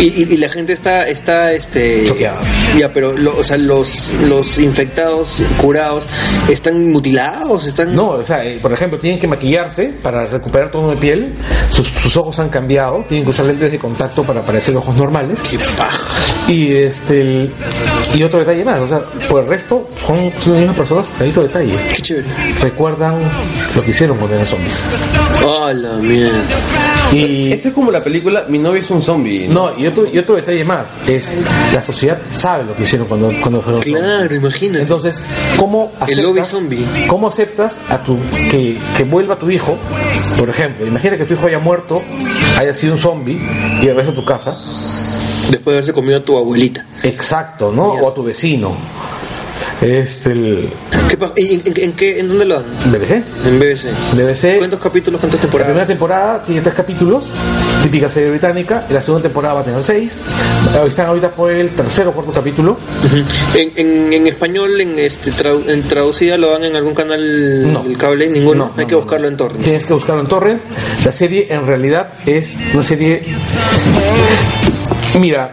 Y, 0.00 0.04
y- 0.04 0.26
y 0.34 0.36
la 0.38 0.48
gente 0.48 0.72
está, 0.74 1.06
está 1.06 1.52
este, 1.52 2.04
Choqueada. 2.04 2.40
Ya, 2.76 2.92
pero 2.92 3.12
lo- 3.16 3.36
o 3.38 3.44
sea, 3.44 3.56
los, 3.56 4.12
los 4.28 4.58
infectados, 4.58 5.40
curados, 5.58 6.04
están 6.48 6.90
mutilados, 6.90 7.66
están. 7.66 7.94
no 7.94 8.08
o 8.10 8.24
sea 8.24 8.44
eh, 8.44 8.58
por 8.60 8.72
ejemplo 8.72 8.98
tienen 8.98 9.18
que 9.20 9.26
maquillarse 9.26 9.94
para 10.02 10.26
recuperar 10.26 10.70
tono 10.70 10.90
de 10.90 10.96
piel 10.96 11.34
sus, 11.70 11.88
sus 11.88 12.14
ojos 12.16 12.38
han 12.40 12.48
cambiado 12.50 13.04
tienen 13.08 13.24
que 13.24 13.30
usar 13.30 13.46
lentes 13.46 13.72
de 13.72 13.78
contacto 13.78 14.22
para 14.22 14.42
parecer 14.42 14.76
ojos 14.76 14.96
normales 14.96 15.38
Qué 15.50 15.58
paja. 15.78 15.98
Y 16.48 16.72
este 16.74 17.20
el- 17.20 17.52
y 18.14 18.22
otro 18.22 18.38
detalle 18.40 18.64
más 18.64 18.80
o 18.80 18.88
sea 18.88 19.00
por 19.28 19.42
el 19.42 19.46
resto 19.48 19.88
son, 20.06 20.32
son 20.38 20.52
las 20.52 20.60
mismas 20.62 20.76
personas 20.76 21.08
clarito 21.16 21.42
detalle 21.42 21.72
Qué 21.94 22.02
chévere. 22.02 22.26
recuerdan 22.62 23.18
lo 23.74 23.82
que 23.84 23.90
hicieron 23.90 24.16
con 24.18 24.30
los 24.30 24.48
zombies 24.48 24.84
Oh, 25.44 25.70
la 25.72 25.94
mierda. 25.96 26.44
y 27.12 27.52
Esto 27.52 27.68
es 27.68 27.74
como 27.74 27.90
la 27.90 28.02
película 28.02 28.44
Mi 28.48 28.58
novio 28.58 28.80
es 28.80 28.90
un 28.90 29.02
zombie. 29.02 29.46
No, 29.48 29.76
y 29.78 29.86
otro, 29.86 30.06
y 30.12 30.18
otro 30.18 30.34
detalle 30.36 30.64
más, 30.64 30.96
es 31.06 31.34
la 31.72 31.80
sociedad 31.82 32.18
sabe 32.30 32.64
lo 32.64 32.74
que 32.74 32.82
hicieron 32.84 33.06
cuando, 33.06 33.30
cuando 33.40 33.60
fueron 33.60 33.82
Claro, 33.82 34.20
zombies. 34.20 34.40
imagínate. 34.40 34.80
Entonces, 34.82 35.22
¿cómo 35.56 35.92
El 36.08 36.22
lobby 36.22 36.40
aceptas, 36.40 36.48
zombie. 36.48 36.86
¿cómo 37.06 37.28
aceptas 37.28 37.80
a 37.90 37.98
tu, 38.02 38.18
que, 38.50 38.76
que 38.96 39.04
vuelva 39.04 39.36
tu 39.36 39.50
hijo? 39.50 39.76
Por 40.38 40.48
ejemplo, 40.48 40.86
imagina 40.86 41.16
que 41.16 41.24
tu 41.24 41.34
hijo 41.34 41.46
haya 41.46 41.58
muerto, 41.60 42.02
haya 42.56 42.74
sido 42.74 42.94
un 42.94 42.98
zombie 42.98 43.38
y 43.82 43.86
regresa 43.86 44.10
a 44.10 44.14
tu 44.14 44.24
casa. 44.24 44.58
Después 45.50 45.64
de 45.64 45.72
haberse 45.72 45.92
comido 45.92 46.18
a 46.18 46.22
tu 46.22 46.36
abuelita. 46.36 46.84
Exacto, 47.02 47.70
¿no? 47.70 47.84
O 47.84 48.08
a 48.08 48.14
tu 48.14 48.22
vecino. 48.22 48.76
Este, 49.82 50.32
el 50.32 50.70
¿Qué 51.08 51.16
pa- 51.18 51.32
¿Y 51.36 51.54
en, 51.56 51.62
en- 51.66 51.80
en 51.84 51.92
qué, 51.92 52.18
en 52.18 52.28
dónde 52.28 52.46
lo 52.46 52.54
dan? 52.62 52.64
BBC. 52.90 53.10
En 53.46 53.58
BBC. 53.60 53.88
BBC. 54.14 54.58
¿Cuántos 54.58 54.80
capítulos, 54.80 55.20
cuántas 55.20 55.42
La 55.44 55.50
primera 55.50 55.86
temporadas? 55.86 55.86
temporada 55.86 56.42
tiene 56.42 56.60
tres 56.62 56.74
capítulos, 56.74 57.24
típica 57.82 58.08
serie 58.08 58.30
británica. 58.30 58.86
La 58.88 59.00
segunda 59.02 59.24
temporada 59.24 59.54
va 59.54 59.60
a 59.60 59.64
tener 59.64 59.82
seis. 59.82 60.20
Están 60.86 61.06
ahorita 61.08 61.30
por 61.30 61.50
el 61.50 61.70
tercer 61.70 62.06
o 62.06 62.12
cuarto 62.12 62.32
capítulo. 62.32 62.78
En, 63.54 63.70
en, 63.76 64.12
en 64.14 64.26
español, 64.26 64.80
en 64.80 64.98
este 64.98 65.30
trau- 65.30 65.68
en 65.68 65.82
traducida, 65.82 66.38
lo 66.38 66.50
dan 66.52 66.64
en 66.64 66.74
algún 66.76 66.94
canal 66.94 67.72
No. 67.72 67.82
del 67.82 67.98
cable, 67.98 68.28
ninguno. 68.28 68.66
No, 68.66 68.72
Hay 68.78 68.84
no, 68.84 68.88
que 68.88 68.94
buscarlo 68.94 69.28
en 69.28 69.36
torrent. 69.36 69.62
Tienes 69.62 69.84
que 69.84 69.92
buscarlo 69.92 70.22
en 70.22 70.28
torrent. 70.28 70.62
La 71.04 71.12
serie 71.12 71.46
en 71.50 71.66
realidad 71.66 72.12
es 72.24 72.56
una 72.72 72.82
serie... 72.82 73.24
Mira, 75.20 75.52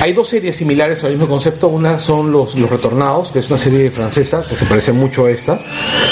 hay 0.00 0.12
dos 0.12 0.28
series 0.28 0.56
similares 0.56 1.02
al 1.04 1.12
mismo 1.12 1.28
concepto. 1.28 1.68
Una 1.68 1.98
son 1.98 2.32
Los, 2.32 2.54
los 2.54 2.70
Retornados, 2.70 3.30
que 3.30 3.38
es 3.40 3.48
una 3.48 3.58
serie 3.58 3.90
francesa 3.90 4.44
que 4.48 4.56
se 4.56 4.66
parece 4.66 4.92
mucho 4.92 5.26
a 5.26 5.30
esta, 5.30 5.60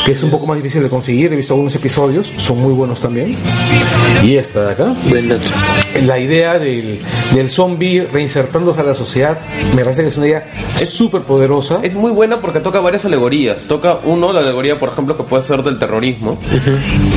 que 0.04 0.12
es 0.12 0.22
un 0.22 0.30
poco 0.30 0.46
más 0.46 0.56
difícil 0.56 0.82
de 0.82 0.88
conseguir. 0.88 1.32
He 1.32 1.36
visto 1.36 1.54
algunos 1.54 1.74
episodios, 1.74 2.30
son 2.36 2.60
muy 2.60 2.72
buenos 2.72 3.00
también. 3.00 3.38
Y 4.22 4.36
esta 4.36 4.66
de 4.66 4.72
acá. 4.72 4.96
Buen 5.08 5.28
dato. 5.28 5.50
La 6.06 6.18
idea 6.18 6.58
del, 6.58 7.00
del 7.34 7.50
zombie 7.50 8.06
reinsertándose 8.10 8.80
a 8.80 8.84
la 8.84 8.94
sociedad 8.94 9.38
me 9.74 9.82
parece 9.82 10.02
que 10.02 10.08
es 10.08 10.16
una 10.16 10.28
idea 10.28 10.46
súper 10.76 11.22
poderosa. 11.22 11.80
Es 11.82 11.94
muy 11.94 12.10
buena 12.10 12.40
porque 12.40 12.60
toca 12.60 12.80
varias 12.80 13.04
alegorías. 13.04 13.64
Toca 13.66 13.98
uno, 14.04 14.32
la 14.32 14.40
alegoría, 14.40 14.78
por 14.78 14.88
ejemplo, 14.90 15.16
que 15.16 15.22
puede 15.24 15.42
ser 15.42 15.62
del 15.62 15.78
terrorismo, 15.78 16.38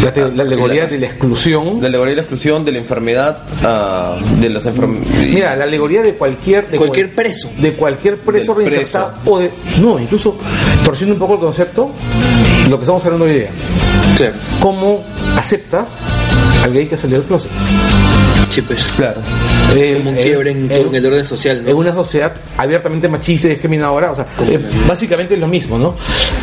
La, 0.02 0.12
te- 0.14 0.32
la 0.32 0.44
alegoría 0.44 0.86
de 0.86 1.00
la 1.00 1.06
exclusión. 1.08 1.76
de 1.76 1.82
la 1.82 1.88
alegoría 1.88 2.12
de 2.12 2.16
la 2.18 2.22
exclusión, 2.24 2.66
de 2.66 2.72
la 2.74 2.78
enfermedad, 2.80 3.40
ah, 3.64 4.18
de 4.40 4.50
las 4.50 4.66
enfermedades. 4.66 5.30
Mira, 5.32 5.56
la 5.56 5.64
alegoría 5.64 6.02
de 6.02 6.16
cualquier 6.16 6.70
de 6.70 6.78
Cualquier 6.78 7.08
cual- 7.08 7.16
preso. 7.16 7.52
de 7.58 7.74
cualquier 7.74 8.18
preso 8.20 8.54
Del 8.54 8.66
reinsertado 8.70 9.14
o 9.26 9.40
de 9.40 9.52
no, 9.80 10.00
incluso 10.00 10.38
torciendo 10.84 11.14
un 11.14 11.20
poco 11.20 11.36
el 11.36 11.40
concepto, 11.40 11.92
lo 12.70 12.78
que 12.78 12.84
estamos 12.84 13.04
hablando 13.06 13.26
hoy 13.26 13.34
día. 13.34 13.50
¿Cómo 14.60 15.04
aceptas 15.38 15.98
al 16.64 16.74
gay 16.74 16.86
que 16.88 16.98
salió 16.98 17.18
del 17.20 17.28
closet? 17.28 17.52
Pues. 18.62 18.84
Claro. 18.95 19.22
El- 19.76 19.97
Como 19.97 20.10
un 20.12 20.16
quiebre 20.18 20.51
en, 20.51 20.72
el- 20.72 20.88
en 20.88 20.95
el 20.95 21.06
orden 21.06 21.24
social, 21.26 21.58
en 21.60 21.66
¿no? 21.66 21.78
una 21.78 21.93
sociedad 21.93 22.34
abiertamente 22.58 23.08
machista 23.08 23.47
y 23.47 23.51
discriminadora, 23.51 24.12
o 24.12 24.16
sea, 24.16 24.26
eh, 24.47 24.60
básicamente 24.88 25.34
es 25.34 25.39
lo 25.39 25.47
mismo, 25.47 25.78
¿no? 25.78 25.95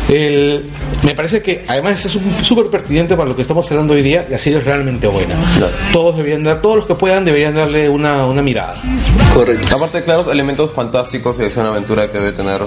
El- 0.09 0.69
me 1.03 1.15
parece 1.15 1.41
que 1.41 1.63
además 1.67 2.03
es 2.05 2.15
un- 2.15 2.43
súper 2.43 2.67
pertinente 2.67 3.15
para 3.15 3.29
lo 3.29 3.35
que 3.35 3.41
estamos 3.43 3.69
hablando 3.71 3.93
hoy 3.93 4.01
día, 4.01 4.25
la 4.29 4.37
serie 4.37 4.59
es 4.59 4.65
realmente 4.65 5.07
buena. 5.07 5.35
Claro. 5.57 5.73
Todos 5.93 6.17
deberían 6.17 6.43
dar, 6.43 6.61
todos 6.61 6.75
los 6.77 6.85
que 6.85 6.95
puedan 6.95 7.23
deberían 7.23 7.55
darle 7.55 7.87
una, 7.87 8.25
una 8.25 8.41
mirada. 8.41 8.75
Correcto. 9.33 9.75
Aparte, 9.75 10.03
claro, 10.03 10.29
elementos 10.31 10.71
fantásticos 10.71 11.39
y 11.39 11.43
es 11.45 11.55
una 11.57 11.69
aventura 11.69 12.11
que 12.11 12.17
debe 12.17 12.33
tener. 12.33 12.61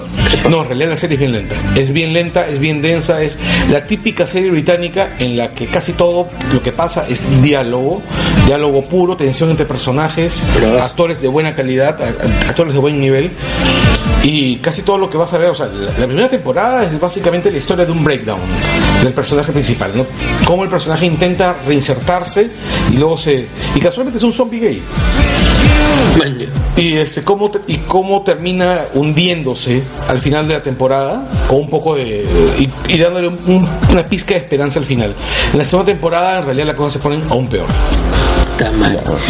No, 0.49 0.61
en 0.63 0.67
realidad 0.67 0.89
la 0.89 0.95
serie 0.95 1.15
es 1.15 1.19
bien 1.19 1.31
lenta. 1.33 1.55
Es 1.75 1.93
bien 1.93 2.13
lenta, 2.13 2.47
es 2.47 2.59
bien 2.59 2.81
densa, 2.81 3.21
es 3.21 3.37
la 3.69 3.85
típica 3.85 4.25
serie 4.25 4.49
británica 4.51 5.15
en 5.19 5.37
la 5.37 5.51
que 5.51 5.67
casi 5.67 5.93
todo 5.93 6.29
lo 6.51 6.61
que 6.61 6.71
pasa 6.71 7.05
es 7.07 7.21
diálogo, 7.43 8.01
diálogo 8.47 8.81
puro, 8.83 9.15
tensión 9.15 9.34
entre 9.43 9.65
personajes, 9.65 10.43
Pero- 10.59 10.81
actores 10.81 11.21
de 11.21 11.27
buena 11.27 11.53
calidad, 11.53 12.01
actores 12.47 12.73
de 12.73 12.79
buen 12.79 12.99
nivel. 12.99 13.31
Y 14.23 14.55
casi 14.57 14.81
todo 14.81 14.97
lo 14.97 15.07
que 15.07 15.17
vas 15.17 15.31
a 15.33 15.37
ver, 15.37 15.49
o 15.51 15.55
sea, 15.55 15.67
la, 15.67 16.07
primera 16.07 16.27
temporada 16.27 16.83
es 16.83 16.99
básicamente 16.99 17.51
la 17.51 17.57
historia 17.57 17.85
de 17.85 17.91
un 17.91 18.03
breakdown 18.03 18.39
del 19.03 19.13
personaje 19.13 19.51
principal, 19.51 19.91
¿no? 19.95 20.07
Cómo 20.47 20.63
el 20.63 20.69
personaje 20.69 21.05
intenta 21.05 21.53
reinsertarse 21.65 22.49
y 22.91 22.95
luego 22.97 23.19
se... 23.19 23.47
Y 23.75 23.79
casualmente 23.79 24.17
es 24.17 24.23
un 24.23 24.33
zombie 24.33 24.59
gay. 24.59 24.83
Y 26.77 26.95
este 26.95 27.23
cómo 27.23 27.51
te- 27.51 27.59
y 27.67 27.77
cómo 27.79 28.23
termina 28.23 28.81
hundiéndose 28.93 29.83
al 30.07 30.19
final 30.19 30.47
de 30.47 30.55
la 30.55 30.63
temporada 30.63 31.29
con 31.47 31.59
un 31.59 31.69
poco 31.69 31.95
de 31.95 32.25
y, 32.57 32.93
y 32.93 32.97
dándole 32.97 33.27
un- 33.27 33.69
una 33.91 34.03
pizca 34.03 34.33
de 34.33 34.41
esperanza 34.41 34.79
al 34.79 34.85
final. 34.85 35.15
En 35.53 35.59
la 35.59 35.65
segunda 35.65 35.91
temporada 35.91 36.39
en 36.39 36.45
realidad 36.45 36.67
las 36.67 36.75
cosas 36.75 36.93
se 36.93 36.99
ponen 36.99 37.21
aún 37.29 37.47
peor. 37.47 37.67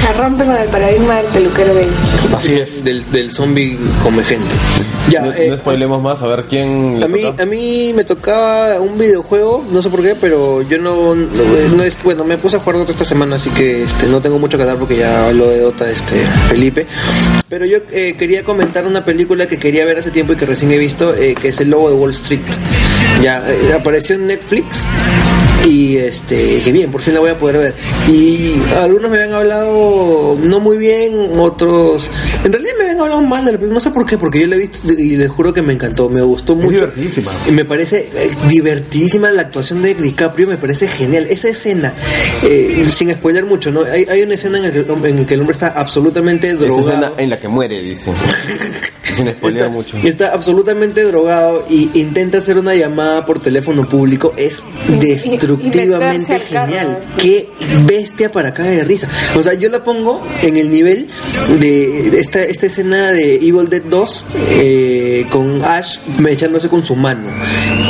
Se 0.01 0.13
rompe 0.13 0.43
con 0.43 0.55
el 0.55 0.67
paradigma 0.69 1.15
del 1.17 1.25
peluquero 1.27 1.73
gay. 1.75 1.89
Así 2.35 2.53
es. 2.53 2.83
Del, 2.83 3.09
del 3.11 3.31
zombie 3.31 3.77
come 4.03 4.23
gente. 4.23 4.53
Ya, 5.09 5.21
no, 5.21 5.31
eh, 5.33 5.47
no 5.49 5.57
spoilemos 5.57 6.01
más, 6.01 6.21
a 6.21 6.27
ver 6.27 6.45
quién. 6.49 6.99
le 6.99 7.05
A 7.05 7.07
mí, 7.07 7.21
toca. 7.21 7.43
a 7.43 7.45
mí 7.45 7.93
me 7.93 8.03
tocaba 8.03 8.79
un 8.79 8.97
videojuego, 8.97 9.63
no 9.69 9.81
sé 9.81 9.89
por 9.89 10.01
qué, 10.01 10.15
pero 10.15 10.61
yo 10.63 10.77
no, 10.77 11.15
no, 11.15 11.43
no 11.75 11.83
es, 11.83 11.97
bueno, 12.03 12.23
me 12.23 12.37
puse 12.37 12.57
a 12.57 12.59
jugar 12.59 12.77
Dota 12.77 12.91
esta 12.91 13.05
semana, 13.05 13.35
así 13.35 13.49
que 13.51 13.83
este, 13.83 14.07
no 14.07 14.21
tengo 14.21 14.39
mucho 14.39 14.57
que 14.57 14.65
dar 14.65 14.77
porque 14.77 14.97
ya 14.97 15.27
habló 15.27 15.47
de 15.49 15.59
Dota 15.59 15.89
este 15.89 16.15
Felipe. 16.47 16.87
Pero 17.49 17.65
yo 17.65 17.79
eh, 17.91 18.15
quería 18.17 18.43
comentar 18.43 18.85
una 18.85 19.05
película 19.05 19.45
que 19.47 19.57
quería 19.57 19.85
ver 19.85 19.99
hace 19.99 20.11
tiempo 20.11 20.33
y 20.33 20.35
que 20.35 20.45
recién 20.45 20.71
he 20.71 20.77
visto, 20.77 21.13
eh, 21.13 21.35
que 21.39 21.49
es 21.49 21.59
El 21.61 21.69
Lobo 21.69 21.89
de 21.89 21.95
Wall 21.95 22.11
Street. 22.11 22.41
Ya, 23.21 23.43
eh, 23.49 23.73
apareció 23.73 24.15
en 24.15 24.27
Netflix 24.27 24.85
y 25.65 25.97
este, 25.97 26.61
que 26.63 26.71
bien, 26.71 26.91
por 26.91 27.01
fin 27.01 27.13
la 27.13 27.19
voy 27.19 27.29
a 27.31 27.37
poder 27.37 27.57
ver. 27.57 27.73
Y 28.07 28.53
algunos 28.77 29.09
me 29.11 29.17
habían 29.17 29.33
hablado 29.33 30.37
no 30.41 30.59
muy 30.59 30.77
bien, 30.77 31.13
otros, 31.39 32.09
en 32.43 32.51
realidad 32.51 32.73
me 32.77 32.83
habían 32.85 33.01
hablado 33.01 33.21
mal 33.23 33.43
de 33.45 33.51
la 33.53 33.57
película, 33.57 33.73
no 33.73 33.79
sé 33.79 33.91
por 33.91 34.05
qué, 34.05 34.17
porque 34.17 34.39
yo 34.39 34.47
la 34.47 34.55
he 34.55 34.59
visto 34.59 34.91
y 34.93 35.17
les 35.17 35.29
juro 35.29 35.53
que 35.53 35.61
me 35.61 35.73
encantó, 35.73 36.09
me 36.09 36.21
gustó 36.21 36.53
Es 36.53 36.59
mucho. 36.59 36.69
divertidísima. 36.77 37.31
Y 37.47 37.51
me 37.51 37.65
parece 37.65 38.09
eh, 38.13 38.31
divertidísima 38.47 39.31
la 39.31 39.41
actuación 39.43 39.81
de 39.81 39.93
DiCaprio, 39.95 40.47
me 40.47 40.57
parece 40.57 40.87
genial. 40.87 41.27
Esa 41.29 41.49
escena, 41.49 41.93
eh, 42.43 42.85
sin 42.93 43.11
spoiler 43.11 43.45
mucho, 43.45 43.71
¿no? 43.71 43.83
Hay, 43.83 44.05
hay 44.09 44.21
una 44.21 44.35
escena 44.35 44.57
en 44.57 44.63
la 44.63 44.71
que, 44.71 44.85
que 45.25 45.33
el 45.33 45.39
hombre 45.41 45.53
está 45.53 45.67
absolutamente 45.69 46.47
Esa 46.47 46.57
drogado. 46.57 46.89
escena 46.89 47.11
en 47.17 47.29
la 47.29 47.39
que 47.39 47.47
muere, 47.47 47.81
dice. 47.81 48.11
Sin 49.23 49.29
spoilear 49.31 49.67
Está, 49.67 49.75
mucho. 49.77 49.97
está 50.03 50.33
absolutamente 50.33 51.03
drogado 51.03 51.65
y 51.69 51.89
intenta 51.99 52.37
hacer 52.39 52.57
una 52.57 52.75
llamada 52.75 53.25
por 53.25 53.39
teléfono 53.39 53.87
público. 53.87 54.33
Es 54.37 54.63
Y- 54.87 54.91
y- 54.91 54.95
y 54.95 54.99
destructivamente 55.07 56.39
genial. 56.39 56.87
carro. 56.87 56.99
Qué 57.17 57.49
bestia 57.85 58.31
para 58.31 58.53
caer 58.53 58.79
de 58.79 58.83
risa. 58.85 59.07
O 59.35 59.43
sea, 59.43 59.53
yo 59.53 59.69
la 59.69 59.83
pongo 59.83 60.25
en 60.41 60.57
el 60.57 60.69
nivel 60.69 61.07
de 61.59 62.17
esta, 62.19 62.43
esta 62.43 62.65
escena 62.65 63.11
de 63.11 63.35
Evil 63.35 63.67
Dead 63.69 63.83
2 63.83 64.25
eh, 64.49 65.25
con 65.31 65.63
Ash 65.63 65.97
echándose 66.27 66.69
con 66.69 66.83
su 66.83 66.95
mano. 66.95 67.29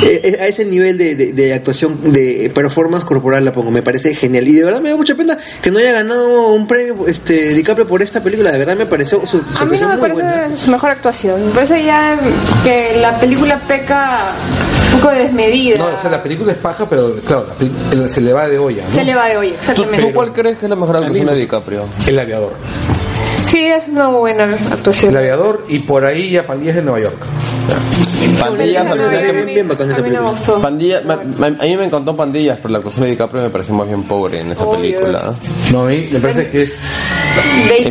Eh, 0.03 0.21
eh, 0.23 0.37
a 0.41 0.47
ese 0.47 0.65
nivel 0.65 0.97
de, 0.97 1.15
de- 1.15 1.33
de 1.33 1.53
actuación, 1.53 2.11
de 2.11 2.51
performance 2.53 3.03
corporal 3.03 3.43
la 3.45 3.51
pongo. 3.51 3.71
Me 3.71 3.81
parece 3.81 4.13
genial. 4.15 4.47
Y 4.47 4.53
de 4.53 4.63
verdad 4.63 4.81
me 4.81 4.89
da 4.89 4.97
mucha 4.97 5.15
pena 5.15 5.37
que 5.61 5.71
no 5.71 5.79
haya 5.79 5.91
ganado 5.93 6.53
un 6.53 6.67
premio 6.67 7.07
este 7.07 7.53
DiCaprio 7.53 7.87
por 7.87 8.01
esta 8.01 8.23
película. 8.23 8.51
De 8.51 8.57
verdad 8.59 8.75
me 8.75 8.85
pareció 8.85 9.21
su, 9.25 9.37
su 9.39 9.43
A 9.59 9.65
mí 9.65 9.77
no 9.79 9.87
actuación 9.87 9.89
me 9.89 9.95
muy 9.95 10.01
parece 10.01 10.21
buena. 10.39 10.57
su 10.57 10.71
mejor 10.71 10.89
actuación. 10.91 11.14
Me 11.23 11.51
parece 11.51 11.83
ya 11.83 12.19
que 12.63 12.97
la 12.99 13.13
película 13.19 13.57
peca 13.59 14.27
un 14.93 14.99
poco 14.99 15.13
desmedida. 15.13 15.77
No, 15.77 15.93
o 15.93 15.97
sea, 15.97 16.09
la 16.11 16.21
película 16.21 16.51
es 16.53 16.57
paja, 16.59 16.87
pero 16.89 17.15
claro, 17.25 17.45
la 17.47 17.53
peli- 17.53 18.09
se 18.09 18.21
le 18.21 18.33
va 18.33 18.47
de 18.47 18.59
olla, 18.59 18.83
¿no? 18.83 18.93
Se 18.93 19.03
le 19.03 19.15
va 19.15 19.25
de 19.27 19.37
hoy, 19.37 19.49
¿Tú, 19.49 19.55
exactamente. 19.55 20.07
tú 20.07 20.13
cuál 20.13 20.33
crees 20.33 20.57
que 20.57 20.65
es 20.65 20.69
la 20.69 20.75
mejor 20.75 20.97
actuación 20.97 21.27
de 21.27 21.35
DiCaprio? 21.35 21.81
El 22.07 22.19
aviador. 22.19 22.53
Sí, 23.47 23.59
es 23.65 23.87
una 23.87 24.07
buena 24.07 24.45
El 24.45 24.53
actuación. 24.53 25.15
aviador 25.15 25.63
y 25.69 25.79
por 25.79 26.05
ahí 26.05 26.31
ya 26.31 26.43
Pandillas 26.45 26.75
de 26.75 26.81
Nueva 26.81 26.99
York. 26.99 27.19
Pandillas, 28.39 28.85
a 28.85 28.93
que- 29.09 29.43
mí- 29.45 29.63
me 31.77 31.85
encantó 31.85 32.15
Pandillas, 32.15 32.57
pero 32.61 32.71
la 32.71 32.77
actuación 32.79 33.05
de 33.05 33.11
DiCaprio 33.11 33.43
me 33.43 33.49
pareció 33.49 33.73
más 33.75 33.87
bien 33.87 34.03
pobre 34.03 34.41
en 34.41 34.51
esa 34.51 34.65
Obvio. 34.65 34.79
película. 34.81 35.35
No, 35.71 35.81
a 35.81 35.85
mí 35.85 36.07
me 36.11 36.19
parece 36.19 36.49
que 36.49 36.63
es 36.63 37.11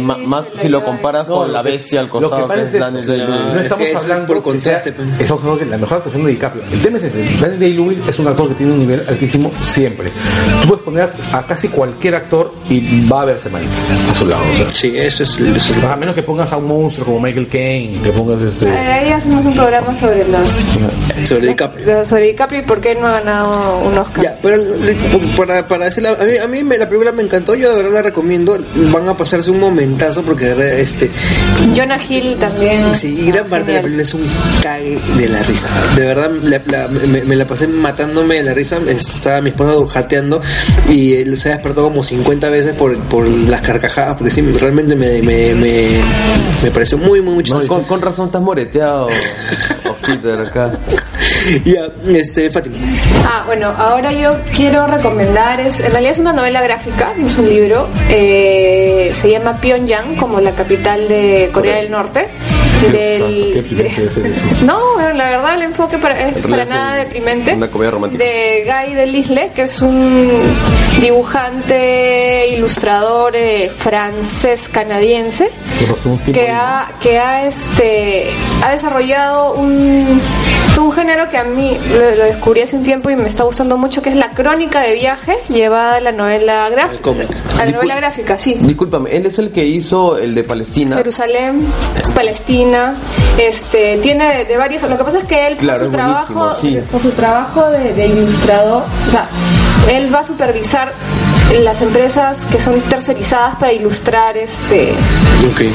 más 0.01 0.47
si 0.55 0.69
lo 0.69 0.85
comparas 0.85 1.29
No, 1.29 1.37
con 1.39 1.53
la 1.53 1.63
que- 1.63 1.71
bestia 1.71 2.01
al 2.01 2.07
lo 2.07 2.13
que 2.13 2.19
costado, 2.21 2.43
que, 2.43 2.49
pasa 2.49 2.63
es 2.65 2.73
Daniel 2.73 3.07
Day-Lewis. 3.07 3.41
No 3.41 3.51
es 3.53 3.57
estamos 3.63 3.85
que 3.85 3.91
es 3.91 3.97
hablando 3.97 4.27
por 4.27 4.37
que 4.37 4.43
contraste, 4.43 4.89
sea- 4.91 4.97
pues. 4.97 5.21
estamos 5.21 5.43
hablando 5.45 5.65
que 5.65 5.71
la 5.71 5.79
mejor 5.79 5.97
actuación 5.99 6.25
de 6.25 6.31
DiCaprio. 6.33 6.63
El 6.73 6.83
tema 6.83 6.97
es 6.97 7.05
ese. 7.05 7.25
Daniel 7.41 7.61
Day-Lewis 7.61 7.99
es 8.09 8.19
un 8.19 8.29
actor 8.29 8.49
que 8.49 8.55
tiene 8.55 8.73
un 8.73 8.79
nivel 8.81 9.05
altísimo 9.09 9.51
siempre. 9.63 10.11
Tú 10.63 10.69
puedes 10.69 10.85
poner 10.85 11.11
a, 11.33 11.39
a 11.39 11.47
casi 11.47 11.69
cualquier 11.69 12.17
actor 12.17 12.55
y 12.69 13.07
va 13.09 13.23
a 13.23 13.25
verse 13.27 13.51
mal 13.51 13.63
a 14.11 14.15
su 14.15 14.27
lado. 14.27 14.43
o 14.51 14.55
sea. 14.55 14.71
Sí, 14.71 14.93
eso 14.97 15.23
es, 15.23 15.39
eso 15.55 15.73
es- 15.75 15.85
a 15.85 15.97
menos 15.97 16.15
que 16.15 16.23
pongas 16.23 16.53
a 16.53 16.57
un 16.57 16.67
monstruo 16.69 17.07
como 17.07 17.21
Michael 17.21 17.49
Caine, 17.49 18.01
que 18.03 18.11
pongas 18.11 18.43
este. 18.43 18.67
Eh, 18.67 18.71
Ahí 18.95 19.11
hacemos 19.11 19.45
un 19.45 19.53
programa 19.55 19.93
sobre 19.95 20.27
los 20.29 20.59
sobre 21.29 21.49
DiCaprio. 21.49 22.05
sobre 22.05 22.27
DiCaprio 22.29 22.61
y 22.61 22.65
por 22.65 22.81
qué 22.81 22.95
no 22.95 23.07
ha 23.07 23.13
ganado 23.21 23.79
un 23.81 23.97
Oscar. 23.99 24.25
Ya, 24.25 24.39
pero 24.43 24.57
para, 25.37 25.67
para 25.67 25.87
decirle, 25.87 26.11
a 26.11 26.25
mí, 26.25 26.37
a 26.43 26.47
mí 26.49 26.65
me- 26.65 26.79
la 26.79 26.89
película 26.89 27.13
me 27.13 27.23
encantó, 27.23 27.55
yo 27.55 27.71
de 27.71 27.77
verdad 27.83 27.93
la 27.99 28.03
recomiendo, 28.03 28.57
van 28.93 29.09
a 29.09 29.17
pasarse 29.17 29.51
un 29.51 29.61
momentazo 29.61 30.23
porque 30.23 30.47
de 30.47 30.55
verdad, 30.55 30.79
este, 30.79 31.11
Jonah 31.77 31.99
Hill 32.09 32.37
también. 32.39 32.95
sí, 32.95 33.17
y 33.21 33.31
gran 33.31 33.47
parte 33.47 33.67
de 33.69 33.73
la 33.75 33.83
película 33.83 34.03
es 34.03 34.15
un 34.15 34.29
cague 34.63 34.99
de 35.17 35.29
la 35.29 35.43
risa, 35.43 35.69
de 35.97 36.05
verdad 36.05 36.31
la- 36.43 36.63
la- 36.67 36.89
me, 36.89 37.23
me 37.23 37.37
la 37.37 37.47
pasé 37.47 37.67
matándome 37.69 38.37
de 38.37 38.43
la 38.45 38.55
risa, 38.55 38.79
estaba 38.89 39.41
mi 39.41 39.51
esposa 39.51 39.75
jateando 39.93 40.41
y 40.89 41.15
él 41.15 41.37
se 41.37 41.51
despertó 41.51 41.83
como 41.85 42.03
50 42.03 42.49
veces 42.51 42.75
por, 42.77 42.97
por 43.05 43.29
las 43.29 43.61
carcajadas, 43.61 44.17
porque 44.17 44.31
sí, 44.31 44.41
realmente 44.43 44.95
me, 44.97 45.23
me, 45.23 45.34
me, 45.55 46.03
me 46.63 46.71
pareció 46.71 46.99
muy, 46.99 47.21
muy, 47.21 47.35
muy 47.35 47.37
No, 47.37 47.43
chistoso. 47.43 47.69
con, 47.69 47.83
con 47.85 48.01
razón 48.03 48.27
estás 48.27 48.43
moreteado, 48.43 49.07
Peter, 50.07 50.39
acá. 50.39 50.71
Ya, 51.65 51.87
este, 52.09 52.51
Fátima. 52.51 52.77
Ah, 53.27 53.43
bueno, 53.47 53.73
ahora 53.77 54.13
yo 54.13 54.37
quiero 54.55 54.87
recomendar, 54.87 55.61
es, 55.61 55.81
en 55.81 55.91
realidad 55.93 56.13
es 56.13 56.19
una 56.19 56.33
novela 56.33 56.63
gráfica, 56.63 57.13
es 57.23 57.37
un 57.39 57.49
libro, 57.49 57.89
eh, 58.09 59.11
se 59.13 59.31
llama 59.31 59.59
Pyongyang, 59.61 60.17
como 60.17 60.41
la 60.41 60.53
capital 60.53 61.07
de 61.09 61.51
Corea 61.53 61.77
del 61.77 61.91
Norte. 61.91 62.34
No, 64.65 64.97
la 65.13 65.29
verdad 65.31 65.55
el 65.55 65.63
enfoque 65.63 65.99
para- 65.99 66.29
es 66.29 66.45
En 66.45 66.51
para 66.51 66.65
nada 66.65 66.93
un- 66.93 66.99
deprimente. 67.05 67.53
una 67.55 67.69
comedia 67.69 67.91
romántica. 67.93 68.25
De 68.25 68.65
Guy 68.65 68.95
Delisle, 68.95 69.51
que 69.55 69.63
es 69.63 69.81
un 69.83 70.43
dibujante, 71.01 72.49
ilustrador 72.49 73.37
eh, 73.37 73.69
francés 73.71 74.69
canadiense 74.69 75.51
Que 76.33 76.51
ha 76.51 76.89
que 77.01 77.19
ha 77.19 77.47
este 77.47 78.29
ha 78.63 78.71
desarrollado 78.73 79.55
un 79.55 80.21
género 81.05 81.29
que 81.29 81.37
a 81.37 81.45
mí 81.45 81.79
lo, 81.91 81.99
lo 82.17 82.25
descubrí 82.25 82.63
hace 82.63 82.77
un 82.77 82.83
tiempo 82.83 83.11
y 83.11 83.17
me 83.17 83.29
está 83.29 83.45
gustando 83.45 83.77
mucho 83.77 84.01
que 84.01 84.09
es 84.11 84.17
la 84.17 84.31
crónica 84.31 84.81
de 84.81 84.95
viaje 84.95 85.37
llevada 85.49 85.97
a 85.97 86.01
la 86.01 86.13
novela 86.13 86.69
gráfica 86.71 87.03
cómic. 87.03 87.29
a 87.31 87.57
la 87.59 87.65
Discul- 87.67 87.73
novela 87.75 87.97
gráfica 87.97 88.39
sí 88.39 88.55
Discúlpame, 88.61 89.15
él 89.17 89.27
es 89.27 89.39
el 89.39 89.51
que 89.53 89.65
hizo 89.65 90.17
el 90.19 90.35
de 90.35 90.45
Palestina. 90.45 90.97
Jerusalén, 90.97 91.69
Palestina, 92.15 92.95
este 93.39 93.99
tiene 93.99 94.39
de, 94.39 94.45
de 94.47 94.57
varios. 94.57 94.83
Lo 94.83 94.97
que 94.97 95.05
pasa 95.05 95.19
es 95.19 95.25
que 95.25 95.47
él 95.47 95.57
Claro, 95.57 95.81
por 95.81 95.87
su 95.87 95.91
es 95.91 95.97
trabajo, 95.97 96.55
sí. 96.61 96.79
por 96.91 97.03
su 97.03 97.11
trabajo 97.11 97.71
de, 97.71 97.93
de 97.93 98.07
ilustrador, 98.07 98.85
o 99.09 99.11
sea, 99.11 99.29
él 99.91 100.13
va 100.15 100.21
a 100.21 100.25
supervisar 100.25 100.93
las 101.63 101.83
empresas 101.83 102.45
que 102.51 102.59
son 102.59 102.81
tercerizadas 102.83 103.57
para 103.57 103.73
ilustrar 103.73 104.37
este 104.37 104.93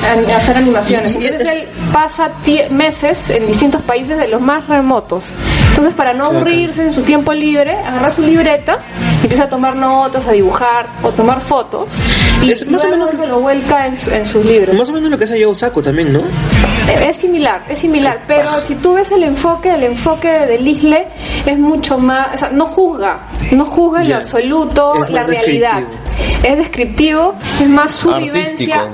a- 0.03 0.37
hacer 0.37 0.57
animaciones. 0.57 1.15
Y- 1.15 1.19
y 1.19 1.27
Entonces 1.27 1.47
es- 1.47 1.53
él 1.53 1.67
pasa 1.93 2.31
meses 2.71 3.29
en 3.29 3.47
distintos 3.47 3.81
países 3.81 4.17
de 4.17 4.27
los 4.27 4.41
más 4.41 4.67
remotos. 4.67 5.33
Entonces 5.79 5.95
para 5.95 6.13
no 6.13 6.25
aburrirse 6.25 6.83
en 6.83 6.91
su 6.91 7.03
tiempo 7.03 7.31
libre, 7.33 7.73
agarra 7.73 8.11
su 8.11 8.21
libreta 8.21 8.79
empieza 9.23 9.45
a 9.45 9.49
tomar 9.49 9.75
notas, 9.77 10.27
a 10.27 10.31
dibujar 10.33 10.89
o 11.03 11.11
tomar 11.11 11.39
fotos 11.41 11.89
y 12.41 12.51
Es 12.51 12.65
más 12.67 12.83
o 12.83 12.89
menos- 12.89 13.13
lo 13.15 13.39
vuelca 13.39 13.87
en, 13.87 13.97
su- 13.97 14.11
en 14.11 14.25
sus 14.25 14.43
libros. 14.45 14.75
Más 14.75 14.89
o 14.89 14.93
menos 14.93 15.09
lo 15.09 15.17
que 15.17 15.23
hace 15.23 15.41
Joe 15.43 15.55
Saco 15.55 15.81
también, 15.81 16.11
¿no? 16.11 16.21
Es 17.01 17.15
similar, 17.17 17.63
es 17.69 17.79
similar, 17.79 18.23
pero 18.27 18.49
si 18.61 18.75
tú 18.75 18.93
ves 18.93 19.09
el 19.11 19.23
enfoque, 19.23 19.73
el 19.75 19.83
enfoque 19.83 20.27
de 20.27 20.57
Lisle 20.59 21.07
es 21.45 21.57
mucho 21.59 21.97
más, 21.97 22.33
o 22.33 22.37
sea, 22.37 22.49
no 22.49 22.65
juzga, 22.65 23.19
no 23.51 23.63
juzga 23.65 24.01
en 24.03 24.09
lo 24.09 24.15
absoluto 24.17 25.05
la 25.09 25.23
realidad. 25.23 25.81
Es 26.43 26.57
descriptivo, 26.57 27.35
es 27.61 27.69
más 27.69 27.91
su 27.91 28.09
Artístico. 28.11 28.33
vivencia. 28.37 28.89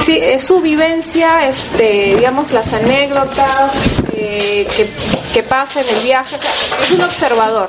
Sí, 0.00 0.18
es 0.20 0.42
su 0.44 0.60
vivencia, 0.60 1.46
este, 1.48 2.14
digamos, 2.16 2.52
las 2.52 2.72
anécdotas 2.72 3.72
eh, 4.20 4.66
que, 4.76 4.86
que 5.32 5.42
pasa 5.42 5.80
en 5.80 5.96
el 5.96 6.02
viaje. 6.02 6.36
O 6.36 6.38
sea, 6.38 6.50
es 6.84 6.90
un 6.92 7.00
observador 7.02 7.68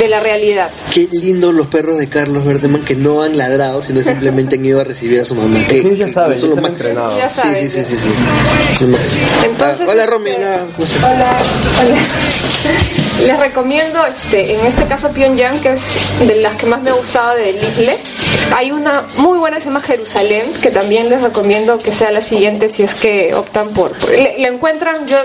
de 0.00 0.08
la 0.08 0.20
realidad. 0.20 0.70
Qué 0.92 1.08
lindos 1.12 1.54
los 1.54 1.66
perros 1.68 1.98
de 1.98 2.08
Carlos 2.08 2.44
Verdeman 2.44 2.82
que 2.82 2.96
no 2.96 3.22
han 3.22 3.36
ladrado, 3.38 3.82
sino 3.82 4.02
simplemente 4.02 4.56
han 4.56 4.64
ido 4.64 4.80
a 4.80 4.84
recibir 4.84 5.20
a 5.20 5.24
su 5.24 5.34
mamá. 5.34 5.60
Que, 5.66 5.96
ya 5.96 6.08
saben, 6.08 6.38
son 6.40 6.50
los 6.50 6.60
máximos. 6.60 6.80
entrenados. 6.80 7.16
Ya 7.18 7.30
Sí, 7.30 7.48
sí, 7.70 7.70
sí, 7.70 7.84
sí, 7.84 7.96
sí. 7.96 8.84
Entonces, 9.44 9.80
Ah, 9.86 9.90
hola 9.90 10.02
este, 10.02 10.06
Romy, 10.06 10.30
hola, 10.32 10.66
¿cómo 10.74 10.86
estás? 10.86 11.04
Hola, 11.04 11.36
hola. 11.82 13.03
Les 13.26 13.38
recomiendo, 13.40 14.04
este, 14.06 14.54
en 14.54 14.66
este 14.66 14.84
caso 14.86 15.08
Pyongyang, 15.10 15.58
que 15.60 15.72
es 15.72 15.84
de 16.26 16.36
las 16.36 16.54
que 16.56 16.66
más 16.66 16.82
me 16.82 16.90
ha 16.90 16.94
gustado 16.94 17.34
de 17.36 17.52
Lisle. 17.54 17.96
Hay 18.54 18.70
una 18.70 19.02
muy 19.16 19.38
buena 19.38 19.56
que 19.56 19.62
se 19.62 19.68
llama 19.68 19.80
Jerusalén, 19.80 20.52
que 20.62 20.70
también 20.70 21.08
les 21.08 21.22
recomiendo 21.22 21.78
que 21.78 21.90
sea 21.92 22.10
la 22.12 22.20
siguiente 22.20 22.68
si 22.68 22.82
es 22.82 22.94
que 22.94 23.34
optan 23.34 23.68
por. 23.70 23.92
por- 23.92 24.10
le- 24.10 24.46
encuentran, 24.46 25.06
yo 25.06 25.16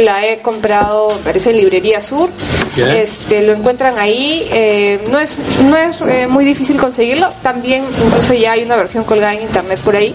la 0.00 0.26
he 0.26 0.40
comprado, 0.40 1.18
parece 1.24 1.50
en 1.50 1.58
Librería 1.58 2.00
Sur. 2.00 2.28
Ya. 2.76 2.96
Este, 2.96 3.42
lo 3.42 3.52
encuentran 3.52 3.98
ahí. 3.98 4.48
eh, 4.50 5.00
no 5.08 5.18
es, 5.20 5.36
no 5.68 5.76
es 5.76 5.96
eh, 6.08 6.26
muy 6.26 6.44
difícil 6.44 6.76
conseguirlo. 6.76 7.28
También, 7.42 7.84
incluso 8.04 8.34
ya 8.34 8.52
hay 8.52 8.64
una 8.64 8.76
versión 8.76 9.04
colgada 9.04 9.32
en 9.34 9.42
internet 9.42 9.78
por 9.84 9.94
ahí. 9.96 10.14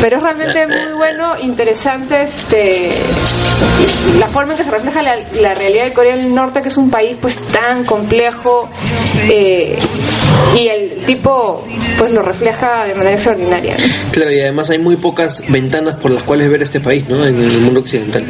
Pero 0.00 0.16
es 0.18 0.22
realmente 0.22 0.66
muy 0.66 0.92
bueno, 0.96 1.34
interesante 1.40 2.22
este 2.22 2.90
la 4.18 4.26
forma 4.28 4.52
en 4.52 4.58
que 4.58 4.64
se 4.64 4.70
refleja 4.70 5.00
la, 5.02 5.16
la 5.40 5.54
realidad 5.54 5.84
de 5.84 5.92
Corea 5.92 6.16
del 6.16 6.34
Norte, 6.34 6.51
que 6.60 6.68
es 6.68 6.76
un 6.76 6.90
país 6.90 7.16
pues 7.20 7.38
tan 7.38 7.84
complejo 7.84 8.68
eh, 9.30 9.78
y 10.60 10.66
el 10.68 10.90
tipo 11.06 11.64
pues 11.98 12.12
lo 12.12 12.20
refleja 12.22 12.84
de 12.84 12.94
manera 12.94 13.14
extraordinaria. 13.14 13.76
¿no? 13.78 14.12
Claro, 14.12 14.32
y 14.32 14.40
además 14.40 14.68
hay 14.70 14.78
muy 14.78 14.96
pocas 14.96 15.42
ventanas 15.48 15.94
por 15.94 16.10
las 16.10 16.22
cuales 16.24 16.50
ver 16.50 16.62
este 16.62 16.80
país, 16.80 17.08
¿no? 17.08 17.24
En 17.24 17.40
el 17.40 17.58
mundo 17.60 17.80
occidental. 17.80 18.24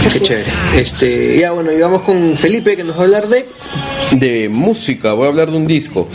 Qué 0.00 0.06
Así 0.06 0.18
es. 0.18 0.22
chévere. 0.24 0.50
Este, 0.80 1.38
ya 1.38 1.50
bueno, 1.52 1.72
y 1.72 1.80
vamos 1.80 2.02
con 2.02 2.36
Felipe 2.36 2.76
que 2.76 2.84
nos 2.84 2.96
va 2.96 3.00
a 3.00 3.04
hablar 3.04 3.28
de 3.28 3.48
de 4.12 4.48
música, 4.48 5.12
voy 5.12 5.26
a 5.26 5.28
hablar 5.28 5.50
de 5.50 5.56
un 5.58 5.66
disco. 5.66 6.08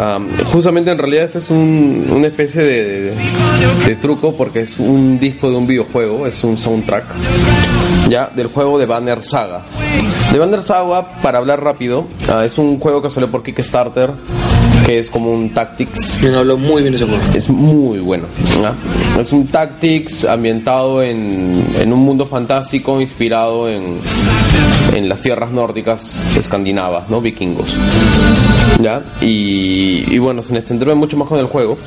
Am, 0.00 0.36
justamente 0.46 0.90
en 0.90 0.98
realidad 0.98 1.24
este 1.24 1.38
es 1.38 1.50
un, 1.50 2.08
una 2.10 2.26
especie 2.28 2.62
de, 2.62 2.82
de- 2.84 3.14
de 3.86 3.96
truco 3.96 4.34
porque 4.36 4.62
es 4.62 4.78
un 4.78 5.20
disco 5.20 5.50
de 5.50 5.56
un 5.56 5.66
videojuego, 5.66 6.26
es 6.26 6.42
un 6.42 6.58
soundtrack 6.58 7.04
ya 8.12 8.26
del 8.26 8.48
juego 8.48 8.78
de 8.78 8.84
Banner 8.84 9.22
Saga. 9.22 9.62
De 10.30 10.38
Banner 10.38 10.62
Saga, 10.62 11.02
para 11.22 11.38
hablar 11.38 11.64
rápido, 11.64 12.06
ah, 12.30 12.44
es 12.44 12.58
un 12.58 12.78
juego 12.78 13.00
que 13.00 13.08
salió 13.08 13.30
por 13.30 13.42
Kickstarter, 13.42 14.12
que 14.84 14.98
es 14.98 15.08
como 15.08 15.30
un 15.32 15.54
Tactics 15.54 16.22
me 16.22 16.36
habló 16.36 16.58
muy 16.58 16.82
bien 16.82 16.94
ese 16.94 17.06
juego. 17.06 17.22
es 17.32 17.48
muy 17.48 18.00
bueno. 18.00 18.26
Es 19.18 19.32
un 19.32 19.46
Tactics 19.46 20.26
ambientado 20.26 21.02
en, 21.02 21.64
en 21.78 21.90
un 21.90 22.00
mundo 22.00 22.26
fantástico 22.26 23.00
inspirado 23.00 23.66
en, 23.70 24.02
en 24.92 25.08
las 25.08 25.22
tierras 25.22 25.50
nórdicas 25.50 26.22
escandinavas, 26.36 27.08
¿no? 27.08 27.18
Vikingos. 27.18 27.74
¿Ya? 28.82 29.02
Y, 29.22 30.14
y 30.14 30.18
bueno, 30.18 30.42
sin 30.42 30.56
extenderme 30.56 30.96
mucho 30.96 31.16
más 31.16 31.28
con 31.28 31.38
el 31.38 31.46
juego, 31.46 31.78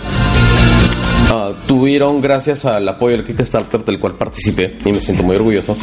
tuvieron, 1.67 2.21
gracias 2.21 2.65
al 2.65 2.87
apoyo 2.87 3.17
del 3.17 3.25
Kickstarter 3.25 3.83
del 3.83 3.99
cual 3.99 4.15
participé, 4.15 4.75
y 4.85 4.91
me 4.91 4.99
siento 4.99 5.23
muy 5.23 5.35
orgulloso, 5.35 5.77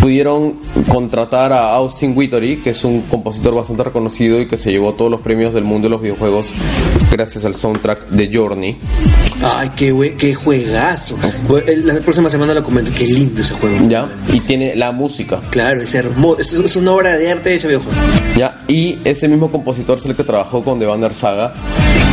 pudieron 0.00 0.54
contratar 0.88 1.52
a 1.52 1.74
Austin 1.74 2.16
Wittery, 2.16 2.62
que 2.62 2.70
es 2.70 2.84
un 2.84 3.02
compositor 3.02 3.54
bastante 3.54 3.84
reconocido 3.84 4.40
y 4.40 4.46
que 4.46 4.56
se 4.56 4.70
llevó 4.70 4.94
todos 4.94 5.10
los 5.10 5.20
premios 5.20 5.54
del 5.54 5.64
mundo 5.64 5.88
de 5.88 5.90
los 5.90 6.02
videojuegos 6.02 6.46
gracias 7.10 7.44
al 7.44 7.54
soundtrack 7.54 8.08
de 8.08 8.30
Journey. 8.32 8.78
Ay, 9.42 9.70
qué, 9.76 9.92
buen, 9.92 10.16
qué 10.16 10.34
juegazo. 10.34 11.16
La 11.84 12.00
próxima 12.00 12.30
semana 12.30 12.54
lo 12.54 12.62
comento. 12.62 12.90
Qué 12.96 13.04
lindo 13.04 13.40
ese 13.40 13.54
juego. 13.54 13.88
¿Ya? 13.88 14.08
Y 14.32 14.40
tiene 14.40 14.74
la 14.74 14.92
música. 14.92 15.40
Claro, 15.50 15.80
es 15.80 15.94
hermoso. 15.94 16.40
Es, 16.40 16.52
es 16.54 16.76
una 16.76 16.92
obra 16.92 17.16
de 17.16 17.30
arte 17.30 17.50
de 17.50 17.56
ese 17.56 17.68
videojuego. 17.68 17.98
¿Ya? 18.36 18.64
Y 18.68 18.98
ese 19.04 19.28
mismo 19.28 19.50
compositor 19.50 19.98
es 19.98 20.06
el 20.06 20.16
que 20.16 20.24
trabajó 20.24 20.62
con 20.62 20.78
The 20.78 20.86
Banner 20.86 21.14
Saga, 21.14 21.54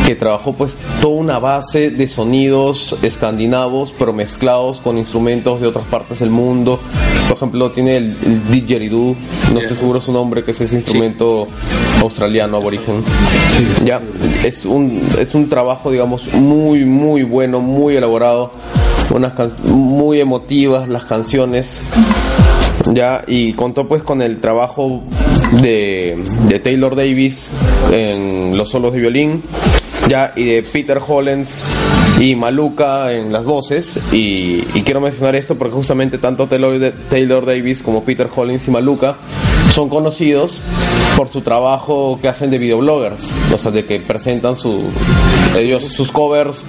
que 0.06 0.14
trabajó 0.14 0.54
pues 0.54 0.76
toda 1.00 1.14
una 1.14 1.38
base 1.38 1.90
de 1.90 2.06
sonidos 2.06 2.96
escandinavos, 3.02 3.92
pero 3.98 4.12
mezclados 4.12 4.80
con 4.80 4.98
instrumentos 4.98 5.60
de 5.60 5.68
otras 5.68 5.86
partes 5.86 6.20
del 6.20 6.30
mundo. 6.30 6.80
Por 7.28 7.36
ejemplo, 7.36 7.72
tiene 7.72 7.96
el, 7.96 8.16
el 8.24 8.50
didgeridoo, 8.50 9.16
no 9.52 9.60
estoy 9.60 9.76
seguro 9.76 10.00
su 10.00 10.12
nombre, 10.12 10.44
que 10.44 10.50
es 10.50 10.60
ese 10.60 10.76
instrumento 10.76 11.46
australiano 12.00 12.58
aborigen. 12.58 13.02
Ya, 13.84 14.02
es 14.44 14.64
un, 14.64 14.83
es 15.18 15.34
un 15.34 15.48
trabajo, 15.48 15.90
digamos, 15.90 16.32
muy, 16.34 16.84
muy 16.84 17.22
bueno, 17.22 17.60
muy 17.60 17.96
elaborado, 17.96 18.50
unas 19.10 19.34
muy 19.64 20.20
emotivas 20.20 20.88
las 20.88 21.04
canciones 21.04 21.90
ya 22.92 23.22
y 23.26 23.52
contó 23.52 23.86
pues 23.86 24.02
con 24.02 24.20
el 24.20 24.40
trabajo 24.40 25.02
de, 25.62 26.22
de 26.48 26.58
Taylor 26.58 26.96
Davis 26.96 27.50
en 27.90 28.56
los 28.56 28.70
solos 28.70 28.92
de 28.92 29.00
violín 29.00 29.42
ya 30.08 30.32
y 30.36 30.44
de 30.44 30.62
Peter 30.62 31.00
Hollens 31.06 31.64
y 32.20 32.34
Maluka 32.34 33.12
en 33.12 33.32
las 33.32 33.44
voces 33.44 33.98
y, 34.12 34.60
quiero 34.84 35.00
mencionar 35.00 35.34
esto 35.34 35.56
porque 35.56 35.74
justamente 35.74 36.18
tanto 36.18 36.46
Taylor, 36.46 36.92
Taylor 37.08 37.46
Davis 37.46 37.82
como 37.82 38.04
Peter 38.04 38.28
Hollins 38.34 38.68
y 38.68 38.70
Maluka 38.70 39.16
son 39.70 39.88
conocidos 39.88 40.60
por 41.16 41.28
su 41.28 41.40
trabajo 41.40 42.18
que 42.20 42.28
hacen 42.28 42.50
de 42.50 42.58
videobloggers, 42.58 43.32
o 43.52 43.58
sea, 43.58 43.70
de 43.70 43.84
que 43.86 44.00
presentan 44.00 44.56
su, 44.56 44.82
ellos 45.58 45.84
sus 45.84 46.10
covers 46.10 46.66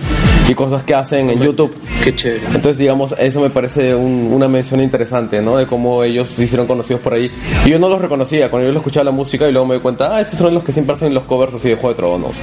y 0.47 0.53
cosas 0.53 0.83
que 0.83 0.93
hacen 0.93 1.29
en 1.29 1.41
YouTube. 1.41 1.73
Qué 2.03 2.13
chévere. 2.15 2.45
Entonces, 2.47 2.77
digamos, 2.77 3.13
eso 3.17 3.41
me 3.41 3.49
parece 3.49 3.95
un- 3.95 4.31
una 4.31 4.47
mención 4.47 4.79
interesante, 4.81 5.41
¿no? 5.41 5.57
De 5.57 5.65
cómo 5.67 6.03
ellos 6.03 6.27
se 6.29 6.43
hicieron 6.43 6.67
conocidos 6.67 7.01
por 7.01 7.13
ahí. 7.13 7.29
Y 7.65 7.69
yo 7.71 7.79
no 7.79 7.89
los 7.89 7.99
reconocía, 7.99 8.49
cuando 8.51 8.67
yo 8.67 8.73
lo 8.73 8.79
escuchaba 8.79 9.05
la 9.05 9.11
música 9.11 9.47
y 9.47 9.51
luego 9.51 9.67
me 9.67 9.75
di 9.75 9.81
cuenta, 9.81 10.15
ah, 10.15 10.21
estos 10.21 10.37
son 10.39 10.53
los 10.53 10.63
que 10.63 10.71
siempre 10.73 10.93
hacen 10.93 11.13
los 11.13 11.23
covers 11.23 11.55
así 11.55 11.69
de 11.69 11.75
Juego 11.75 11.89
de 11.89 11.95
Tronos. 11.95 12.35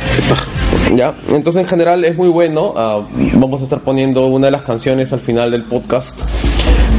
¿Ya? 0.95 1.15
Entonces, 1.31 1.63
en 1.63 1.69
general, 1.69 2.05
es 2.05 2.17
muy 2.17 2.29
bueno. 2.29 2.75
Ah, 2.77 3.07
vamos 3.35 3.61
a 3.61 3.65
estar 3.65 3.81
poniendo 3.81 4.27
una 4.27 4.47
de 4.47 4.51
las 4.53 4.63
canciones 4.63 5.13
al 5.13 5.21
final 5.21 5.51
del 5.51 5.65
podcast 5.65 6.21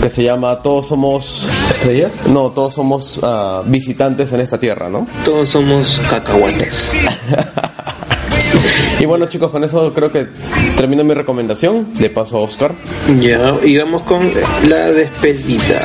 que 0.01 0.09
se 0.09 0.23
llama 0.23 0.57
Todos 0.61 0.88
somos... 0.88 1.47
¿Estrellas? 1.69 2.11
No, 2.31 2.51
todos 2.51 2.73
somos 2.73 3.19
ah, 3.23 3.63
visitantes 3.65 4.34
en 4.34 4.41
esta 4.41 4.59
tierra, 4.59 4.89
¿no? 4.89 5.07
Todos 5.23 5.49
somos 5.49 6.01
cacahuates. 6.09 6.93
Y 8.99 9.05
bueno, 9.05 9.25
chicos, 9.25 9.51
con 9.51 9.63
eso 9.65 9.93
creo 9.93 10.09
que 10.09 10.27
termino 10.77 11.03
mi 11.03 11.13
recomendación. 11.13 11.93
De 11.93 12.09
paso 12.09 12.38
a 12.38 12.41
Oscar. 12.41 12.73
Ya, 13.19 13.53
y 13.63 13.77
vamos 13.77 14.03
con 14.03 14.31
la 14.69 14.93
despedida. 14.93 15.81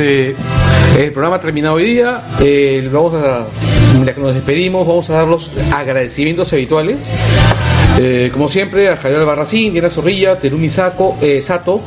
Este, 0.00 0.34
el 0.98 1.12
programa 1.12 1.36
ha 1.36 1.40
terminado 1.40 1.74
hoy 1.74 1.84
día. 1.84 2.22
Eh, 2.40 2.88
vamos 2.90 3.14
a, 3.14 3.46
ya 4.04 4.14
que 4.14 4.20
nos 4.20 4.34
despedimos, 4.34 4.86
vamos 4.86 5.10
a 5.10 5.14
dar 5.14 5.28
los 5.28 5.50
agradecimientos 5.72 6.52
habituales. 6.52 7.12
Eh, 7.98 8.30
como 8.32 8.48
siempre, 8.48 8.88
a 8.88 8.96
Javier 8.96 9.20
Albarracín, 9.20 9.72
Diana 9.72 9.90
Zorrilla, 9.90 10.36
Terumi 10.36 10.70
Saco, 10.70 11.18
eh, 11.20 11.42
Sato 11.42 11.82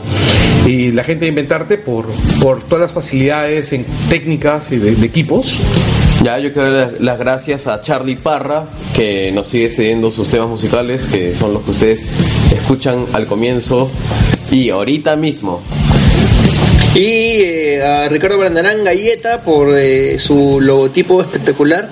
y 0.68 0.92
la 0.92 1.04
gente 1.04 1.26
de 1.26 1.30
Inventarte 1.30 1.78
por, 1.78 2.06
por 2.42 2.62
todas 2.62 2.84
las 2.84 2.92
facilidades 2.92 3.74
en 3.74 3.86
técnicas 4.10 4.72
y 4.72 4.78
de, 4.78 4.92
equipos. 5.06 5.60
Ya, 6.24 6.38
yo 6.40 6.54
quiero 6.54 6.72
dar 6.72 6.94
las 7.00 7.18
gracias 7.18 7.68
a 7.68 7.82
Charlie 7.82 8.16
Parra, 8.16 8.66
que 8.96 9.32
nos 9.32 9.48
sigue 9.48 9.70
cediendo 9.70 10.12
sus 10.12 10.30
temas 10.30 10.50
musicales, 10.50 11.06
que 11.06 11.36
son 11.36 11.54
los 11.54 11.64
que 11.64 11.72
ustedes 11.72 12.06
escuchan 12.54 13.08
al 13.12 13.26
comienzo 13.26 13.90
y 14.52 14.70
ahorita 14.70 15.16
mismo. 15.16 15.62
Y 16.96 17.42
eh, 17.42 17.82
a 17.84 18.08
Ricardo 18.08 18.38
Brandarán 18.38 18.84
Galleta 18.84 19.42
por 19.42 19.76
eh, 19.76 20.20
su 20.20 20.62
logotipo 20.62 21.22
espectacular. 21.22 21.90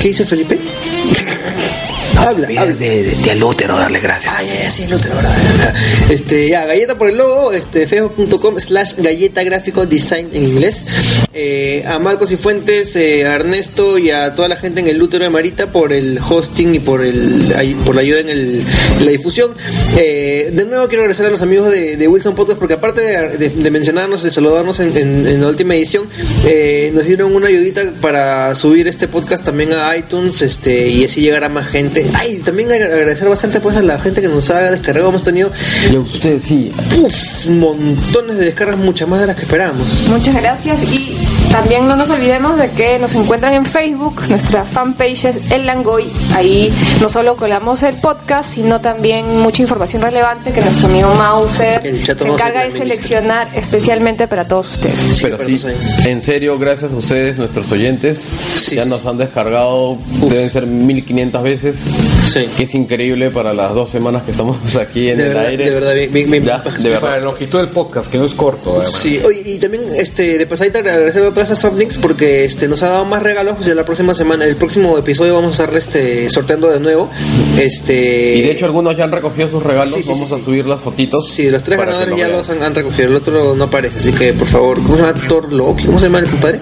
¿Qué 0.00 0.08
dice 0.08 0.26
Felipe? 0.26 0.58
habla, 2.26 2.48
habla. 2.48 2.66
de, 2.74 3.02
de, 3.02 3.14
de 3.16 3.30
al 3.30 3.42
útero 3.42 3.76
darle 3.76 4.00
gracias. 4.00 4.32
Ah, 4.36 4.42
ya, 4.42 4.62
ya, 4.64 4.70
sí, 4.70 4.82
el 4.84 4.94
útero, 4.94 5.14
¿verdad? 5.16 5.36
Este, 6.10 6.48
ya, 6.48 6.64
galleta 6.64 6.96
por 6.96 7.08
el 7.10 7.16
logo, 7.18 7.52
este, 7.52 7.86
facebook.com 7.86 8.58
slash 8.58 8.94
galleta 8.96 9.42
gráfico 9.44 9.84
design 9.86 10.28
en 10.32 10.44
inglés. 10.44 10.86
Eh, 11.34 11.84
a 11.86 11.98
Marcos 11.98 12.32
y 12.32 12.36
Fuentes, 12.36 12.96
eh, 12.96 13.26
a 13.26 13.34
Ernesto 13.34 13.98
y 13.98 14.10
a 14.10 14.34
toda 14.34 14.48
la 14.48 14.56
gente 14.56 14.80
en 14.80 14.88
el 14.88 15.00
útero 15.00 15.24
de 15.24 15.30
Marita 15.30 15.70
por 15.70 15.92
el 15.92 16.18
hosting 16.18 16.74
y 16.74 16.78
por 16.78 17.04
el 17.04 17.52
por 17.84 17.94
la 17.94 18.00
ayuda 18.00 18.20
en, 18.20 18.28
el, 18.30 18.64
en 18.98 19.04
la 19.04 19.10
difusión. 19.10 19.52
Eh, 19.96 20.50
de 20.52 20.64
nuevo 20.64 20.88
quiero 20.88 21.02
agradecer 21.02 21.26
a 21.26 21.30
los 21.30 21.42
amigos 21.42 21.70
de, 21.70 21.96
de 21.96 22.08
Wilson 22.08 22.34
Podcast 22.34 22.58
porque 22.58 22.74
aparte 22.74 23.00
de, 23.02 23.36
de- 23.36 23.48
de 23.50 23.70
mencionarnos, 23.70 24.22
de 24.22 24.30
saludarnos 24.30 24.80
en, 24.80 24.96
en- 24.96 25.26
en 25.26 25.40
la 25.40 25.48
última 25.48 25.74
edición, 25.76 26.06
eh, 26.46 26.90
nos 26.94 27.04
dieron 27.04 27.34
una 27.34 27.48
ayudita 27.48 27.82
para 28.00 28.54
subir 28.54 28.88
este 28.88 29.08
podcast 29.08 29.44
también 29.44 29.72
a 29.72 29.94
iTunes 29.96 30.40
este 30.42 30.88
y 30.88 31.04
así 31.04 31.20
llegar 31.20 31.44
a 31.44 31.48
más 31.48 31.68
gente. 31.68 32.04
Ay, 32.14 32.38
también 32.38 32.68
ag- 32.70 32.84
agradecer 32.84 33.28
bastante 33.28 33.60
pues 33.60 33.76
a 33.76 33.82
la 33.82 33.98
gente 33.98 34.20
que 34.20 34.28
nos 34.28 34.48
ha 34.50 34.70
descargado. 34.70 35.08
Hemos 35.08 35.22
tenido 35.22 35.50
Y 35.90 35.96
a 35.96 36.00
usted 36.00 36.40
sí. 36.40 36.72
uf, 36.96 37.46
montones 37.50 38.36
de 38.38 38.46
descargas, 38.46 38.76
muchas 38.78 39.08
más 39.08 39.20
de 39.20 39.26
las 39.26 39.36
que 39.36 39.42
esperábamos. 39.42 39.86
Muchas 40.08 40.34
gracias 40.34 40.82
y 40.84 41.16
también 41.50 41.86
no 41.88 41.96
nos 41.96 42.10
olvidemos 42.10 42.56
de 42.58 42.70
que 42.70 42.98
nos 42.98 43.14
encuentran 43.14 43.54
en 43.54 43.64
Facebook, 43.66 44.22
nuestra 44.28 44.64
fanpage 44.64 45.24
es 45.24 45.36
El 45.50 45.66
Langoy. 45.66 46.04
Ahí 46.34 46.72
no 47.00 47.08
solo 47.08 47.36
colamos 47.36 47.82
el 47.82 47.94
podcast, 47.96 48.54
sino 48.54 48.80
también 48.80 49.40
mucha 49.40 49.62
información 49.62 50.02
relevante 50.02 50.52
que 50.52 50.60
nuestro 50.60 50.88
amigo 50.88 51.14
Mauser 51.14 51.80
se 52.04 52.28
encarga 52.28 52.64
de 52.64 52.70
seleccionar 52.70 53.48
especialmente 53.54 54.28
para 54.28 54.46
todos 54.46 54.70
ustedes. 54.70 55.18
Pero 55.22 55.38
sí, 55.38 55.58
pero 55.62 55.76
sé. 56.02 56.10
en 56.10 56.22
serio, 56.22 56.58
gracias 56.58 56.92
a 56.92 56.96
ustedes, 56.96 57.36
nuestros 57.38 57.70
oyentes. 57.72 58.28
Sí, 58.54 58.76
ya 58.76 58.84
sí, 58.84 58.90
nos 58.90 59.04
han 59.06 59.18
descargado, 59.18 59.98
deben 60.28 60.50
ser 60.50 60.66
1500 60.66 61.42
veces. 61.42 61.84
Sí. 62.24 62.46
Que 62.56 62.64
es 62.64 62.74
increíble 62.74 63.30
para 63.30 63.52
las 63.54 63.74
dos 63.74 63.90
semanas 63.90 64.22
que 64.22 64.30
estamos 64.32 64.56
aquí 64.76 65.08
en 65.08 65.16
De 65.18 65.22
el 65.24 65.28
verdad, 65.30 65.46
aire. 65.46 65.64
de 65.64 65.70
verdad, 65.70 65.94
bien- 66.12 66.30
bien- 66.30 66.44
Ya, 66.44 66.58
de 66.58 66.70
Para 66.70 66.82
verdad. 66.88 67.10
la 67.18 67.18
longitud 67.24 67.58
del 67.58 67.68
podcast, 67.70 68.10
que 68.10 68.18
no 68.18 68.24
es 68.26 68.34
corto. 68.34 68.70
además. 68.76 68.92
Sí, 68.92 69.18
oye, 69.26 69.42
y 69.44 69.58
también 69.58 69.82
este 69.96 70.38
de 70.38 70.46
pasadita 70.46 70.78
agradecer 70.78 71.22
a 71.24 71.28
a 71.38 71.54
Softlinks 71.56 71.98
porque 71.98 72.44
este 72.44 72.66
nos 72.66 72.82
ha 72.82 72.90
dado 72.90 73.04
más 73.04 73.22
regalos 73.22 73.56
y 73.64 73.72
la 73.72 73.84
próxima 73.84 74.12
semana, 74.12 74.44
el 74.44 74.56
próximo 74.56 74.98
episodio 74.98 75.34
vamos 75.34 75.58
a 75.60 75.62
estar 75.64 75.76
este 75.76 76.28
sorteando 76.28 76.68
de 76.68 76.80
nuevo. 76.80 77.08
Este 77.56 78.34
Y 78.36 78.42
de 78.42 78.50
hecho 78.50 78.64
algunos 78.64 78.96
ya 78.96 79.04
han 79.04 79.12
recogido 79.12 79.48
sus 79.48 79.62
regalos, 79.62 79.92
Sí, 79.94 80.02
sí, 80.02 80.08
vamos 80.10 80.28
sí, 80.28 80.34
a 80.34 80.38
subir 80.44 80.66
las 80.66 80.80
fotitos. 80.80 81.30
Sí, 81.30 81.48
los 81.50 81.62
tres 81.62 81.78
ganadores 81.78 82.10
lo 82.10 82.16
ya 82.18 82.26
vean. 82.26 82.38
dos 82.38 82.48
han, 82.50 82.62
han 82.62 82.74
recogido, 82.74 83.08
el 83.08 83.14
otro 83.14 83.54
no 83.54 83.64
aparece, 83.64 84.00
así 84.00 84.12
que 84.12 84.32
por 84.32 84.48
favor, 84.48 84.82
¿cómo 84.82 84.96
se 84.96 85.02
llama 85.02 85.14
Thor 85.28 85.52
Loki? 85.52 85.84
¿Cómo 85.84 85.98
se 85.98 86.04
llama 86.06 86.18
el 86.18 86.26
compadre? 86.26 86.60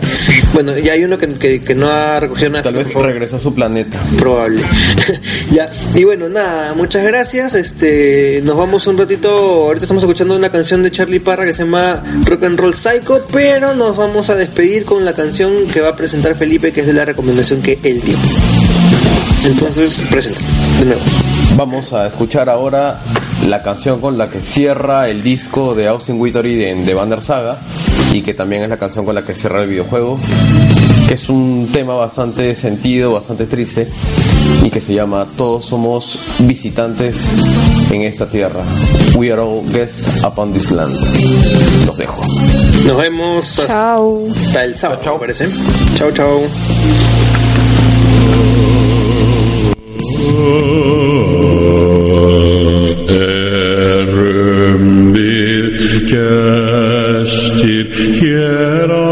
Bueno, 0.56 0.72
ya 0.78 0.94
hay 0.94 1.04
uno 1.04 1.18
que, 1.18 1.28
que, 1.34 1.60
que 1.60 1.74
no 1.74 1.90
ha 1.90 2.18
recogido 2.18 2.48
nada. 2.48 2.62
Tal 2.62 2.76
vez 2.76 2.94
regresó 2.94 3.36
a 3.36 3.40
su 3.40 3.54
planeta. 3.54 4.00
probable. 4.16 4.62
ya, 5.52 5.68
y 5.94 6.02
bueno, 6.04 6.30
nada, 6.30 6.72
muchas 6.72 7.04
gracias. 7.04 7.54
Este, 7.54 8.40
nos 8.42 8.56
vamos 8.56 8.86
un 8.86 8.96
ratito. 8.96 9.28
Ahorita 9.28 9.84
estamos 9.84 10.02
escuchando 10.02 10.34
una 10.34 10.48
canción 10.48 10.82
de 10.82 10.90
Charlie 10.90 11.20
Parra 11.20 11.44
que 11.44 11.52
se 11.52 11.64
llama 11.64 12.02
Rock 12.24 12.44
and 12.44 12.58
Roll 12.58 12.72
Psycho, 12.72 13.26
pero 13.30 13.74
nos 13.74 13.98
vamos 13.98 14.30
a 14.30 14.34
despedir 14.34 14.86
con 14.86 15.04
la 15.04 15.12
canción 15.12 15.66
que 15.66 15.82
va 15.82 15.90
a 15.90 15.94
presentar 15.94 16.34
Felipe, 16.34 16.72
que 16.72 16.80
es 16.80 16.86
de 16.86 16.94
la 16.94 17.04
recomendación 17.04 17.60
que 17.60 17.78
él 17.82 18.00
dio. 18.00 18.16
Entonces, 19.44 20.00
presenta, 20.10 20.40
de 20.78 20.86
nuevo. 20.86 21.02
Vamos 21.54 21.92
a 21.92 22.06
escuchar 22.06 22.48
ahora 22.48 22.98
la 23.46 23.62
canción 23.62 24.00
con 24.00 24.16
la 24.16 24.30
que 24.30 24.40
cierra 24.40 25.10
el 25.10 25.22
disco 25.22 25.74
de 25.74 25.86
Austin 25.86 26.18
Wittery 26.18 26.54
de, 26.54 26.74
de 26.76 26.94
Banner 26.94 27.20
Saga 27.20 27.58
y 28.12 28.22
que 28.22 28.34
también 28.34 28.62
es 28.62 28.68
la 28.68 28.78
canción 28.78 29.04
con 29.04 29.14
la 29.14 29.22
que 29.22 29.34
cierra 29.34 29.62
el 29.62 29.68
videojuego, 29.68 30.18
que 31.08 31.14
es 31.14 31.28
un 31.28 31.68
tema 31.72 31.94
bastante 31.94 32.54
sentido, 32.54 33.12
bastante 33.12 33.46
triste 33.46 33.88
y 34.62 34.70
que 34.70 34.80
se 34.80 34.94
llama 34.94 35.26
Todos 35.36 35.66
somos 35.66 36.18
visitantes 36.40 37.34
en 37.90 38.02
esta 38.02 38.28
tierra. 38.28 38.62
We 39.14 39.32
are 39.32 39.40
all 39.40 39.62
guests 39.72 40.22
upon 40.24 40.52
this 40.52 40.70
land. 40.70 40.94
Los 41.86 41.96
dejo. 41.96 42.22
Nos 42.86 42.98
vemos 42.98 43.58
hasta 43.58 43.74
Chao. 43.74 44.26
el 44.62 44.76
sábado, 44.76 45.14
me 45.14 45.20
parece. 45.20 45.48
Chao, 45.94 46.10
chao. 46.12 46.42
Bir 57.98 59.05